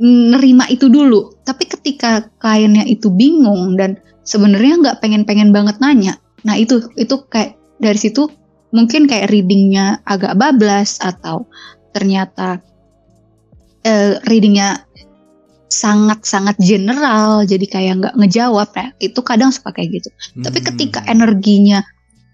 nerima 0.00 0.64
itu 0.72 0.88
dulu. 0.88 1.36
Tapi 1.44 1.68
ketika 1.68 2.24
kliennya 2.40 2.88
itu 2.88 3.12
bingung 3.12 3.76
dan 3.76 4.00
sebenarnya 4.26 4.74
nggak 4.82 4.98
pengen-pengen 5.00 5.54
banget 5.54 5.78
nanya 5.78 6.18
nah 6.42 6.58
itu 6.58 6.82
itu 6.98 7.26
kayak 7.30 7.58
dari 7.78 7.96
situ 7.96 8.28
mungkin 8.74 9.06
kayak 9.06 9.30
readingnya 9.30 10.02
agak 10.04 10.34
bablas 10.36 10.98
atau 11.02 11.46
ternyata 11.94 12.60
eh, 13.86 14.18
readingnya 14.24 14.82
sangat-sangat 15.66 16.54
general 16.58 17.42
jadi 17.42 17.66
kayak 17.66 17.92
nggak 18.00 18.14
ngejawab 18.16 18.70
nah 18.70 18.88
itu 18.98 19.18
kadang 19.20 19.50
suka 19.50 19.70
kayak 19.70 19.98
gitu 19.98 20.08
tapi 20.42 20.58
Hmm. 20.58 20.66
ketika 20.72 21.00
energinya 21.06 21.82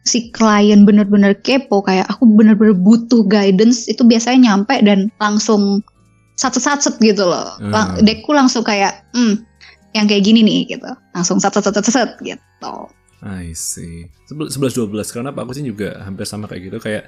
si 0.03 0.29
klien 0.29 0.83
bener-bener 0.83 1.33
kepo 1.39 1.81
kayak 1.81 2.09
aku 2.09 2.29
bener-bener 2.29 2.75
butuh 2.75 3.25
guidance 3.25 3.87
itu 3.87 4.03
biasanya 4.03 4.53
nyampe 4.53 4.77
dan 4.83 5.09
langsung 5.17 5.81
sat-sat 6.35 6.83
gitu 6.99 7.25
loh 7.25 7.57
Lang- 7.63 7.97
Hmm. 7.97 8.05
deckku 8.05 8.33
langsung 8.33 8.61
kayak 8.63 9.07
hmm 9.13 9.41
yang 9.93 10.09
kayak 10.09 10.25
gini 10.25 10.41
nih 10.43 10.77
gitu 10.77 10.89
langsung 11.13 11.37
sat-sat-sat 11.37 12.17
gitu 12.21 12.75
I 13.23 13.55
see. 13.55 14.11
Sebel- 14.27 14.51
11 14.51 14.75
12 14.75 15.15
karena 15.15 15.31
Pak 15.31 15.47
Kucing 15.47 15.63
juga 15.63 15.95
hampir 16.03 16.27
sama 16.27 16.51
kayak 16.51 16.63
gitu 16.67 16.79
kayak 16.83 17.07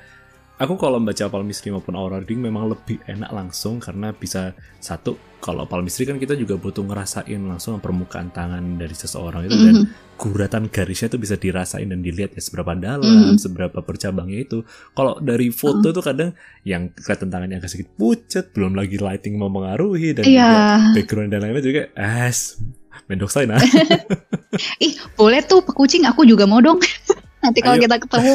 aku 0.54 0.74
kalau 0.74 1.02
membaca 1.02 1.26
palmistry 1.26 1.68
maupun 1.68 1.94
aura 1.94 2.22
reading 2.22 2.38
memang 2.38 2.70
lebih 2.70 3.02
enak 3.04 3.30
langsung 3.30 3.78
karena 3.78 4.10
bisa 4.10 4.50
satu 4.78 5.18
kalau 5.38 5.66
palmistry 5.66 6.06
kan 6.06 6.16
kita 6.16 6.32
juga 6.32 6.54
butuh 6.54 6.80
ngerasain 6.80 7.36
langsung 7.36 7.76
permukaan 7.76 8.30
tangan 8.30 8.78
dari 8.78 8.94
seseorang 8.94 9.44
itu 9.44 9.56
dan 9.56 9.74
Mhm. 9.82 9.86
guratan 10.14 10.70
garisnya 10.70 11.10
itu 11.10 11.18
bisa 11.18 11.34
dirasain 11.34 11.84
dan 11.84 12.00
dilihat 12.00 12.32
ya 12.32 12.40
seberapa 12.40 12.72
dalam, 12.72 13.34
Mhm. 13.34 13.36
seberapa 13.36 13.82
bercabangnya 13.82 14.40
itu. 14.40 14.62
Kalau 14.90 15.18
dari 15.18 15.50
foto 15.50 15.90
tuh 15.90 16.00
kadang 16.00 16.32
yang 16.62 16.88
kelihatan 16.88 17.28
tangannya 17.28 17.58
agak 17.58 17.68
sedikit 17.68 17.92
pucat, 17.98 18.54
belum 18.54 18.72
lagi 18.72 18.96
lighting 18.96 19.36
mau 19.36 19.50
mengaruhi 19.50 20.14
dan 20.14 20.24
Iya. 20.24 20.38
juga 20.38 20.58
background 20.96 21.28
dan 21.28 21.40
lain-lain 21.42 21.66
juga 21.66 21.82
as 21.92 22.56
mendok 23.04 23.28
saya 23.28 23.50
nah. 23.50 23.58
Ih, 24.80 24.94
boleh 25.12 25.42
tuh 25.42 25.60
Pak 25.60 25.74
Kucing, 25.74 26.06
aku 26.06 26.22
juga 26.24 26.46
mau 26.46 26.62
dong. 26.62 26.78
Nanti 27.44 27.60
kalau 27.60 27.76
Ayo. 27.76 27.84
kita 27.84 27.96
ketemu, 28.00 28.34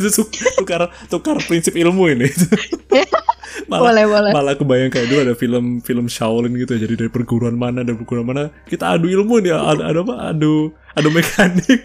tukar 0.56 0.82
tukar 1.12 1.36
prinsip 1.44 1.76
ilmu 1.76 2.08
ini. 2.08 2.32
malah 3.70 3.92
boleh 3.92 4.04
boleh. 4.08 4.30
malah 4.36 4.54
kebayang 4.56 4.90
kayak 4.92 5.06
dulu 5.10 5.20
ada 5.26 5.34
film 5.34 5.64
film 5.80 6.06
Shaolin 6.06 6.54
gitu 6.60 6.76
jadi 6.76 6.92
dari 6.92 7.10
perguruan 7.10 7.56
mana 7.56 7.82
dan 7.82 7.96
perguruan 7.98 8.28
mana 8.28 8.42
kita 8.64 8.96
adu 8.96 9.12
ilmu 9.12 9.44
nih. 9.44 9.52
Ada, 9.52 9.82
ada 9.92 10.00
apa? 10.00 10.14
Adu 10.32 10.72
adu 10.96 11.08
mekanik. 11.12 11.84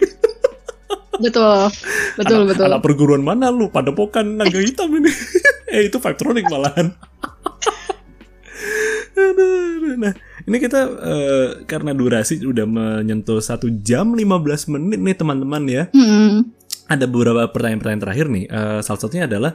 Betul, 1.22 1.70
betul, 2.16 2.40
anak, 2.40 2.48
betul. 2.56 2.66
anak 2.72 2.80
perguruan 2.82 3.22
mana? 3.22 3.52
Lu 3.52 3.68
pada 3.68 3.92
pokan 3.92 4.40
naga 4.42 4.58
hitam 4.58 4.90
ini. 4.96 5.12
Eh 5.70 5.86
itu 5.86 6.00
Factronic 6.00 6.48
malahan. 6.48 6.96
Nah 10.02 10.12
ini 10.48 10.56
kita 10.58 10.80
eh, 10.88 11.48
karena 11.68 11.94
durasi 11.94 12.42
udah 12.42 12.66
menyentuh 12.66 13.38
satu 13.38 13.70
jam 13.70 14.16
15 14.16 14.72
menit 14.72 14.98
nih 14.98 15.16
teman-teman 15.16 15.62
ya. 15.68 15.84
Hmm, 15.94 16.50
ada 16.88 17.04
beberapa 17.06 17.46
pertanyaan-pertanyaan 17.50 18.02
terakhir 18.02 18.26
nih. 18.30 18.44
Eh, 18.48 18.80
salah 18.82 19.00
satunya 19.00 19.26
adalah 19.26 19.54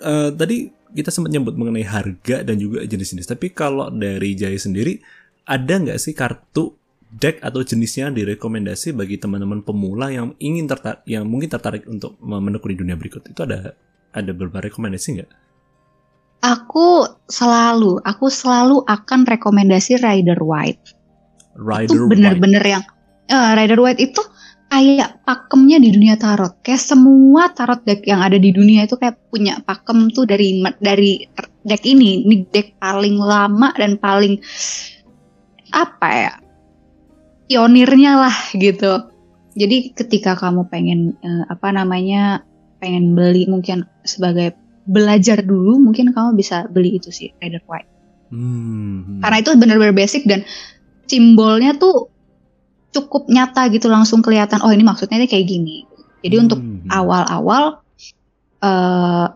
eh, 0.00 0.30
tadi 0.34 0.70
kita 0.90 1.10
sempat 1.14 1.30
nyebut 1.30 1.54
mengenai 1.54 1.86
harga 1.86 2.42
dan 2.42 2.56
juga 2.58 2.82
jenis-jenis. 2.82 3.26
Tapi 3.30 3.54
kalau 3.54 3.90
dari 3.94 4.34
Jaya 4.34 4.58
sendiri, 4.58 4.98
ada 5.46 5.74
nggak 5.78 5.98
sih 5.98 6.14
kartu 6.14 6.74
deck 7.10 7.42
atau 7.42 7.66
jenisnya 7.66 8.10
direkomendasi 8.14 8.94
bagi 8.94 9.18
teman-teman 9.18 9.66
pemula 9.66 10.14
yang 10.14 10.34
ingin 10.38 10.70
tertarik, 10.70 11.02
yang 11.10 11.26
mungkin 11.26 11.50
tertarik 11.50 11.86
untuk 11.90 12.18
menekuni 12.22 12.78
dunia 12.78 12.94
berikut? 12.94 13.26
Itu 13.26 13.46
ada 13.46 13.74
ada 14.10 14.30
beberapa 14.34 14.66
rekomendasi 14.66 15.08
nggak? 15.18 15.30
aku 16.40 17.04
selalu, 17.28 18.00
aku 18.02 18.26
selalu 18.32 18.82
akan 18.88 19.28
rekomendasi 19.28 20.00
Rider 20.00 20.40
White. 20.40 20.96
Rider 21.54 22.08
itu 22.08 22.08
bener-bener 22.08 22.64
yang 22.64 22.82
eh, 23.28 23.50
Rider 23.54 23.78
White 23.78 24.00
itu 24.00 24.22
kayak 24.70 25.26
pakemnya 25.26 25.82
di 25.82 25.90
dunia 25.90 26.14
tarot. 26.14 26.62
Kayak 26.62 26.82
semua 26.82 27.50
tarot 27.50 27.82
deck 27.82 28.06
yang 28.06 28.22
ada 28.22 28.38
di 28.38 28.54
dunia 28.54 28.86
itu 28.86 28.94
kayak 28.94 29.18
punya 29.28 29.58
pakem 29.66 30.08
tuh 30.14 30.24
dari 30.24 30.62
dari 30.78 31.26
deck 31.66 31.82
ini. 31.82 32.24
Ini 32.24 32.36
deck 32.48 32.78
paling 32.78 33.18
lama 33.18 33.74
dan 33.74 33.98
paling 33.98 34.38
apa 35.74 36.08
ya? 36.14 36.32
Pionirnya 37.50 38.12
lah 38.16 38.36
gitu. 38.54 39.10
Jadi 39.58 39.90
ketika 39.90 40.38
kamu 40.38 40.70
pengen 40.70 41.18
eh, 41.20 41.44
apa 41.50 41.74
namanya 41.74 42.46
pengen 42.78 43.18
beli 43.18 43.50
mungkin 43.50 43.84
sebagai 44.06 44.54
belajar 44.88 45.44
dulu 45.44 45.76
mungkin 45.76 46.14
kamu 46.14 46.38
bisa 46.38 46.64
beli 46.72 46.96
itu 46.96 47.12
sih 47.12 47.28
Rider 47.42 47.60
White 47.68 47.90
Hmm. 48.30 49.18
karena 49.18 49.42
itu 49.42 49.50
benar-benar 49.58 49.90
basic 49.90 50.22
dan 50.22 50.46
simbolnya 51.10 51.74
tuh 51.74 52.14
cukup 52.90 53.30
nyata 53.30 53.70
gitu 53.70 53.86
langsung 53.86 54.20
kelihatan 54.20 54.60
oh 54.62 54.70
ini 54.74 54.82
maksudnya 54.82 55.18
ini 55.22 55.28
kayak 55.30 55.46
gini 55.46 55.76
jadi 56.20 56.42
untuk 56.42 56.58
Hmm. 56.60 56.86
awal-awal 56.90 57.80
eh 58.60 59.26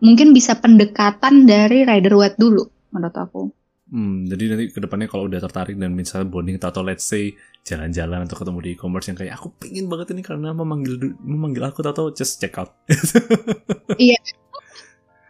mungkin 0.00 0.36
bisa 0.36 0.56
pendekatan 0.60 1.48
dari 1.48 1.84
Rider 1.84 2.14
Waite 2.14 2.38
dulu 2.38 2.64
menurut 2.92 3.16
aku 3.16 3.42
Hmm, 3.84 4.24
jadi 4.26 4.56
nanti 4.56 4.72
ke 4.72 4.80
depannya 4.80 5.06
kalau 5.06 5.28
udah 5.28 5.44
tertarik 5.44 5.76
dan 5.76 5.92
misalnya 5.92 6.26
bonding 6.26 6.56
atau 6.56 6.80
let's 6.80 7.04
say 7.04 7.36
jalan-jalan 7.62 8.24
atau 8.24 8.34
ketemu 8.40 8.58
di 8.64 8.70
e-commerce 8.74 9.06
yang 9.12 9.18
kayak 9.20 9.36
aku 9.36 9.52
pengen 9.60 9.86
banget 9.86 10.16
ini 10.16 10.24
karena 10.24 10.50
memanggil 10.56 11.14
memanggil 11.20 11.62
aku 11.68 11.84
atau 11.84 12.08
just 12.10 12.40
check 12.40 12.56
out. 12.56 12.72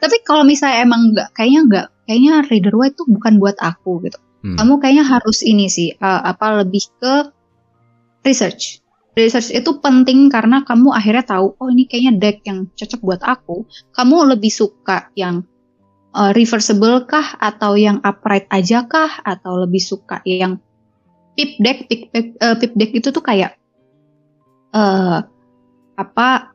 tapi 0.01 0.16
kalau 0.23 0.47
misalnya 0.47 0.86
emang 0.86 1.12
nggak 1.12 1.28
kayaknya 1.35 1.61
nggak 1.66 1.86
kayaknya 2.07 2.32
Rider 2.47 2.74
Waite 2.78 2.97
tuh 3.01 3.07
bukan 3.11 3.43
buat 3.43 3.57
aku 3.59 4.05
gitu 4.07 4.19
Hmm. 4.45 4.61
kamu 4.61 4.77
kayaknya 4.77 5.05
harus 5.09 5.41
ini 5.41 5.73
sih 5.73 5.97
eh, 5.97 6.20
apa 6.20 6.61
lebih 6.61 6.85
ke 7.01 7.32
research. 8.24 8.80
Research 9.14 9.55
itu 9.55 9.78
penting 9.78 10.26
karena 10.26 10.66
kamu 10.66 10.90
akhirnya 10.90 11.22
tahu 11.22 11.55
oh 11.55 11.68
ini 11.70 11.86
kayaknya 11.86 12.12
deck 12.18 12.42
yang 12.42 12.66
cocok 12.74 13.01
buat 13.05 13.22
aku. 13.22 13.62
Kamu 13.94 14.34
lebih 14.34 14.51
suka 14.51 15.14
yang 15.14 15.46
eh, 16.10 16.32
reversible 16.34 17.06
kah 17.06 17.38
atau 17.38 17.78
yang 17.78 18.02
upright 18.02 18.51
aja 18.51 18.90
kah 18.90 19.22
atau 19.22 19.62
lebih 19.62 19.78
suka 19.78 20.18
yang 20.26 20.59
pip 21.38 21.55
deck 21.62 21.86
pip, 21.86 22.10
pip, 22.10 22.26
eh, 22.42 22.56
pip 22.59 22.72
deck 22.74 22.90
itu 22.90 23.14
tuh 23.14 23.22
kayak 23.22 23.55
eh 24.74 25.18
apa 25.94 26.51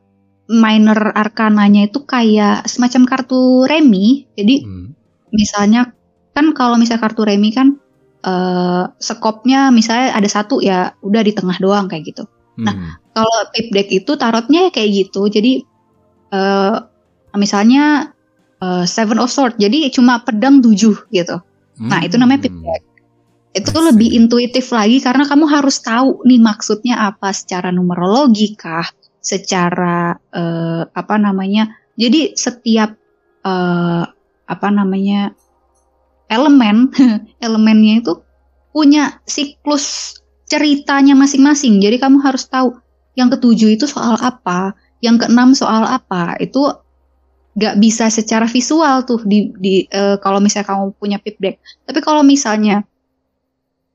minor 0.50 1.14
arkananya 1.16 1.88
itu 1.88 2.04
kayak 2.04 2.68
semacam 2.68 3.08
kartu 3.08 3.64
remi. 3.64 4.28
Jadi 4.36 4.66
Hmm. 4.66 4.92
misalnya 5.32 5.94
kan 6.34 6.52
kalau 6.52 6.76
misalnya 6.76 7.08
kartu 7.08 7.24
remi 7.24 7.54
kan 7.54 7.80
eh 8.20 8.84
skopnya 9.00 9.72
misalnya 9.72 10.12
ada 10.12 10.28
satu 10.28 10.60
ya 10.60 10.92
udah 11.00 11.22
di 11.24 11.32
tengah 11.32 11.56
doang 11.56 11.88
kayak 11.88 12.04
gitu. 12.12 12.24
Nah, 12.60 12.74
Hmm. 12.76 12.92
Kalau 13.10 13.38
pip 13.50 13.66
deck 13.74 13.88
itu 13.90 14.12
tarotnya 14.14 14.70
kayak 14.70 14.90
gitu. 15.08 15.26
Jadi 15.26 15.64
eh 16.30 16.76
misalnya 17.34 18.12
eh, 18.60 18.84
Seven 18.84 19.18
of 19.18 19.32
Swords 19.32 19.56
jadi 19.56 19.88
cuma 19.90 20.20
pedang 20.20 20.60
tujuh 20.60 21.08
gitu. 21.10 21.36
Nah, 21.80 22.04
itu 22.04 22.20
namanya 22.20 22.44
pip 22.44 22.52
Hmm. 22.54 22.64
deck. 22.64 22.82
Itu 23.56 23.72
see. 23.72 23.86
lebih 23.90 24.08
intuitif 24.14 24.70
lagi 24.70 25.00
karena 25.02 25.24
kamu 25.26 25.48
harus 25.48 25.80
tahu 25.82 26.22
nih 26.28 26.38
maksudnya 26.38 27.08
apa 27.10 27.32
secara 27.34 27.72
numerologi 27.74 28.54
kah, 28.54 28.84
secara 29.18 30.14
eh, 30.30 30.82
apa 30.86 31.14
namanya. 31.16 31.72
Jadi 31.96 32.36
setiap 32.36 32.94
eh, 33.42 34.04
apa 34.50 34.68
namanya 34.68 35.32
elemen 36.30 36.94
elemennya 37.44 38.06
itu 38.06 38.22
punya 38.70 39.18
siklus 39.26 40.16
ceritanya 40.46 41.18
masing-masing. 41.18 41.82
Jadi 41.82 41.98
kamu 41.98 42.22
harus 42.22 42.46
tahu 42.46 42.78
yang 43.18 43.30
ketujuh 43.30 43.74
itu 43.74 43.86
soal 43.90 44.14
apa, 44.18 44.74
yang 45.02 45.18
keenam 45.18 45.52
soal 45.54 45.82
apa. 45.86 46.38
Itu 46.38 46.82
nggak 47.58 47.82
bisa 47.82 48.06
secara 48.08 48.46
visual 48.46 49.02
tuh 49.02 49.26
di, 49.26 49.50
di 49.58 49.82
eh, 49.90 50.16
kalau 50.22 50.38
misalnya 50.38 50.70
kamu 50.70 50.94
punya 50.96 51.18
pip 51.18 51.36
deck. 51.42 51.58
Tapi 51.86 51.98
kalau 51.98 52.22
misalnya 52.22 52.86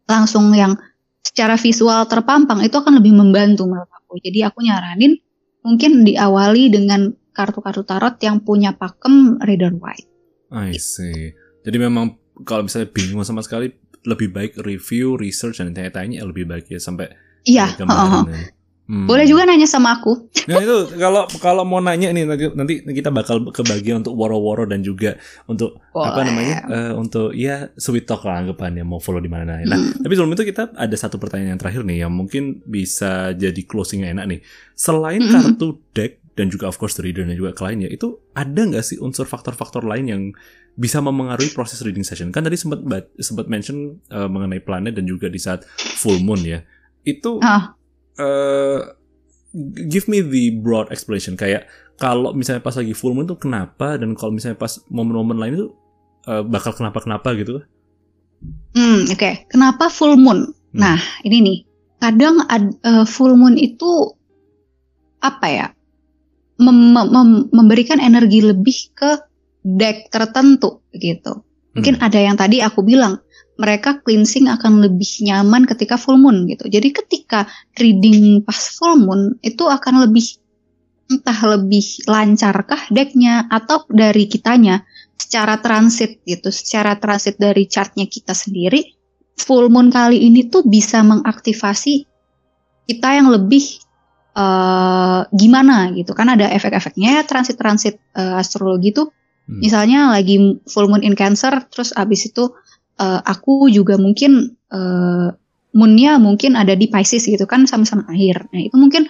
langsung 0.06 0.52
yang 0.52 0.76
secara 1.24 1.58
visual 1.58 2.06
terpampang 2.06 2.62
itu 2.62 2.76
akan 2.78 3.00
lebih 3.00 3.16
membantu 3.16 3.66
menurut 3.66 3.92
aku. 3.92 4.20
Jadi 4.22 4.44
aku 4.44 4.64
nyaranin 4.64 5.18
mungkin 5.66 6.06
diawali 6.06 6.70
dengan 6.70 7.10
kartu-kartu 7.36 7.84
tarot 7.84 8.16
yang 8.24 8.40
punya 8.40 8.72
pakem 8.78 9.42
Reader 9.44 9.76
White. 9.76 10.08
I 10.54 10.78
see. 10.80 11.36
Jadi 11.66 11.78
memang 11.82 12.25
kalau 12.44 12.66
misalnya 12.66 12.90
bingung 12.90 13.22
sama 13.22 13.40
sekali 13.40 13.72
lebih 14.04 14.30
baik 14.30 14.60
review, 14.60 15.16
research 15.16 15.58
dan 15.58 15.72
tanya-tanya 15.72 16.22
lebih 16.22 16.44
baik 16.44 16.68
ya 16.68 16.78
sampai 16.78 17.10
Iya, 17.42 17.78
ya. 17.78 17.86
Hmm. 18.86 19.10
boleh 19.10 19.26
juga 19.26 19.50
nanya 19.50 19.66
sama 19.66 19.98
aku. 19.98 20.30
Nah 20.46 20.62
itu 20.62 20.94
kalau 20.94 21.26
kalau 21.42 21.66
mau 21.66 21.82
nanya 21.82 22.14
nih 22.14 22.22
nanti, 22.22 22.46
nanti 22.54 22.74
kita 22.86 23.10
bakal 23.10 23.50
kebagian 23.50 24.06
untuk 24.06 24.14
woro-woro 24.14 24.70
dan 24.70 24.86
juga 24.86 25.18
untuk 25.46 25.82
apa 25.90 26.22
Boleh. 26.22 26.26
namanya 26.30 26.56
eh, 26.70 26.94
untuk 26.94 27.34
ya 27.34 27.74
sweet 27.74 28.06
talk 28.06 28.22
lah 28.22 28.46
anggapannya 28.46 28.86
mau 28.86 29.02
follow 29.02 29.18
di 29.18 29.26
mana. 29.26 29.58
Nah 29.58 29.74
Hmm. 29.74 30.06
tapi 30.06 30.14
sebelum 30.14 30.34
itu 30.34 30.46
kita 30.46 30.70
ada 30.72 30.94
satu 30.94 31.18
pertanyaan 31.18 31.58
yang 31.58 31.62
terakhir 31.62 31.82
nih 31.82 32.06
yang 32.06 32.14
mungkin 32.14 32.62
bisa 32.62 33.34
jadi 33.34 33.58
closing 33.66 34.06
yang 34.06 34.22
enak 34.22 34.26
nih. 34.28 34.40
Selain 34.74 35.18
Mm-mm. 35.18 35.34
kartu 35.34 35.68
deck 35.92 36.22
dan 36.38 36.54
juga 36.54 36.70
of 36.70 36.78
course 36.78 36.94
the 36.94 37.02
reader 37.02 37.26
dan 37.26 37.34
juga 37.34 37.58
kliennya 37.58 37.90
itu 37.90 38.22
ada 38.34 38.62
nggak 38.62 38.86
sih 38.86 39.02
unsur 39.02 39.26
faktor-faktor 39.26 39.82
lain 39.82 40.06
yang 40.06 40.24
bisa 40.76 41.00
memengaruhi 41.00 41.52
proses 41.52 41.80
reading 41.82 42.04
session? 42.04 42.30
Kan 42.30 42.44
tadi 42.44 42.56
sempat 42.56 42.84
sempat 43.18 43.48
mention 43.48 44.00
eh, 44.08 44.28
mengenai 44.28 44.60
planet 44.60 44.96
dan 44.96 45.08
juga 45.08 45.28
di 45.28 45.40
saat 45.40 45.64
full 45.96 46.20
moon 46.20 46.44
ya. 46.44 46.60
Itu 47.02 47.40
Ah. 47.40 47.74
eh 48.16 48.80
give 49.88 50.12
me 50.12 50.20
the 50.20 50.52
broad 50.52 50.92
explanation 50.92 51.36
kayak 51.36 51.68
kalau 51.96 52.36
misalnya 52.36 52.60
pas 52.60 52.76
lagi 52.76 52.92
full 52.92 53.16
moon 53.16 53.24
tuh 53.24 53.40
kenapa 53.40 53.96
dan 53.96 54.12
kalau 54.14 54.36
misalnya 54.36 54.60
pas 54.60 54.84
momen-momen 54.92 55.40
lain 55.40 55.54
itu 55.56 55.68
eh, 56.28 56.44
bakal 56.44 56.76
kenapa-kenapa 56.76 57.32
gitu. 57.38 57.64
Hmm, 58.76 59.08
oke. 59.08 59.48
Kenapa 59.48 59.88
full 59.88 60.20
moon? 60.20 60.52
Hmm. 60.76 60.80
Nah, 60.82 61.00
ini 61.24 61.38
nih. 61.40 61.58
Kadang 61.96 62.44
ad- 62.46 62.76
eh, 62.84 63.06
full 63.08 63.34
moon 63.34 63.56
itu 63.56 64.12
apa 65.18 65.48
ya? 65.48 65.68
Mem- 66.56 66.92
mem- 66.92 67.48
memberikan 67.52 68.00
energi 68.00 68.40
lebih 68.40 68.92
ke 68.92 69.12
deck 69.66 70.14
tertentu 70.14 70.86
gitu. 70.94 71.42
Mungkin 71.74 71.98
Hmm. 71.98 72.06
ada 72.06 72.20
yang 72.22 72.38
tadi 72.38 72.62
aku 72.62 72.86
bilang 72.86 73.18
mereka 73.58 73.98
cleansing 74.06 74.46
akan 74.46 74.86
lebih 74.86 75.26
nyaman 75.26 75.66
ketika 75.66 75.98
full 75.98 76.22
moon 76.22 76.46
gitu. 76.46 76.70
Jadi 76.70 76.94
ketika 76.94 77.50
reading 77.82 78.46
pas 78.46 78.62
full 78.78 79.02
moon 79.02 79.42
itu 79.42 79.66
akan 79.66 80.06
lebih 80.06 80.38
entah 81.06 81.40
lebih 81.58 81.86
lancarkah 82.10 82.90
decknya 82.90 83.46
atau 83.50 83.86
dari 83.90 84.30
kitanya 84.30 84.86
secara 85.16 85.58
transit 85.62 86.22
gitu, 86.28 86.52
secara 86.52 86.98
transit 87.00 87.40
dari 87.40 87.70
chartnya 87.70 88.06
kita 88.10 88.36
sendiri, 88.36 88.84
full 89.40 89.72
moon 89.72 89.90
kali 89.90 90.28
ini 90.28 90.52
tuh 90.52 90.66
bisa 90.68 91.00
mengaktifasi 91.06 92.04
kita 92.86 93.10
yang 93.18 93.32
lebih 93.32 93.86
uh, 94.36 95.26
gimana 95.32 95.90
gitu 95.96 96.12
kan 96.12 96.36
ada 96.36 96.52
efek-efeknya 96.52 97.24
transit-transit 97.26 97.98
uh, 98.14 98.38
astrologi 98.38 98.94
tuh 98.94 99.15
hmm. 99.50 99.60
misalnya 99.62 100.14
lagi 100.14 100.62
full 100.70 100.90
moon 100.90 101.02
in 101.02 101.18
cancer 101.18 101.66
terus 101.70 101.96
abis 101.96 102.30
itu 102.30 102.54
uh, 103.02 103.22
aku 103.24 103.70
juga 103.72 103.96
mungkin 103.98 104.56
uh, 104.72 105.30
moonnya 105.76 106.18
mungkin 106.22 106.56
ada 106.56 106.74
di 106.74 106.88
Pisces 106.88 107.28
gitu 107.28 107.44
kan 107.48 107.68
sama-sama 107.68 108.08
akhir 108.08 108.48
nah 108.52 108.62
itu 108.62 108.76
mungkin 108.76 109.10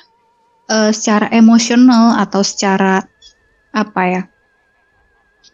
uh, 0.72 0.92
secara 0.92 1.30
emosional 1.34 2.18
atau 2.20 2.42
secara 2.42 3.06
apa 3.76 4.02
ya 4.08 4.22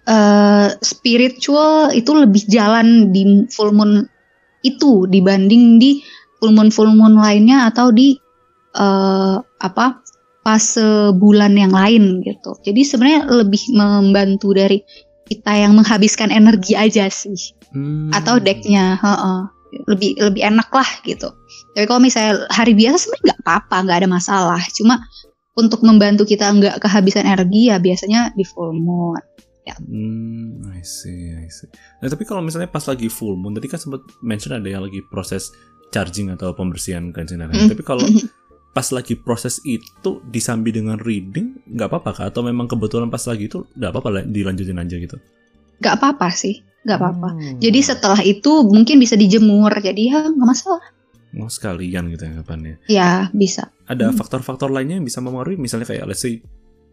uh, 0.08 0.68
spiritual 0.80 1.92
itu 1.92 2.12
lebih 2.14 2.46
jalan 2.48 3.12
di 3.12 3.46
full 3.50 3.74
moon 3.74 4.06
itu 4.62 5.10
dibanding 5.10 5.82
di 5.82 6.02
full 6.38 6.54
moon 6.54 6.70
full 6.70 6.90
moon 6.94 7.18
lainnya 7.18 7.70
atau 7.70 7.90
di 7.90 8.14
uh, 8.78 9.38
apa 9.42 10.02
fase 10.42 11.14
bulan 11.18 11.54
yang 11.54 11.74
lain 11.74 12.26
gitu. 12.26 12.58
Jadi 12.66 12.82
sebenarnya 12.82 13.30
lebih 13.30 13.62
membantu 13.74 14.54
dari 14.58 14.82
kita 15.30 15.54
yang 15.56 15.78
menghabiskan 15.78 16.34
energi 16.34 16.76
aja 16.76 17.08
sih. 17.08 17.56
Hmm. 17.72 18.12
Atau 18.12 18.42
decknya, 18.42 19.00
uh 19.00 19.10
-uh. 19.14 19.42
lebih 19.88 20.20
lebih 20.20 20.44
enak 20.44 20.68
lah 20.76 20.90
gitu. 21.08 21.32
Tapi 21.72 21.86
kalau 21.88 22.04
misalnya 22.04 22.44
hari 22.52 22.76
biasa 22.76 23.08
sebenarnya 23.08 23.24
nggak 23.32 23.42
apa-apa, 23.48 23.76
nggak 23.88 23.98
ada 24.04 24.10
masalah. 24.12 24.62
Cuma 24.76 25.00
untuk 25.56 25.80
membantu 25.88 26.28
kita 26.28 26.52
nggak 26.52 26.84
kehabisan 26.84 27.24
energi 27.24 27.72
ya 27.72 27.80
biasanya 27.80 28.36
di 28.36 28.44
full 28.44 28.76
moon. 28.76 29.22
Ya. 29.62 29.78
Hmm, 29.78 30.58
I 30.74 30.82
see, 30.82 31.32
I 31.38 31.48
see. 31.48 31.70
Nah, 32.02 32.10
tapi 32.10 32.26
kalau 32.26 32.42
misalnya 32.42 32.68
pas 32.68 32.84
lagi 32.84 33.08
full 33.08 33.38
moon, 33.38 33.54
tadi 33.54 33.70
kan 33.70 33.78
sempat 33.78 34.02
mention 34.26 34.58
ada 34.58 34.66
yang 34.66 34.82
lagi 34.84 35.00
proses 35.08 35.54
charging 35.94 36.34
atau 36.34 36.56
pembersihan 36.56 37.12
kan 37.14 37.28
mm. 37.28 37.70
Tapi 37.70 37.84
kalau 37.86 38.02
pas 38.72 38.88
lagi 38.96 39.20
proses 39.20 39.60
itu 39.68 40.24
disambi 40.32 40.72
dengan 40.72 40.96
reading 40.96 41.60
nggak 41.68 41.88
apa-apa 41.92 42.10
kah? 42.16 42.26
Atau 42.32 42.48
memang 42.48 42.72
kebetulan 42.72 43.12
pas 43.12 43.22
lagi 43.28 43.52
itu 43.52 43.68
nggak 43.76 43.92
apa-apa 43.92 44.24
dilanjutin 44.28 44.80
aja 44.80 44.96
gitu? 44.96 45.18
Nggak 45.84 45.94
apa-apa 46.00 46.28
sih, 46.32 46.64
nggak 46.88 46.98
apa-apa. 46.98 47.30
Hmm. 47.36 47.56
Jadi 47.60 47.80
setelah 47.84 48.22
itu 48.24 48.64
mungkin 48.64 48.96
bisa 49.00 49.20
dijemur, 49.20 49.76
jadi 49.76 50.02
ya 50.02 50.20
nggak 50.32 50.48
masalah. 50.48 50.84
Mau 51.32 51.48
oh, 51.48 51.52
sekalian 51.52 52.12
gitu 52.12 52.28
ya 52.28 52.44
kapan 52.44 52.76
Ya 52.92 53.12
bisa. 53.32 53.72
Ada 53.88 54.12
hmm. 54.12 54.18
faktor-faktor 54.20 54.72
hmm. 54.72 54.76
lainnya 54.80 54.96
yang 55.00 55.08
bisa 55.08 55.20
mempengaruhi, 55.20 55.60
misalnya 55.60 55.88
kayak 55.88 56.08
let's 56.08 56.24
say 56.24 56.40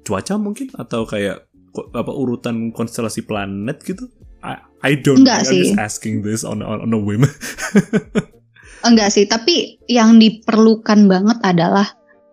cuaca 0.02 0.34
mungkin 0.38 0.74
atau 0.74 1.06
kayak 1.06 1.46
apa 1.94 2.10
urutan 2.10 2.74
konstelasi 2.74 3.22
planet 3.22 3.82
gitu? 3.86 4.10
I, 4.42 4.62
I 4.82 4.92
don't. 4.98 5.22
Enggak 5.22 5.46
know. 5.46 5.50
sih. 5.50 5.62
I'm 5.62 5.74
just 5.74 5.78
asking 5.78 6.22
this 6.26 6.42
on 6.42 6.62
on, 6.62 6.82
on 6.82 6.90
a 6.94 6.98
whim. 6.98 7.26
Enggak 8.86 9.10
sih, 9.10 9.26
tapi 9.26 9.82
yang 9.90 10.22
diperlukan 10.22 11.10
banget 11.10 11.38
adalah 11.42 11.86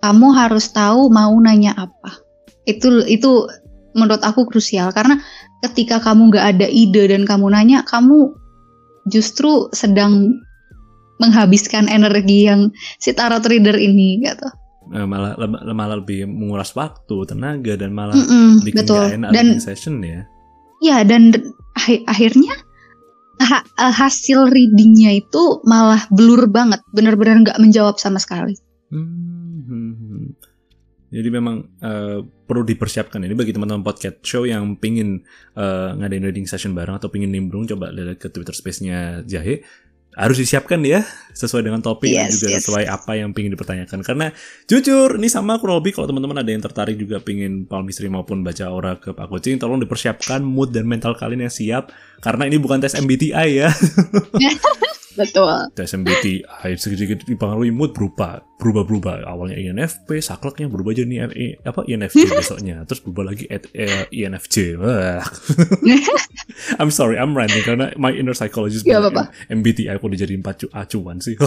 kamu 0.05 0.27
harus 0.37 0.69
tahu 0.69 1.09
mau 1.09 1.33
nanya 1.41 1.73
apa. 1.73 2.21
Itu 2.69 3.01
itu 3.09 3.49
menurut 3.97 4.21
aku 4.21 4.45
krusial 4.45 4.91
karena 4.93 5.17
ketika 5.65 5.97
kamu 6.03 6.29
nggak 6.29 6.45
ada 6.57 6.67
ide 6.69 7.09
dan 7.09 7.25
kamu 7.25 7.49
nanya, 7.49 7.81
kamu 7.87 8.35
justru 9.09 9.69
sedang 9.73 10.37
menghabiskan 11.17 11.87
energi 11.87 12.45
yang 12.45 12.69
si 12.99 13.15
tarot 13.15 13.45
reader 13.47 13.79
ini 13.79 14.21
gitu. 14.21 14.49
Eh, 14.93 15.07
malah 15.07 15.33
malah 15.73 15.97
lebih 15.97 16.29
menguras 16.29 16.75
waktu, 16.77 17.25
tenaga 17.25 17.73
dan 17.73 17.89
malah 17.95 18.13
mm 18.13 18.27
-mm, 18.29 18.49
bikin 18.61 18.77
betul. 18.85 19.01
gak 19.01 19.17
enak 19.17 19.31
dan, 19.33 19.47
session 19.57 19.97
ya. 20.05 20.21
Iya 20.83 21.01
dan 21.07 21.33
akhirnya 22.05 22.53
ha 23.41 23.59
eh, 23.63 23.93
hasil 23.93 24.47
readingnya 24.51 25.19
itu 25.19 25.59
malah 25.67 26.07
blur 26.11 26.47
banget, 26.47 26.79
benar-benar 26.91 27.41
nggak 27.43 27.59
menjawab 27.61 27.99
sama 27.99 28.19
sekali. 28.21 28.55
Hmm, 28.89 29.65
hmm, 29.67 29.93
hmm. 29.95 30.25
Jadi 31.15 31.29
memang 31.31 31.63
uh, 31.79 32.19
perlu 32.27 32.67
dipersiapkan 32.67 33.23
ini 33.23 33.31
bagi 33.37 33.55
teman-teman 33.55 33.87
podcast 33.87 34.19
show 34.25 34.43
yang 34.43 34.75
pingin 34.75 35.23
uh, 35.55 35.95
ngadain 35.95 36.27
reading 36.27 36.43
session 36.43 36.75
bareng 36.75 36.99
atau 36.99 37.07
pingin 37.07 37.31
nimbrung 37.31 37.63
coba 37.63 37.87
lihat 37.93 38.19
ke 38.19 38.27
Twitter 38.27 38.51
space-nya 38.51 39.23
Jahe 39.23 39.63
harus 40.15 40.39
disiapkan 40.39 40.79
ya 40.79 41.03
sesuai 41.35 41.67
dengan 41.67 41.83
topik 41.83 42.07
yes, 42.07 42.15
dan 42.15 42.29
juga 42.31 42.47
yes. 42.47 42.57
sesuai 42.63 42.85
apa 42.87 43.19
yang 43.19 43.35
ingin 43.35 43.51
dipertanyakan 43.51 43.99
karena 43.99 44.31
jujur 44.63 45.19
ini 45.19 45.27
sama 45.27 45.59
kurang 45.59 45.83
lebih 45.83 45.91
kalau 45.99 46.07
teman-teman 46.07 46.39
ada 46.39 46.51
yang 46.55 46.63
tertarik 46.63 46.95
juga 46.95 47.19
pingin 47.19 47.67
palm 47.67 47.83
misteri 47.83 48.07
maupun 48.07 48.39
baca 48.39 48.63
aura 48.71 48.95
ke 48.95 49.11
Pak 49.11 49.27
Kucing 49.27 49.59
tolong 49.59 49.83
dipersiapkan 49.83 50.39
mood 50.39 50.71
dan 50.71 50.87
mental 50.87 51.19
kalian 51.19 51.51
yang 51.51 51.53
siap 51.53 51.91
karena 52.23 52.43
ini 52.47 52.57
bukan 52.61 52.79
tes 52.83 52.95
MBTI 52.95 53.49
ya 53.55 53.69
Betul. 55.15 55.71
Tes 55.71 55.95
MBTI 55.95 56.75
sedikit 56.75 57.23
dipengaruhi 57.23 57.71
mood 57.71 57.95
berubah, 57.95 58.43
berubah-berubah. 58.59 59.23
Awalnya 59.23 59.55
INFP, 59.55 60.19
sakleknya 60.19 60.67
berubah 60.67 60.91
jadi 60.91 61.31
e, 61.31 61.55
apa 61.63 61.87
INFJ 61.87 62.35
besoknya, 62.35 62.83
terus 62.83 62.99
berubah 62.99 63.31
lagi 63.31 63.47
at, 63.47 63.63
uh, 63.71 64.05
INFJ. 64.11 64.75
I'm 66.83 66.91
sorry, 66.91 67.15
I'm 67.15 67.31
ranting 67.31 67.63
karena 67.63 67.95
my 67.95 68.11
inner 68.11 68.35
psychologist 68.35 68.83
apa 68.85 69.31
MBTI 69.47 69.95
aku 69.95 70.11
dijadiin 70.11 70.43
pacu 70.43 70.67
acuan 70.75 71.23
sih. 71.23 71.39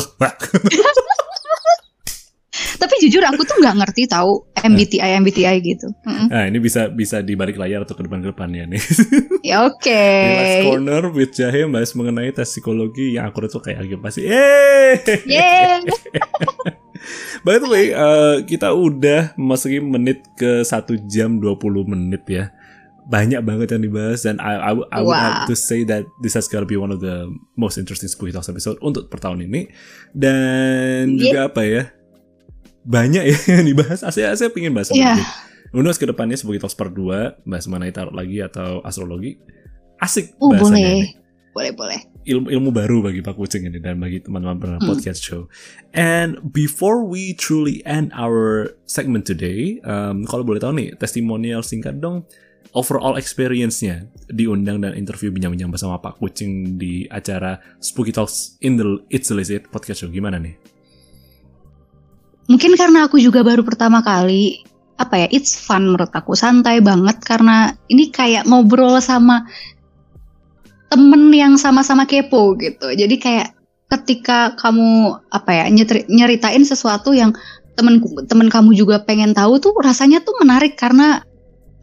Jujur 3.08 3.24
aku 3.24 3.40
tuh 3.48 3.56
nggak 3.64 3.76
ngerti 3.80 4.04
tahu 4.04 4.44
MBTI 4.60 5.16
MBTI 5.24 5.56
gitu. 5.64 5.88
Nah 6.04 6.44
ini 6.44 6.60
bisa 6.60 6.92
bisa 6.92 7.24
di 7.24 7.32
balik 7.32 7.56
layar 7.56 7.88
atau 7.88 7.96
ke 7.96 8.04
depan 8.04 8.20
ke 8.20 8.28
depannya 8.36 8.68
nih. 8.68 8.82
ya 9.48 9.64
oke. 9.64 9.80
Okay. 9.80 10.68
Corner 10.68 11.08
with 11.08 11.32
Jahe 11.32 11.64
bahas 11.64 11.96
mengenai 11.96 12.28
tes 12.36 12.44
psikologi 12.44 13.16
yang 13.16 13.32
aku 13.32 13.48
tuh 13.48 13.64
kayak 13.64 13.88
agak 13.88 14.04
pasti. 14.04 14.28
Eh. 14.28 15.00
Yeah. 15.24 15.80
By 17.46 17.56
the 17.56 17.70
way, 17.70 17.96
uh, 17.96 18.44
kita 18.44 18.74
udah 18.74 19.32
memasuki 19.40 19.80
menit 19.80 20.28
ke 20.36 20.66
satu 20.66 21.00
jam 21.08 21.40
20 21.40 21.88
menit 21.88 22.26
ya 22.28 22.52
banyak 23.08 23.40
banget 23.40 23.72
yang 23.72 23.82
dibahas 23.88 24.20
dan 24.20 24.36
I, 24.36 24.60
I, 24.60 24.72
I 24.92 25.00
would 25.00 25.16
have 25.16 25.48
to 25.48 25.56
say 25.56 25.80
that 25.88 26.04
this 26.20 26.36
has 26.36 26.44
gotta 26.44 26.68
be 26.68 26.76
one 26.76 26.92
of 26.92 27.00
the 27.00 27.24
most 27.56 27.80
interesting 27.80 28.12
Spooky 28.12 28.36
Talks 28.36 28.52
episode 28.52 28.76
untuk 28.84 29.08
per 29.08 29.16
tahun 29.16 29.48
ini 29.48 29.72
dan 30.12 31.16
yeah. 31.16 31.20
juga 31.24 31.40
apa 31.48 31.62
ya 31.64 31.82
banyak 32.88 33.22
ya 33.28 33.36
yang 33.60 33.68
dibahas. 33.68 34.00
Saya 34.08 34.32
saya 34.32 34.48
pengen 34.48 34.72
bahas 34.72 34.88
yeah. 34.96 35.20
Udah 35.76 35.92
ke 35.92 36.08
depannya 36.08 36.40
sebagai 36.40 36.64
Talks 36.64 36.72
per 36.72 36.88
2 36.88 37.44
bahas 37.44 37.68
mengenai 37.68 37.92
tarot 37.92 38.16
lagi 38.16 38.40
atau 38.40 38.80
astrologi. 38.80 39.36
Asik 40.00 40.32
uh, 40.40 40.56
boleh. 40.56 40.80
Ini. 40.80 40.96
Boleh, 41.52 41.72
boleh. 41.74 42.00
Ilmu 42.28 42.48
ilmu 42.54 42.70
baru 42.70 43.02
bagi 43.02 43.20
Pak 43.20 43.34
Kucing 43.34 43.66
ini 43.66 43.82
dan 43.82 43.98
bagi 43.98 44.22
teman-teman 44.22 44.78
hmm. 44.78 44.88
podcast 44.88 45.20
show. 45.20 45.50
And 45.92 46.40
before 46.54 47.04
we 47.04 47.36
truly 47.36 47.84
end 47.84 48.14
our 48.16 48.72
segment 48.88 49.28
today, 49.28 49.82
um, 49.84 50.24
kalau 50.24 50.46
boleh 50.46 50.62
tahu 50.62 50.72
nih 50.78 50.94
testimonial 50.96 51.60
singkat 51.60 52.00
dong 52.00 52.24
overall 52.76 53.16
experience-nya 53.16 54.06
diundang 54.28 54.84
dan 54.84 54.92
interview 54.92 55.32
bincang-bincang 55.32 55.72
bersama 55.72 55.96
Pak 55.98 56.20
Kucing 56.20 56.76
di 56.76 57.08
acara 57.08 57.58
Spooky 57.80 58.12
Talks 58.12 58.60
in 58.60 58.76
the 58.76 59.02
It's 59.08 59.32
Illicit 59.32 59.72
podcast 59.72 60.04
show 60.04 60.10
gimana 60.12 60.36
nih? 60.38 60.77
Mungkin 62.48 62.74
karena 62.74 63.06
aku 63.06 63.20
juga 63.20 63.44
baru 63.44 63.62
pertama 63.62 64.00
kali 64.00 64.64
apa 64.98 65.14
ya 65.14 65.26
it's 65.30 65.54
fun 65.54 65.94
menurut 65.94 66.10
aku. 66.10 66.34
Santai 66.34 66.82
banget 66.82 67.22
karena 67.22 67.76
ini 67.86 68.10
kayak 68.10 68.48
ngobrol 68.50 68.98
sama 68.98 69.46
temen 70.90 71.30
yang 71.30 71.54
sama-sama 71.54 72.08
kepo 72.08 72.58
gitu. 72.58 72.90
Jadi 72.90 73.16
kayak 73.20 73.54
ketika 73.88 74.58
kamu 74.58 75.16
apa 75.32 75.50
ya 75.54 75.64
nyeritain 76.08 76.64
sesuatu 76.66 77.14
yang 77.14 77.32
temen 77.78 78.02
temen 78.26 78.50
kamu 78.50 78.74
juga 78.74 79.00
pengen 79.06 79.32
tahu 79.32 79.62
tuh 79.62 79.72
rasanya 79.78 80.18
tuh 80.20 80.34
menarik 80.42 80.74
karena 80.74 81.22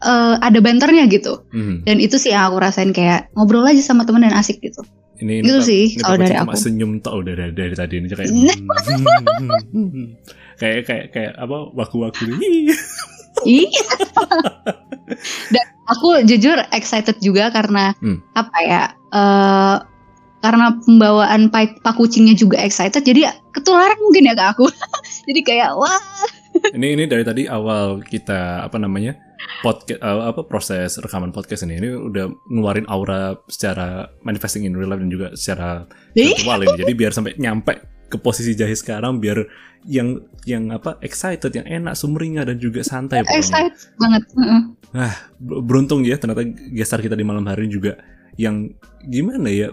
uh, 0.04 0.36
ada 0.44 0.60
banternya 0.60 1.08
gitu. 1.08 1.40
Hmm. 1.50 1.80
dan 1.88 1.96
itu 1.98 2.20
sih 2.20 2.36
yang 2.36 2.52
aku 2.52 2.60
rasain 2.60 2.92
kayak 2.92 3.32
ngobrol 3.32 3.64
aja 3.64 3.80
sama 3.80 4.04
temen 4.04 4.22
dan 4.22 4.36
asik 4.36 4.60
gitu. 4.60 4.84
Ini, 5.16 5.40
itu 5.40 5.64
sih 5.64 5.84
kalau 5.96 6.20
dari 6.20 6.36
aku. 6.36 6.52
senyum 6.52 7.00
tau 7.00 7.24
dari 7.24 7.48
dari 7.56 7.72
tadi 7.72 8.04
ini 8.04 8.12
kayak 8.12 8.28
hmm, 8.36 9.48
hmm, 9.72 9.88
hmm, 9.88 10.06
kayak 10.56 10.88
kayak 10.88 11.06
kayak 11.12 11.32
apa 11.36 11.56
waku-waku 11.76 12.36
Iya. 13.44 13.84
Dan 15.52 15.66
aku 15.86 16.24
jujur 16.24 16.56
excited 16.72 17.20
juga 17.20 17.52
karena 17.52 17.92
hmm. 18.00 18.18
apa 18.32 18.58
ya? 18.64 18.82
Uh, 19.12 19.76
karena 20.40 20.78
pembawaan 20.78 21.50
pak, 21.50 21.82
pak 21.82 21.98
kucingnya 21.98 22.36
juga 22.38 22.60
excited, 22.62 23.02
jadi 23.02 23.34
ketularan 23.50 23.98
mungkin 23.98 24.30
ya 24.30 24.34
ke 24.38 24.44
aku. 24.56 24.66
jadi 25.28 25.40
kayak 25.42 25.70
wah. 25.74 26.00
ini 26.72 26.96
ini 26.96 27.04
dari 27.04 27.20
tadi 27.20 27.44
awal 27.44 28.00
kita 28.00 28.64
apa 28.64 28.80
namanya 28.80 29.12
podcast 29.60 30.00
uh, 30.00 30.32
apa 30.32 30.40
proses 30.48 30.96
rekaman 30.96 31.28
podcast 31.28 31.68
ini 31.68 31.76
ini 31.76 31.88
udah 31.92 32.32
ngeluarin 32.48 32.88
aura 32.88 33.36
secara 33.50 34.08
manifesting 34.24 34.64
in 34.64 34.72
real 34.72 34.88
life 34.88 35.02
dan 35.02 35.12
juga 35.12 35.34
secara 35.36 35.84
virtual 36.16 36.64
ini. 36.64 36.76
Jadi 36.80 36.92
biar 36.96 37.12
sampai 37.12 37.36
nyampe 37.36 37.95
ke 38.06 38.16
posisi 38.18 38.54
jahe 38.54 38.74
sekarang 38.74 39.18
biar 39.18 39.46
yang 39.86 40.22
yang 40.46 40.70
apa 40.74 40.98
excited, 41.02 41.50
yang 41.54 41.66
enak, 41.66 41.94
sumringah 41.94 42.46
dan 42.46 42.58
juga 42.58 42.82
santai 42.82 43.22
pokoknya. 43.22 43.38
Excited 43.38 43.74
banget. 43.98 44.22
Nah, 44.94 45.12
ber- 45.38 45.62
beruntung 45.62 46.02
ya 46.06 46.18
ternyata 46.18 46.42
gestar 46.74 47.02
kita 47.02 47.14
di 47.14 47.26
malam 47.26 47.46
hari 47.46 47.70
juga 47.70 47.98
yang 48.36 48.70
gimana 49.06 49.48
ya 49.48 49.68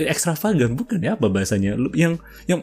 ekstravagan 0.00 0.76
bukan 0.76 1.00
ya 1.00 1.14
apa 1.14 1.26
bahasanya 1.30 1.78
yang 1.94 2.20
yang 2.44 2.60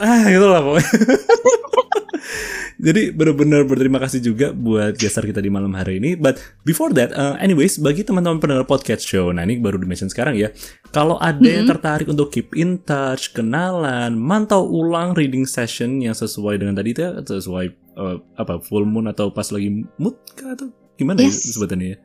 ah 0.00 0.24
gitu 0.28 0.46
lah 0.48 0.60
pokoknya. 0.64 0.92
Jadi 2.86 3.10
benar-benar 3.10 3.66
berterima 3.66 3.98
kasih 3.98 4.22
juga 4.22 4.54
buat 4.54 4.94
gestar 4.94 5.26
kita 5.26 5.42
di 5.42 5.50
malam 5.50 5.74
hari 5.74 5.98
ini. 5.98 6.14
But 6.14 6.38
before 6.62 6.94
that, 6.94 7.10
uh, 7.14 7.34
anyways, 7.38 7.78
bagi 7.82 8.06
teman-teman 8.06 8.38
pendengar 8.38 8.66
podcast 8.66 9.02
show, 9.02 9.30
nah 9.34 9.42
ini 9.42 9.58
baru 9.58 9.82
di-mention 9.82 10.10
sekarang 10.10 10.38
ya. 10.38 10.54
Kalau 10.94 11.18
ada 11.18 11.42
yang 11.42 11.66
tertarik 11.66 12.06
untuk 12.06 12.30
keep 12.30 12.54
in 12.54 12.80
touch, 12.82 13.34
kenalan, 13.34 14.14
mantau 14.14 14.62
ulang 14.66 15.14
reading 15.18 15.44
session 15.44 15.98
yang 15.98 16.14
sesuai 16.14 16.62
dengan 16.62 16.78
tadi 16.78 16.94
itu 16.94 17.00
ya, 17.02 17.18
sesuai 17.18 17.66
uh, 17.98 18.16
apa 18.38 18.62
full 18.62 18.86
moon 18.86 19.10
atau 19.10 19.34
pas 19.34 19.46
lagi 19.50 19.84
mood 19.98 20.16
kah 20.38 20.54
atau 20.54 20.70
gimana 20.94 21.22
Yes. 21.22 21.46
ya 21.46 21.58
sebutannya 21.58 21.88
ya? 21.94 21.98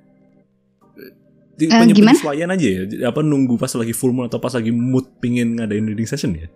Di, 1.53 1.69
gimana? 1.69 1.93
penyesuaian 1.93 2.49
aja 2.49 2.65
ya, 2.65 2.81
apa 3.13 3.21
nunggu 3.21 3.61
pas 3.61 3.69
lagi 3.77 3.93
full 3.93 4.09
moon 4.09 4.25
atau 4.25 4.41
pas 4.41 4.49
lagi 4.57 4.73
mood 4.73 5.05
pingin 5.21 5.61
ngadain 5.61 5.85
reading 5.85 6.09
session 6.09 6.33
ya? 6.33 6.49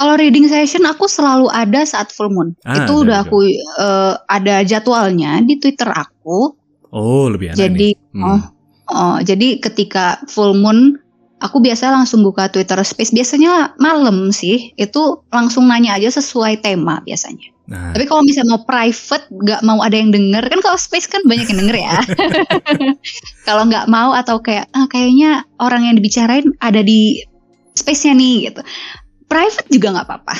Kalau 0.00 0.16
reading 0.16 0.48
session 0.48 0.88
aku 0.88 1.04
selalu 1.04 1.52
ada 1.52 1.84
saat 1.84 2.08
full 2.08 2.32
moon. 2.32 2.56
Ah, 2.64 2.88
itu 2.88 3.04
udah 3.04 3.20
you 3.20 3.24
aku 3.28 3.38
eh, 3.52 4.14
ada 4.32 4.64
jadwalnya 4.64 5.44
di 5.44 5.60
Twitter 5.60 5.92
aku. 5.92 6.56
Oh 6.88 7.28
lebih 7.28 7.52
enak 7.52 7.60
Jadi, 7.60 7.92
nih. 7.92 8.16
Hmm. 8.16 8.24
oh, 8.24 8.40
oh, 8.88 9.16
jadi 9.20 9.60
ketika 9.60 10.24
full 10.24 10.56
moon, 10.56 10.96
aku 11.44 11.60
biasa 11.60 11.92
langsung 11.92 12.24
buka 12.24 12.48
Twitter 12.48 12.80
Space. 12.80 13.12
Biasanya 13.12 13.76
malam 13.76 14.32
sih, 14.32 14.72
itu 14.80 15.20
langsung 15.28 15.68
nanya 15.68 16.00
aja 16.00 16.08
sesuai 16.16 16.64
tema 16.64 17.04
biasanya. 17.04 17.52
Nah, 17.70 17.94
Tapi 17.94 18.02
kalau 18.08 18.26
misalnya 18.26 18.58
mau 18.58 18.64
private, 18.66 19.30
nggak 19.30 19.60
mau 19.62 19.78
ada 19.84 19.94
yang 19.94 20.10
denger, 20.10 20.42
kan 20.48 20.58
kalau 20.64 20.80
Space 20.80 21.06
kan 21.06 21.22
banyak 21.28 21.46
yang 21.52 21.60
denger 21.60 21.76
ya. 21.76 21.98
kalau 23.46 23.68
nggak 23.68 23.86
mau 23.86 24.16
atau 24.16 24.40
kayak, 24.40 24.66
ah, 24.72 24.88
kayaknya 24.88 25.44
orang 25.62 25.86
yang 25.86 25.94
dibicarain 25.94 26.50
ada 26.58 26.80
di 26.80 27.22
Space-nya 27.70 28.12
nih 28.18 28.50
gitu. 28.50 28.60
Private 29.30 29.70
juga 29.70 29.94
nggak 29.94 30.06
apa-apa. 30.10 30.34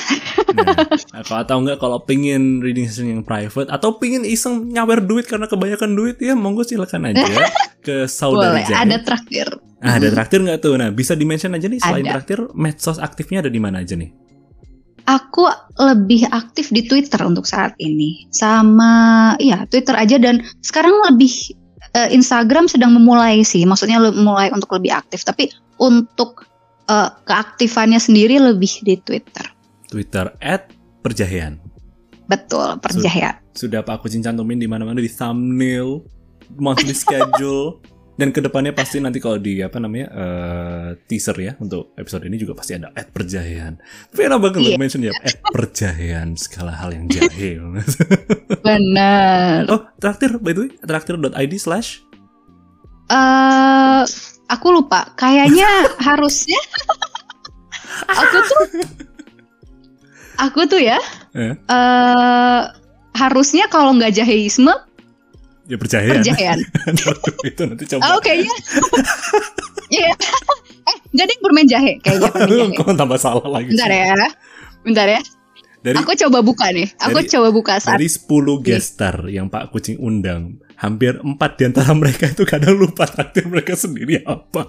Nah, 1.15 1.23
kalau 1.23 1.39
atau 1.47 1.57
enggak 1.63 1.77
kalau 1.79 2.03
pingin 2.03 2.59
reading 2.59 2.91
session 2.91 3.07
yang 3.07 3.23
private 3.23 3.71
atau 3.71 3.95
pingin 3.95 4.27
iseng 4.27 4.67
nyawer 4.67 4.99
duit 4.99 5.31
karena 5.31 5.47
kebanyakan 5.47 5.95
duit 5.95 6.19
ya 6.19 6.35
monggo 6.35 6.67
silakan 6.67 7.15
aja 7.15 7.23
ke 7.87 8.03
saudari 8.11 8.67
Boleh, 8.67 8.75
ada 8.75 8.97
traktir. 8.99 9.47
Ah, 9.79 9.95
ada 9.95 10.11
traktir 10.11 10.43
nggak 10.43 10.59
tuh? 10.59 10.75
Nah, 10.75 10.91
bisa 10.91 11.15
di-mention 11.15 11.55
aja 11.55 11.71
nih 11.71 11.79
selain 11.79 12.03
Ada. 12.03 12.13
traktir, 12.19 12.39
medsos 12.51 12.99
aktifnya 12.99 13.47
ada 13.47 13.49
di 13.49 13.63
mana 13.63 13.79
aja 13.79 13.95
nih? 13.95 14.11
Aku 15.09 15.49
lebih 15.81 16.29
aktif 16.29 16.69
di 16.69 16.85
Twitter 16.85 17.23
untuk 17.25 17.49
saat 17.49 17.73
ini. 17.79 18.29
Sama 18.29 19.33
ya 19.41 19.65
Twitter 19.71 19.97
aja 19.97 20.19
dan 20.19 20.45
sekarang 20.61 20.93
lebih 21.09 21.31
eh, 21.97 22.13
Instagram 22.13 22.67
sedang 22.67 22.93
memulai 22.93 23.41
sih. 23.41 23.63
Maksudnya 23.65 24.03
mulai 24.13 24.53
untuk 24.53 24.69
lebih 24.75 24.93
aktif, 24.93 25.25
tapi 25.25 25.49
untuk 25.81 26.50
eh, 26.91 27.09
keaktifannya 27.23 27.99
sendiri 28.03 28.35
lebih 28.43 28.83
di 28.83 28.99
Twitter. 28.99 29.47
Twitter 29.87 30.35
@perjahean. 30.99 31.59
Betul, 32.27 32.79
percaya. 32.79 33.39
Sudah 33.51 33.83
Pak 33.83 34.03
Kucing 34.03 34.23
cantumin 34.23 34.55
di 34.55 34.63
mana-mana 34.63 35.03
di 35.03 35.11
thumbnail, 35.11 35.99
monthly 36.55 36.95
schedule 36.95 37.83
dan 38.19 38.31
ke 38.31 38.39
depannya 38.39 38.71
pasti 38.71 39.03
nanti 39.03 39.19
kalau 39.19 39.35
di 39.35 39.59
apa 39.59 39.83
namanya 39.83 40.07
eh, 40.13 40.89
teaser 41.11 41.35
ya 41.35 41.53
untuk 41.59 41.91
episode 41.99 42.23
ini 42.23 42.39
juga 42.39 42.55
pasti 42.55 42.79
ada 42.79 42.87
@perjahean. 42.95 43.75
Tapi 44.13 44.21
enak 44.31 44.39
banget 44.39 44.59
loh 44.63 44.71
Iya. 44.71 44.79
mention 44.79 45.03
ya 45.03 45.11
@perjahean 45.51 46.39
segala 46.39 46.71
hal 46.71 46.95
yang 46.95 47.11
jahe. 47.11 47.59
Benar. 48.67 49.67
Oh, 49.67 49.91
traktir 49.99 50.39
by 50.39 50.55
the 50.55 50.61
way, 50.67 50.71
traktir.id 50.87 51.53
slash 51.59 51.99
eh 53.11 54.03
aku 54.51 54.67
lupa. 54.75 55.15
Kayaknya 55.15 55.67
harusnya 56.07 56.59
aku 58.11 58.37
tuh 58.43 58.59
aku 60.41 60.59
tuh 60.67 60.81
ya 60.81 60.99
eh, 61.37 61.53
eh 61.55 62.61
harusnya 63.13 63.67
kalau 63.67 63.93
nggak 63.95 64.15
jaheisme 64.15 64.71
ya 65.69 65.77
perjahean. 65.79 66.19
perjayaan. 66.19 66.59
itu 67.49 67.61
nanti 67.63 67.83
coba. 67.95 68.01
Oh, 68.11 68.19
kayaknya. 68.19 68.51
Iya. 69.91 70.07
eh, 70.87 70.97
nggak 71.11 71.25
ada 71.27 71.31
yang 71.35 71.43
bermain 71.43 71.67
jahe 71.67 71.91
kayaknya 71.99 72.31
jahe. 72.31 72.79
Kok 72.79 72.95
tambah 72.95 73.19
salah 73.19 73.43
lagi 73.43 73.75
Bentar 73.75 73.91
ya. 73.91 74.15
Bentar 74.87 75.03
ya. 75.03 75.19
Dari 75.83 75.99
Aku 75.99 76.15
coba 76.15 76.39
buka 76.39 76.71
nih. 76.71 76.87
Aku 76.95 77.19
dari- 77.19 77.27
coba 77.27 77.47
buka 77.51 77.73
saat 77.75 77.99
dari 77.99 78.07
10 78.07 78.63
gestar 78.63 79.27
yang 79.27 79.51
Pak 79.51 79.67
Kucing 79.67 79.99
undang, 79.99 80.63
hampir 80.81 81.21
4 81.21 81.37
di 81.37 81.63
antara 81.69 81.93
mereka 81.93 82.25
itu 82.25 82.41
kadang 82.43 82.73
lupa 82.73 83.05
traktir 83.05 83.45
mereka 83.45 83.77
sendiri 83.77 84.25
apa. 84.25 84.65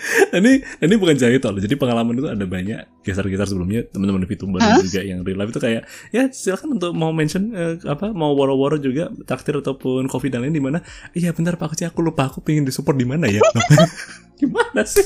ini 0.36 0.60
ini 0.60 0.94
bukan 0.96 1.16
jahit 1.16 1.40
loh. 1.44 1.60
Jadi 1.60 1.74
pengalaman 1.76 2.16
itu 2.16 2.28
ada 2.28 2.44
banyak 2.44 3.04
gestar-gestar 3.04 3.48
sebelumnya 3.48 3.88
teman-teman 3.88 4.24
VTuber 4.28 4.60
Hah? 4.60 4.80
juga 4.80 5.00
yang 5.00 5.24
real 5.24 5.40
life 5.40 5.52
itu 5.52 5.60
kayak 5.60 5.82
ya 6.12 6.28
silakan 6.32 6.76
untuk 6.76 6.92
mau 6.92 7.12
mention 7.12 7.52
eh, 7.52 7.74
apa 7.88 8.12
mau 8.12 8.36
woro-woro 8.36 8.76
juga 8.76 9.08
traktir 9.24 9.60
ataupun 9.60 10.08
coffee 10.08 10.32
dan 10.32 10.44
lain 10.44 10.56
di 10.56 10.62
mana. 10.62 10.84
Iya 11.16 11.32
bentar 11.32 11.56
Pak 11.56 11.72
Kucing 11.76 11.88
aku 11.88 12.00
lupa 12.04 12.28
aku 12.28 12.44
pengen 12.44 12.68
disupport 12.68 12.96
di 12.96 13.06
mana 13.08 13.24
ya. 13.28 13.40
Gimana 14.40 14.84
sih? 14.84 15.04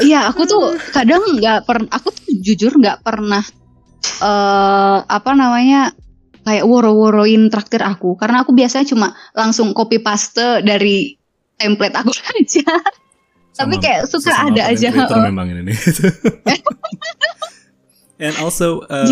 Iya, 0.00 0.32
aku 0.32 0.48
tuh 0.48 0.80
kadang 0.96 1.20
nggak 1.36 1.68
pernah. 1.68 1.88
Aku 1.92 2.08
tuh 2.08 2.24
jujur 2.40 2.72
nggak 2.76 3.04
pernah 3.04 3.44
eh 3.98 4.98
apa 5.04 5.30
namanya 5.34 5.92
kayak 6.48 6.64
woro-woroin 6.64 7.52
traktir 7.52 7.84
aku 7.84 8.16
karena 8.16 8.40
aku 8.40 8.56
biasanya 8.56 8.88
cuma 8.88 9.12
langsung 9.36 9.76
copy 9.76 10.00
paste 10.00 10.64
dari 10.64 11.12
template 11.60 11.92
aku 11.92 12.12
aja. 12.40 12.64
Tapi 13.58 13.74
kayak 13.82 14.06
suka 14.06 14.48
ada 14.48 14.70
aja. 14.70 14.88
oh. 14.94 15.20
memang 15.20 15.50
ini 15.52 15.68
nih. 15.68 15.76
And 18.24 18.34
also 18.42 18.82
uh, 18.86 19.06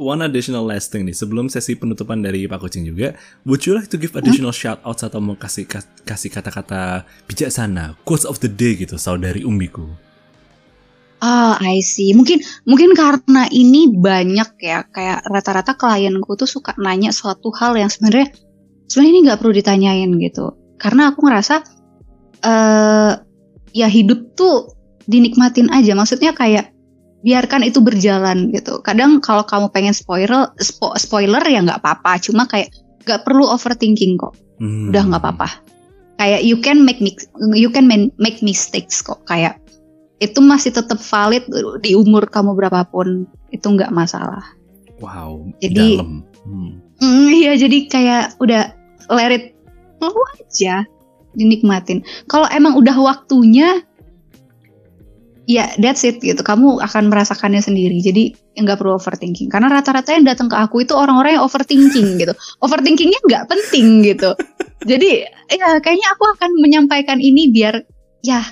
one 0.00 0.24
additional 0.24 0.64
last 0.66 0.90
thing 0.90 1.06
nih 1.06 1.14
sebelum 1.14 1.46
sesi 1.52 1.76
penutupan 1.76 2.18
dari 2.24 2.48
Pak 2.48 2.58
Kucing 2.62 2.86
juga, 2.88 3.14
would 3.44 3.62
you 3.66 3.76
like 3.76 3.90
to 3.90 3.98
give 4.00 4.14
additional 4.16 4.54
shout 4.54 4.80
outs 4.82 5.04
atau 5.04 5.20
mau 5.20 5.36
kasih 5.36 5.68
kas- 5.68 5.90
kasih 6.02 6.32
kata-kata 6.32 7.06
bijaksana 7.30 7.94
quotes 8.02 8.24
of 8.26 8.40
the 8.42 8.50
day 8.50 8.74
gitu 8.78 8.96
saudari 8.96 9.44
umbiku. 9.44 9.86
Ah, 11.20 11.60
I 11.60 11.84
see. 11.84 12.16
Mungkin 12.16 12.40
mungkin 12.64 12.96
karena 12.96 13.44
ini 13.52 13.92
banyak 13.92 14.56
ya, 14.56 14.88
kayak 14.88 15.28
rata-rata 15.28 15.76
klienku 15.76 16.32
tuh 16.40 16.48
suka 16.48 16.72
nanya 16.80 17.12
suatu 17.12 17.52
hal 17.52 17.76
yang 17.76 17.92
sebenarnya 17.92 18.32
sebenarnya 18.88 19.12
ini 19.12 19.20
nggak 19.28 19.38
perlu 19.44 19.52
ditanyain 19.52 20.10
gitu. 20.16 20.56
Karena 20.80 21.12
aku 21.12 21.28
ngerasa 21.28 21.54
eh 22.40 23.12
ya 23.76 23.88
hidup 23.92 24.32
tuh 24.32 24.72
dinikmatin 25.04 25.68
aja. 25.68 25.92
Maksudnya 25.92 26.32
kayak 26.32 26.72
biarkan 27.20 27.68
itu 27.68 27.84
berjalan 27.84 28.48
gitu. 28.56 28.80
Kadang 28.80 29.20
kalau 29.20 29.44
kamu 29.44 29.68
pengen 29.76 29.92
spoiler 29.92 30.48
spo- 30.56 30.96
spoiler 30.96 31.44
ya 31.44 31.60
nggak 31.60 31.84
apa-apa. 31.84 32.16
Cuma 32.24 32.48
kayak 32.48 32.72
nggak 33.04 33.28
perlu 33.28 33.44
overthinking 33.44 34.16
kok. 34.16 34.32
Hmm. 34.56 34.88
Udah 34.88 35.04
nggak 35.04 35.20
apa-apa. 35.20 35.48
Kayak 36.16 36.40
you 36.48 36.56
can 36.64 36.80
make 36.80 37.04
mix- 37.04 37.28
you 37.52 37.68
can 37.68 37.84
make 37.92 38.40
mistakes 38.40 39.04
kok. 39.04 39.20
Kayak 39.28 39.59
itu 40.20 40.38
masih 40.44 40.70
tetap 40.70 41.00
valid 41.00 41.48
di 41.80 41.96
umur 41.96 42.28
kamu 42.28 42.52
berapapun 42.52 43.24
itu 43.48 43.66
nggak 43.66 43.90
masalah. 43.90 44.44
Wow, 45.00 45.48
Jadi- 45.64 45.96
dalam. 45.96 46.22
Hmm. 46.44 46.72
Hmm, 47.00 47.28
iya 47.32 47.56
jadi 47.56 47.88
kayak 47.88 48.24
udah 48.44 48.76
let 49.08 49.32
it 49.32 49.44
flow 49.96 50.12
aja 50.36 50.84
dinikmatin. 51.32 52.04
Kalau 52.28 52.44
emang 52.52 52.76
udah 52.76 52.92
waktunya 53.00 53.80
ya 55.48 55.72
that's 55.80 56.04
it 56.04 56.20
gitu. 56.20 56.38
Kamu 56.44 56.84
akan 56.84 57.08
merasakannya 57.08 57.64
sendiri. 57.64 58.04
Jadi 58.04 58.36
nggak 58.60 58.76
perlu 58.76 59.00
overthinking. 59.00 59.48
Karena 59.48 59.72
rata-rata 59.72 60.12
yang 60.12 60.28
datang 60.28 60.52
ke 60.52 60.56
aku 60.60 60.84
itu 60.84 60.92
orang-orang 60.92 61.40
yang 61.40 61.44
overthinking 61.48 62.16
gitu. 62.22 62.36
Overthinkingnya 62.60 63.20
nggak 63.24 63.44
penting 63.48 64.04
gitu. 64.04 64.36
Jadi 64.84 65.24
ya 65.56 65.80
kayaknya 65.80 66.08
aku 66.12 66.24
akan 66.36 66.50
menyampaikan 66.60 67.16
ini 67.16 67.48
biar 67.48 67.80
ya 68.20 68.44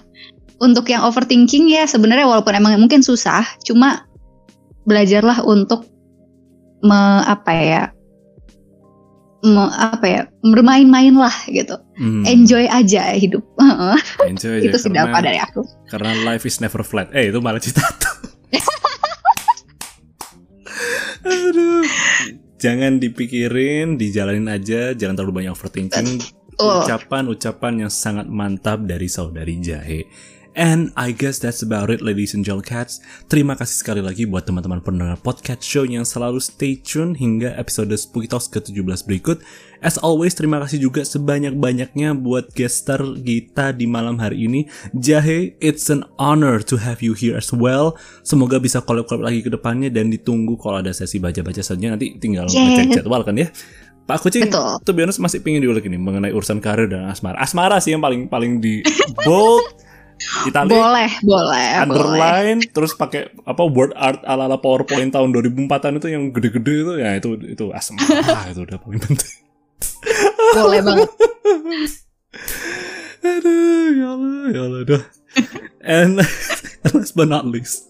untuk 0.59 0.87
yang 0.87 1.03
overthinking 1.03 1.69
ya 1.69 1.85
sebenarnya 1.85 2.27
walaupun 2.27 2.53
emang 2.53 2.75
mungkin 2.77 3.01
susah, 3.01 3.47
cuma 3.63 4.07
belajarlah 4.83 5.43
untuk 5.43 5.87
me, 6.81 6.99
apa 7.23 7.53
ya 7.53 7.83
me- 9.41 9.71
apa 9.71 10.03
ya 10.03 10.21
bermain-main 10.43 11.15
lah 11.15 11.35
gitu 11.47 11.79
Hmm. 11.95 12.23
enjoy 12.23 12.67
aja 12.67 13.11
hidup 13.13 13.43
Enjoy 14.31 14.59
aja, 14.59 14.67
itu 14.67 14.79
sih 14.79 14.87
karena- 14.89 15.11
dapat 15.11 15.21
dari 15.27 15.39
aku 15.39 15.63
Karena 15.87 16.11
life 16.25 16.43
is 16.43 16.59
never 16.59 16.83
flat. 16.83 17.11
Eh 17.11 17.31
itu 17.31 17.39
malah 17.39 17.59
cita 17.59 17.83
Aduh. 21.25 21.85
Jangan 22.59 22.99
dipikirin, 22.99 23.95
dijalanin 23.95 24.51
aja, 24.51 24.91
jangan 24.91 25.15
terlalu 25.15 25.43
banyak 25.43 25.53
overthinking. 25.55 26.19
Oh. 26.59 26.83
Ucapan-ucapan 26.83 27.87
yang 27.87 27.93
sangat 27.93 28.27
mantap 28.27 28.83
dari 28.83 29.07
saudari 29.07 29.63
Jahe. 29.63 30.03
And 30.59 30.91
I 30.99 31.15
guess 31.15 31.39
that's 31.39 31.63
about 31.63 31.87
it 31.87 32.03
ladies 32.03 32.35
and 32.35 32.43
gentlemen 32.43 32.67
cats. 32.67 32.99
Terima 33.31 33.55
kasih 33.55 33.79
sekali 33.79 34.03
lagi 34.03 34.27
buat 34.27 34.43
teman-teman 34.43 34.83
pendengar 34.83 35.15
podcast 35.23 35.63
show 35.63 35.87
yang 35.87 36.03
selalu 36.03 36.43
stay 36.43 36.75
tune 36.75 37.15
hingga 37.15 37.55
episode 37.55 37.95
Spooky 37.95 38.27
Talks 38.27 38.51
ke-17 38.51 39.07
berikut. 39.07 39.39
As 39.79 39.95
always, 40.03 40.35
terima 40.35 40.59
kasih 40.59 40.83
juga 40.83 41.07
sebanyak-banyaknya 41.07 42.19
buat 42.19 42.51
guest 42.59 42.83
star 42.83 42.99
kita 43.23 43.71
di 43.71 43.87
malam 43.87 44.19
hari 44.19 44.51
ini. 44.51 44.67
Jahe, 44.99 45.55
it's 45.63 45.87
an 45.95 46.03
honor 46.19 46.59
to 46.59 46.75
have 46.75 47.07
you 47.07 47.15
here 47.15 47.39
as 47.39 47.55
well. 47.55 47.95
Semoga 48.27 48.59
bisa 48.59 48.83
collab-collab 48.83 49.31
lagi 49.31 49.47
ke 49.47 49.55
depannya 49.55 49.95
dan 49.95 50.11
ditunggu 50.11 50.59
kalau 50.59 50.83
ada 50.83 50.91
sesi 50.91 51.23
baca-baca 51.23 51.63
saja 51.63 51.95
nanti 51.95 52.19
tinggal 52.19 52.51
Yeah. 52.51 52.83
ngecek 52.83 53.07
jadwal 53.07 53.23
kan 53.23 53.39
ya. 53.39 53.47
Pak 54.11 54.27
Kucing, 54.27 54.51
Betul. 54.51 54.83
to 54.83 54.91
be 54.91 55.07
honest, 55.07 55.23
masih 55.23 55.39
pingin 55.39 55.63
diulik 55.63 55.87
ini 55.87 56.01
mengenai 56.01 56.35
urusan 56.35 56.59
karir 56.59 56.91
dan 56.91 57.07
asmara. 57.07 57.39
Asmara 57.39 57.79
sih 57.79 57.95
yang 57.95 58.03
paling 58.03 58.27
paling 58.27 58.59
di 58.59 58.81
bold, 59.23 59.63
italic, 60.45 60.70
Boleh, 60.73 61.11
boleh, 61.20 61.69
boleh. 61.78 61.82
underline, 61.82 62.61
terus 62.69 62.93
pakai 62.93 63.31
apa 63.43 63.62
word 63.65 63.95
art 63.95 64.20
ala 64.23 64.47
ala 64.47 64.59
PowerPoint 64.59 65.11
tahun 65.11 65.31
2004-an 65.32 65.99
itu 65.99 66.09
yang 66.11 66.24
gede-gede 66.31 66.74
itu 66.82 66.93
ya 66.99 67.11
itu 67.16 67.31
itu 67.47 67.65
asmara 67.70 68.47
itu 68.53 68.62
udah 68.62 68.78
paling 68.78 69.01
penting. 69.01 69.32
Boleh 70.55 70.81
banget. 70.81 71.11
Aduh, 73.19 73.89
ya 73.99 74.07
Allah, 74.15 74.35
ya 74.51 74.61
Allah, 74.62 74.81
dah. 74.86 75.03
and 75.82 76.23
last 76.95 77.12
but 77.15 77.27
not 77.27 77.45
least, 77.45 77.88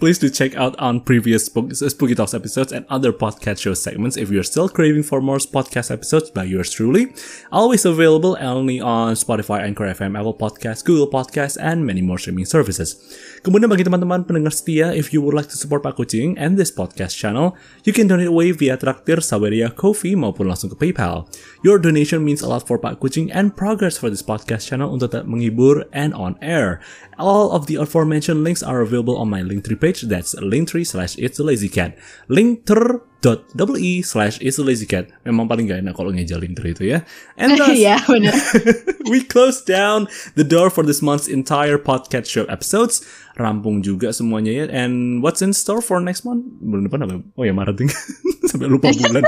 please 0.00 0.16
do 0.16 0.32
check 0.32 0.56
out 0.56 0.72
on 0.80 0.98
previous 0.98 1.44
Spook- 1.44 1.76
Spooky 1.76 2.16
Talks 2.16 2.32
episodes 2.32 2.72
and 2.72 2.88
other 2.88 3.12
podcast 3.12 3.60
show 3.60 3.76
segments 3.76 4.16
if 4.16 4.32
you're 4.32 4.42
still 4.42 4.66
craving 4.66 5.04
for 5.04 5.20
more 5.20 5.36
podcast 5.36 5.92
episodes 5.92 6.32
by 6.32 6.44
yours 6.44 6.72
truly. 6.72 7.12
Always 7.52 7.84
available 7.84 8.32
only 8.40 8.80
on 8.80 9.12
Spotify, 9.12 9.60
Anchor 9.60 9.84
FM, 9.84 10.16
Apple 10.16 10.32
Podcasts, 10.32 10.82
Google 10.82 11.04
Podcasts, 11.06 11.60
and 11.60 11.84
many 11.84 12.00
more 12.00 12.16
streaming 12.16 12.48
services. 12.48 12.96
Kemudian 13.44 13.68
bagi 13.68 13.84
teman-teman 13.84 14.24
pendengar 14.24 14.56
setia, 14.56 14.96
if 14.96 15.12
you 15.12 15.20
would 15.20 15.36
like 15.36 15.52
to 15.52 15.60
support 15.60 15.84
Pak 15.84 16.00
Kucing 16.00 16.32
and 16.40 16.56
this 16.56 16.72
podcast 16.72 17.12
channel, 17.12 17.52
you 17.84 17.92
can 17.92 18.08
donate 18.08 18.32
away 18.32 18.56
via 18.56 18.80
Traktir, 18.80 19.20
Saweria, 19.20 19.68
Kofi, 19.68 20.16
maupun 20.16 20.48
langsung 20.48 20.72
ke 20.72 20.80
PayPal. 20.80 21.28
Your 21.60 21.76
donation 21.76 22.24
means 22.24 22.40
a 22.40 22.48
lot 22.48 22.64
for 22.64 22.80
Pak 22.80 23.04
Kucing 23.04 23.28
and 23.36 23.52
progress 23.52 24.00
for 24.00 24.08
this 24.08 24.24
podcast 24.24 24.64
channel 24.64 24.88
untuk 24.88 25.12
tetap 25.12 25.28
menghibur 25.28 25.84
and 25.92 26.16
on 26.16 26.40
air. 26.40 26.80
All 27.20 27.52
of 27.52 27.68
the 27.68 27.76
aforementioned 27.76 28.40
links 28.40 28.64
are 28.64 28.80
available 28.80 29.20
on 29.20 29.28
my 29.28 29.44
Linktree 29.44 29.76
page. 29.76 29.89
That's 29.98 30.34
linktree 30.34 30.86
slash 30.86 31.16
it's 31.18 31.38
lazy 31.38 31.68
cat. 31.68 31.98
Linktree 32.28 33.00
slash 34.02 34.40
it's 34.40 34.58
a 34.58 34.64
lazy 34.64 34.86
cat. 34.86 35.08
Memang 35.24 35.48
paling 35.48 35.68
gak 35.68 35.84
enak 35.84 35.94
kalau 35.96 36.10
ngeja 36.12 36.40
Linktree 36.40 36.72
itu 36.72 36.84
ya. 36.96 37.04
And 37.36 37.56
thus, 37.60 37.76
Iya, 37.76 38.00
benar. 38.08 38.34
we 39.12 39.24
close 39.24 39.60
down 39.60 40.08
the 40.36 40.44
door 40.44 40.70
for 40.70 40.84
this 40.86 41.02
month's 41.02 41.28
entire 41.28 41.76
podcast 41.76 42.26
show 42.26 42.44
episodes. 42.48 43.04
Rampung 43.40 43.80
juga 43.80 44.12
semuanya 44.12 44.52
ya. 44.52 44.64
And 44.68 45.24
what's 45.24 45.40
in 45.40 45.56
store 45.56 45.80
for 45.80 45.96
next 46.00 46.28
month? 46.28 46.44
Bulan 46.60 46.84
depan 46.84 46.98
apa? 47.08 47.24
Oh 47.40 47.44
ya 47.44 47.56
Maret. 47.56 47.80
Sampai 48.50 48.68
lupa 48.68 48.92
bulan. 48.92 49.24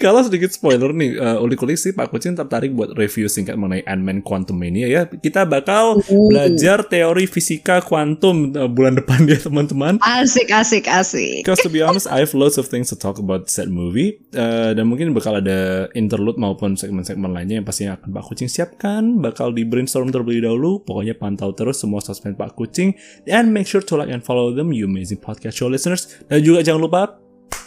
Kalau 0.00 0.24
sedikit 0.24 0.48
spoiler 0.48 0.94
nih, 0.94 1.18
uh, 1.20 1.42
ulik-ulik 1.44 1.76
sih 1.76 1.92
Pak 1.92 2.08
Kucing 2.08 2.38
tertarik 2.38 2.72
buat 2.72 2.96
review 2.96 3.28
singkat 3.28 3.58
mengenai 3.58 3.84
Ant-Man 3.84 4.24
Quantum 4.24 4.56
Mania 4.56 4.88
ya. 4.88 5.02
Kita 5.10 5.44
bakal 5.44 6.00
belajar 6.08 6.86
teori 6.88 7.28
fisika 7.28 7.84
kuantum 7.84 8.54
uh, 8.56 8.70
bulan 8.70 8.96
depan 8.96 9.28
ya 9.28 9.36
teman-teman. 9.36 10.00
Asik, 10.00 10.48
asik, 10.48 10.88
asik. 10.88 11.44
Because 11.44 11.60
to 11.60 11.68
be 11.68 11.84
honest, 11.84 12.08
I 12.08 12.24
have 12.24 12.32
lots 12.32 12.56
of 12.56 12.70
things 12.70 12.88
to 12.94 12.96
talk 12.96 13.13
about 13.18 13.50
that 13.50 13.66
movie. 13.66 14.20
Uh, 14.30 14.76
dan 14.76 14.86
mungkin 14.86 15.10
bakal 15.16 15.38
ada 15.40 15.90
interlude 15.96 16.38
maupun 16.38 16.78
segmen-segmen 16.78 17.32
lainnya 17.32 17.62
yang 17.62 17.66
pastinya 17.66 17.98
akan 17.98 18.14
Pak 18.14 18.24
Kucing 18.30 18.50
siapkan. 18.50 19.18
Bakal 19.18 19.56
di 19.56 19.66
brainstorm 19.66 20.12
terlebih 20.12 20.44
dahulu. 20.44 20.84
Pokoknya 20.84 21.18
pantau 21.18 21.50
terus 21.56 21.80
semua 21.80 22.04
sosmed 22.04 22.38
Pak 22.38 22.54
Kucing. 22.54 22.94
And 23.26 23.50
make 23.50 23.66
sure 23.66 23.82
to 23.82 23.94
like 23.98 24.12
and 24.12 24.22
follow 24.22 24.54
them, 24.54 24.70
you 24.70 24.86
amazing 24.86 25.18
podcast 25.18 25.58
show 25.58 25.66
listeners. 25.66 26.06
Dan 26.28 26.44
juga 26.44 26.60
jangan 26.62 26.80
lupa 26.84 27.23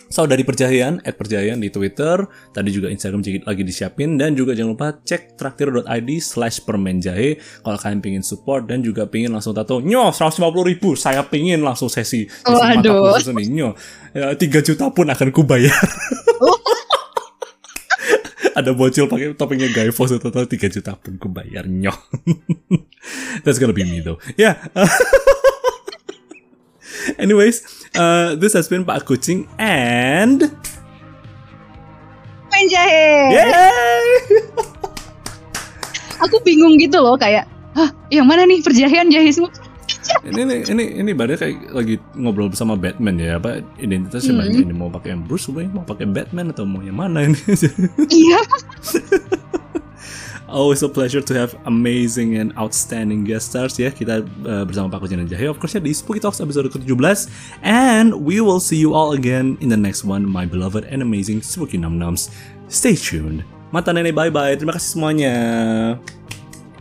Saudari 0.07 0.47
Perjahian, 0.47 1.03
at 1.03 1.19
Perjahian 1.19 1.59
di 1.59 1.67
Twitter. 1.67 2.23
Tadi 2.55 2.69
juga 2.71 2.87
Instagram 2.87 3.21
lagi 3.43 3.63
disiapin. 3.67 4.15
Dan 4.15 4.39
juga 4.39 4.55
jangan 4.55 4.71
lupa 4.73 4.95
cek 4.95 5.35
traktir.id 5.35 6.09
slash 6.23 6.63
permen 6.63 7.03
jahe. 7.03 7.37
Kalau 7.61 7.77
kalian 7.77 7.99
pingin 7.99 8.23
support 8.23 8.71
dan 8.71 8.79
juga 8.79 9.03
pingin 9.05 9.35
langsung 9.35 9.51
tato. 9.51 9.83
Nyo, 9.83 10.15
150 10.15 10.47
ribu. 10.63 10.95
Saya 10.95 11.27
pingin 11.27 11.59
langsung 11.59 11.91
sesi. 11.91 12.23
Waduh. 12.47 13.19
nih. 13.19 13.47
Nyo, 13.51 13.75
ya, 14.15 14.31
3 14.33 14.39
juta 14.63 14.89
pun 14.95 15.11
akan 15.11 15.27
kubayar. 15.35 15.75
Ada 18.57 18.73
bocil 18.73 19.05
pakai 19.05 19.37
topengnya 19.37 19.69
Guy 19.69 19.93
Fawkes 19.93 20.17
total 20.17 20.49
3 20.49 20.73
juta 20.73 20.97
pun 20.97 21.21
kubayar. 21.21 21.69
Nyo. 21.69 21.93
That's 23.45 23.61
gonna 23.61 23.75
be 23.75 23.85
me 23.85 24.01
though. 24.01 24.17
Yeah. 24.33 24.57
Anyways, 27.21 27.61
uh, 27.97 28.37
this 28.37 28.53
has 28.53 28.69
been 28.69 28.85
Pak 28.85 29.03
Kucing 29.03 29.49
and 29.57 30.47
Main 32.47 32.65
jahe. 32.71 33.33
yay! 33.35 34.05
Aku 36.25 36.41
bingung 36.41 36.81
gitu 36.81 36.97
loh 36.97 37.13
kayak, 37.13 37.45
hah, 37.77 37.93
yang 38.09 38.25
mana 38.25 38.47
nih 38.49 38.65
perjahian 38.65 39.13
jahe 39.13 39.29
semua? 39.29 39.53
ini 40.23 40.39
ini 40.43 40.55
ini 40.71 40.83
ini 41.03 41.11
badannya 41.11 41.39
kayak 41.39 41.57
lagi 41.75 41.95
ngobrol 42.15 42.47
bersama 42.47 42.79
Batman 42.79 43.19
ya 43.19 43.39
apa 43.39 43.59
identitasnya 43.75 44.39
banyak 44.39 44.63
ini 44.63 44.71
mau 44.75 44.87
pakai 44.87 45.11
yang 45.15 45.23
Bruce 45.27 45.51
Wayne 45.51 45.71
mau 45.75 45.83
pakai 45.83 46.07
Batman 46.07 46.55
atau 46.55 46.63
mau 46.63 46.79
yang 46.79 46.95
mana 46.95 47.27
ini 47.27 47.35
Iya. 48.07 48.39
always 50.47 50.83
a 50.83 50.89
pleasure 50.89 51.21
to 51.21 51.33
have 51.35 51.55
amazing 51.65 52.37
and 52.37 52.55
outstanding 52.57 53.23
guest 53.23 53.51
stars 53.51 53.77
ya. 53.79 53.91
Kita 53.91 54.23
uh, 54.47 54.63
bersama 54.63 54.91
Pak 54.91 55.05
Kucing 55.05 55.19
dan 55.21 55.29
Jahe 55.29 55.47
of 55.47 55.59
course 55.59 55.75
ya 55.75 55.81
di 55.83 55.93
Spooky 55.93 56.23
Talks 56.23 56.39
episode 56.39 56.71
ke-17 56.71 57.27
and 57.63 58.15
we 58.23 58.39
will 58.41 58.59
see 58.59 58.79
you 58.79 58.95
all 58.95 59.13
again 59.13 59.59
in 59.59 59.69
the 59.69 59.79
next 59.79 60.07
one 60.07 60.25
my 60.25 60.47
beloved 60.47 60.87
and 60.87 61.03
amazing 61.03 61.43
Spooky 61.43 61.77
Num 61.77 61.99
Nums. 61.99 62.31
Stay 62.67 62.95
tuned. 62.95 63.43
Mata 63.71 63.91
nenek 63.91 64.15
bye 64.15 64.31
bye 64.31 64.55
terima 64.55 64.75
kasih 64.75 64.89
semuanya. 64.95 65.35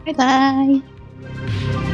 Bye 0.07 0.15
bye. 0.15 1.86